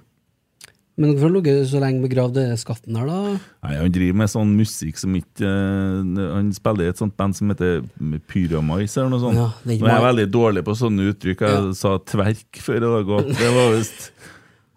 [1.01, 3.35] Men hvorfor har du ligget så lenge begravd skatten her, da?
[3.65, 7.39] Nei, Han driver med sånn musikk som ikke uh, Han spiller i et sånt band
[7.39, 7.81] som heter
[8.29, 9.41] Pyramais eller noe sånt.
[9.41, 11.47] Ja, det er Nå er veldig dårlig på sånne uttrykk.
[11.47, 13.31] Jeg sa tverk før i dag òg.
[13.39, 14.11] Det var visst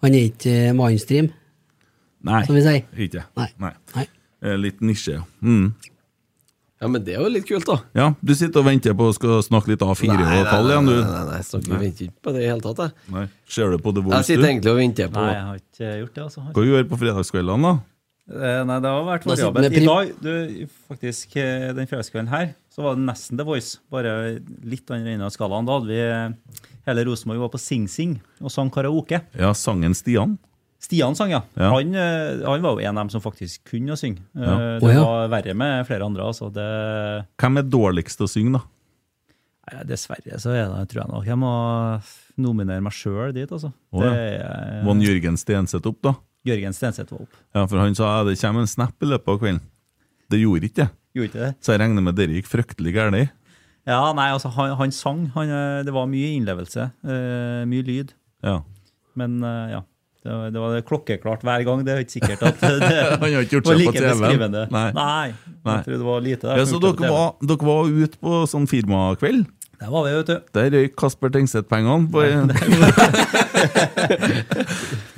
[0.06, 1.28] Han er ikke eh, mainstream,
[2.24, 2.44] Nei.
[2.48, 2.88] som vi sier.
[3.08, 3.26] Ikke.
[3.40, 3.50] Nei.
[3.64, 3.74] Nei.
[3.98, 4.08] Nei.
[4.64, 5.28] Litt nisje, ja.
[5.44, 5.74] Mm.
[6.84, 7.78] Ja, men det er jo litt kult, da.
[7.96, 10.90] Ja, Du sitter og venter på å skal snakke litt A4 Nei, og tall igjen,
[10.92, 10.98] du?
[11.00, 12.84] Nei, nei, nei, jeg snakker, venter ikke på det i hele tatt.
[12.84, 13.26] Jeg, Nei.
[13.56, 15.96] Ser du på The Voice, jeg sitter egentlig og venter på Nei, jeg har ikke
[16.04, 16.24] gjort det.
[16.28, 16.46] altså.
[16.58, 17.74] Hva gjør du på fredagskveldene, da?
[18.34, 19.78] Eh, Nei, det har vært variabelt.
[19.80, 23.80] I dag, du, faktisk eh, den fredagskvelden her, så var det nesten The Voice.
[23.92, 24.14] Bare
[24.64, 25.68] litt andre enden av skalaen.
[25.68, 29.24] Da hadde vi eh, hele Rosenborg var på Sing Sing og sang karaoke.
[29.40, 30.38] Ja, sangen Stian.
[30.84, 31.40] Stian sang, ja.
[31.56, 31.70] Ja.
[31.72, 34.24] Han, eh, han var jo en av dem som faktisk kunne å synge.
[34.36, 34.58] Eh, Ja.
[34.82, 35.04] Det oh, ja.
[35.08, 36.26] var verre med flere andre.
[36.28, 36.50] altså.
[36.52, 36.68] Det,
[37.40, 38.64] Hvem er dårligst til å synge, da?
[39.64, 41.52] Nei, dessverre så er det, tror jeg nok jeg må
[42.44, 43.72] nominere meg sjøl dit, altså.
[43.96, 44.50] Det ja.
[44.50, 46.18] er Var Jørgen Stenseth opp, da?
[46.44, 47.38] Jørgen Stenseth var opp.
[47.56, 49.62] Ja, for han sa det kommer en snap i løpet av kvelden.
[50.34, 50.90] Det gjorde ikke det.
[51.16, 51.54] Gjorde ikke det?
[51.64, 53.32] Så jeg regner med dere gikk fryktelig galt.
[53.88, 55.26] Ja, nei, altså, han, han sang.
[55.36, 56.90] Han, eh, det var mye innlevelse.
[57.04, 58.14] Uh, mye lyd.
[58.44, 58.62] Ja.
[59.20, 59.82] Men uh, ja.
[60.24, 61.82] Det var, det var klokkeklart hver gang.
[61.84, 64.62] Det er ikke sikkert at det Han har ikke gjort var like på beskrivende.
[64.72, 64.86] Nei.
[64.96, 65.34] Nei.
[65.64, 65.74] Nei.
[65.76, 68.70] Jeg tror det var lite der Ja, så dere var, dere var ute på sånn
[68.72, 69.44] firmakveld?
[69.84, 70.36] Der var vi, vet du.
[70.56, 72.08] Der røyk Kasper Tengseth-pengene.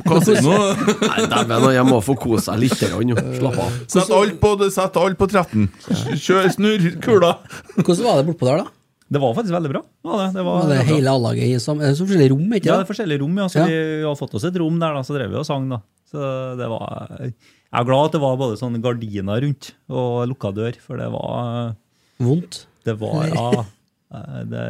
[0.05, 0.55] på Kasino.
[1.03, 2.73] Nei, dæven, jeg må få kose seg litt.
[2.81, 3.75] Slapp av.
[3.91, 5.67] Sett alt på, sett alt på 13.
[6.17, 7.35] Kjør, snurr kula.
[7.75, 8.73] Hvordan var det bortpå der, da?
[9.11, 9.81] Det var faktisk veldig bra.
[10.03, 12.31] Var det, det var, ja, det er hele A-laget i samme Er det så forskjellige
[12.33, 12.85] rom, ikke Ja, det det?
[12.87, 13.45] er forskjellige rom, ja.
[13.53, 13.65] Så Ja.
[13.69, 15.81] vi har fått oss et rom der, da, så drev vi og sang, da.
[16.09, 16.17] Så
[16.57, 17.33] det var Jeg
[17.81, 21.75] er glad at det var både sånne gardiner rundt og lukka dør, for det var
[22.19, 22.65] Vondt.
[22.85, 23.65] Det var Ja.
[24.45, 24.63] Det,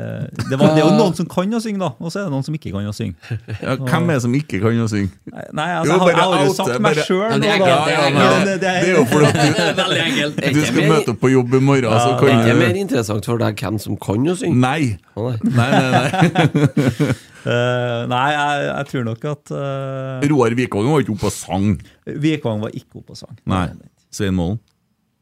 [0.50, 2.34] det, var, det er jo noen som kan å synge, da, og så er det
[2.34, 3.16] noen som ikke kan å synge.
[3.62, 5.12] Ja, hvem er det som ikke kan å synge?
[5.56, 7.54] Nei, altså, Jo, jeg, har- bare jeg har jo sagt meg bare- sjøl Ja, det
[7.60, 8.56] nå, da.
[8.64, 12.16] det er Ja, jo fordi du, du skal møte opp på jobb i morgen, så
[12.22, 14.60] Det er ikke mer interessant for deg hvem som kan å synge.
[14.66, 14.98] Nei.
[15.16, 15.38] Nei.
[15.56, 17.14] Nei, nei.
[17.46, 21.68] Eh, nei, jeg, jeg tror nok at uh, Roar Vikvang var ikke oppe og sang.
[22.10, 23.36] Vikvang var ikke oppe og sang.
[23.46, 23.68] Nei.
[24.10, 24.58] Svein Målen.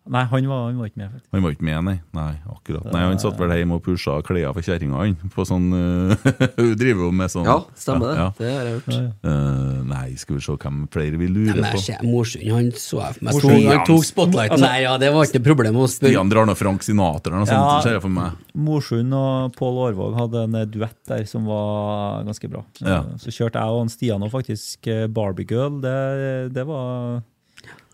[0.03, 1.11] Nei, han var, han var ikke med.
[1.13, 1.29] faktisk.
[1.31, 1.93] Han var ikke med, nei.
[2.11, 2.87] nei akkurat.
[2.91, 5.13] Nei, Han satt vel hjemme og pusha klær for kjerringa, han.
[5.31, 6.25] På sånn uh,
[6.59, 8.17] Hun driver jo med sånn Ja, stemmer det.
[8.19, 8.89] Ja, Det har jeg hørt.
[8.91, 9.13] Ja, ja.
[9.31, 11.95] Eh, nei, skal vi se hvem flere vi lurer Men på.
[12.09, 13.33] Morsund, han så jeg for meg.
[13.39, 14.93] Morsund, Tok- Han tok spotlighten Altså- der, ja.
[15.05, 16.11] Det var ikke noe problem spørre.
[16.11, 17.81] Stian drar nå Frank Sinatra eller noe sånt, Ja.
[17.87, 18.31] ser jeg for meg.
[18.55, 22.65] Morsund og Pål Aarvåg hadde en eh, duett der som var ganske bra.
[22.75, 23.03] Så, Ja.
[23.23, 25.79] så kjørte jeg og Stian og faktisk eh, Barbie Girl.
[25.79, 27.23] Det, det var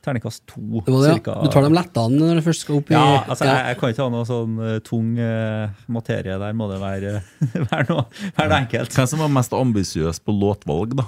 [0.05, 0.61] terningkast to.
[0.79, 1.35] Det det, cirka.
[1.37, 1.45] ja.
[1.45, 3.93] Du tar dem lettene når du først skal opp i Ja, altså, jeg, jeg kan
[3.93, 6.57] ikke ha noe sånn uh, tung uh, materie der.
[6.57, 7.15] Må det være,
[7.71, 8.05] være, noe,
[8.37, 8.95] være det enkelt.
[8.99, 11.07] Hvem som var mest ambisiøs på låtvalg, da?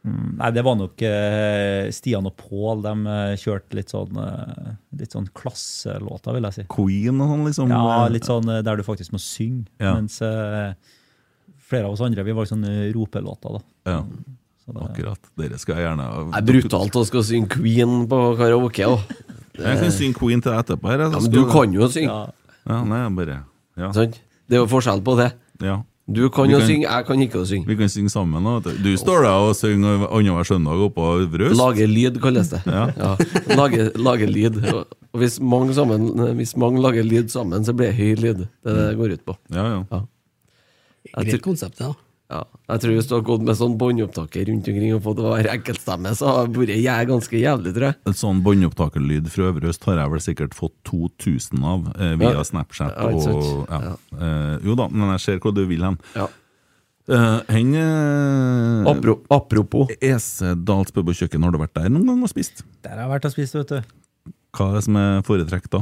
[0.00, 2.78] Mm, Nei, det var nok eh, Stian og Pål.
[2.86, 6.64] De eh, kjørte litt sånn, eh, litt sånn klasselåter, vil jeg si.
[6.72, 7.74] Queen og sånn, liksom?
[7.74, 9.66] Ja, litt sånn eh, der du faktisk må synge.
[9.82, 9.92] Ja.
[9.98, 10.72] Mens eh,
[11.70, 13.58] flere av oss andre vi var sånne ropelåter.
[13.58, 13.92] da.
[13.92, 14.39] Ja, Så
[14.74, 15.30] det, akkurat.
[15.38, 18.88] Dere skal jeg gjerne Det er brutalt å skal synge Queen på karaoke.
[19.54, 19.66] Det...
[19.66, 20.88] Jeg kan synge Queen til deg etterpå.
[20.92, 22.08] Her, Ja, men du kan jo synge.
[22.08, 22.26] ja.
[22.68, 23.38] Ja, nei, bare
[23.80, 23.88] ja.
[23.96, 24.12] Sånn?
[24.46, 25.32] Det er jo forskjell på det.
[25.64, 25.80] ja.
[26.10, 27.66] Du kan Vi jo kan- synge, jeg kan ikke å synge.
[27.70, 28.42] Vi kan synge sammen.
[28.42, 28.72] Da.
[28.82, 31.54] Du står der og synger annenhver søndag oppå Øvre Øst.
[31.60, 32.58] Lage lyd, kalles det.
[32.66, 33.14] Ja.
[33.54, 34.58] Lage, lage lyd.
[34.74, 38.42] Og hvis mange, sammen, hvis mange lager lyd sammen, så blir det høy lyd.
[38.64, 39.36] Det er det det går ut på.
[39.54, 39.84] Ja, ja.
[39.92, 40.02] Ja.
[41.22, 41.92] Greit konsept, ja.
[42.30, 42.40] Ja,
[42.70, 46.12] jeg tror hvis du har gått med sånn båndopptaker rundt omkring og fått hver enkeltstemme,
[46.14, 47.98] så har vært jeg ganske jævlig, tror jeg.
[48.06, 52.44] En sånn båndopptakerlyd fra Øverøst har jeg vel sikkert fått 2000 av eh, via Ja.
[52.46, 52.94] Snapchat.
[52.94, 53.96] Ja, og, ja.
[54.14, 55.98] Eh, jo da, men jeg ser hvor du vil hen.
[56.14, 56.28] Ja.
[57.10, 62.20] Uh, hen uh, Apro, apropos Esedals pub og kjøkken, har du vært der noen gang
[62.22, 62.62] og spist?
[62.84, 63.96] Der har jeg vært og spist, vet du.
[64.54, 65.80] Hva er det som er foretrekk da?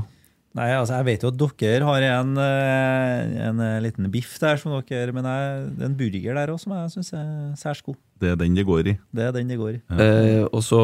[0.56, 4.56] Nei, altså Jeg vet jo at dere har en, eh, en eh, liten biff der,
[4.58, 7.28] som dere, men jeg, det er en burger der òg som jeg syns er
[7.60, 7.98] særs god.
[8.18, 8.94] Det er den det går i.
[9.14, 9.80] Det er den det går i.
[9.94, 10.80] Eh, og så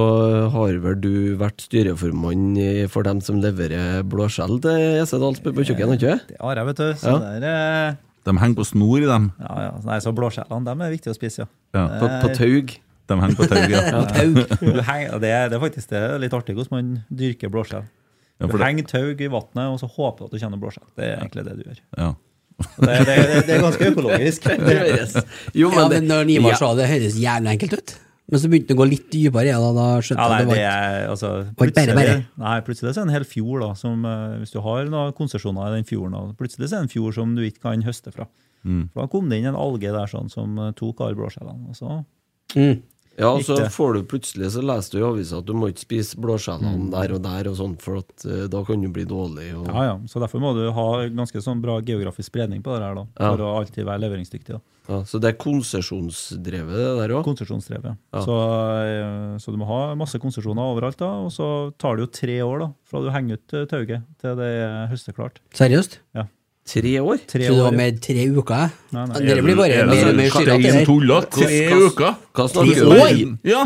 [0.52, 1.10] har vel du
[1.40, 2.52] vært styreformann
[2.92, 6.28] for dem som leverer blåskjell til Esedals pub på kjøkken, ikke sant?
[6.30, 6.86] Det har jeg, vet du.
[7.00, 7.18] Så Ja.
[7.40, 7.48] der,
[7.90, 9.32] eh, De henger på snor i dem.
[9.40, 9.72] ja, ja.
[9.84, 11.48] Nei, så blåskjellene dem er viktig å spise, ja.
[11.74, 11.88] Ja.
[11.98, 12.76] På, på taug.
[13.08, 13.82] De henger på taug, ja.
[14.60, 17.84] Du henger, det, er, det er faktisk det er litt artig hvordan man dyrker blåskjell.
[18.44, 20.86] Ja, Du henger taug i vannet, og så håper du at du kjenner blåskjell.
[20.94, 21.82] Det er egentlig det du gjør.
[21.98, 22.14] ja.
[22.54, 23.14] Det, det,
[23.48, 24.44] det, er ganske økologisk.
[24.62, 25.16] Det høres
[25.58, 27.94] Jo, ja, men når sa det, høres jævlig enkelt ut.
[28.30, 30.46] Men så begynte det å gå litt dypere, ja, da, da skjønte Ja, nei, jeg
[30.46, 32.14] at det det var altså var bare bare.
[32.40, 35.12] Nei, plutselig så er det en hel fjord, da, som eh, hvis du har noen
[35.18, 37.84] konsesjoner i den fjorden, da, plutselig så er det en fjord som du ikke kan
[37.84, 38.28] høste fra.
[38.64, 38.86] Mm.
[38.94, 41.74] For Da kom det inn en alge der sånn som eh, tok alle blåskjellene.
[41.74, 41.98] Og så
[42.56, 42.80] mm.
[43.18, 45.84] Ja, og så får du plutselig så leser du i avisa at du må ikke
[45.84, 46.90] spise blåskjellene Mm.
[46.90, 49.52] der og der og sånn, for at uh, da kan du bli dårlig.
[49.54, 49.96] Og, Ja, ja.
[50.10, 53.06] Så derfor må du ha ganske sånn bra geografisk spredning på det her, da.
[53.20, 53.30] Ja.
[53.36, 54.56] For å alltid være leveringsdyktig.
[54.58, 54.60] da.
[54.88, 57.24] Ja, så det er konsesjonsdrevet, det der òg?
[57.24, 57.84] Konsesjonsdrevet.
[57.84, 57.96] ja.
[58.12, 58.20] Ja.
[58.26, 61.12] Så, uh, så du må ha masse konsesjoner overalt, da.
[61.24, 64.36] Og så tar det jo tre år da, fra du henger ut eh, tauet til
[64.36, 65.38] det er høsteklart.
[65.54, 65.98] Seriøst?
[66.18, 66.26] Ja.
[66.64, 67.18] Tre år?
[67.28, 68.70] Tre Så du år, var med tre uker?
[68.96, 69.18] Nei, nei.
[69.26, 71.30] Dere blir bare Er det mer og mer stein styrete.
[71.34, 72.14] Tre uker?
[72.32, 73.18] Hva Tre snakker du år?
[73.26, 73.34] om?
[73.44, 73.64] Ja!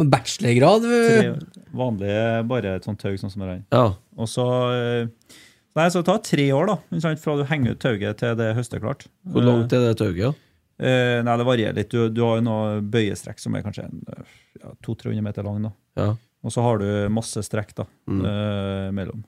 [0.00, 0.86] Bachelorgrad?
[0.86, 2.14] Tre, øh, vanlig,
[2.48, 3.60] bare et sånt tau sånn som dette.
[3.76, 3.82] Ja.
[4.16, 5.36] Og så eh,
[5.76, 7.12] Nei, så det tar tre år, da.
[7.22, 9.04] Fra du henger ut tauet til det er høsteklart.
[9.30, 10.16] Hvor langt er det tauet?
[10.18, 10.32] Ja?
[10.80, 11.92] Eh, nei, det varierer litt.
[11.92, 14.24] Du, du har jo noe bøyestrekk som er kanskje eh,
[14.64, 15.60] ja, 200-300 meter lang.
[15.68, 15.70] da.
[16.00, 16.08] Ja.
[16.42, 18.24] Og så har du masse strekk da, Mm.
[18.26, 19.22] eh, mellom.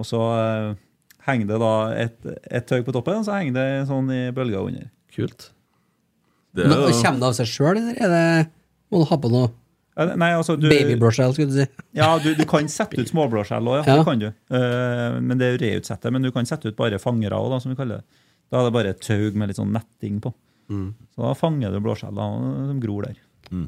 [0.00, 0.74] Og så eh,
[1.26, 2.18] henger det da et,
[2.50, 4.90] et tau på toppen, og så henger det sånn i bølger under.
[5.14, 5.50] Kult.
[6.56, 8.28] Det er Nå, Kommer det av seg sjøl, eller er det
[8.88, 9.50] må du ha på noe
[9.98, 11.64] Nei, altså du, babyblåskjell, skulle du si?
[11.98, 13.82] Ja, du, du kan sette ut småblåskjell òg, ja.
[13.82, 13.96] Ja.
[13.98, 14.28] Det kan du.
[14.30, 16.12] Eh, men det er jo reutsettet.
[16.14, 18.20] Men du kan sette ut bare fangere òg, som vi kaller det.
[18.46, 20.30] Da er det bare et tau med litt sånn netting på.
[20.70, 20.92] Mm.
[21.16, 23.18] Så da fanger du blåskjellene som gror der.
[23.50, 23.66] Mm.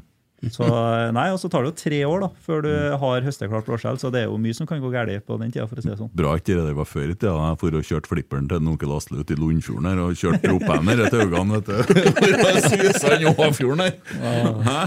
[0.49, 2.71] Så eh, nei, og så tar det jo tre år da, før du
[3.03, 5.67] har høsteklart blåskjell, så det er jo mye som kan gå galt på den tida,
[5.69, 6.09] for å si det sånn.
[6.17, 7.35] Bra ikke det der var før i tida.
[7.37, 10.41] Jeg for og kjørte flipperen til en onkel Asle ute i Lundfjorden her, og kjørte
[10.47, 12.01] propellen til øynene, vet du.
[12.41, 14.59] Hvor jeg susa inn over fjorden her.
[14.65, 14.81] Hæ?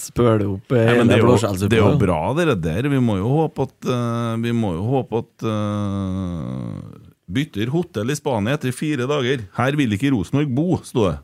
[0.00, 1.70] Spør det opp eh, Nei, hele det, er jo, blåskjellsuppa.
[1.72, 2.88] det er jo bra, det der.
[2.92, 8.16] Vi må jo håpe at uh, Vi må jo håpe at uh, Bytter hotell i
[8.18, 9.44] Spania etter fire dager.
[9.58, 11.18] Her vil ikke Rosenborg bo, sto det.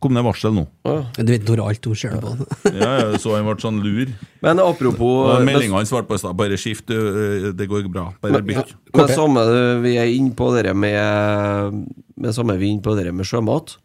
[0.00, 0.62] Kom det varsel nå?
[1.18, 2.30] Du vet når alt hun ser det på.
[2.72, 4.08] Ja, ja, så han ble sånn lur.
[4.40, 8.06] Men apropos Meldinga hans svarte på i stad, bare skift, det går bra.
[8.22, 8.72] Bare Men, bytt.
[8.96, 9.44] men samme
[9.84, 11.76] vi er inne på dere med
[12.16, 13.76] Med samme vi er inne på dere med sjømat,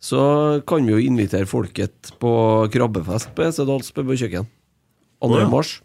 [0.00, 0.20] så
[0.68, 2.30] kan vi jo invitere folket på
[2.72, 4.44] krabbefest på Esedals pub kjøkken.
[5.24, 5.28] 2.
[5.32, 5.48] Oh, ja.
[5.48, 5.78] mars.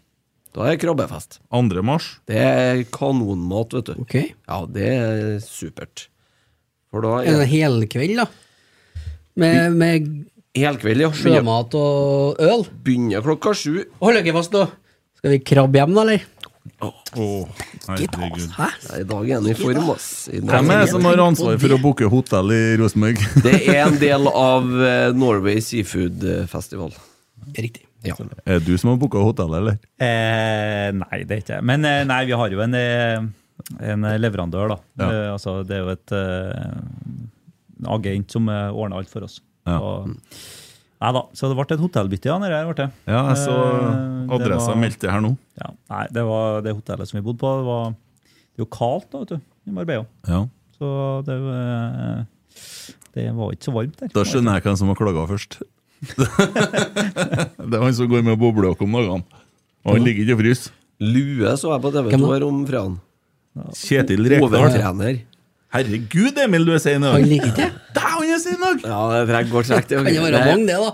[0.52, 1.40] Da er krabbefest.
[1.48, 1.80] 2.
[1.84, 2.10] mars.
[2.28, 4.02] Det er kanonmat, vet du.
[4.04, 4.34] Okay.
[4.44, 6.10] Ja, det er supert.
[6.92, 8.28] For da En er helkveld, da?
[9.38, 10.08] Med, med
[10.58, 11.10] helkveld, ja.
[11.16, 12.66] Sjømat og øl?
[12.84, 13.84] begynner klokka sju.
[14.02, 14.66] Hold dere fast nå!
[15.20, 16.26] Skal vi krabbe hjem, da, eller?
[16.82, 18.50] Herregud.
[18.56, 18.66] Hæ?
[18.88, 20.10] Nei, I dag er han i form, ass.
[20.30, 23.22] Hvem er det som har ansvar for å booke hotell i Rosenborg?
[23.46, 26.92] Det er en del av eh, Norway Seafood Festival.
[27.56, 27.86] Riktig.
[28.06, 28.16] Ja.
[28.44, 29.78] Er det du som har booka hotell, eller?
[30.02, 33.22] Eh, nei, det er ikke Men eh, nei, vi har jo en, eh,
[33.92, 34.78] en leverandør, da.
[34.98, 35.10] Ja.
[35.10, 37.30] Eh, altså, det er jo et eh,
[37.88, 39.40] agent som ordna alt for oss.
[39.66, 39.78] Ja.
[39.78, 40.12] Og,
[41.02, 42.36] nei da, så det ble et hotellbytte, ja.
[42.38, 42.88] Når her, ble det.
[43.10, 45.36] Ja, jeg så Eh, adressa var- meldte her nå.
[45.58, 47.52] Ja, nei, det var det hotellet som vi bodde på.
[47.58, 50.06] Det var det er jo kaldt da, vet du, i Marbella.
[50.28, 50.42] Ja.
[50.78, 50.88] Så
[51.26, 52.24] det, eh,
[53.14, 54.08] det var ikke så varmt der.
[54.12, 55.62] Da skjønner jeg hvem som har klaga først.
[56.12, 59.24] det er han som går med boblejakke om dagene.
[59.86, 60.72] Og han ligger ikke og fryser.
[61.02, 62.30] Lue så jeg på TV2 da?
[62.34, 62.98] her om fredagen.
[63.76, 64.48] Kjetil Rekdal.
[64.48, 65.20] Overtrener.
[65.72, 68.02] Herregud, Emil, du er sein i Han liker ikke det.
[68.02, 68.84] Han er sein i dag!
[68.84, 69.94] Ja, det er går tregt.
[69.94, 70.92] Kan jo være mange, det, da?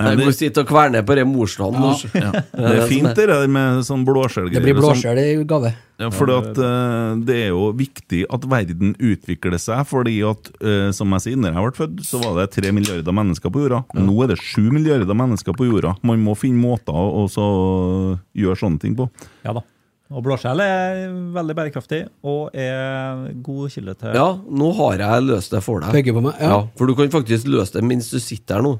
[0.00, 1.82] Nei, det, sitte og kverne på det morsdagen.
[2.16, 4.56] ja, det er fint det der med sånn blåskjellgreier.
[4.56, 4.94] Det blir sånn.
[4.94, 5.72] blåskjell i gave.
[6.00, 9.82] Ja, fordi at eh, Det er jo viktig at verden utvikler seg.
[9.90, 13.16] fordi at, eh, som jeg sier, når jeg ble født, så var det tre milliarder
[13.20, 13.82] mennesker på jorda.
[14.00, 15.98] Nå er det sju milliarder mennesker på jorda.
[16.06, 19.10] Man må finne måter å gjøre sånne ting på.
[19.44, 19.66] Ja da.
[20.10, 21.04] Og blåskjell er
[21.36, 25.92] veldig bærekraftig og er god kilde til Ja, nå har jeg løst det for deg.
[25.94, 26.34] Peker på meg.
[26.42, 26.56] Ja, Ja.
[26.76, 28.72] For du kan faktisk løse det mens du sitter her nå.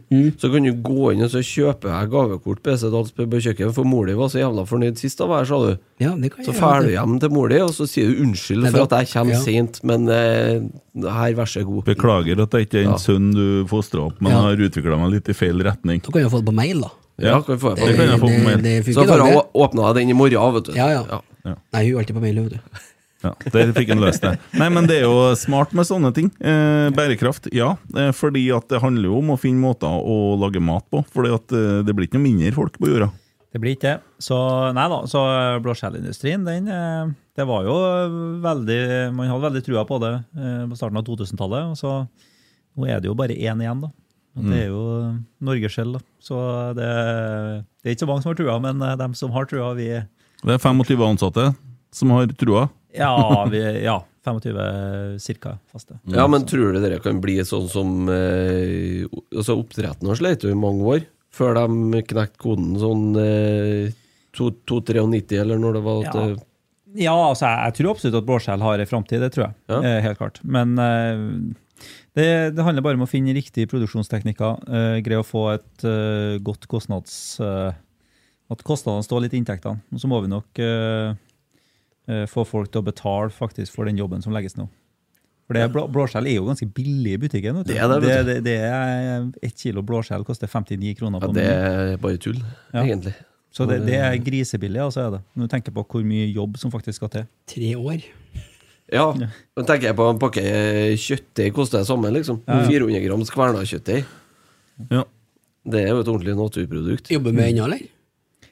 [0.42, 2.74] Så kan du gå inn og så kjøpe jeg gavekort på
[3.14, 5.58] pub og kjøkken, for mor di var så jævla fornøyd sist da var her, sa
[5.68, 5.78] du.
[6.02, 8.66] ja, det kan Så drar du hjem til mor di, og så sier du unnskyld
[8.72, 9.40] for at jeg kommer ja.
[9.40, 10.60] sent, men eh,
[11.06, 11.84] her, vær så god.
[11.84, 12.98] Beklager at jeg ikke er en Ja.
[12.98, 14.40] sønn du fostra opp, men Ja.
[14.50, 16.02] har utvikla meg litt i feil retning.
[16.02, 16.90] Du kan jo få det på mail, da.
[17.26, 18.62] Ja, kan vi få det Det kan jeg få på mail.
[18.62, 19.42] det Så får i dag, jeg det.
[19.54, 20.72] å- den i morgen, vet du.
[20.78, 21.20] Ja, ja.
[21.44, 21.54] Ja.
[21.72, 22.60] Nei, hun er alltid på mail, vet du.
[23.22, 24.38] Ja, Der fikk han løst det.
[24.56, 26.30] Nei, men det er jo smart med sånne ting.
[26.40, 27.74] Eh, bærekraft, ja.
[27.94, 31.02] Eh, fordi at det handler jo om å finne måter å lage mat på.
[31.12, 33.10] Fordi at eh, det blir ikke noe mindre folk på jorda.
[33.52, 34.00] Det blir ikke det.
[34.22, 34.38] Så
[34.72, 35.20] nei da, så
[35.60, 37.74] blåskjellindustrien, den eh, Det var jo
[38.40, 41.72] veldig Man hadde veldig trua på det eh, på starten av 2000-tallet.
[41.72, 41.94] Og så
[42.78, 43.90] nå er det jo bare én igjen, da.
[44.38, 44.82] Og det er jo
[45.42, 46.00] Norgesskjell, da.
[46.22, 46.36] Så
[46.78, 46.90] det,
[47.82, 50.54] det er ikke så mange som har trua, men de som har trua, vi Det
[50.54, 51.48] er 25 ansatte
[51.94, 52.68] som har trua.
[52.96, 53.14] Ja,
[53.52, 55.58] vi, ja 25 ca.
[55.72, 55.98] faste.
[56.04, 60.52] Ja, men tror du dere kan bli sånn som eh, altså Oppdretten har slitt i
[60.54, 63.96] mange år, før de knekte koden sånn eh,
[64.36, 66.30] 293, eller når det var at Ja.
[66.98, 69.54] Ja, altså, jeg, jeg tror absolutt at blåskjell har en framtid, det tror jeg.
[69.70, 69.76] Ja.
[69.86, 70.40] Eh, helt klart.
[70.42, 71.20] Men eh,
[72.16, 72.26] Det,
[72.56, 74.64] det handler bare om å finne riktige produksjonsteknikker.
[74.66, 77.38] Uh, greie å få et uh, godt kostnads...
[77.42, 77.70] Uh,
[78.50, 79.80] at kostnadene står litt i inntektene.
[80.00, 81.14] Så må vi nok eh,
[82.10, 84.66] eh, få folk til å betale faktisk for den jobben som legges nå.
[85.46, 87.58] For det, blå, Blåskjell er jo ganske billig i butikken.
[87.58, 87.72] vet du.
[87.72, 91.26] Det er det, vet det, det, det er Ett kilo blåskjell koster 59 kroner.
[91.26, 92.38] Ja, det er bare tull,
[92.72, 92.84] Ja.
[92.84, 93.16] egentlig.
[93.50, 95.18] Så det, det er grisebillig, altså er det.
[95.34, 97.24] Når du tenker på hvor mye jobb som faktisk skal til.
[97.50, 98.04] Tre år.
[98.92, 100.42] Ja, men tenker jeg på en pakke
[100.98, 102.40] kjøttdeig koster det samme, liksom.
[102.48, 102.68] Ja, ja.
[102.68, 104.04] 400 gram skverna kjøttdeig.
[104.90, 105.04] Ja.
[105.70, 107.10] Det er jo et ordentlig naturprodukt.
[107.12, 107.82] Jobber med ennå, eller?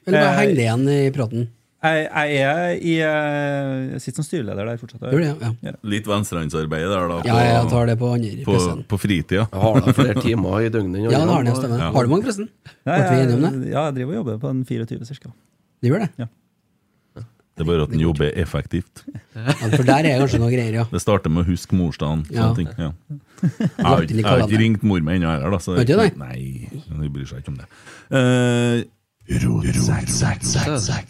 [0.05, 1.47] Eller bare heng henger det igjen i praten?
[1.79, 4.99] Jeg, jeg er i eh, Jeg sitter som styreleder der fortsatt.
[5.05, 5.51] Det, ja.
[5.63, 5.71] Ja.
[5.87, 7.19] Litt venstrehåndsarbeid der, da.
[7.27, 8.55] Ja, jeg tar det på andre på,
[8.91, 9.45] på fritida.
[9.47, 10.99] Jeg har da flere timer i døgnet.
[10.99, 11.91] enn Ja, det andre, har det, Ja.
[11.95, 12.49] Har du mange, forresten?
[12.67, 12.97] Det?
[12.99, 15.31] jeg- Ja, jeg driver og jobber på en 24 ca.
[15.79, 16.27] Du gjør det?
[17.59, 19.01] Det er bare at den jobber effektivt.
[19.35, 20.85] Ja, for der er kanskje noe greier, ja.
[20.87, 22.21] Det starter med å huske morsdagen.
[22.31, 22.53] Ja.
[22.55, 22.69] Ting.
[22.79, 22.93] Ja.
[23.43, 25.59] Jeg har ikke- jeg har ikke ringt mor mi ennå, heller.
[25.63, 26.15] Så det?
[26.19, 27.67] Nei, hun bryr seg ikke om det.
[28.11, 28.83] Uh,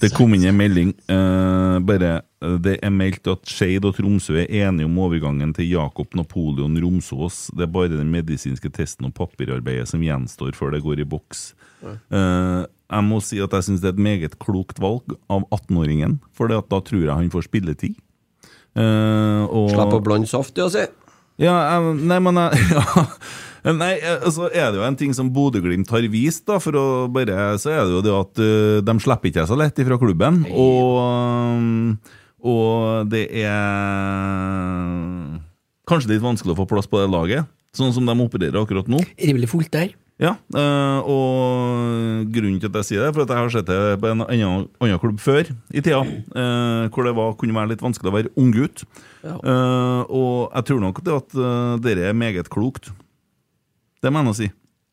[0.02, 0.90] det kom inn en melding.
[1.10, 2.10] Uh, bare
[2.44, 6.76] eh, Det er meldt at Skeid og Tromsø er enige om overgangen til Jakob Napoleon
[6.84, 7.50] Romsås.
[7.56, 11.54] Det er bare den medisinske testen og papirarbeidet som gjenstår før det går i boks.
[11.86, 16.18] Eh, jeg må si at jeg syns det er et meget klokt valg av 18-åringen,
[16.34, 17.98] for at da tror jeg han får spilletid.
[18.78, 20.86] Uh, og- Slipp å blande saft, ja, si.
[21.42, 23.06] ja, jeg, nei, men jeg, ja.
[23.76, 26.86] Nei, så altså er det jo en ting som Bodø-Glimt har vist, da, for å
[27.12, 30.42] bare, så er det jo det at uh, de slipper ikke så lett ifra klubben.
[30.50, 31.98] Og,
[32.40, 33.58] og det er
[35.90, 39.02] kanskje litt vanskelig å få plass på det laget, sånn som de opererer akkurat nå.
[39.20, 39.92] Rimelig fullt der.
[40.20, 44.00] Ja, eh, og grunnen til at jeg sier det, for at jeg har sett det
[44.04, 47.86] på en annen, annen klubb før i tida, eh, hvor det var, kunne være litt
[47.86, 48.84] vanskelig å være unggutt.
[49.20, 49.36] Ja.
[49.36, 51.34] og jeg tror nok det at
[51.84, 52.88] dere er meget klokt.
[54.00, 54.48] Det mener jeg å si.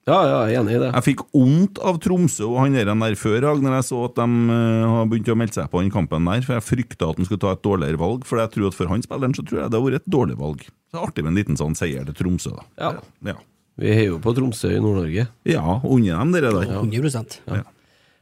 [0.06, 0.88] Ja, ja, jeg er enig i det.
[0.94, 4.14] Jeg fikk vondt av Tromsø og han der der før, Hag, når jeg så at
[4.20, 6.44] de eh, har begynt å melde seg på den kampen der.
[6.46, 8.22] For jeg frykta at han skulle ta et dårligere valg.
[8.28, 10.38] For jeg tror at for han spilleren så tror jeg det har vært et dårlig
[10.38, 10.62] valg.
[10.62, 12.68] Så det er artig med en liten sånn seier til Tromsø, da.
[12.78, 12.92] Ja.
[13.32, 13.36] Ja,
[13.78, 15.26] Vi heier jo på Tromsø i Nord-Norge.
[15.44, 16.78] ja unner dem dere der.
[16.80, 17.62] 100 Ja.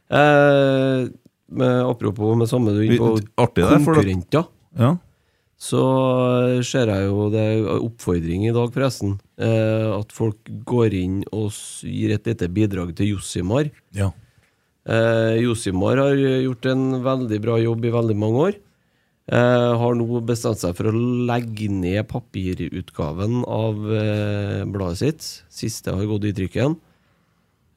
[0.09, 1.07] Eh,
[1.49, 3.19] med, apropos med samme du er inne på
[3.85, 4.45] konkurrenter,
[4.77, 4.97] Ja.
[5.57, 5.81] så
[6.65, 9.19] ser jeg jo det er oppfordring i dag, forresten.
[9.39, 11.51] Eh, at folk går inn og
[11.81, 13.71] gir et lite bidrag til Jossimar.
[13.93, 14.11] Ja.
[14.85, 18.53] Eh, Josimar har gjort en veldig bra jobb i veldig mange år.
[19.25, 25.25] Eh, har nå bestemt seg for å legge ned papirutgaven av eh, bladet sitt.
[25.49, 26.75] Siste har gått i trykken.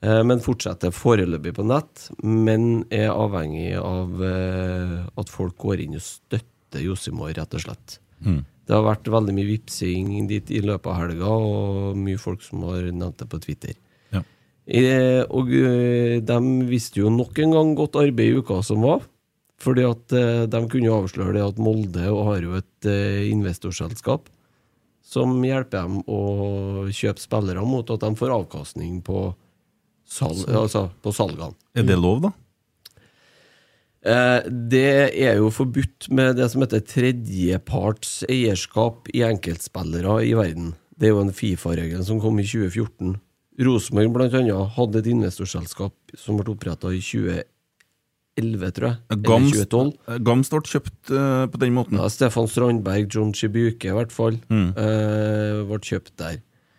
[0.05, 2.11] Eh, men fortsetter foreløpig på nett.
[2.21, 7.99] Men er avhengig av at folk går inn og støtter Josimor, rett og slett.
[8.21, 8.43] Mm.
[8.69, 12.67] Det har vært veldig mye vipsing dit i løpet av helga, og mye folk som
[12.69, 13.79] har nevnt det på Twitter.
[14.13, 14.21] Ja.
[14.69, 19.09] Eh, og de visste jo nok en gang godt arbeid i uka som var.
[19.63, 24.29] Fordi at eh, de kunne avsløre det at Molde har jo et eh, investorselskap
[25.09, 26.21] som hjelper dem å
[26.93, 29.33] kjøpe spillere mot at de får avkastning på,
[30.05, 31.57] salg, altså på salgene.
[31.75, 32.35] Er det lov, da?
[34.09, 40.75] Eh, det er jo forbudt med det som heter tredjeparts eierskap i enkeltspillere i verden.
[40.95, 43.17] Det er jo en Fifa-regel som kom i 2014.
[43.59, 47.03] Rosenborg annet hadde et investorselskap som ble oppretta i
[48.39, 48.99] 2011, tror jeg.
[49.11, 50.23] Eller 2012.
[50.25, 51.99] Gams ble kjøpt uh, på den måten.
[51.99, 54.71] Ja, Stefan Strandberg, John Chibuke i hvert fall, Mm.
[54.79, 56.39] uh, ble kjøpt der.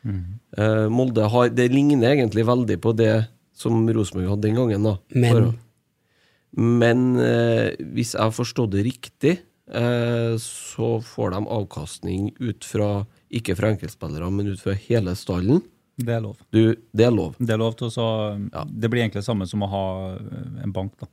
[0.09, 4.93] Eh, Molde har Det ligner egentlig veldig på det som Rosenborg hadde den gangen, da.
[5.13, 5.57] Men-
[6.55, 13.05] Men eh, hvis jeg har forstått det riktig, eh, så får de avkastning ut fra
[13.31, 15.61] Ikke fra enkeltspillere, men ut fra hele stallen.
[15.99, 16.37] Det er lov.
[16.51, 17.35] Du, det er lov.
[17.37, 18.07] Det er lov til å så,
[18.73, 20.17] Det blir egentlig det samme som å ha
[20.63, 20.93] en bank.
[20.99, 21.05] da.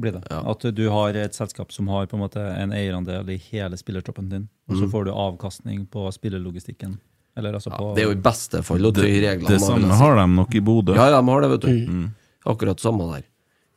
[0.00, 0.22] Blir det.
[0.30, 0.40] Ja.
[0.50, 4.28] At du har et selskap som har på en måte en eierandel i hele spillertroppen
[4.30, 4.90] din, og så Mm.
[4.90, 6.98] får du avkastning på spillerlogistikken.
[7.36, 9.48] Eller altså på Det er jo i beste fall å tøye reglene.
[9.48, 10.94] Det det samme har de nok i Bodø.
[10.94, 11.68] Ja, de har det, vet du.
[11.92, 12.10] Mm.
[12.46, 13.22] Akkurat samme der.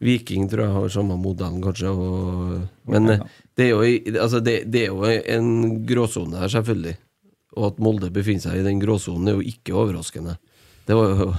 [0.01, 1.87] Viking tror jeg har samme modellen, kanskje.
[1.87, 3.27] Og, men Ok, eh, ja.
[3.55, 5.03] det, er jo, altså det, det er jo
[5.37, 6.97] en gråsone her, selvfølgelig.
[7.55, 10.37] Og at Molde befinner seg i den gråsonen, er jo ikke overraskende.
[10.85, 11.33] Det var jo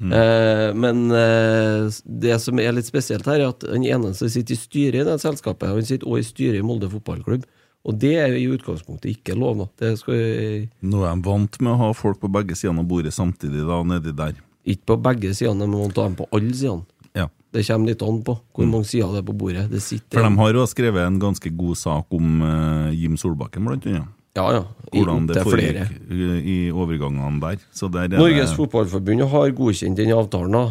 [0.00, 4.56] eh, Men eh, det som er litt spesielt her, er at den ene som sitter
[4.56, 7.44] i styret i det selskapet, han sitter også i styret i Molde fotballklubb.
[7.88, 9.62] Og det er i utgangspunktet ikke lov.
[9.80, 13.12] Det skal Nå er de vant med å ha folk på begge sidene av bordet
[13.16, 14.34] samtidig, da, nedi der.
[14.68, 16.84] ikke på begge sidene, men man tar dem på alle sidene.
[17.16, 17.30] Ja.
[17.50, 19.64] Det kommer litt an på hvor mange sider det er på bordet.
[19.72, 23.88] Det For de har jo skrevet en ganske god sak om uh, Jim Solbakken, blant
[23.88, 24.12] annet.
[24.38, 24.62] Ja, ja.
[24.92, 27.62] I Hvordan det det foregikk eh, i overgangene der.
[27.74, 30.64] Så der er Norges det, Fotballforbund har godkjent den avtalen, da,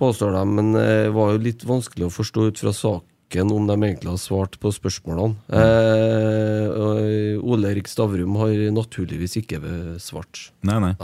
[0.00, 3.76] påstår de, men det var jo litt vanskelig å forstå ut fra saken om de
[3.76, 5.36] egentlig har svart på spørsmålene.
[5.52, 9.60] Eh, Ole Erik Stavrum har naturligvis ikke
[10.02, 10.48] svart.
[10.68, 10.94] Nei, nei.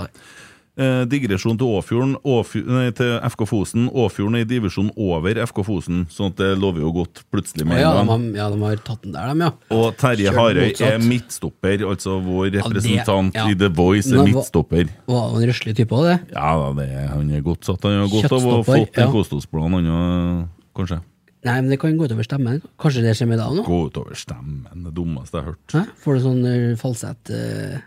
[0.79, 3.89] Eh, digresjon til Åfjorden, Åfjord, nei, til FK Fosen.
[3.91, 7.81] Åfjorden er i divisjon over FK Fosen, sånn at det lover jo godt plutselig med
[7.81, 8.13] Ja, en de gang.
[8.13, 9.51] har, ja, de har tatt den der, dem, ja.
[9.75, 13.49] Og Terje Harøy er midtstopper, altså vår Ja, det- representant ja.
[13.51, 14.87] i The Voice er midtstopper.
[15.09, 16.19] Var han en røslig type òg, det?
[16.33, 17.83] Ja det han er godt satt.
[17.83, 21.01] Han har godt av å ha fått en kostholdsplan, han òg, kanskje.
[21.45, 22.63] Nei, men det kan gå utover stemmen.
[22.79, 23.65] Kanskje det skjer med deg nå?
[23.67, 25.75] Gå utover stemmen, det dummeste jeg har hørt.
[25.75, 25.83] Hæ?
[26.05, 27.79] Får du sånn uh, falsett eh,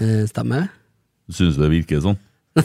[0.00, 0.68] eh, stemme?
[1.32, 2.18] Syns du det virker sånn?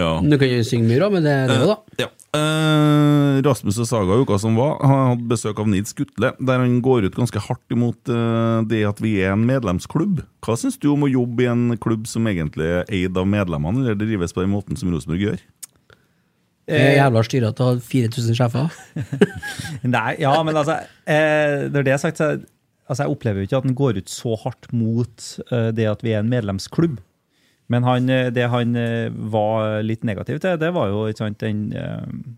[0.00, 0.10] ja.
[0.22, 1.78] Du kan jo synge mye, da, men det er det da.
[2.04, 2.10] Ja.
[2.34, 6.80] Uh, Rasmus og Saga uka som var, har hatt besøk av Nils Skutle, der han
[6.82, 10.24] går ut ganske hardt imot uh, det at vi er en medlemsklubb.
[10.44, 13.84] Hva syns du om å jobbe i en klubb som egentlig er eid av medlemmene,
[13.84, 15.44] eller drives på den måten som Rosenborg gjør?
[16.64, 18.76] Jeg er jævla styrete å ha 4000 sjefer.
[19.94, 22.30] Nei, ja, men altså eh, Når det er sagt, så
[22.88, 26.04] altså, jeg opplever jo ikke at den går ut så hardt mot eh, det at
[26.04, 27.00] vi er en medlemsklubb.
[27.72, 31.68] Men han, eh, det han eh, var litt negativ til, det var jo sant, den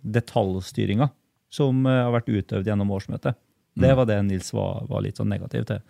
[0.07, 1.11] detaljstyringa
[1.57, 3.39] som har vært utøvd gjennom årsmøtet.
[3.77, 5.83] Det var det Nils var, var litt sånn negativ til.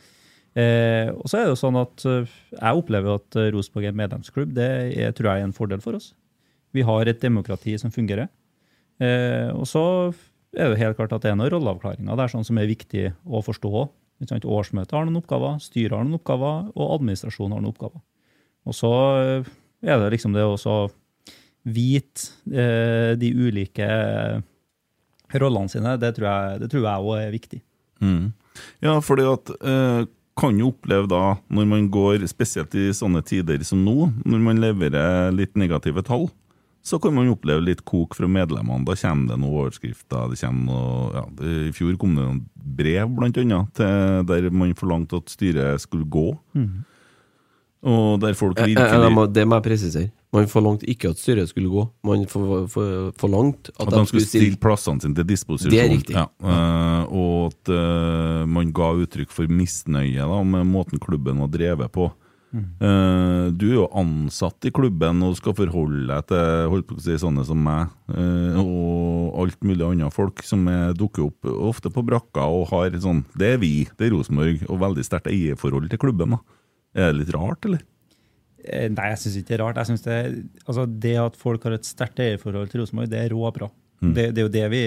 [0.58, 4.54] Eh, og så er det jo sånn at jeg opplever at Rosenborg er en medlemsklubb.
[4.56, 6.10] Det er, tror jeg er en fordel for oss.
[6.76, 8.28] Vi har et demokrati som fungerer.
[9.02, 9.84] Eh, og så
[10.56, 13.42] er det helt klart at det er noen rolleavklaringer der sånn som er viktig å
[13.44, 13.86] forstå.
[14.24, 18.00] Årsmøtet har noen oppgaver, styret har noen oppgaver, og administrasjonen har noen oppgaver.
[18.66, 19.50] Og så eh,
[19.86, 20.56] er det liksom det å
[21.66, 23.88] vite eh, de ulike
[25.36, 25.96] rollene sine.
[26.00, 27.60] Det tror jeg òg er viktig.
[28.00, 28.32] Mm.
[28.84, 30.02] Ja, at eh,
[30.36, 34.60] kan jo oppleve da, når man går, spesielt i sånne tider som nå, når man
[34.62, 36.28] leverer litt negative tall,
[36.86, 38.86] så kan man oppleve litt kok fra medlemmene.
[38.86, 40.28] Da kommer det noen overskrifter.
[40.30, 41.24] det noe, ja,
[41.68, 46.06] I fjor kom det noen brev, blant annet, til, der man forlangte at styret skulle
[46.06, 46.28] gå.
[47.86, 50.10] Og der folk Eh, eh, virkelig det må- Det må jeg presisere.
[50.32, 51.88] Man forlangte ikke at styret skulle gå.
[52.04, 55.70] Man for, for, forlangte at, At de skulle stille plassene sine til disposisjon.
[55.70, 56.14] Det er riktig.
[56.14, 61.48] Ja, Uh, og at uh, man ga uttrykk for misnøye da, med måten klubben var
[61.48, 62.12] drevet på.
[62.54, 67.02] Eh, du er jo ansatt i klubben og skal forholde deg til holdt på å
[67.02, 71.92] si, sånne som meg, eh, og alt mulig andre folk som er, dukker opp ofte
[71.92, 75.90] på brakka og har sånn Det er vi, det er Rosenborg, og veldig sterkt eierforhold
[75.90, 76.36] til klubben.
[76.36, 76.40] da.
[76.96, 77.82] Er det litt rart, eller?
[78.64, 79.80] Eh, Nei, jeg syns ikke det er rart.
[79.82, 80.20] Jeg synes det,
[80.64, 83.70] altså det at folk har et sterkt eierforhold til Rosenborg, det er råbra.
[84.04, 84.12] Mm.
[84.12, 84.84] Det, det er jo det vi,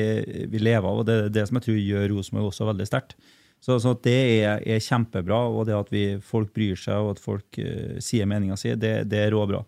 [0.53, 3.15] vi lever av, og det er det som jeg tror gjør Rosenborg også veldig sterkt.
[3.59, 7.21] Så, så det er, er kjempebra, og det at vi, folk bryr seg og at
[7.23, 9.59] folk uh, sier meninga si, det, det er råbra.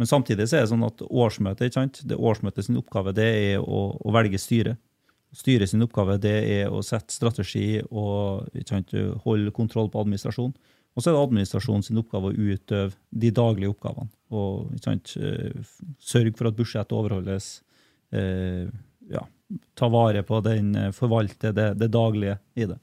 [0.00, 2.02] Men samtidig så er det sånn at årsmøtet ikke sant?
[2.08, 4.76] Det årsmøtet sin oppgave det er å, å velge styre.
[5.36, 8.94] Styret sin oppgave det er å sette strategi og sant,
[9.24, 10.54] holde kontroll på administrasjon.
[10.96, 14.10] Og så er det administrasjonen sin oppgave å utøve de daglige oppgavene.
[14.34, 15.52] Og sant, eh,
[16.02, 17.50] sørge for at budsjettet overholdes.
[18.12, 18.66] Eh,
[19.10, 19.22] ja,
[19.78, 22.78] ta vare på den, eh, forvalte det, det daglige i det.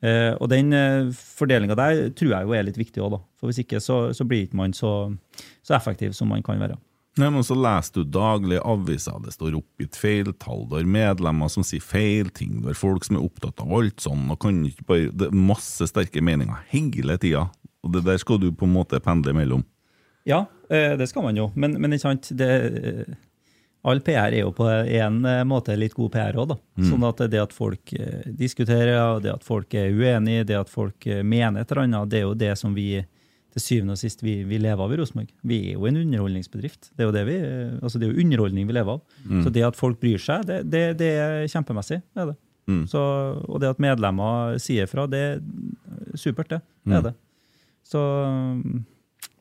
[0.00, 3.18] Eh, og den eh, fordelinga der tror jeg jo er litt viktig òg.
[3.40, 5.10] For hvis ikke så, så blir ikke man så,
[5.66, 6.78] så effektiv som man kan være.
[7.18, 11.64] Nei, men Så leser du daglig aviser, det står oppgitt feiltall, du har medlemmer som
[11.66, 14.86] sier feil ting, du har folk som er opptatt av alt sånn, og kan ikke
[14.86, 17.48] bare, det er masse sterke meninger hele tida.
[17.82, 19.66] Og det der skal du på en måte pendle mellom.
[20.28, 21.48] Ja, eh, det skal man jo.
[21.56, 22.50] Men, men ikke sant, det,
[23.82, 26.56] all PR er jo på en eh, måte litt god PR òg, da.
[26.76, 26.88] Mm.
[26.90, 31.06] Sånn at det at folk eh, diskuterer, det at folk er uenige, det at folk
[31.06, 32.90] eh, mener et eller annet, det er jo det som vi
[33.50, 35.30] til syvende og sist vi, vi lever av i Rosenborg.
[35.42, 36.92] Vi er jo en underholdningsbedrift.
[36.94, 37.38] Det er jo det vi,
[37.82, 39.00] altså det er jo underholdning vi lever av.
[39.26, 39.40] Mm.
[39.42, 41.98] Så det at folk bryr seg, det, det, det er kjempemessig.
[42.14, 42.36] Det er det.
[42.70, 42.84] Mm.
[42.86, 43.00] Så,
[43.48, 45.40] og det at medlemmer sier fra, det er
[46.14, 46.60] supert, det.
[46.84, 46.96] Det Mm.
[47.00, 47.14] er det.
[47.90, 48.00] Så,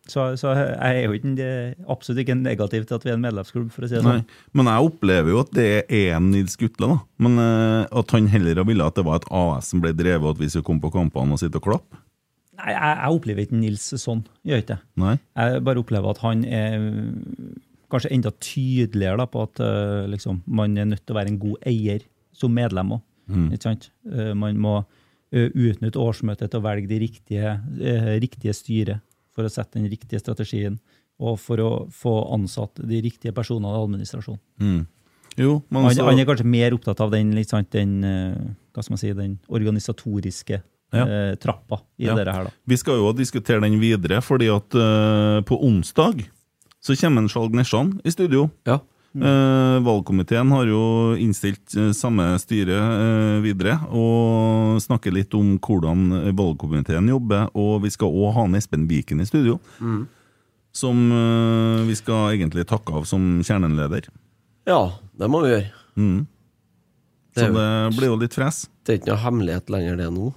[0.09, 1.47] så, så jeg er jo ikke,
[1.91, 4.43] absolutt ikke negativ til at vi er en medlemsklubb, for å si det Nei, sånn.
[4.57, 6.99] Men jeg opplever jo at det er en Nils Gutle, da.
[7.25, 10.35] Men uh, at han heller ville at det var et AS som ble drevet, og
[10.35, 12.01] at vi skulle komme på kampene og sitte og klappe.
[12.59, 14.23] Nei, jeg, jeg opplever ikke Nils sånn.
[14.47, 14.79] Gjør ikke det.
[14.99, 15.17] Nei.
[15.39, 16.87] Jeg bare opplever at han er
[17.89, 21.41] kanskje enda tydeligere da, på at uh, liksom, man er nødt til å være en
[21.41, 23.05] god eier som medlem òg.
[23.29, 23.51] Mm.
[23.53, 23.91] Ikke sant?
[24.09, 24.79] Uh, man må
[25.29, 27.51] utnytte årsmøtet til å velge de riktige,
[28.17, 29.03] riktige styret
[29.39, 30.77] for å sette den riktige strategien,
[31.19, 34.41] og for å få ansatt de riktige personene i administrasjonen.
[34.59, 34.81] Mm.
[35.39, 38.35] Jo, men Han, så han er kanskje mer opptatt av den, sant, den, eh,
[38.75, 40.61] hva skal man si, den organisatoriske
[40.91, 41.03] Ja.
[41.05, 42.15] eh, trappa i Ja.
[42.15, 42.51] dette her, da.
[42.67, 46.25] Vi skal jo diskutere den videre, fordi at uh, på onsdag
[46.81, 48.49] så kommer en Skjalg Nesjan i studio.
[48.65, 48.79] Ja.
[49.15, 50.81] Eh, valgkomiteen har jo
[51.17, 57.47] innstilt eh, samme styre eh, videre, og snakker litt om hvordan valgkomiteen jobber.
[57.57, 60.07] Og vi skal òg ha en Espen Viken i studio, Mm.
[60.71, 60.97] som
[61.87, 64.05] vi skal egentlig takke av som kjernenleder.
[64.69, 65.71] Ja, det må vi gjøre.
[65.97, 66.27] Mm.
[67.35, 68.67] Så det blir jo litt fres.
[68.85, 70.29] Det er ikke noe hemmelighet lenger, det nå.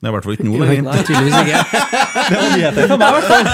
[0.00, 1.58] Det er i hvert fall ikke nå Nei, tydeligvis ikke.
[2.30, 3.44] Det var nyheter for meg, i hvert fall!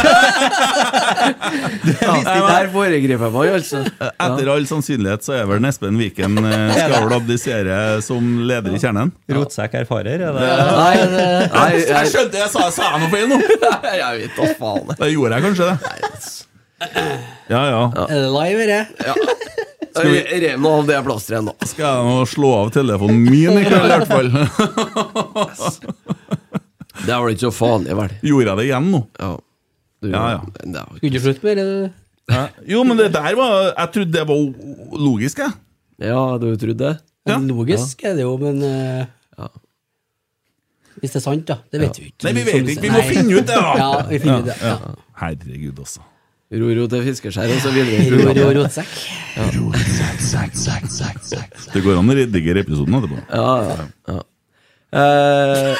[2.46, 3.80] Der foregriper jeg meg, altså.
[4.06, 8.78] Etter all sannsynlighet så er vel Espen Viken eh, skal vel abdisere som leder i
[8.78, 9.10] Kjernen.
[9.34, 13.26] Rotsekk erfarer, er det Nei, nei, Jeg jeg, skjønte jeg sa, sa jeg noe feil
[13.32, 13.40] nå!
[14.04, 14.86] jeg vet da faen.
[14.94, 15.76] Det gjorde jeg kanskje det.
[17.50, 17.82] Ja, ja.
[18.06, 19.46] Er det live, dette?
[20.04, 21.54] vi Rev nå av det plasteret nå.
[21.64, 24.28] Skal jeg nå slå av telefonen min i kveld, i hvert fall.
[27.06, 28.14] Det var ikke så farlig, vel?
[28.26, 29.00] Gjorde jeg det igjen nå?
[29.20, 29.30] Ja.
[30.02, 30.40] Du, Ja, ja.
[30.60, 31.92] Det Skulle du slutte med det?
[32.68, 34.36] Jo, men det der var Jeg trodde det var
[35.06, 35.52] logisk, jeg.
[36.02, 36.94] Ja, du trodde det?
[37.26, 37.36] Ja.
[37.42, 39.06] Logisk er det jo, men eh,
[39.38, 39.48] Ja.
[41.00, 41.56] Hvis det er sant, da.
[41.72, 42.24] Det vet vi ikke.
[42.26, 42.82] Nei, vi vet ikke.
[42.82, 43.08] Vi må Nei.
[43.14, 43.72] finne ut det, da!
[43.82, 44.58] Ja, vi finner ut det.
[44.62, 44.76] Ja.
[45.22, 46.00] Herregud, altså.
[46.56, 47.96] Roro til fiskeskjær og så videre.
[47.98, 48.56] i Ro, ro, programmet.
[48.60, 48.92] rotsekk.
[51.74, 53.18] Det går an å redigere episoden etterpå.
[53.34, 54.20] Ja, ja, ja.
[54.96, 55.76] Eh,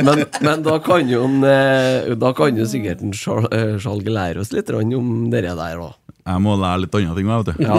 [0.06, 4.08] men, men da kan jo en, eh, Da kan jo sikkert en Skjal- eh, Skjalg
[4.08, 5.90] lære oss litt grann om det der, da.
[6.22, 7.52] Jeg må lære litt andre ting, vet du.
[7.66, 7.78] Ja.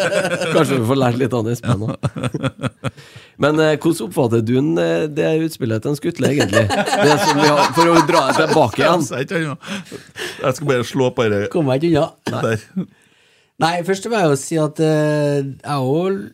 [0.54, 2.08] Kanskje vi får lært litt av Espen òg.
[3.38, 6.64] Men eh, hvordan oppfatter du en, eh, det utspillet til en Skutle, egentlig?
[6.74, 9.06] Det som vi har, for å dra det tilbake igjen.
[10.42, 12.42] Jeg skal bare slå på det Kommer jeg ikke unna.
[12.50, 12.86] Nei.
[13.62, 16.24] Nei, først må jeg jo si at eh, jeg òg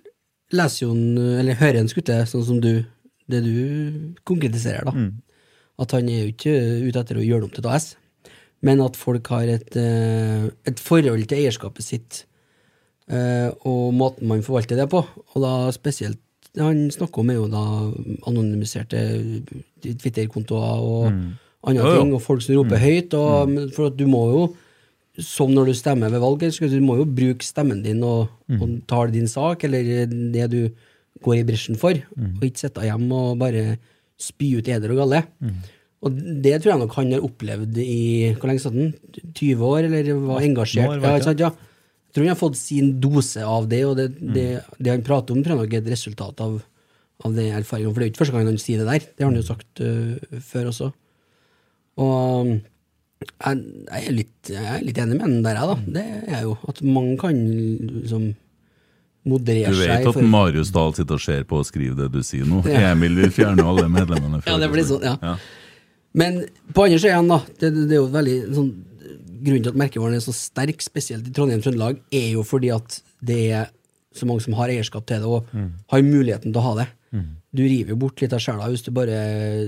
[0.53, 2.85] leser jo en, eller hører en skutte, sånn som du,
[3.31, 4.95] det du konkretiserer, da.
[5.81, 6.55] At han er jo ikke
[6.89, 7.87] ute etter å gjøre det om til et AS,
[8.67, 12.25] men at folk har et, eh, et forhold til eierskapet sitt,
[13.09, 15.01] eh, og måten man forvalter det på.
[15.35, 16.19] Og da spesielt
[16.59, 17.63] han snakker om, er jo da
[18.27, 19.01] anonymiserte
[19.81, 21.07] Twitter-kontoer og
[21.63, 22.03] andre Ja, ja.
[22.03, 23.15] ting, og folk som roper høyt.
[23.15, 24.43] Og, For at du må jo
[25.25, 28.79] som når du stemmer ved valg, så du må jo bruke stemmen din og, og
[28.91, 30.61] tale din sak, eller det du
[31.25, 33.75] går i bresjen for, og ikke sitte hjemme og bare
[34.21, 35.23] spy ut eder og galle.
[36.01, 38.95] Og det tror jeg nok han har opplevd i hvor lenge satt han?
[39.37, 40.95] 20 år, eller var engasjert?
[40.95, 41.51] år, ja, sant, ja.
[42.11, 44.47] Jeg tror han har fått sin dose av det, og det, det,
[44.81, 46.57] det han prater om, tror jeg nok er et resultat av,
[47.27, 47.93] av det erfaringen.
[47.93, 49.07] For det er jo ikke første gang han sier det der.
[49.13, 50.89] Det har han jo sagt uh, før også.
[52.01, 52.57] Og
[53.21, 55.93] jeg, jeg, er litt, jeg er litt enig med den der, jeg, da.
[55.97, 56.55] Det er jeg jo.
[56.73, 57.41] At mange kan
[58.01, 58.31] liksom
[59.29, 60.29] moderere Du vet at for...
[60.33, 62.63] Marius Dahl sitter og ser på og skriver det du sier nå?
[62.69, 62.93] Ja.
[62.95, 64.41] Emil vil fjerne alle medlemmene.
[64.49, 65.17] Ja, det blir sånn, ja.
[65.21, 65.35] Ja.
[66.17, 66.41] Men
[66.75, 68.71] på andre siden, da, det, det er jo veldig sånn
[69.41, 72.69] Grunnen til at merkevaren er så sterk, spesielt i Trondheim og Trøndelag, er jo fordi
[72.75, 73.71] at det er
[74.13, 75.47] så mange som har eierskap til det, og
[75.89, 76.85] har muligheten til å ha det.
[77.57, 79.17] Du river jo bort litt av sjela hvis du bare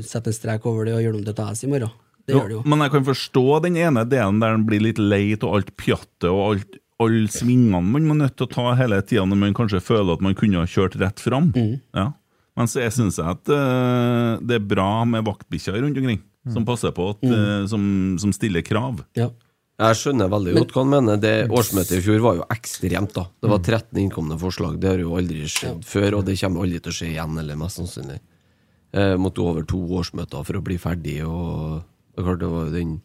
[0.05, 1.95] setter en strek over det og gjør det om til et AS i morgen.
[2.27, 2.63] Det gjør det jo.
[2.71, 6.29] Men jeg kan forstå den ene delen der den blir litt lei av alt pjattet
[6.31, 9.81] og alt, alle svingene man må nødt til å ta hele tida når man kanskje
[9.83, 11.51] føler at man kunne ha kjørt rett fram.
[11.57, 11.81] Mm.
[11.99, 12.13] Ja.
[12.55, 16.21] Men så jeg syns at uh, det er bra med vaktbikkjer rundt omkring,
[16.53, 17.33] som passer på, at, Mm.
[17.33, 17.83] eh, som,
[18.21, 19.01] som stiller krav.
[19.17, 19.31] Ja.
[19.83, 21.17] Jeg skjønner veldig godt hva han mener.
[21.19, 23.15] Det Årsmøtet i fjor var jo ekstremt.
[23.17, 24.77] da Det var 13 innkomne forslag.
[24.79, 27.57] Det har jo aldri skjedd før, og det kommer aldri til å skje igjen, eller
[27.59, 28.19] mest sannsynlig.
[28.93, 31.81] Jeg måtte over to årsmøter for å bli ferdig, og
[32.13, 33.01] det er klart det var jo den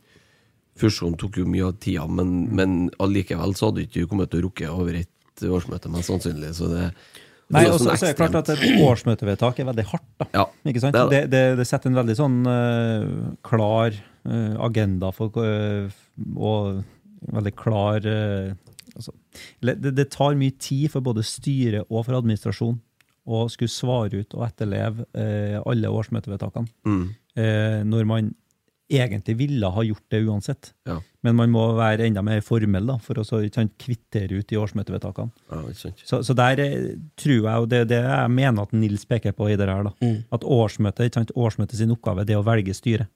[0.77, 4.43] Fusjonen tok jo mye av tida, men, men allikevel så hadde du ikke kommet til
[4.43, 6.51] å rukke over et årsmøte, mest sannsynlig.
[6.57, 6.83] Så det
[7.53, 10.07] Nei, er og så sånn er det klart at et årsmøtevedtak er veldig hardt.
[10.19, 10.27] da.
[10.35, 10.97] Ja, Ikke sant?
[11.13, 11.65] det Det, det.
[11.69, 13.95] setter en veldig sånn uh, klar
[14.27, 15.87] uh, agenda for uh,
[16.35, 16.83] og
[17.33, 19.13] veldig klar altså,
[19.65, 22.77] det, det tar mye tid for både styre og for administrasjon
[23.27, 25.03] å skulle svare ut og etterleve
[25.67, 26.69] alle årsmøtevedtakene.
[26.87, 27.01] Mm.
[27.89, 28.29] Når man
[28.89, 30.69] egentlig ville ha gjort det uansett.
[30.87, 30.97] Ja.
[31.25, 34.59] Men man må være enda mer formell da, for å så, sant, kvittere ut de
[34.61, 35.31] årsmøtevedtakene.
[35.51, 35.91] Ja.
[36.05, 36.87] Så, så der eh,
[37.19, 39.83] tror jeg, og det er det jeg mener at Nils peker på i det her,
[39.89, 40.23] da, Mm.
[40.31, 43.09] at årsmøtet, sant, årsmøtet sin oppgave det er å velge styre.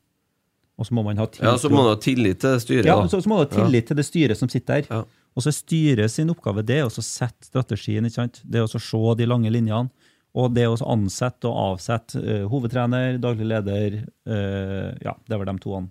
[0.80, 2.86] Og så må man ha tillit, Ja, så må ha tillit til styret.
[2.90, 4.88] ja, så, så må man ha tillit til det styret som sitter der.
[4.90, 5.04] Ja.
[5.38, 8.42] Og så styret sin oppgave det er å sette strategien, ikke sant?
[8.44, 9.88] det er å se de lange linjene.
[10.32, 15.56] Og det å ansette og avsette uh, hovedtrener, daglig leder uh, Ja, det var de
[15.60, 15.84] to uh,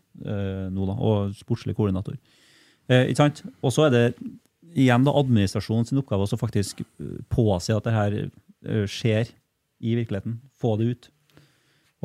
[0.72, 0.94] nå, da.
[0.96, 2.16] Og sportslig koordinator.
[2.90, 3.44] Eh, ikke sant?
[3.62, 4.04] Og så er det
[4.74, 9.30] igjen da administrasjonen sin oppgave å faktisk eh, påse at det her eh, skjer
[9.80, 10.40] i virkeligheten.
[10.60, 11.10] Få det ut.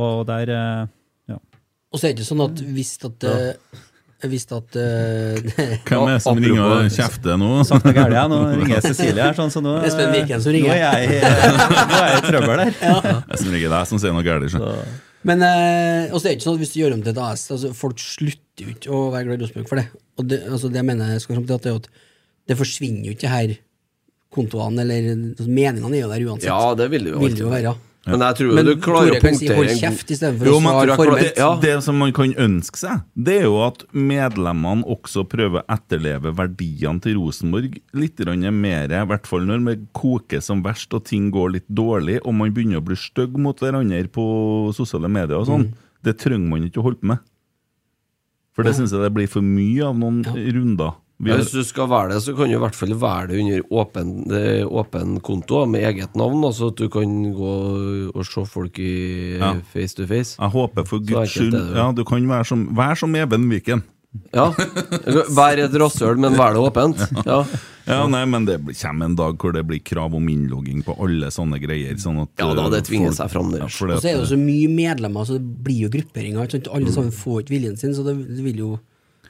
[0.01, 0.93] Og der eh,
[1.33, 1.39] ja.
[1.89, 3.27] Og så er det ikke sånn at hvis at
[4.25, 5.39] eh, visste at uh,
[5.87, 7.49] Hvem er det som ringer og kjefter nå?
[7.69, 8.23] Sagt noe.
[8.31, 10.73] Nå ringer Cecilie her, sånn, så nå Espen Viken som ringer.
[10.73, 12.79] Nå er jeg, nå er jeg i trøbbel der.
[12.81, 14.57] Jeg som ringer deg som sier noe galt.
[15.25, 17.45] Men uh, også er det ikke sånn at hvis du gjør om til et AS
[17.55, 19.87] altså Folk slutter jo ikke å være glad i Rosenborg for det.
[20.19, 23.15] Og det, altså det mener jeg skal fram til at det, at det forsvinner jo
[23.15, 23.55] ikke her
[24.35, 26.49] kontoene, eller altså meningene er jo der uansett.
[26.51, 27.75] Ja, det vil det jo Vil det jo være.
[28.05, 30.97] Men jeg tror Men du klarer Tore å kan si hold kjeft istedenfor å svare
[30.99, 31.37] formelt.
[31.39, 35.65] det, det som man kan ønske seg, det er jo at medlemmene også prøver å
[35.73, 38.21] etterleve verdiene til Rosenborg litt
[38.53, 42.37] mer, i hvert fall når det koker som verst og ting går litt dårlig, og
[42.37, 44.25] man begynner å bli stygg mot hverandre på
[44.77, 45.71] sosiale medier og sånn.
[46.05, 47.25] Det trenger man ikke å holde på med.
[48.55, 50.93] For det syns jeg det blir for mye av noen runder.
[51.17, 53.37] Vi har, Hvis du skal være det, så kan du i hvert fall være det
[53.39, 54.09] under åpen,
[54.67, 57.53] åpen konto med eget navn, altså at du kan gå
[58.11, 59.53] og se folk i Ja.
[59.73, 60.35] face to face.
[60.39, 61.75] jeg håper for guds skyld det jo.
[61.79, 63.83] Ja, du kan være som, vær som Even Viken.
[64.33, 64.49] Ja.
[65.35, 67.07] Vær et rasshøl, men vær det åpent.
[67.25, 67.45] Ja.
[67.85, 71.27] Ja, nei, men det kommer en dag hvor det blir krav om innlogging på alle
[71.29, 71.93] sånne greier.
[72.01, 73.51] Sånn at, Ja da, det uh, tvinger folk- seg fram.
[73.53, 73.69] Ja, Og
[74.01, 76.49] så er det jo så mye medlemmer, så det blir jo grupperinger.
[76.73, 78.71] Alle sammen får ikke viljen sin, så det, det vil jo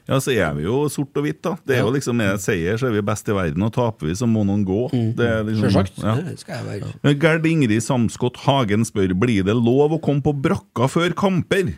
[0.06, 1.56] Ja, så er vi jo sort og hvitt, da.
[1.66, 4.14] Det er jo liksom med seier, så er vi best i verden, og taper vi,
[4.18, 4.84] så må noen gå.
[5.18, 5.98] Det er liksom, Sjølsagt.
[6.04, 6.14] ja.
[6.28, 6.92] Det skal jeg være.
[7.02, 11.74] Men Gerd Ingrid Samskott Hagen spør Blir det lov å komme på brakka før kamper.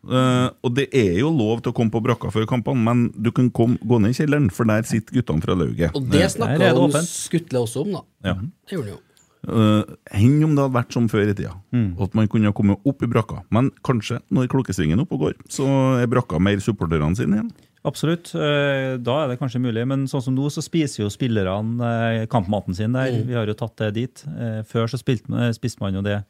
[0.00, 3.28] Uh, og det er jo lov til å komme på brakka før kampene, men du
[3.36, 5.96] kan komme, gå ned i kjelleren, for der sitter guttene fra lauget.
[5.96, 7.04] Og det snakka.
[7.04, 8.04] Skutle også om, da.
[8.32, 8.36] Ja.
[8.68, 9.04] Det gjorde han jo.
[9.40, 11.94] Uh, Enn om det hadde vært som før i tida, mm.
[12.04, 13.40] at man kunne komme opp i brakka.
[13.54, 15.68] Men kanskje, når klokkesvingen er oppe og går, så
[16.00, 17.52] er brakka mer supporterne sine igjen.
[17.84, 18.34] Absolutt.
[18.34, 19.86] eh, Da er det kanskje mulig.
[19.88, 21.90] Men sånn som nå, så spiser jo spillerne
[22.20, 23.10] eh, kampmaten sin der.
[23.26, 24.24] Vi har jo tatt det dit.
[24.28, 26.22] Eh, Før så spiste man jo det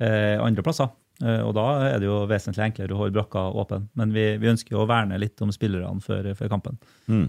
[0.00, 0.88] andre plasser.
[1.20, 3.88] Og da er det jo vesentlig enklere å holde brakka åpen.
[3.98, 6.76] Men vi, vi ønsker jo å verne litt om spillerne før, før kampen.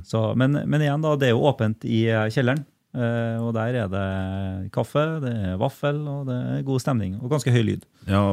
[0.06, 2.62] Så, men, men igjen, da, det er jo åpent i kjelleren.
[2.90, 7.20] Eh, og der er det kaffe, det er vaffel, og det er god stemning.
[7.22, 7.84] Og ganske høy lyd.
[8.10, 8.24] Ja,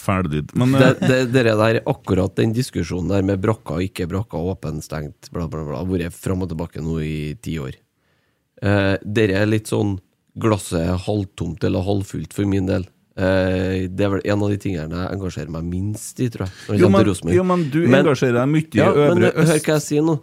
[0.00, 0.54] fæl lyd.
[0.56, 4.40] Men Det, uh, det, det der, akkurat den diskusjonen der med brakka og ikke brakka,
[4.40, 7.76] åpen, stengt, bla, bla, bla, har vært fram og tilbake nå i ti år.
[8.62, 9.98] Eh, det er litt sånn
[10.38, 12.86] glasset er halvtomt eller halvfullt for min del.
[13.18, 16.54] Eh, det er vel en av de tingene jeg engasjerer meg minst i, tror jeg.
[16.68, 19.36] når jo, men, jo, men du Men- engasjerer deg mye i Ja, men Øst.
[19.36, 20.20] hør hva jeg sier nå.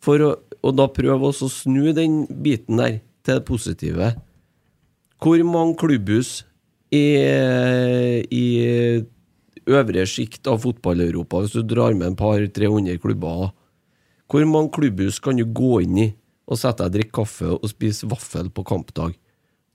[0.00, 4.14] For å, og da prøve å snu den biten der til det positive.
[5.22, 6.44] Hvor mange klubbhus
[6.94, 7.04] i,
[8.30, 8.46] i
[9.66, 13.50] øvre sjikt av fotball-Europa, hvis du drar med en par-300 klubber,
[14.30, 16.08] hvor mange klubbhus kan du gå inn i
[16.46, 19.16] og sette deg og drikke kaffe og spise vaffel på kampdag?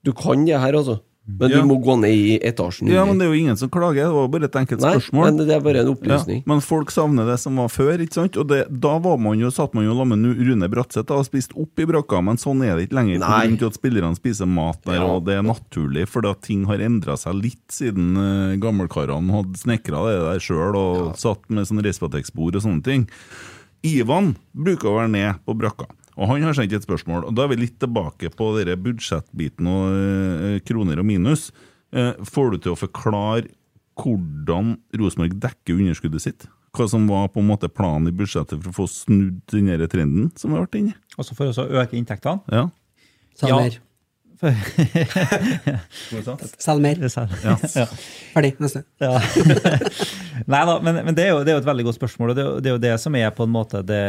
[0.01, 1.01] Du kan det her, altså.
[1.39, 1.61] Men Ja.
[1.61, 2.87] du må gå ned i etasjen.
[2.89, 4.05] Ja, men det er jo ingen som klager.
[4.05, 5.25] Det var bare et enkelt Nei, spørsmål.
[5.25, 6.37] men det er bare en opplysning.
[6.45, 7.97] Ja, men folk savner det som var før.
[7.99, 8.37] ikke sant?
[8.37, 11.53] Og det, Da var man jo, satt man jo sammen med Rune Bratseth og spiste
[11.59, 13.19] opp i brakka, men sånn er det ikke lenger.
[13.19, 13.55] på Nei.
[13.57, 15.05] til at spillerne spiser mat der, Ja.
[15.05, 19.57] og det er naturlig, for da ting har endra seg litt siden uh, gammelkarene hadde
[19.57, 23.07] snekra det der sjøl og satt med sånn Respatex-bord og sånne ting.
[23.83, 25.87] Ivan bruker å være ned på brakka.
[26.17, 29.67] Og Han har sendt et spørsmål, og da er vi litt tilbake på dere budsjettbiten
[29.71, 31.51] og eh, kroner og minus.
[31.95, 33.47] Eh, får du til å forklare
[34.01, 36.47] hvordan Rosenborg dekker underskuddet sitt?
[36.75, 39.87] Hva som var på en måte planen i budsjettet for å få snudd den der
[39.91, 40.93] trenden som har vært inne?
[41.19, 42.39] Også for å øke inntektene.
[42.51, 42.67] Ja.
[43.39, 43.57] Selg Ja.
[43.59, 43.79] mer.
[46.57, 46.97] Selg mer.
[47.75, 47.85] Ja.
[48.33, 48.53] Ferdig.
[48.63, 48.83] Neste.
[49.03, 49.11] Ja.
[50.51, 52.35] Nei da, men, men det, er jo, det er jo et veldig godt spørsmål, og
[52.39, 54.01] det, er jo- det er jo det som er på en måte det,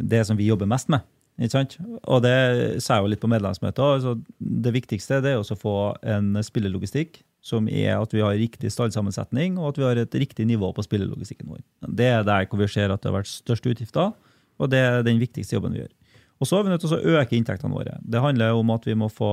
[0.00, 1.04] det som vi jobber mest med.
[1.38, 2.36] Og det
[2.82, 3.78] sa jeg jo litt på medlemsmøtet.
[3.78, 8.72] Altså, det viktigste det er å få en spillelogistikk som er at vi har riktig
[8.74, 11.62] stallsammensetning, og at vi har et riktig nivå på spillelogistikken vår.
[11.86, 14.10] Det er der hvor vi ser at det har vært største utgifter,
[14.58, 15.94] og det er den viktigste jobben vi gjør.
[16.38, 17.96] Og så er vi nødt til å øke inntektene våre.
[18.02, 19.32] Det handler om at vi må få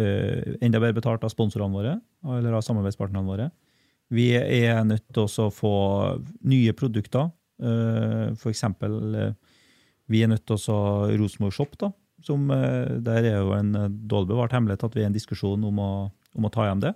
[0.00, 1.94] eh, enda bedre betalt av sponsorene våre,
[2.38, 3.50] eller av samarbeidspartnerne våre.
[4.12, 5.76] Vi er nødt til å få
[6.48, 7.30] nye produkter.
[7.62, 9.51] Uh, for eksempel, eh,
[10.10, 11.92] vi er nødt til å ha Rosenborg Shop, da.
[12.22, 15.16] Som, eh, der er jo en eh, dårlig bevart hemmelighet at vi er i en
[15.16, 15.92] diskusjon om å,
[16.38, 16.92] om å ta hjem det.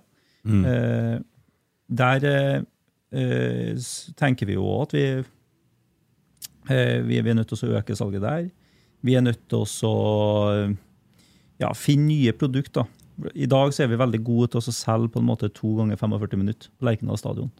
[0.47, 1.17] Eh,
[1.87, 2.61] der eh,
[3.11, 3.87] eh,
[4.19, 5.05] tenker vi jo òg at vi,
[6.71, 8.49] eh, vi, vi er nødt til å øke salget der.
[9.05, 9.95] Vi er nødt til å
[11.61, 12.87] ja, finne nye produkter.
[13.33, 16.43] I dag er vi veldig gode til å selge på en måte to ganger 45
[16.43, 17.51] minutter på Lerkendal stadion.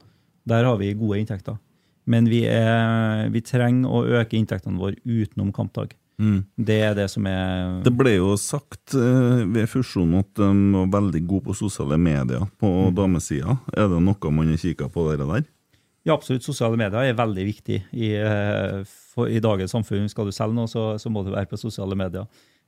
[0.48, 1.58] Der har vi gode inntekter.
[2.08, 5.96] Men vi, er, vi trenger å øke inntektene våre utenom kampdag.
[6.18, 10.88] Det er det som er Det ble jo sagt eh, ved fusjonen at de var
[10.96, 13.60] veldig gode på sosiale medier på damesida.
[13.78, 15.46] Er det noe man har kikka på dere der?
[16.08, 16.46] Ja, absolutt.
[16.48, 18.82] Sosiale medier er veldig viktig i, eh,
[19.14, 20.08] for, i dagens samfunn.
[20.10, 22.26] Skal du selge noe, så, så må du være på sosiale medier.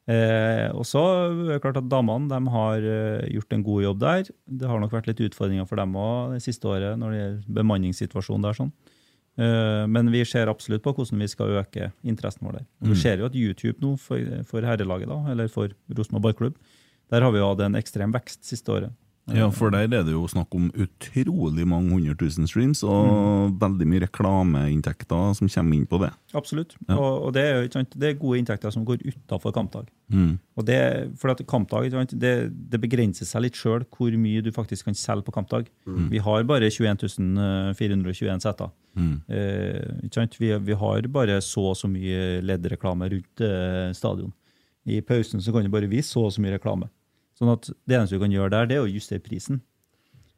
[0.10, 3.99] Eh, og så er det klart at Damene de har eh, gjort en god jobb
[4.03, 4.32] der.
[4.45, 7.60] Det har nok vært litt utfordringer for dem òg det siste året når det gjelder
[7.64, 8.61] bemanningssituasjonen der.
[8.61, 8.72] sånn.
[9.40, 12.66] Eh, men vi ser absolutt på hvordan vi skal øke interessen vår der.
[12.82, 12.94] Og Mm.
[12.94, 16.57] Vi ser jo at YouTube nå for, for herrelaget, da, eller for Rosenborg ballklubb,
[17.10, 18.91] der har vi hatt en ekstrem vekst siste året.
[19.35, 23.88] Ja, for der er det jo snakk om utrolig mange hundre tusen streams, og veldig
[23.89, 26.11] mye reklameinntekter som kommer inn på det.
[26.38, 26.76] Absolutt.
[26.88, 26.97] Ja.
[26.97, 29.89] Og, og det, er sant, det er gode inntekter som går utafor kampdag.
[30.10, 30.38] Mm.
[30.57, 30.80] Og det,
[31.22, 32.34] for at kampdag, sant, det,
[32.72, 35.69] det begrenser seg litt sjøl hvor mye du faktisk kan selge på kampdag.
[35.85, 36.10] Mm.
[36.14, 38.73] Vi har bare 21 421 seter.
[38.97, 39.15] Mm.
[39.27, 40.30] Eh?
[40.39, 44.34] Vi, vi har bare så og så mye leddreklame rundt eh, stadion.
[44.89, 46.89] I pausen så kan du bare vise så og så mye reklame.
[47.40, 49.61] Sånn at Det eneste du kan gjøre der, det er å justere prisen.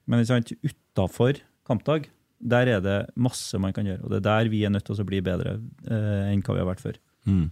[0.05, 2.09] Men utafor kampdag,
[2.41, 4.03] der er det masse man kan gjøre.
[4.05, 6.63] Og det er der vi er nødt til å bli bedre eh, enn hva vi
[6.63, 6.99] har vært før.
[7.29, 7.47] Mm.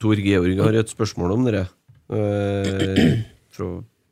[0.00, 1.64] Tor Georg har et spørsmål om dere
[2.14, 3.24] eh,
[3.54, 3.70] fra,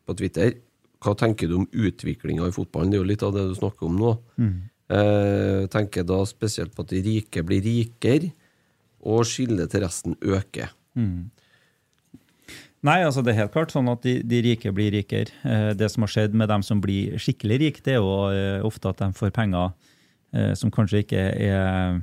[0.08, 0.56] på Twitter.
[1.04, 2.92] Hva tenker du om utviklinga i fotballen?
[2.92, 4.16] Det er jo litt av det du snakker om nå.
[4.40, 4.56] Mm.
[4.96, 8.32] Eh, tenker da spesielt på at de rike blir rikere,
[9.06, 10.72] og skillet til resten øker.
[10.98, 11.28] Mm.
[12.86, 15.32] Nei, altså det er helt klart sånn at de, de rike blir rikere.
[15.48, 18.60] Eh, det som har skjedd med dem som blir skikkelig rike, det er jo eh,
[18.66, 19.72] ofte at de får penger
[20.36, 22.02] eh, som kanskje ikke er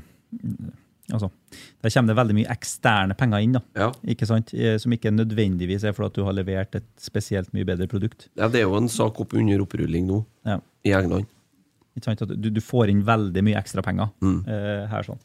[1.12, 1.28] Altså,
[1.84, 3.90] Der kommer det veldig mye eksterne penger inn, da.
[4.10, 4.54] Ikke sant?
[4.80, 8.30] Som ikke nødvendigvis er fordi du har levert et spesielt mye bedre produkt.
[8.40, 10.56] Ja, Det er jo en sak opp under opprulling nå, Ja.
[10.88, 11.28] i England.
[12.40, 15.04] Du, du får inn veldig mye ekstra penger eh, her.
[15.06, 15.20] sånn.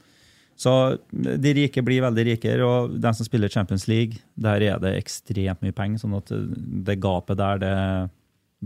[0.59, 0.73] Så
[1.13, 5.63] de rike blir veldig rikere, og de som spiller Champions League, der er det ekstremt
[5.63, 6.03] mye penger.
[6.03, 6.33] sånn at
[6.89, 7.75] det gapet der, det,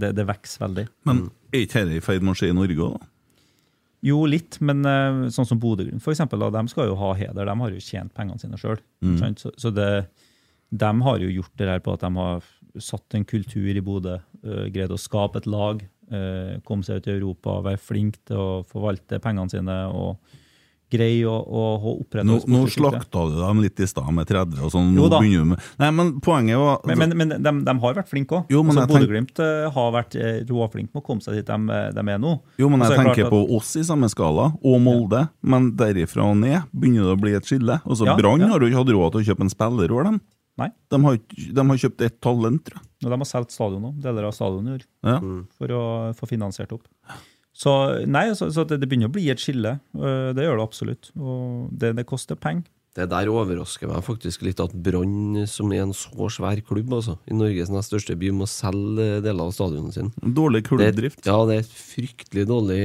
[0.01, 0.87] det, det vokser veldig.
[1.09, 3.09] Men er ikke dette i ferd med å skje i Norge òg, da?
[4.03, 7.47] Jo, litt, men eh, sånn som Bodø-Glimt, eksempel, de skal jo ha heder.
[7.47, 8.81] De har jo tjent pengene sine sjøl.
[9.05, 9.37] Mm.
[9.39, 10.09] Så, så det,
[10.73, 12.49] de har jo gjort det her på at de har
[12.83, 14.17] satt en kultur i Bodø,
[14.49, 18.41] uh, greid å skape et lag, eh, komme seg ut i Europa, være flink til
[18.41, 20.17] å forvalte pengene sine og
[20.93, 24.73] greie å, å, opprette Nå, nå slakta du dem litt i stad med 30 og
[24.75, 24.91] sånn.
[24.97, 27.97] Jo Nå begynner du med Nei, men poenget var Men, men, men de, de har
[27.99, 28.53] vært flinke òg.
[28.53, 29.73] Jo, Altså, Bodø-Glimt tenk...
[29.77, 32.35] har vært eh, råflinke med å komme seg dit de, de er nå.
[32.61, 33.33] Jo, men jeg er tenker at...
[33.33, 35.25] på oss i samme skala, og Molde.
[35.43, 37.81] Men derifra og ned begynner det å bli et skille.
[37.83, 38.53] Altså, Ja, Brann ja.
[38.53, 40.21] har jo ikke hatt råd til å kjøpe en spiller over dem.
[40.61, 40.69] Nei.
[40.93, 41.17] De har,
[41.57, 42.89] de har kjøpt ett talent, tror jeg.
[43.07, 45.15] Og de har solgt stadion òg, deler av stadionet i år, Ja.
[45.57, 45.83] for å
[46.19, 46.85] få finansiert opp.
[47.63, 47.73] Så
[48.11, 49.77] nei, så, så det, det begynner å bli et skille.
[49.99, 51.11] øh, Det gjør det absolutt.
[51.19, 52.65] Og det, det koster penger.
[52.93, 57.15] Det der overrasker meg faktisk litt at Brann, som er en så svær klubb altså,
[57.25, 60.11] i Norges nest største by, må selge deler av stadionet sin.
[60.21, 61.23] Dårlig klubbdrift.
[61.23, 62.83] Det, ja, det er fryktelig dårlig,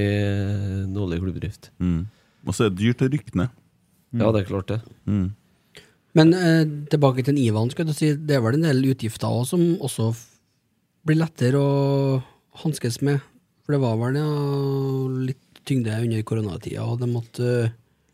[0.96, 1.74] dårlig klubbdrift.
[1.84, 2.06] Mm.
[2.48, 3.60] Og så er det dyrt å rykke ned.
[4.16, 4.80] Ja, det er klart det.
[5.10, 5.28] Mm.
[6.18, 6.64] Men eh,
[6.94, 10.14] tilbake til Ivan, skal du si, det er vel en del utgifter også, som også
[11.08, 12.22] blir lettere å
[12.64, 13.20] hanskes med.
[13.68, 14.28] For det var vel ja,
[15.28, 17.50] litt tyngde under koronatida, og det måtte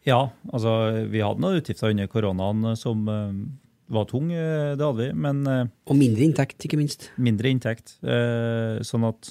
[0.04, 0.72] Ja, altså
[1.14, 3.36] vi hadde noen utgifter under koronaen øh, som øh,
[3.94, 5.12] var tung, øh, det hadde vi.
[5.14, 5.46] Men
[5.86, 7.12] Og mindre inntekt, ikke minst.
[7.22, 8.00] mindre inntekt.
[8.02, 9.30] Eh, sånn at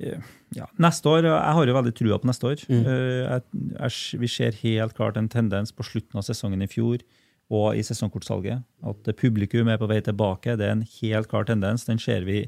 [0.00, 0.24] eh,
[0.56, 2.64] ja, Neste år Jeg har jo veldig trua på neste år.
[2.72, 2.80] Mm.
[2.88, 3.44] Eh, jeg,
[3.76, 7.04] jeg, vi ser helt klart en tendens på slutten av sesongen i fjor
[7.52, 8.64] og i sesongkortsalget.
[8.82, 10.56] At publikum er på vei tilbake.
[10.56, 11.84] Det er en helt klar tendens.
[11.86, 12.46] Den ser vi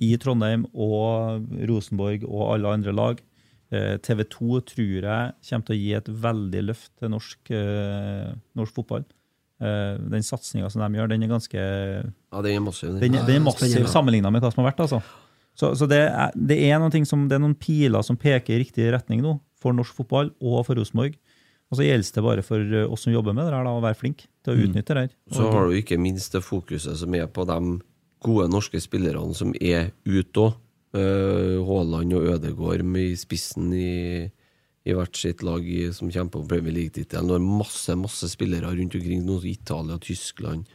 [0.00, 3.20] i Trondheim og Rosenborg og alle andre lag.
[3.70, 8.30] Eh, TV 2 tror jeg kommer til å gi et veldig løft til norsk, eh,
[8.58, 9.04] norsk fotball.
[9.60, 12.96] Eh, den satsinga som de gjør, den er ganske Ja, den er massiv.
[12.98, 14.80] den, den er massiv sammenligna med hva som har vært.
[14.86, 15.02] altså.
[15.54, 18.54] Så, så det, er, det, er noen ting som, det er noen piler som peker
[18.56, 21.18] i riktig retning nå, for norsk fotball og for Rosenborg.
[21.70, 23.98] Og så gjelder det bare for oss som jobber med det her, da, å være
[24.00, 24.62] flink til å Mm.
[24.70, 25.10] utnytte det her.
[25.30, 27.58] Så har du ikke minst det fokuset som er på de
[28.24, 30.58] gode norske spillerne som er ute òg.
[30.90, 34.26] Haaland og Ødegård med i spissen i,
[34.82, 37.28] i hvert sitt lag i, som kjemper om Premier League-tittelen.
[37.30, 40.66] Du har masse masse spillere rundt omkring nå, Italia, Tyskland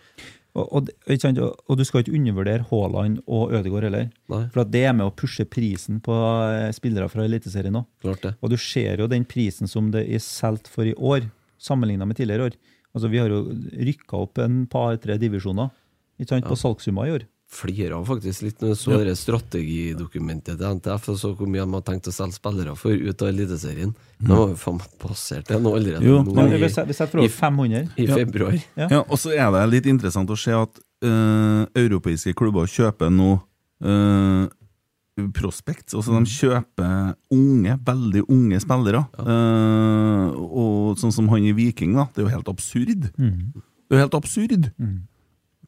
[0.55, 4.05] Og, og, og, du skal ikke undervurdere Haaland og Ødegaard heller.
[4.31, 4.45] Nei.
[4.53, 8.31] For at det er med å pushe prisen på eh, spillere fra Eliteserien det.
[8.39, 11.27] Og du ser jo den prisen som det er solgt for i år,
[11.59, 12.55] sammenligna med tidligere år.
[12.95, 15.73] Altså Vi har jo rykka opp en par-tre divisjoner
[16.15, 17.25] ikke sant, på salgssummer i år.
[17.55, 19.13] Flira faktisk litt når jeg så ja.
[19.17, 23.23] strategidokumentet til NTF og så hvor mye de har tenkt å selge spillere for ut
[23.23, 23.93] av Eliteserien.
[24.19, 26.03] De har jo faen meg passert det nå allerede.
[26.05, 27.87] Jo, nå Ja, i, vi setter vi setter i- over 500.
[27.97, 28.59] i februar.
[28.75, 28.87] Ja.
[28.97, 33.31] Ja, og så er det litt interessant å se at uh, europeiske klubber kjøper nå
[33.85, 34.47] eh,
[35.35, 35.95] prospects.
[35.95, 39.05] Altså De kjøper unge, veldig unge spillere.
[39.19, 42.07] Eh, og sånn som han i Viking, da.
[42.13, 43.09] Det er jo helt absurd.
[43.15, 43.53] Mm.
[43.55, 44.71] Det er jo helt absurd!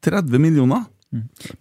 [0.04, 0.86] 30 millioner!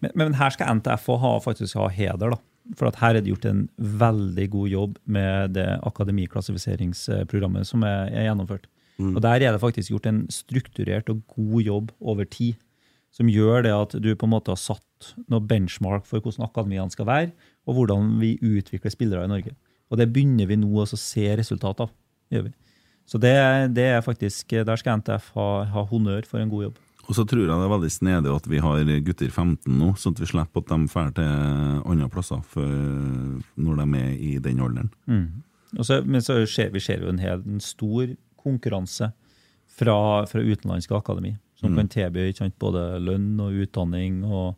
[0.03, 2.41] Men, men her skal NTF ha, faktisk ha heder, da.
[2.77, 8.11] For at her er det gjort en veldig god jobb med det akademiklassifiseringsprogrammet som er,
[8.11, 8.67] er gjennomført.
[9.15, 12.57] Og der er det faktisk gjort en strukturert og god jobb over tid.
[13.13, 16.93] Som gjør det at du på en måte har satt noe benchmark for hvordan akademiene
[16.93, 17.31] skal være,
[17.69, 19.55] og hvordan vi utvikler spillere i Norge.
[19.91, 21.93] Og det begynner vi nå å se resultat av.
[22.33, 22.53] gjør vi.
[23.07, 23.37] Så det,
[23.77, 26.81] det er faktisk, Der skal NTF ha, ha honnør for en god jobb.
[27.07, 30.17] Og så tror jeg det er veldig snedig at vi har gutter 15 nå, sånn
[30.17, 32.71] at vi slipper at de drar til andre plasser for
[33.55, 34.91] når de er i den alderen.
[35.07, 35.45] Mm.
[35.87, 38.11] så, men så ser vi ser jo en, hel, en stor
[38.43, 39.13] konkurranse
[39.77, 44.57] fra, fra utenlandske akademi, som kan tilby både lønn og utdanning og,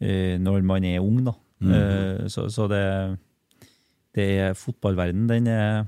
[0.00, 1.24] eh, når man er ung.
[1.26, 1.34] da.
[1.64, 3.18] Eh, så så det,
[4.14, 5.84] det er fotballverden, den er,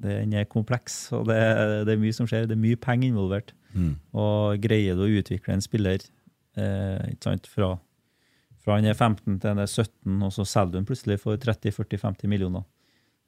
[0.00, 1.40] den er kompleks, og det,
[1.86, 2.48] det er mye som skjer.
[2.48, 3.54] Det er mye penger involvert.
[4.16, 6.02] Og greier du å utvikle en spiller
[6.56, 7.70] eh, ikke sant, fra,
[8.64, 11.36] fra han er 15 til han er 17, og så selger du han plutselig for
[11.40, 12.64] 30-40-50 millioner.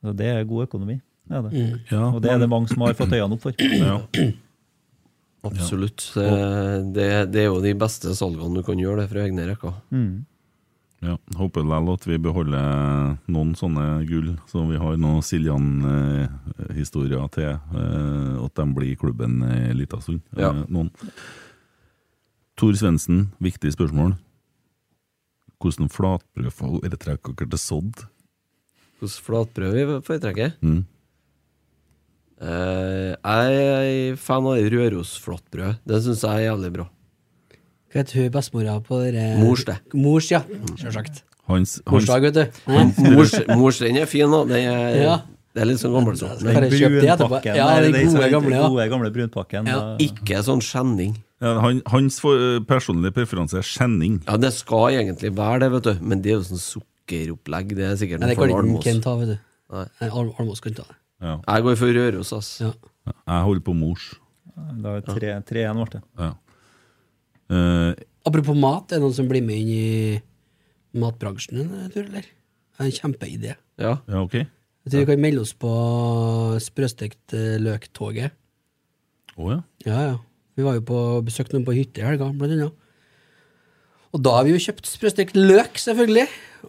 [0.02, 0.98] Så det er god økonomi.
[1.30, 1.52] Er det.
[1.92, 3.54] Ja, Og det er det mange som har fått øynene opp for.
[3.82, 4.00] Ja.
[5.42, 6.04] Absolutt.
[6.14, 6.26] Det,
[6.94, 9.72] det, det er jo de beste salgene du kan gjøre det fra egne rekker.
[9.90, 10.20] Mm.
[11.02, 17.48] Ja, Håper likevel at vi beholder noen sånne gull, så vi har noen Siljan-historier til.
[17.74, 20.20] eh, At de blir i klubben en liten stund.
[20.36, 20.50] Ja.
[20.52, 20.90] Eh, Noen.
[22.56, 24.14] Tor Svendsen, viktig spørsmål.
[25.58, 28.04] Hvordan flatbrød foretrekker dere til sådd?
[29.00, 30.52] Hvordan flatbrød vi foretrekker?
[30.62, 30.84] Mm.
[32.42, 33.50] Eh, jeg
[34.12, 35.78] er fan av Rørosflatbrød.
[35.86, 36.86] Det syns jeg er jævlig bra.
[37.92, 39.76] Hva heter hun bestemora på dere Mors, det.
[39.94, 40.40] Mors, ja.
[40.80, 41.22] Sjølsagt.
[41.50, 42.44] Hans, hans, Morsdag, vet du.
[43.12, 44.44] Mors, mors den er fin, da.
[44.48, 45.16] Den er, Ja.
[45.52, 46.30] Det er litt sånn gammel sånn.
[46.40, 47.28] det etterpå?
[47.28, 47.56] Brunpakken.
[47.58, 48.68] Ja, den det er gode, sånn- gamle, ja.
[48.72, 49.66] gode gamle brunpakken.
[49.68, 49.80] Ja.
[50.00, 51.18] Ikke sånn skjenning.
[51.42, 54.22] ja, han, hans for, personlige preferanse er skjenning.
[54.26, 55.94] Ja, det skal egentlig være det, vet du.
[56.00, 56.62] Men det er jo sånn
[57.06, 57.74] sukkeropplegg.
[57.76, 59.04] Det er sikkert Nei, det noe kan for ikke Almås.
[59.04, 59.38] Ta, vet du.
[59.76, 60.08] Nei.
[60.08, 60.96] Al- Almås kan ta det.
[61.20, 61.34] Ja.
[61.52, 62.50] Jeg går for Røros, ass.
[62.62, 62.72] Ja.
[63.12, 64.08] Jeg holder på mors.
[64.56, 66.02] Da er det tre- 3-1 ble det.
[66.18, 66.32] Ja.
[67.50, 67.92] Eh,
[68.28, 70.20] Apropos mat, er det noen som blir med inn i
[71.02, 72.26] matbransjen en tur, eller?
[72.26, 73.54] Det er en kjempeidé.
[73.82, 73.96] Ja.
[74.06, 74.36] ja, ok.
[74.38, 75.72] Jeg tror vi kan melde oss på
[76.62, 78.34] sprøstekt eh, løk-toget.
[79.38, 79.58] Å ja.
[79.86, 80.14] Ja, ja.
[80.58, 82.78] Vi var jo på besøk noen på hytte i helga, blant annet.
[84.12, 86.26] Og da har vi jo kjøpt sprøstekt løk, selvfølgelig.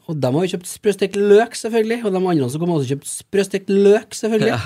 [0.08, 2.00] Og de har jo kjøpt sprøstekt løk, selvfølgelig.
[2.08, 4.62] Og de andre som kom, har også kjøpt sprøstekt løk, selvfølgelig.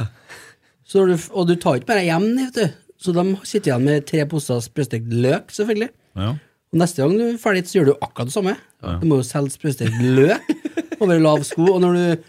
[0.87, 2.75] Så du, og du tar ikke bare hjem, vet du.
[2.97, 5.89] Så de sitter igjen med tre poser sprøstekt løk, selvfølgelig.
[6.17, 6.35] ja.
[6.67, 8.53] Og neste gang du er ferdig, så gjør du akkurat det samme.
[8.99, 10.49] Du må jo selge sprøstekt løk
[10.99, 11.63] over lav sko.
[11.77, 12.25] Og når du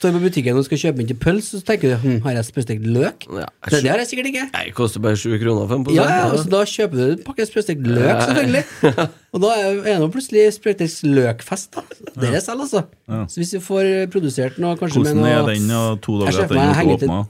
[0.00, 2.46] står på butikken og skal kjøpe inn til pølse, så tenker du hm, har jeg
[2.48, 3.26] sprøstekt løk?
[3.36, 4.44] Ja, Det, det har jeg sikkert ikke.
[4.54, 5.98] Nei, det koster bare 7 kroner for en pose.
[5.98, 8.64] Ja, ja, så da kjøper du en pakke sprøstekt løk, selvfølgelig.
[9.36, 11.84] Og da er det nå plutselig sprøstekt løkfest, da.
[12.16, 12.82] Det er selv, altså.
[13.30, 17.04] Så hvis vi får produsert noe, kanskje Hvordan med er den to dager etter at
[17.04, 17.20] den åpna?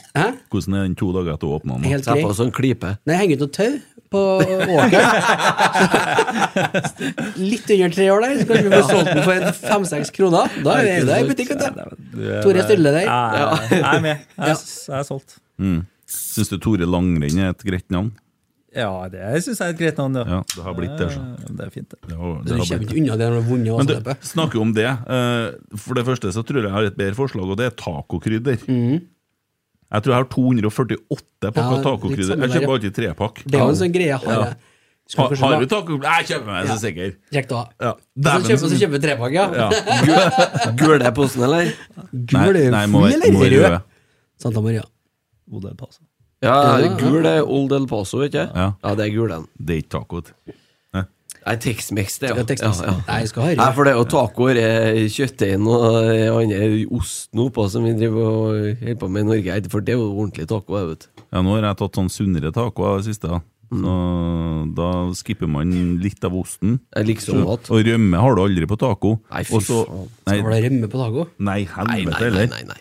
[0.55, 1.81] Hvordan er den to dager etter åpna?
[1.91, 2.23] Helt grei.
[2.25, 2.95] på sånn klype.
[3.05, 3.73] Nei, jeg henger ut noe tau
[4.11, 5.11] på åkeren.
[7.41, 10.57] Litt under tre år der, så kanskje vi får solgt den for fem-seks kroner.
[10.65, 12.09] Da er vi i butikk, vet du.
[12.17, 13.07] Du Tore stiller der.
[13.07, 14.25] Jeg er med.
[14.37, 14.57] Jeg,
[14.99, 15.39] er solgt.
[15.61, 15.83] Mm.
[16.11, 18.11] Syns du Tore Langrenn er et greit navn?
[18.75, 20.15] Ja, det syns jeg er et greit navn.
[20.21, 20.25] Ja.
[20.31, 21.09] Ja, det har blitt det.
[21.15, 21.23] Så.
[21.23, 21.99] Eh, Det er fint, det.
[22.07, 24.27] Det har, Du det har kommer ikke unna det når du har vunnet Men du,
[24.31, 24.87] snakker jo om det.
[25.17, 27.75] eh, For det første så tror jeg jeg har et bedre forslag, og det er
[27.79, 28.63] tacokrydder.
[29.91, 32.43] Jeg tror jeg har 248 pakker Ja, tacokrydder.
[32.45, 33.41] Jeg kjøper alltid trepakk.
[33.45, 34.37] Det er jo en sånn greie jeg har.
[34.37, 34.51] Ja.
[34.51, 34.61] jeg.
[35.11, 36.21] Skal Har, du tacokrydder?
[36.21, 37.17] Jeg kjøper meg, så sikker.
[37.35, 37.65] Kjekt å ha.
[37.83, 37.95] Ja.
[37.99, 39.49] Så kjøper, så kjøper vi trepakk, ja.
[39.65, 40.71] Ja.
[40.79, 41.73] Gule posen, eller?
[42.15, 43.51] Gul er jo full, eller?
[43.57, 43.81] Rød.
[44.41, 44.87] Santa Maria.
[45.51, 46.05] Odel Paso.
[46.41, 48.57] Ja, gul er Old El Paso, ikke du?
[48.57, 48.71] Ja.
[48.81, 49.43] Ja, det er gul den.
[49.61, 50.23] Det er ikke taco.
[51.51, 52.81] Nei, Tex-Mex, det, Ja, Tex-Mex.
[53.09, 53.59] Nei, jeg skal ha rød.
[53.59, 57.95] Nei, for det er jo tacoer, er kjøttdeigen og det andre osten oppå som vi
[57.99, 58.45] driver og
[58.85, 59.57] holder på med i Norge.
[59.73, 62.53] For det er jo ordentlig taco, jeg vet Ja, nå har jeg tatt sånn sunnere
[62.55, 63.33] taco i det siste.
[63.35, 63.41] da.
[63.71, 63.83] Mm.
[63.87, 66.79] Så da skipper man litt av osten.
[66.95, 67.75] Liksom liker sånn.
[67.75, 69.17] Og rømme har du aldri på taco.
[69.31, 70.09] Nei, fy Og faen.
[70.31, 71.27] Nei, du det rømme på taco?
[71.39, 72.47] nei, helvete nei, nei, heller.
[72.55, 72.81] nei, nei.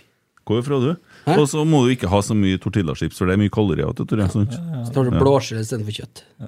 [0.49, 0.95] Hvor fra du?
[1.29, 3.93] Og så må du ikke ha så mye tortillachips, for det er mye kalorier.
[3.93, 4.49] du, Tore, sant?
[4.85, 6.23] Så tar du blåskjell istedenfor kjøtt.
[6.41, 6.47] Ja,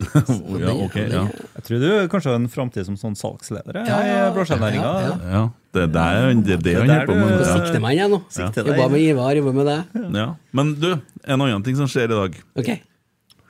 [0.00, 1.22] ok, ja.
[1.56, 4.84] Jeg tror du kanskje har en framtid som sånn salgsleder ja, Ja, ja, i blåskjellnæringa.
[4.84, 5.16] ja, ja.
[5.34, 5.42] ja.
[5.74, 7.28] Det er der, det det han Det er holder på med.
[7.30, 7.56] du- Ja.
[7.58, 8.20] Sikter meg igjen nå.
[8.64, 8.88] Jobber.
[8.90, 10.14] Med Ivar, jobber med deg.
[10.16, 10.26] Ja.
[10.52, 10.88] Men du,
[11.24, 12.40] en annen ting som skjer i dag.
[12.58, 12.80] Okay.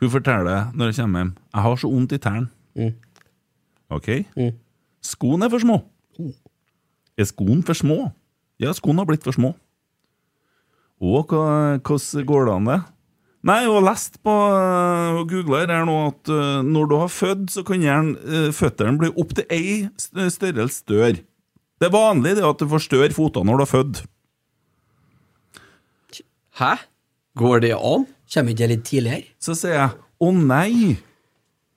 [0.00, 2.48] Hun forteller når jeg kommer hjem Jeg har så vondt i tærne.
[2.76, 2.94] Mm.
[3.90, 4.08] Ok?
[5.02, 5.80] Skoene er for små.
[7.18, 8.12] Er skoene for små?
[8.60, 9.54] Ja, skoene har blitt for små.
[11.00, 11.80] Og hvordan
[12.26, 12.80] går det an, det?
[13.48, 17.08] Nei, jeg har lest på øh, og googla her nå at øh, når du har
[17.08, 21.14] født, så kan gjerne øh, føttene bli opptil ei st- størrelse større.
[21.80, 24.02] Det er vanlig det at du får større føtter når du har født.
[26.60, 26.72] Hæ?
[27.40, 28.04] Går det an?
[28.34, 29.22] Kommer ikke det litt tidligere?
[29.40, 30.98] Så sier jeg å nei,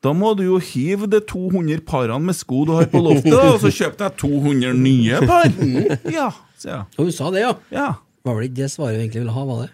[0.04, 3.62] da må du jo hive de 200 parene med sko du har på loftet, og
[3.64, 5.48] så kjøpe deg 200 nye par.
[6.18, 6.28] Ja,
[6.60, 6.90] sier jeg.
[6.98, 7.54] Og hun sa det, ja.
[7.72, 7.88] Ja.
[8.28, 9.72] Var vel ikke det svaret hun egentlig ville ha, var det?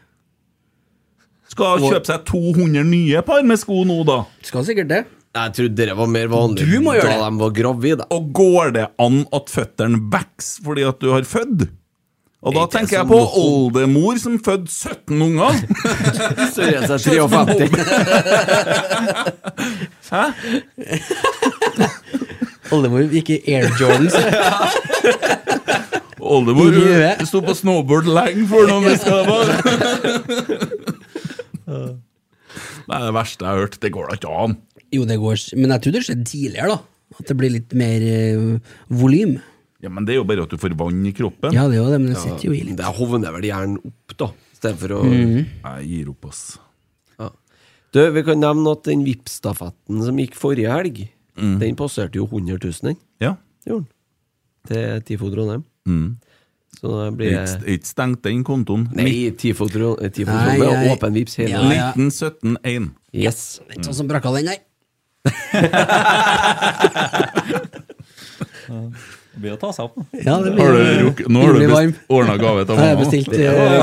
[1.49, 4.19] Skal kjøpe seg 200 nye par med sko nå, da?
[4.45, 4.99] Skal sikkert det.
[5.35, 7.25] Jeg trodde det var mer vanlig Du må gjøre da det.
[7.29, 8.03] de var gravide.
[8.15, 11.61] Og går det an at føttene vokser fordi at du har født?
[12.39, 15.53] Og da Ikke tenker jeg på noe- oldemor som fødte 17 unger.
[16.53, 17.69] Størrelse 53.
[20.09, 20.23] Hæ?
[22.71, 24.13] Oldemor gikk i Air Jordans.
[26.19, 27.27] Oldemor I huet.
[27.27, 29.47] sto på snowboard lenge før noen visste hva det var.
[31.69, 33.77] Det er det verste jeg har hørt.
[33.83, 34.55] Det går da ikke an.
[34.95, 36.79] Jo, det går Men jeg tror det skjedde tidligere, da.
[37.19, 38.03] At det blir litt mer
[38.37, 39.35] uh, volym.
[39.81, 41.53] Ja, Men det er jo bare at du får vann i kroppen.
[41.55, 42.77] Ja, det er jo det, men det sitter jo i litt.
[42.81, 44.31] Det hovner vel gjerne opp, da.
[44.57, 45.45] Istedenfor å Mhm.
[45.63, 46.41] Jeg gir opp, ass.
[47.19, 47.29] ja.
[47.93, 50.99] Du, vi kan nevne at den VIP-stafetten som gikk forrige helg,
[51.39, 52.97] den passerte jo 100 000, den.
[53.23, 53.35] Ja.
[53.65, 53.93] Gjorde den.
[54.67, 55.63] Til Tifo Trondheim.
[55.87, 56.17] Mm.
[56.79, 58.85] Så det Det blir ikke- ikke stengt den kontoen.
[58.95, 61.91] Nei, Tifo Tro- eh, er åpen vips hele Ja, ja.
[61.93, 62.89] 1917-1.
[63.11, 63.59] Yes.
[63.67, 64.57] Det er ikke sånn som brakka den, nei.
[69.39, 69.95] Blir å ta seg opp.
[70.19, 71.93] Ja, det blir Har du ruk- Nå har du best, varm.
[72.17, 72.81] ordna gave til mamma?
[72.81, 73.29] har jeg har bestilt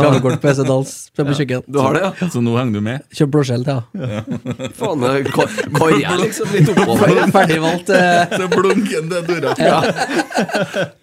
[0.05, 1.63] gavekort på EC Dals kjøkken.
[1.73, 2.29] Du har det, ja?
[2.35, 3.07] Så nå henger du med?
[3.17, 4.71] Kjøp blåskjell til henne.
[4.81, 6.69] Faen, kar- karriere liksom litt.
[7.37, 9.55] Ferdigvalgt uh, Så blunken det døra.
[9.59, 9.81] Ja.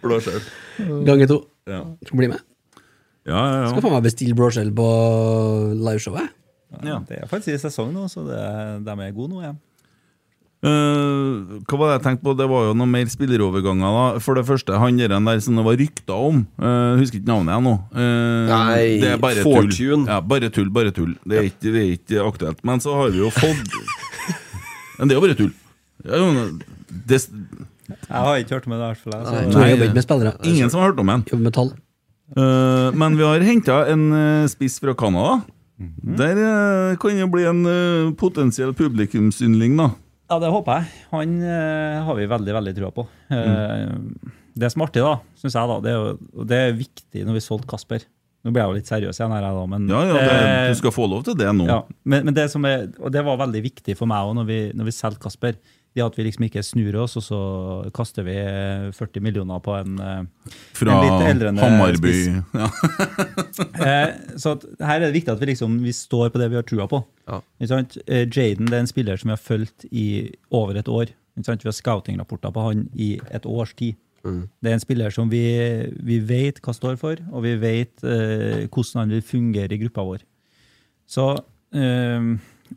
[0.04, 0.42] Blåskjell.
[1.10, 1.40] ganger to.
[1.70, 1.82] Ja.
[2.06, 2.42] Skal bli med.
[3.26, 4.88] Ja, ja, Skal faen meg bestille blåskjell på
[5.80, 6.30] liveshowet.
[6.84, 6.98] ja.
[7.08, 8.40] Det er faktisk i sesong nå, så det,
[8.86, 9.58] de er gode nå igjen.
[10.64, 12.34] Eh, hva var det jeg tenkte på?
[12.40, 13.96] Det var jo noen mer spilleroverganger.
[13.98, 17.28] da For det første, han der, der som det var rykter om uh, Husker ikke
[17.28, 17.74] navnet jeg nå.
[17.92, 19.76] Eh, Nei, det er bare Fortune.
[19.76, 20.06] tull.
[20.08, 21.18] Ja, bare tull, bare tull.
[21.28, 22.62] Det er, ikke, det er ikke aktuelt.
[22.64, 23.76] Men så har vi jo fått
[25.00, 25.52] Men det er jo bare tull.
[26.04, 26.46] Ja, jo,
[27.10, 29.18] det, Jeg har ikke hørt om det, i hvert fall.
[29.18, 30.34] jeg, Nei, jeg jobber ikke med spillere.
[30.48, 31.26] ingen som har hørt om den.
[31.28, 31.74] Jobber med tall.
[32.34, 35.42] Uh, men vi har henta en uh, spiss fra Canada.
[36.22, 37.66] Der uh, kan det bli en
[38.16, 39.90] potensiell publikumsyndling, da.
[40.34, 41.04] Ja, det håper jeg.
[41.14, 43.06] Han eh, har vi veldig, veldig trua på.
[43.34, 43.94] Eh,
[44.54, 47.24] Det som er artig, da, syns jeg, da, det er, jo, og det er viktig
[47.26, 48.04] når vi solgte Kasper.
[48.44, 50.66] Nå ble jeg jo litt seriøs igjen her, jeg, da, men Ja, ja, det, eh,
[50.74, 51.66] Du skal få lov til det nå.
[51.70, 54.50] Ja, men, men det som er, og det var veldig viktig for meg også når
[54.52, 55.58] vi, når vi solgte Kasper.
[55.94, 57.40] Det at vi liksom ikke snur oss, og så
[57.94, 58.34] kaster vi
[58.98, 62.14] 40 millioner på en, eh, Fra en litt eldrende Hammarby.
[62.14, 62.44] spiss.
[62.54, 62.70] Ja.
[63.84, 66.58] Eh, så at, her er det viktig at vi liksom vi står på det vi
[66.58, 67.04] har trua på.
[67.30, 67.42] Ja.
[67.62, 70.08] Eh, Jaden det er en spiller som vi har fulgt i
[70.50, 71.12] over et år.
[71.36, 73.98] Vi har scouting-rapporter på han i et års tid.
[74.24, 75.44] Det er en spiller som vi,
[76.00, 80.06] vi vet hva står for, og vi vet eh, hvordan han vil fungere i gruppa
[80.08, 80.24] vår.
[81.10, 81.26] Så,
[81.76, 82.30] eh,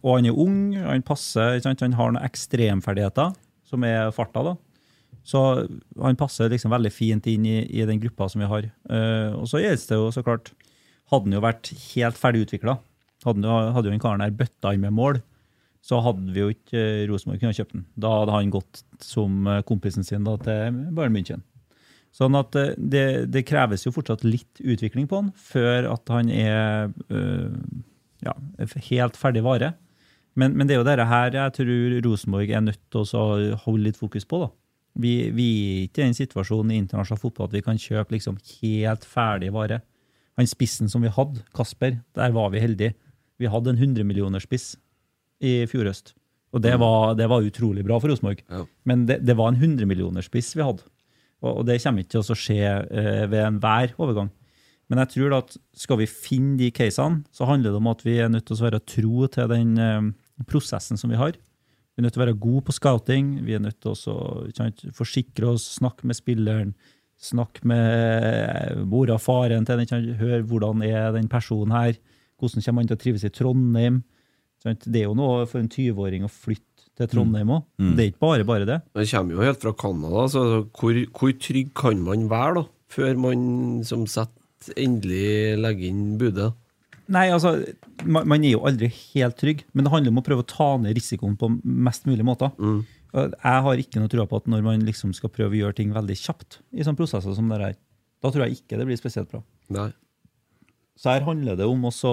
[0.02, 3.34] og han er ung, han passer, han har noen ekstremferdigheter,
[3.66, 4.42] som er farta.
[4.46, 4.56] da.
[5.26, 5.40] Så
[5.98, 8.68] han passer liksom veldig fint inn i, i den gruppa som vi har.
[8.86, 10.52] Uh, og så gjelder det jo så klart
[11.06, 12.72] Hadde han jo vært helt ferdig utvikla,
[13.22, 15.20] hadde, hadde jo den karen her bøtta inn med mål,
[15.78, 17.84] så hadde vi jo ikke uh, Rosenborg kunnet kjøpt den.
[17.94, 21.44] Da hadde han gått som eh, kompisen sin da, til Bayern München.
[22.10, 26.32] Sånn at uh, det, det kreves jo fortsatt litt utvikling på han før at han
[26.34, 26.90] er
[28.26, 28.34] ja,
[28.88, 29.76] helt ferdig vare.
[30.36, 33.26] Men, men det er jo dette her jeg tror Rosenborg er nødt til å
[33.64, 34.42] holde litt fokus på.
[34.44, 34.50] da.
[34.96, 38.38] Vi, vi er ikke i den situasjonen i internasjonal fotball at vi kan kjøpe liksom
[38.60, 39.80] helt ferdig vare.
[40.36, 42.96] Han spissen som vi hadde, Kasper, der var vi heldige.
[43.40, 44.74] Vi hadde en 100 millioner spiss
[45.44, 46.14] i fjor høst.
[46.56, 48.40] Og det var, det var utrolig bra for Rosenborg.
[48.48, 48.62] Ja.
[48.88, 50.84] Men det, det var en 100 millioner spiss vi hadde.
[51.44, 54.30] Og, og det kommer ikke til å skje eh, ved enhver overgang.
[54.88, 58.20] Men jeg tror at skal vi finne de casene, så handler det om at vi
[58.22, 60.12] er nødt til å være tro til den eh,
[60.44, 61.32] prosessen som vi har.
[61.96, 63.38] Vi er nødt til å være gode på scouting.
[63.46, 66.74] Vi er nødt til å sant, forsikre oss, snakke med spilleren.
[67.16, 70.10] Snakke med mora og faren til den.
[70.20, 71.96] Høre hvordan er den personen her.
[72.36, 74.02] Hvordan kommer han til å trives i Trondheim?
[74.60, 77.64] Sant, Det er jo noe for en 20-åring å flytte til Trondheim òg.
[77.96, 78.78] Det er ikke bare bare det.
[78.96, 80.44] Det kommer jo helt fra Canada, så
[80.76, 83.40] hvor, hvor trygg kan man være da, før man
[83.84, 84.32] som sett
[84.76, 86.52] endelig legger inn budet?
[87.12, 87.52] Nei, altså,
[88.02, 90.72] man, man er jo aldri helt trygg, men det handler om å prøve å ta
[90.82, 92.50] ned risikoen på mest mulig måter.
[92.58, 92.80] Mm.
[93.16, 95.94] Jeg har ikke noe tro på at når man liksom skal prøve å gjøre ting
[95.94, 97.78] veldig kjapt, i sånne prosesser som det her,
[98.24, 99.42] Da tror jeg ikke det blir spesielt bra.
[99.70, 99.90] Nei.
[100.96, 102.10] Så her handler det om også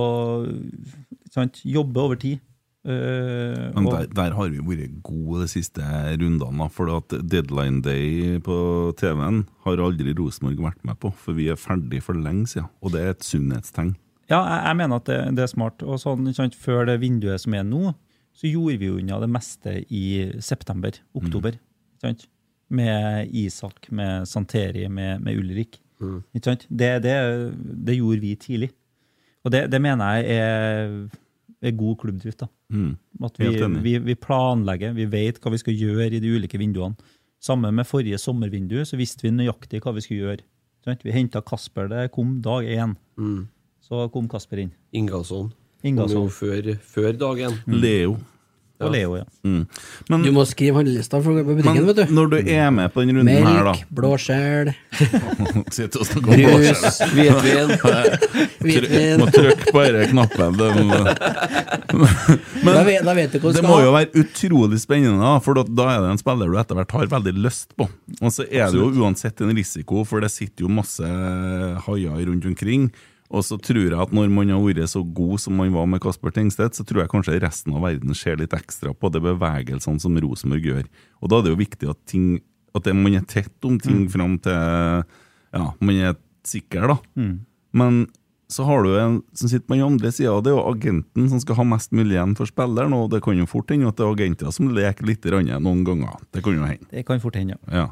[1.64, 2.42] jobbe over tid.
[2.84, 5.82] Uh, Men der, der har vi vært gode de siste
[6.20, 6.68] rundene.
[6.76, 8.58] For at deadline day på
[9.00, 11.14] TV-en har aldri Rosenborg vært med på.
[11.16, 13.96] For vi er ferdig for lenge siden, og det er et sunnhetstegn.
[14.32, 15.84] Ja, jeg, jeg mener at det, det er smart.
[15.84, 17.94] Og sånn, sant, Før det vinduet som er nå,
[18.34, 20.06] så gjorde vi jo unna det meste i
[20.42, 21.58] september, oktober.
[21.58, 22.28] ikke sant?
[22.74, 25.78] Med Isak, med Santeri, med, med Ulrik.
[26.44, 26.66] Sant?
[26.70, 27.18] Det, det,
[27.86, 28.72] det gjorde vi tidlig.
[29.44, 30.96] Og det, det mener jeg er,
[31.62, 32.40] er god klubbdrift.
[32.42, 32.48] da.
[32.74, 32.96] Mm.
[33.28, 33.52] At vi,
[33.84, 36.98] vi, vi planlegger, vi vet hva vi skal gjøre i de ulike vinduene.
[37.44, 40.46] Sammen med forrige sommervindu så visste vi nøyaktig hva vi skulle gjøre.
[40.88, 41.04] Sant?
[41.04, 42.96] Vi henta Kasper, det kom dag én.
[43.20, 43.44] Mm.
[43.84, 44.72] Så kom Kasper inn.
[44.96, 45.52] Ingasson.
[45.84, 46.16] Ingasson.
[46.16, 47.58] Kom jo Før, før dagen.
[47.68, 48.18] Leo.
[48.84, 49.24] Og Leo, ja.
[49.48, 49.62] Mm.
[50.12, 52.14] Men Du må skrive handlelista for på butikken, vet du.
[52.18, 54.72] når du er med på den runden her, da Melk, blåskjell,
[55.78, 57.72] Sitter og snakker om brus, blåskjell.
[57.78, 58.18] Hvitvin.
[58.66, 59.22] hvitvin.
[59.22, 60.58] Må trykke på denne knappen.
[62.66, 65.22] Men Da vet, da vet du hva du det skal må jo være utrolig spennende,
[65.22, 67.88] da, for da- da er det en spiller du etter hvert har veldig lyst på.
[68.20, 71.08] Og så er det jo uansett en risiko, for det sitter jo masse
[71.88, 72.90] haier rundt omkring.
[73.34, 76.02] Og så tror jeg at når man har vært så god som man var med
[76.04, 80.02] Kasper Tengstedt, så tror jeg kanskje resten av verden ser litt ekstra på de bevegelsene
[80.04, 80.90] som Rosenborg gjør.
[81.24, 82.28] Og da er det jo viktig at, ting,
[82.78, 86.14] at det, man er tett om ting fram til ja, man er
[86.46, 87.00] sikker, da.
[87.74, 88.04] Men
[88.54, 91.30] så har du en som sitter på den andre sida, og det er jo agenten
[91.32, 92.94] som skal ha mest mulig igjen for spilleren.
[92.94, 96.22] Og det kan jo fort hende at det er agenter som leker litt noen ganger.
[96.30, 96.86] Det kan jo hende.
[96.92, 97.82] Det kan fort hende, ja.
[97.82, 97.88] Ja.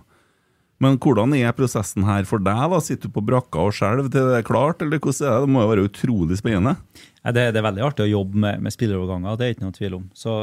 [0.82, 2.58] Men hvordan er prosessen her for deg?
[2.74, 2.80] da?
[2.82, 5.46] Sitter du på brakka og skjelver til det er klart, eller hvordan er det?
[5.46, 6.74] Det må jo være utrolig spennende.
[7.22, 9.76] Ja, det, det er veldig artig å jobbe med, med spilleroverganger, det er ikke noe
[9.76, 10.06] tvil om.
[10.18, 10.38] Så,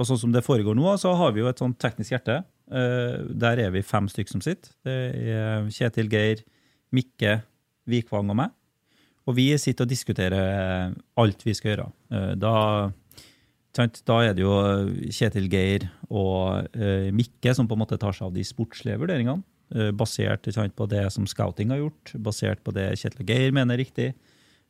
[0.00, 2.38] og sånn som det foregår nå, så har vi jo et sånt teknisk hjerte.
[2.72, 4.72] Eh, der er vi fem stykk som sitter.
[4.86, 4.94] Det
[5.36, 6.40] er Kjetil, Geir,
[6.96, 7.42] Mikke,
[7.90, 8.54] Vikvang og meg.
[9.26, 11.86] Og vi sitter og diskuterer alt vi skal gjøre.
[12.14, 12.54] Eh, da,
[13.76, 14.56] da er det jo
[15.12, 19.44] Kjetil, Geir og eh, Mikke som på en måte tar seg av de sportslige vurderingene.
[19.74, 23.54] Eh, basert sant, på det som scouting har gjort, basert på det Kjetil og Geir
[23.56, 24.12] mener er riktig.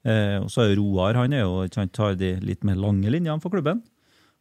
[0.06, 3.42] Eh, og så er Roar han er jo, sant, tar de litt mer lange linjene
[3.42, 3.82] for klubben.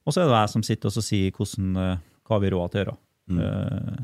[0.06, 2.74] Og så er det jeg som sitter og sier hvordan, eh, hva vi har råd
[2.74, 2.98] til å gjøre.
[3.46, 4.04] Eh,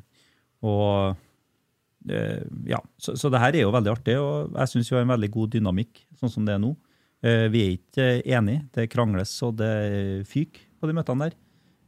[0.72, 4.98] og eh, ja, så, så det her er jo veldig artig, og jeg syns vi
[4.98, 6.73] har en veldig god dynamikk sånn som det er nå.
[7.22, 11.36] Vi er ikke enige, det krangles og det fyker på de møtene der.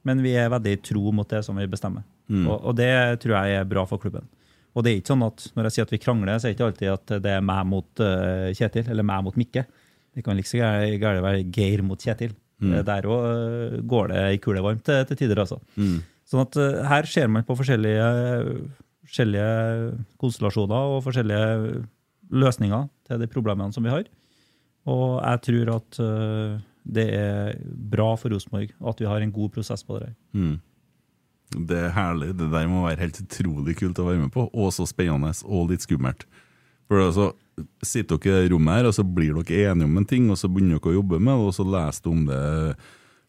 [0.06, 2.04] Men vi er veldig tro mot det som vi bestemmer.
[2.30, 2.92] Og, og det
[3.24, 4.28] tror jeg er bra for klubben.
[4.74, 6.58] Og det er ikke sånn at når jeg sier at vi krangler, så er det
[6.58, 9.66] ikke alltid at det er meg mot uh, Kjetil, eller meg mot Mikke.
[10.14, 10.72] Det kan like
[11.02, 12.34] gærent være Geir mot Kjetil.
[12.64, 12.74] Mm.
[12.88, 15.60] Der òg går det i kule varmt til, til tider, altså.
[16.30, 18.10] Sånn at uh, her ser man på forskjellige,
[19.06, 19.54] forskjellige
[20.22, 21.84] konstellasjoner og forskjellige
[22.34, 24.08] løsninger til de problemene som vi har.
[24.90, 27.58] Og jeg tror at uh, det er
[27.94, 30.10] bra for Rosenborg at vi har en god prosess på det.
[30.34, 30.56] her.
[31.54, 32.32] Det er herlig.
[32.40, 35.72] Det der må være helt utrolig kult å være med på, og så spennende og
[35.72, 36.28] litt skummelt.
[36.90, 37.32] For altså,
[37.86, 40.50] Sitter dere i rommet her, og så blir dere enige om en ting, og så
[40.50, 42.44] begynner dere å jobbe med det, og så leser du om det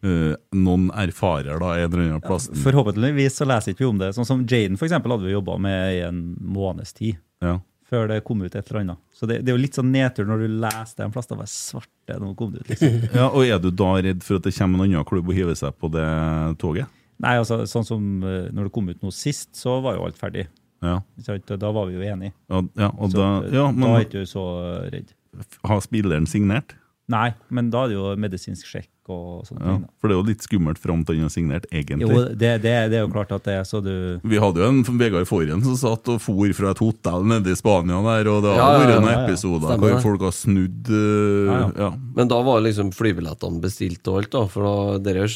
[0.05, 2.45] Uh, noen erfarer da, en eller annen plass.
[2.61, 4.11] Forhåpentligvis så leser ikke vi om det.
[4.13, 7.15] Sånn som Jaden for eksempel, hadde vi jobba med i en måneds tid.
[7.41, 7.55] Ja.
[7.89, 9.01] Før det kom ut et eller annet.
[9.15, 11.29] Så det, det er jo litt sånn nedtur når du leser det en plass.
[11.31, 12.69] Da var svarte nå kom det ut.
[12.73, 12.99] liksom.
[13.17, 15.57] ja, Og er du da redd for at det kommer en annen klubb og hiver
[15.57, 16.05] seg på det
[16.61, 16.91] toget?
[17.23, 20.19] Nei, altså sånn som eh, når det kom ut noe sist, så var jo alt
[20.19, 20.47] ferdig.
[20.83, 20.99] Ja.
[21.55, 22.33] Da var vi jo enige.
[22.51, 24.47] Ja, ja, og Så, da, ja, men, da er ikke du så
[24.91, 25.13] redd.
[25.63, 26.75] har spilleren signert?
[27.11, 29.81] Nei, men da er det jo medisinsk sjekk og sånne Ja, ting.
[29.83, 29.91] da.
[30.01, 32.07] for det er jo litt skummelt fram til han har signert, egentlig.
[32.09, 34.69] Jo, det, det, det er jo klart at det er så du Vi hadde jo
[34.71, 38.41] en Vegard Forhen som satt og for fra et hotell nede i Spania der, og
[38.47, 39.27] det har vært noen ja, ja.
[39.27, 41.91] episoder hvor folk har snudd uh, Ja, ja, ja.
[42.17, 44.43] Men da var liksom flybillettene bestilt og alt, da.
[44.49, 44.75] For da
[45.05, 45.29] dere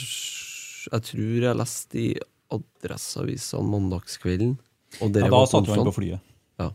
[0.91, 2.09] Jeg tror jeg leste i
[2.51, 4.57] Adresseavisa mandagskvelden.
[5.03, 6.19] Og dere Ja, da var satt jo han på flyet.
[6.59, 6.69] Ja.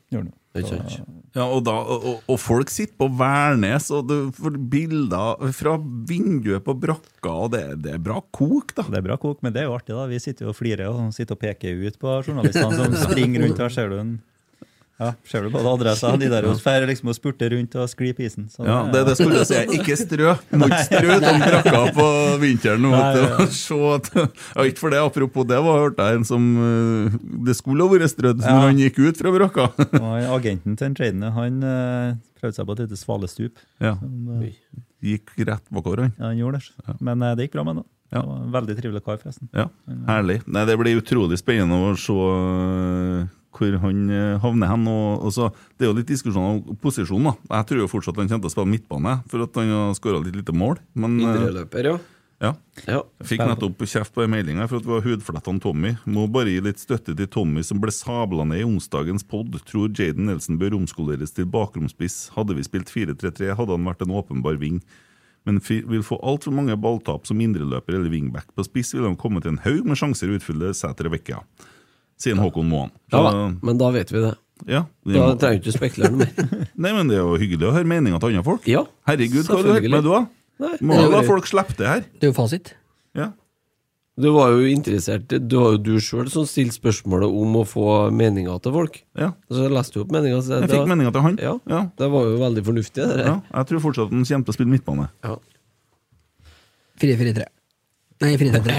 [0.55, 1.05] Så-
[1.35, 5.77] Ja, og, da, og- og folk sitter på Værnes, og du får bilder fra
[6.07, 8.83] vinduet på brakka, og det, det er bra kok, da.
[8.85, 9.89] Det er bra kok, men det er jo artig.
[9.97, 10.07] da.
[10.07, 13.59] Vi sitter jo og flirer og sitter og peker ut på journalistene som springer rundt.
[13.59, 14.23] Her ser du en
[15.01, 18.13] ja, ser du både adressa de der og fer liksom og spurter rundt og sklir
[18.15, 18.47] på isen.
[18.53, 19.79] Så Ja, det, det skulle jeg si.
[19.79, 20.35] Ikke strø.
[20.61, 22.07] Må ikke strø de brakka på
[22.43, 22.87] vinteren.
[22.95, 27.17] At, ja, ikke for det, Apropos det, var hørte jeg en som uh,
[27.49, 28.61] Det skulle ha vært strødd når Ja.
[28.69, 29.67] han gikk ut fra brakka.
[30.39, 33.59] Agenten til Jaden han eh, prøvde seg på et lite svalestup.
[33.83, 34.55] Ja, Som, eh,
[35.05, 36.15] Gikk rett bakover, han.
[36.17, 36.95] ja, han gjorde det.
[37.05, 37.87] Men eh, det gikk bra med ham.
[38.15, 38.21] Ja.
[38.23, 39.49] Det var en veldig trivelig kar, forresten.
[39.53, 39.67] Ja,
[40.07, 40.39] herlig.
[40.47, 42.15] Nei, Det blir utrolig spennende å se
[43.55, 44.89] hvor han eh, havner hen.
[44.91, 47.31] Og, og så, det er jo litt diskusjon om posisjon.
[47.31, 47.37] da.
[47.59, 50.25] Jeg tror jo fortsatt han kommer til å spille midtbane, for at han har skåra
[50.25, 50.81] litt lite mål.
[50.93, 51.95] Men, løper, Indreløper, ja.
[52.45, 52.53] ja.
[52.91, 53.01] ja.
[53.25, 55.95] Fikk nettopp kjeft på en melding for at vi var hudflettene Tommy.
[56.11, 59.57] Må bare gi litt støtte til Tommy som ble sabla ned i onsdagens pod.
[59.71, 62.29] Tror Jaden Nelson bør omskoleres til bakromspiss.
[62.37, 64.83] Hadde vi spilt 4-3-3, hadde han vært en åpenbar ving.
[65.45, 68.49] Men vil få altfor mange balltap som indreløper eller wingback.
[68.57, 71.43] På spiss vil han komme til en haug med sjanser å utfylle Sæter og Vekka.
[72.21, 72.91] Sier Håkon Moan.
[73.13, 74.35] Ja da, men da vet vi det.
[74.71, 76.69] Ja, det Da må- trenger du ikke spekulere noe mer.
[76.87, 78.67] Nei, men det er jo hyggelig å høre meninga til andre folk.
[78.71, 80.21] Ja, Herregud, hva har du hørt med, du, da?
[80.65, 82.05] Nei, Må jo la folk slippe det her.
[82.21, 82.71] Det er jo fasit.
[83.19, 83.33] Ja.
[84.15, 88.13] Du var jo interessert Det var jo du sjøl som stilte spørsmålet om å få
[88.15, 89.01] meninga til folk.
[89.19, 89.33] Ja.
[89.51, 90.39] Så jeg leste jo opp meninga.
[90.39, 91.37] Jeg fikk meninga til han.
[91.43, 91.81] Ja, Ja.
[91.99, 93.03] Det var jo veldig fornuftig.
[93.03, 93.27] Det der.
[93.27, 95.09] Ja, jeg tror fortsatt han kommer til å spille midtbane.
[95.27, 95.35] Ja.
[97.03, 97.49] 4-4-3.
[98.25, 98.75] Nei, 4-3-3.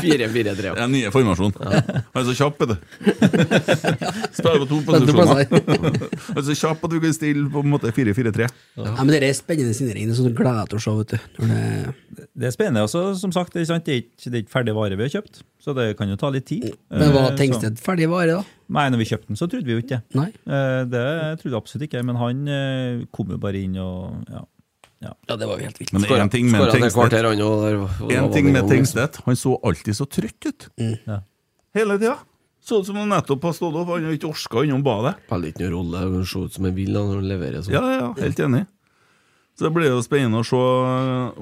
[0.00, 0.72] 4-4-3.
[0.78, 1.52] Ja, nye formasjon.
[1.60, 2.76] Han er så kjapp, vet du.
[4.38, 5.44] Spiller på to posisjoner.
[5.52, 8.48] Han er så kjapp at du kan stille på en måte 4-4-3.
[8.80, 10.08] Ja, men det er spennende signering.
[10.08, 11.18] Det er sånn du deg til å se, vet du.
[11.42, 12.86] Det Det er spennende.
[12.88, 15.06] også, som sagt, det er, sant, det er ikke, det er ikke ferdig vare vi
[15.06, 16.70] har kjøpt, så det kan jo ta litt tid.
[16.90, 17.38] Men hva Eh, du?
[17.42, 18.58] Tengsted ferdig vare, da?
[18.72, 20.16] Nei, når vi kjøpte den, så trodde vi jo ikke det.
[20.16, 20.28] Nei.
[20.48, 21.04] Eh, Det
[21.42, 24.42] trodde jeg absolutt ikke, men han eh, kom jo bare inn og ja.
[25.02, 25.12] Ja.
[25.28, 25.92] Ja, det var jo helt vilt.
[25.94, 27.22] Men en ting med Tengstedt
[28.32, 28.68] ting med liksom.
[28.70, 30.68] Tengstedt, han så alltid så trøtt ut.
[30.78, 31.22] Ja.
[31.74, 32.18] Hele tida.
[32.62, 35.16] Så ut som han nettopp har stått opp, han har ikke orka innom badet.
[35.26, 36.04] Spiller ikke noen rolle.
[36.12, 37.74] Han ser ut som en vill når han leverer sånn.
[37.74, 38.62] Ja, ja, helt enig.
[39.58, 40.60] Så det blir jo spennende å se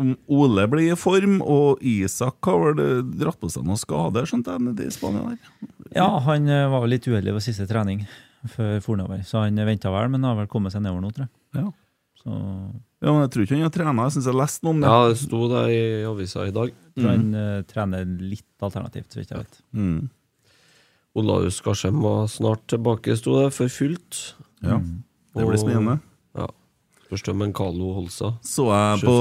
[0.02, 4.56] om Ole blir i form, og Isak har vel dratt på seg noen skader, skjønte
[4.56, 5.68] jeg, nede i Spania der.
[5.94, 8.02] ja, han eh, var vel litt uheldig ved siste trening
[8.50, 11.32] før Fornover, så han venta vel, men har vel kommet seg nedover nå, tror jeg.
[11.60, 11.68] Ja.
[12.20, 12.36] Så
[13.00, 14.92] Ja, men Jeg tror ikke han har trena, jeg syns jeg leste noe om det.
[14.92, 16.72] Ja, det sto det i avisa i dag.
[17.00, 17.06] Mm.
[17.06, 19.60] han uh, trener litt alternativt, så vidt jeg vet.
[19.72, 20.10] Mm.
[21.20, 24.20] Olaus Garsheim var snart tilbake, sto det, for fullt.
[24.62, 25.98] Ja, det blir spennende.
[26.36, 26.46] Ja.
[27.08, 28.36] Spørs om en Carlo holder seg.
[28.46, 29.16] Så jeg på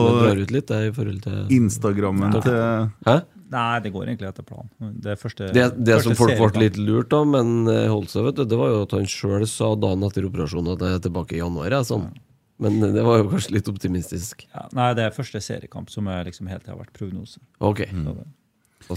[0.54, 2.60] litt, til Instagrammen til
[3.08, 3.20] Hæ?
[3.50, 4.70] Nei, det går egentlig etter planen.
[5.02, 8.12] Det, er første, Det, det første som folk ble litt lurt av, men Holsa holdt
[8.14, 11.00] seg, vet du, det var jo at han sjøl sa dagen etter operasjonen at jeg
[11.00, 11.72] er tilbake i januar.
[11.74, 12.12] Jeg, sånn.
[12.60, 14.44] Men eh, det var jo kanskje litt optimistisk.
[14.54, 17.40] Ja, nei, det er første seriekamp som er liksom helt til har vært prognose.
[17.60, 17.86] Ok.
[17.88, 18.28] Det-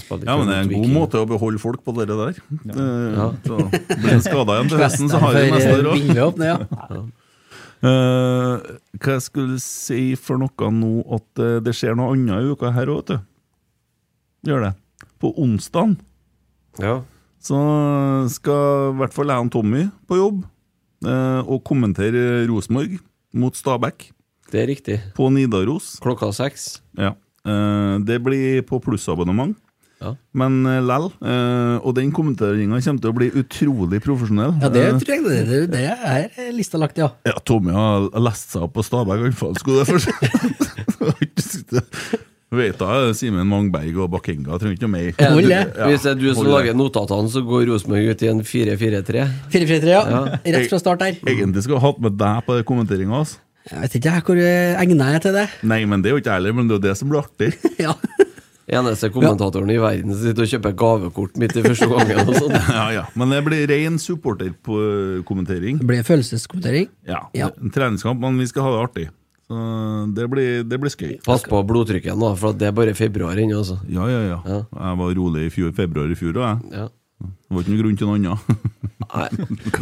[0.00, 2.38] spiller Ja, men det er en god måte å beholde folk på det der.
[2.70, 3.26] Eh, Ja.
[3.44, 3.58] Så
[3.98, 6.14] blir det skada igjen til høsten, så har vi neste eh, år òg.
[6.28, 7.02] åpner, ja.
[7.82, 12.52] Eh, hva jeg skulle si for noe nå at uh, det skjer noe annet i
[12.54, 14.50] uka her òg, vet du.
[14.52, 14.72] Gjør det.
[15.20, 15.96] På onsdag
[16.78, 17.02] Ja.
[17.42, 17.58] så
[18.30, 20.44] skal i hvert fall jeg og Tommy på jobb
[21.04, 23.00] uh, og kommentere Rosenborg
[23.32, 24.10] mot Stabæk
[24.52, 25.00] Det er riktig.
[25.16, 25.94] på Nidaros.
[26.04, 26.82] Klokka seks.
[26.98, 27.14] Ja.
[27.46, 29.56] Eh, det blir på plussabonnement.
[30.02, 30.16] Ja.
[30.34, 31.04] Men uh, lell.
[31.22, 34.50] Uh, og den kommenteringa kommer til å bli utrolig profesjonell.
[34.58, 37.12] Ja, det tror jeg det, det, det er lista lagt, ja.
[37.28, 40.10] Ja, Tommy har lest seg opp på Stabæk anfall, skulle det først.
[42.52, 45.06] Vet da, Simen Mangberg og Bakenga trenger ikke noe mer.
[45.16, 45.60] Ja, du, det.
[45.88, 46.52] hvis det er du som Holde.
[46.58, 49.22] lager notatene, så går Rosenborg ut i en 4-4-3.
[49.54, 50.02] 4-4-3, ja.
[50.44, 51.16] Rett fra start der.
[51.24, 53.22] Egentlig skulle jeg hatt med deg på kommenteringa.
[53.22, 53.40] Altså.
[53.70, 54.42] Jeg vet ikke jeg, hvor
[54.82, 55.46] egna jeg er til det.
[55.70, 57.22] Nei, men det er jo ikke jeg heller, men det er jo det som blir
[57.24, 57.52] artig.
[57.86, 57.96] Ja.
[58.72, 62.20] Eneste kommentatoren i verden som sitter og kjøper gavekort midt i første gangen.
[62.30, 62.54] Og sånn.
[62.76, 63.02] Ja, ja.
[63.18, 65.80] Men det blir ren supporterkommentering.
[65.80, 66.86] Det blir følelseskommentering.
[67.08, 67.24] Ja.
[67.36, 67.50] Ja.
[67.60, 69.06] En treningskamp, men vi skal ha det artig.
[69.52, 71.16] Så det blir, det blir skøy.
[71.26, 73.58] Pass på blodtrykket nå, for det er bare februar ennå.
[73.60, 73.76] Altså.
[73.92, 74.38] Ja, ja, ja.
[74.48, 74.60] Ja.
[74.72, 76.78] Jeg var rolig i fjor, februar i fjor, òg, jeg.
[76.80, 76.86] Ja.
[77.22, 78.38] Det var ikke noe grunn til noe annet.
[79.12, 79.26] Nei.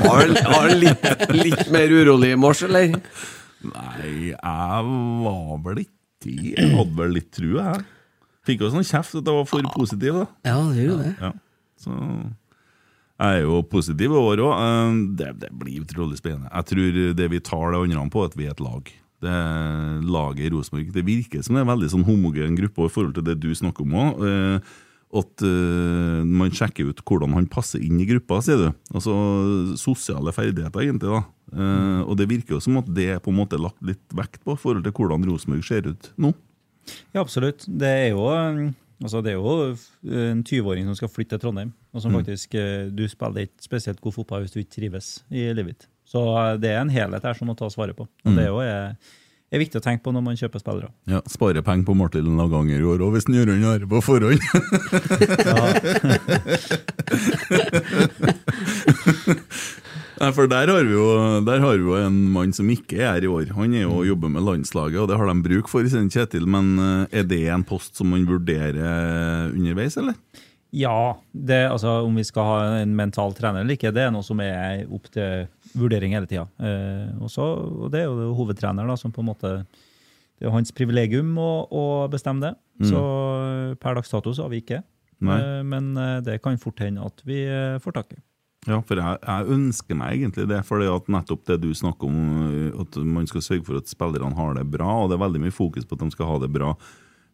[0.01, 1.07] Var han litt,
[1.39, 2.99] litt mer urolig i mars, eller?
[3.71, 4.91] Nei, jeg
[5.23, 7.85] var vel ikke Jeg hadde vel litt tro, jeg.
[8.49, 10.27] Fikk jo sånn kjeft at jeg var for positiv, da.
[10.51, 11.13] Ja, det gjør jo det.
[11.21, 11.31] Ja.
[11.81, 11.95] Så
[13.21, 14.99] jeg er jo positiv i år òg.
[15.21, 16.51] Det, det blir utrolig spennende.
[16.51, 18.91] Jeg tror det vi tar det andre på, at vi er et lag.
[19.21, 19.33] Det
[20.09, 20.93] laget i Rosenborg.
[20.95, 23.51] Det virker som det er en veldig sånn homogen gruppe i forhold til det du
[23.55, 24.23] snakker om òg.
[25.11, 28.69] At eh, man sjekker ut hvordan han passer inn i gruppa, sier du.
[28.95, 29.13] Altså
[29.81, 31.11] sosiale ferdigheter, egentlig.
[31.11, 31.25] da.
[31.51, 34.45] Eh, og det virker jo som at det er på en måte lagt litt vekt
[34.47, 36.31] på i forhold til hvordan Rosenborg ser ut nå.
[37.13, 37.67] Ja, absolutt.
[37.67, 38.71] Det er jo, eh,
[39.03, 39.77] altså det er jo
[40.31, 41.75] en 20-åring som skal flytte til Trondheim.
[41.93, 42.23] Og som Mm.
[42.23, 42.95] faktisk, mm.
[42.95, 45.90] Du spiller ikke spesielt god fotball hvis du ikke trives i livet ditt.
[46.11, 48.05] Så eh, det er en helhet her som må tas vare på.
[48.09, 48.37] Og Mm.
[48.37, 48.95] Det er jo er,
[49.51, 50.91] er viktig å tenke på når man kjøper spillere.
[51.11, 54.01] Ja, Spare penger på Martin Laganger i år òg, hvis han gjør unna arbeid på
[54.07, 54.41] forhånd.
[60.21, 61.05] Nei, for der har, vi jo,
[61.47, 63.55] der har vi jo en mann som ikke er her i år.
[63.57, 66.45] Han er jo og jobber med landslaget, og det har de bruk for, sier Kjetil.
[66.51, 68.77] Men eh, er det en post som man vurderer
[69.55, 70.19] underveis, eller?
[70.77, 74.23] Ja, det, altså, om vi skal ha en mental trener eller ikke, det er noe
[74.23, 76.47] som er opp til vurdering hele tida.
[76.59, 79.67] Eh, og og det er jo hovedtreneren da, som på en måte
[80.41, 82.55] Det er hans privilegium å, å bestemme det.
[82.81, 82.89] Mm.
[82.89, 83.01] Så
[83.45, 84.83] eh, per dags dato så har vi ikke.
[85.21, 85.37] Nei.
[85.37, 85.93] Eh, men
[86.25, 87.45] det kan fort hende at vi
[87.83, 88.21] får tak i.
[88.69, 90.63] Ja, for jeg, jeg ønsker meg egentlig det.
[90.69, 94.57] For at nettopp det du snakker om, at man skal sørge for at spillerne har
[94.57, 96.75] det bra, og det er veldig mye fokus på at de skal ha det bra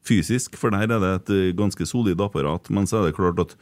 [0.06, 2.70] fysisk, for der er det et ganske solid apparat.
[2.70, 3.56] Men så er det klart at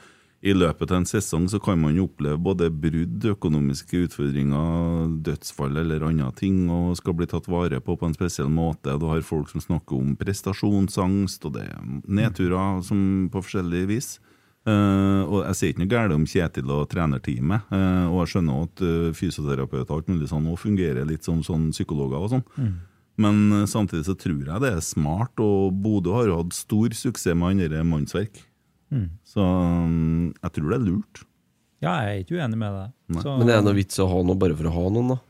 [0.45, 5.81] i løpet av en sesong så kan man jo oppleve både brudd, økonomiske utfordringer, dødsfall
[5.81, 8.99] eller andre ting, og skal bli tatt vare på på en spesiell måte.
[9.01, 14.15] Du har folk som snakker om prestasjonsangst, og det er nedturer som på forskjellig vis.
[14.65, 18.63] Uh, og Jeg sier ikke noe galt om Kjetil og trenerteamet, uh, og jeg skjønner
[18.65, 22.47] at uh, fysioterapeuter og alt mulig sånn også fungerer litt som sånn psykologer og sånn.
[22.57, 22.75] Mm.
[23.21, 26.97] Men eh, samtidig så tror jeg det er smart, og Bodø har jo hatt stor
[26.97, 28.41] suksess med andre mannsverk.
[28.93, 29.09] Mm.
[29.25, 31.23] Så mm, jeg tror det er lurt.
[31.85, 33.23] Ja, jeg er ikke uenig med deg.
[33.23, 35.21] Så- Men det er noe vits å ha noe bare for å ha noen, da?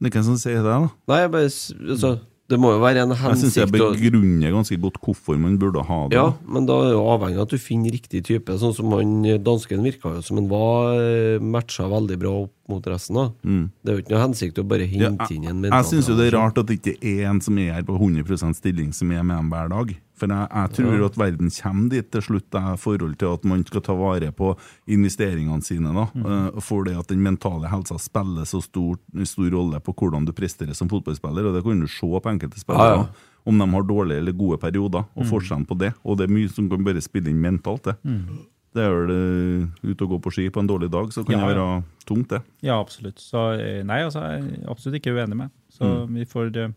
[0.00, 0.90] Det er hvem som sier det, da?
[1.10, 4.76] Nei, jeg bare altså, Det må jo være en hensikt Jeg syns jeg begrunner ganske
[4.80, 6.14] godt hvorfor man burde ha det.
[6.16, 8.54] Ja, men da er det jo avhengig av at du finner riktig type.
[8.56, 12.82] Sånn som han dansken virka jo som han var eh, matcha veldig bra opp mot
[12.88, 13.16] resten.
[13.16, 13.70] da Mm.
[13.84, 16.08] Det er jo ikke noe hensikt å bare Ja, hente inn en jeg jeg syns
[16.08, 18.92] jo det er rart at det ikke er en som er her på 100% stilling,
[18.94, 19.96] som er med dem hver dag.
[20.18, 23.64] For jeg, jeg tror at verden kommer dit til slutt, i forhold til at man
[23.68, 24.52] skal ta vare på
[24.88, 25.92] investeringene sine.
[25.94, 26.26] da Mm.
[26.56, 30.32] Eh, For det at den mentale helsa spiller så stor, stor rolle på hvordan du
[30.32, 32.96] presterer som fotballspiller, og det kan du se på enkelte spillere.
[32.96, 33.06] Ja, ja.
[33.46, 35.30] Om de har dårlige eller gode perioder, og Mm.
[35.30, 35.94] forskjellen på det.
[36.04, 37.96] Og det er mye som kan bare spille inn mentalt, det.
[38.04, 38.38] Mm.
[38.74, 41.38] Det er vel eh, ute og gå på ski på en dårlig dag, så kan
[41.38, 42.42] Ja, det være tungt, det.
[42.62, 43.16] Ja, absolutt.
[43.16, 45.50] Så eh, nei, altså, jeg er absolutt ikke uenig med.
[45.72, 46.14] Så Mm.
[46.14, 46.74] vi, får,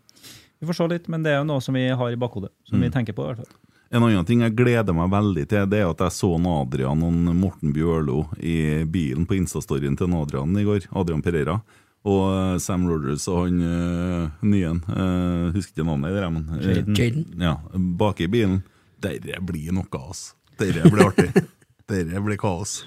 [0.62, 2.52] vi får se litt, men det er jo noe som vi har i bakhodet.
[2.70, 2.94] Som vi Mm.
[2.94, 3.56] tenker på, i hvert fall.
[3.92, 7.36] En annen ting jeg gleder meg veldig til, det er at jeg så Adrian og
[7.36, 10.88] Morten Bjørlo i bilen på Instastoryen til Adrian i går.
[10.96, 11.58] Adrian Pereira.
[12.06, 16.48] Og eh, Sam Rogers og han uh, nye uh, Husker ikke navnet i det, men
[16.58, 17.26] eh, Jaden.
[17.38, 18.64] Ja, bak i bilen.
[19.02, 20.34] Dette blir noe, ass.
[20.58, 21.30] Dette blir artig.
[21.92, 22.86] Dette blir kaos.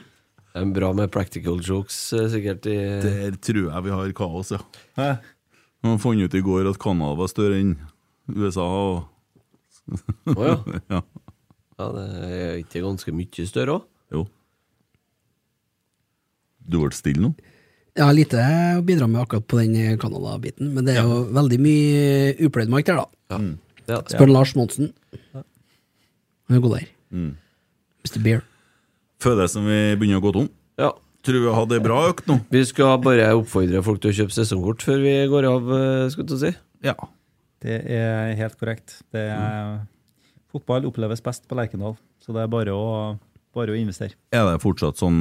[0.55, 2.67] Det er bra med practical jokes, eh, sikkert.
[2.67, 4.59] i Der tror jeg vi har kaos, ja.
[4.99, 5.09] Hæ?
[5.85, 7.75] Man fant ut i går at Canada var større enn
[8.33, 8.65] USA.
[8.65, 9.03] Å
[10.33, 10.57] oh, ja.
[10.95, 11.03] ja.
[11.75, 13.91] Ja, det er ikke ganske mye større òg?
[14.15, 14.23] Jo.
[16.65, 17.35] Du ble stille nå?
[17.95, 18.41] Ja, lite
[18.79, 22.89] å bidra med akkurat på den Canada-biten, men det er jo veldig mye upløyd mark
[22.89, 23.39] der, da.
[23.87, 24.01] Ja.
[24.09, 24.91] Spør Lars Monsen.
[25.35, 26.89] Han er god der.
[27.15, 27.35] Mm.
[28.07, 28.19] Mr.
[28.25, 28.43] Beer.
[29.23, 30.49] Føler som vi begynner å gå tom.
[30.81, 30.91] Ja.
[31.25, 32.39] Tror vi hadde det bra økt nå.
[32.53, 36.29] Vi skal bare oppfordre folk til å kjøpe sesongkort før vi går av, eh, skulle
[36.29, 36.51] du si.
[36.85, 36.95] Ja.
[37.65, 38.99] Det er helt korrekt.
[39.15, 39.79] Det er,
[40.53, 43.17] Fotball oppleves best på Lerkendal, så det er bare å,
[43.57, 44.13] bare å investere.
[44.31, 45.17] Er det fortsatt sånn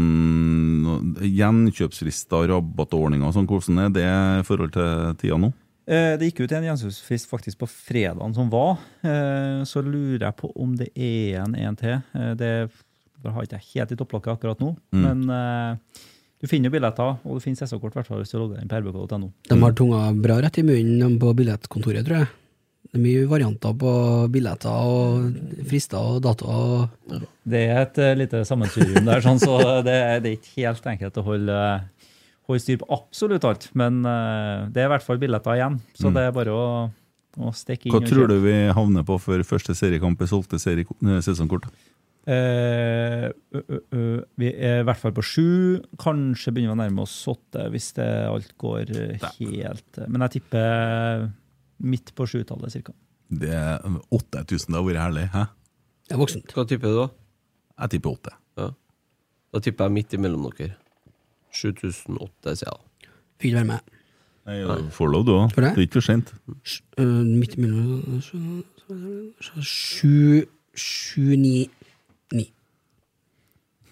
[1.23, 3.47] gjenkjøpsfrister, rabattordninger og sånn?
[3.49, 5.53] Hvordan er det i forhold til tida nå?
[5.87, 8.77] Eh, Det gikk ut en gjenkjøpsfrist faktisk på fredagen som var.
[9.03, 12.01] Eh, Så lurer jeg på om det er en en til.
[12.37, 12.69] Det
[13.23, 14.73] det har ikke jeg helt i topplokket akkurat nå.
[14.93, 15.03] Mm.
[15.07, 16.03] Men uh,
[16.43, 19.29] du finner jo billetter, og du finner sesongkort i hvis du logger inn på rbk.no.
[19.49, 22.31] De har tunga bra rett i munnen på billettkontoret, tror jeg.
[22.93, 23.91] Det er mye varianter på
[24.29, 25.37] billetter og
[25.69, 26.89] frister og datoer.
[27.47, 29.55] Det er et uh, lite sammensurium der, sånn, så
[29.87, 31.61] det, er- det er ikke helt enkelt å holde,
[32.51, 33.69] holde styr på absolutt alt.
[33.79, 36.19] Men uh, det er i hvert fall billetter igjen, så Mm.
[36.19, 36.67] det er bare å,
[37.39, 40.59] å stikke inn Hva og tror du vi havner på før første seriekamp i solgte
[40.59, 41.71] eh, sesongkort?
[42.23, 44.01] Eh, ø,
[44.39, 45.47] vi er i hvert fall på sju.
[45.99, 50.23] Kanskje begynner vi å nærme oss åtte hvis det alt går eh, helt eh, Men
[50.25, 51.25] jeg tipper
[51.83, 52.95] midt på sjutallet, cirka.
[53.33, 55.25] Det er 8000, det har vært herlig.
[55.33, 55.43] Hæ?
[56.07, 56.45] Det er voksen.
[56.53, 57.09] Hva tipper du, da?
[57.83, 58.35] Jeg tipper åtte.
[58.61, 58.69] Ja.
[59.53, 60.77] Da tipper jeg midt imellom dere.
[61.53, 62.77] 7008, sier jeg.
[62.77, 63.11] da.
[63.41, 63.99] Fikk ikke være med.
[64.43, 65.53] Nei, du får lov, du òg.
[65.55, 65.69] Det det?
[65.71, 66.33] er ikke for sent.
[66.99, 68.19] Uh, midt imellom
[69.63, 70.43] Sju
[70.73, 71.82] Sju, ni, ni.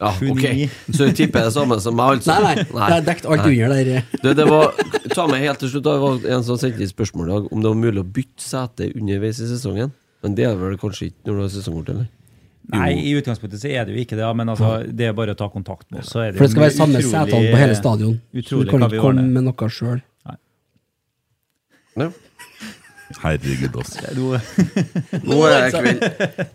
[0.01, 0.45] Ja, ok.
[0.97, 2.37] Så du tipper det samme som meg, altså?
[2.41, 3.51] Nei, nei, det er dekt alt Nei.
[3.61, 4.07] under der.
[4.23, 4.71] Du, det var,
[5.13, 5.93] ta meg helt til slutt, da.
[5.93, 8.41] det var en som sendte inn spørsmål i dag om det var mulig å bytte
[8.41, 9.93] sete underveis i sesongen.
[10.25, 12.09] Men det er vel kanskje ikke når du har sesongkort, eller?
[12.71, 15.37] Nei, i utgangspunktet så er det jo ikke det, men altså, det er bare å
[15.37, 16.11] ta kontakt med oss.
[16.13, 18.13] Så det For det skal være samme utrolig- setene på hele stadion.
[18.45, 20.01] Så du kan ikke komme med noe sjøl.
[21.99, 22.09] Ja.
[23.21, 23.99] Herregud, altså.
[24.15, 24.39] Nå-
[25.29, 26.05] Nå er det kveld.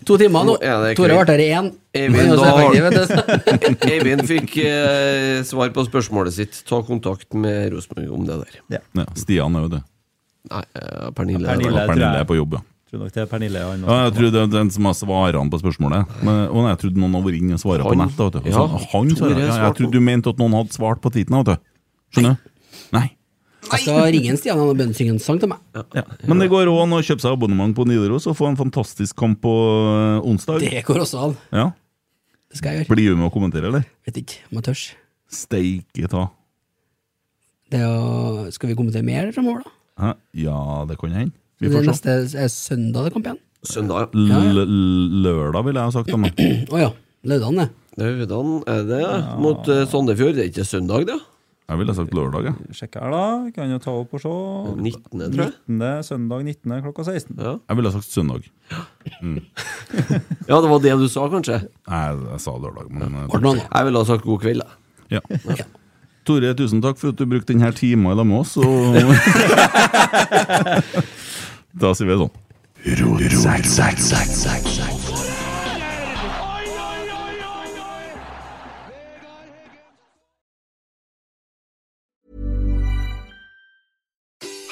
[0.08, 0.54] To timer nå.
[0.56, 1.68] Nå Tore ble har her i én.
[1.96, 6.62] Eivind, så fikk eh, svar på spørsmålet sitt.
[6.68, 8.62] Ta kontakt med Rosenborg om det der.
[8.78, 9.82] Ja, Stian er jo det.
[10.50, 11.46] Nei, eh, Pernille.
[11.48, 12.62] Pernille, Ja, tror Pernille er på jobb, ja.
[12.86, 15.50] Tror nok det er Pernille han Ja, jeg tror det er den som har svarene
[15.50, 16.12] på spørsmålet.
[16.22, 18.20] Men, og nei, jeg trodde noen hadde vært inne og svart på nettet.
[18.22, 18.50] vet du.
[18.52, 19.40] ja, Altså, han Tore svarer.
[19.42, 21.34] Ja, jeg trodde du mente at noen hadde svart på tweeten.
[22.14, 22.52] Skjønner du?
[22.94, 23.08] Nei.
[23.72, 25.58] Jeg skal ringe en Stian og synge en sang til meg.
[25.74, 26.04] Ja.
[26.28, 29.16] Men det går òg an å kjøpe seg abonnement på Nidaros og få en fantastisk
[29.18, 30.62] kamp på øh, onsdag.
[30.62, 31.36] Det går også an.
[31.54, 31.66] Ja.
[32.50, 32.94] Det skal jeg gjøre.
[32.94, 33.86] Blir du med å kommentere, eller?
[34.06, 34.84] Vet ikke om jeg tørs.
[35.32, 36.26] Steike ta.
[37.74, 39.74] Det er å, skal vi kommentere mer fremover, da?
[39.96, 40.12] Hæ?
[40.44, 41.34] Ja, det kan hende.
[41.62, 41.88] Vi får se.
[41.90, 42.14] neste
[42.44, 43.40] er søndag det kamp igjen.
[43.66, 44.12] Søndag.
[44.14, 44.52] Ja, ja.
[44.52, 46.12] l- lørdag, ville jeg ha sagt.
[46.14, 46.92] Å oh, ja.
[47.26, 47.68] Lørdagen, det.
[47.98, 49.00] Lørdagen er det
[49.42, 50.36] mot uh, Sandefjord?
[50.36, 51.16] Det er ikke søndag, det?
[51.66, 52.52] Jeg ville sagt lørdag, Ja.
[52.70, 53.22] Sjekk her, da.
[53.44, 54.28] Vi kan jo ta opp og se.
[54.30, 55.52] 19., tror jeg.
[55.66, 56.02] 19.
[56.06, 56.82] Søndag 19.
[56.84, 57.34] klokka 16.
[57.42, 57.56] Ja.
[57.68, 58.42] Jeg ville ha sagt søndag.
[60.46, 61.58] ja, det var det du sa, kanskje?
[61.90, 63.66] Nei, jeg sa lørdag, men øh, annet?
[63.66, 64.68] Jeg ville ha sagt god kveld, da.
[65.10, 65.20] ja.
[66.26, 68.56] Tore, tusen takk for at du brukte denne timen i lag med oss.
[68.58, 68.66] Og
[71.82, 72.34] da sier vi sånn.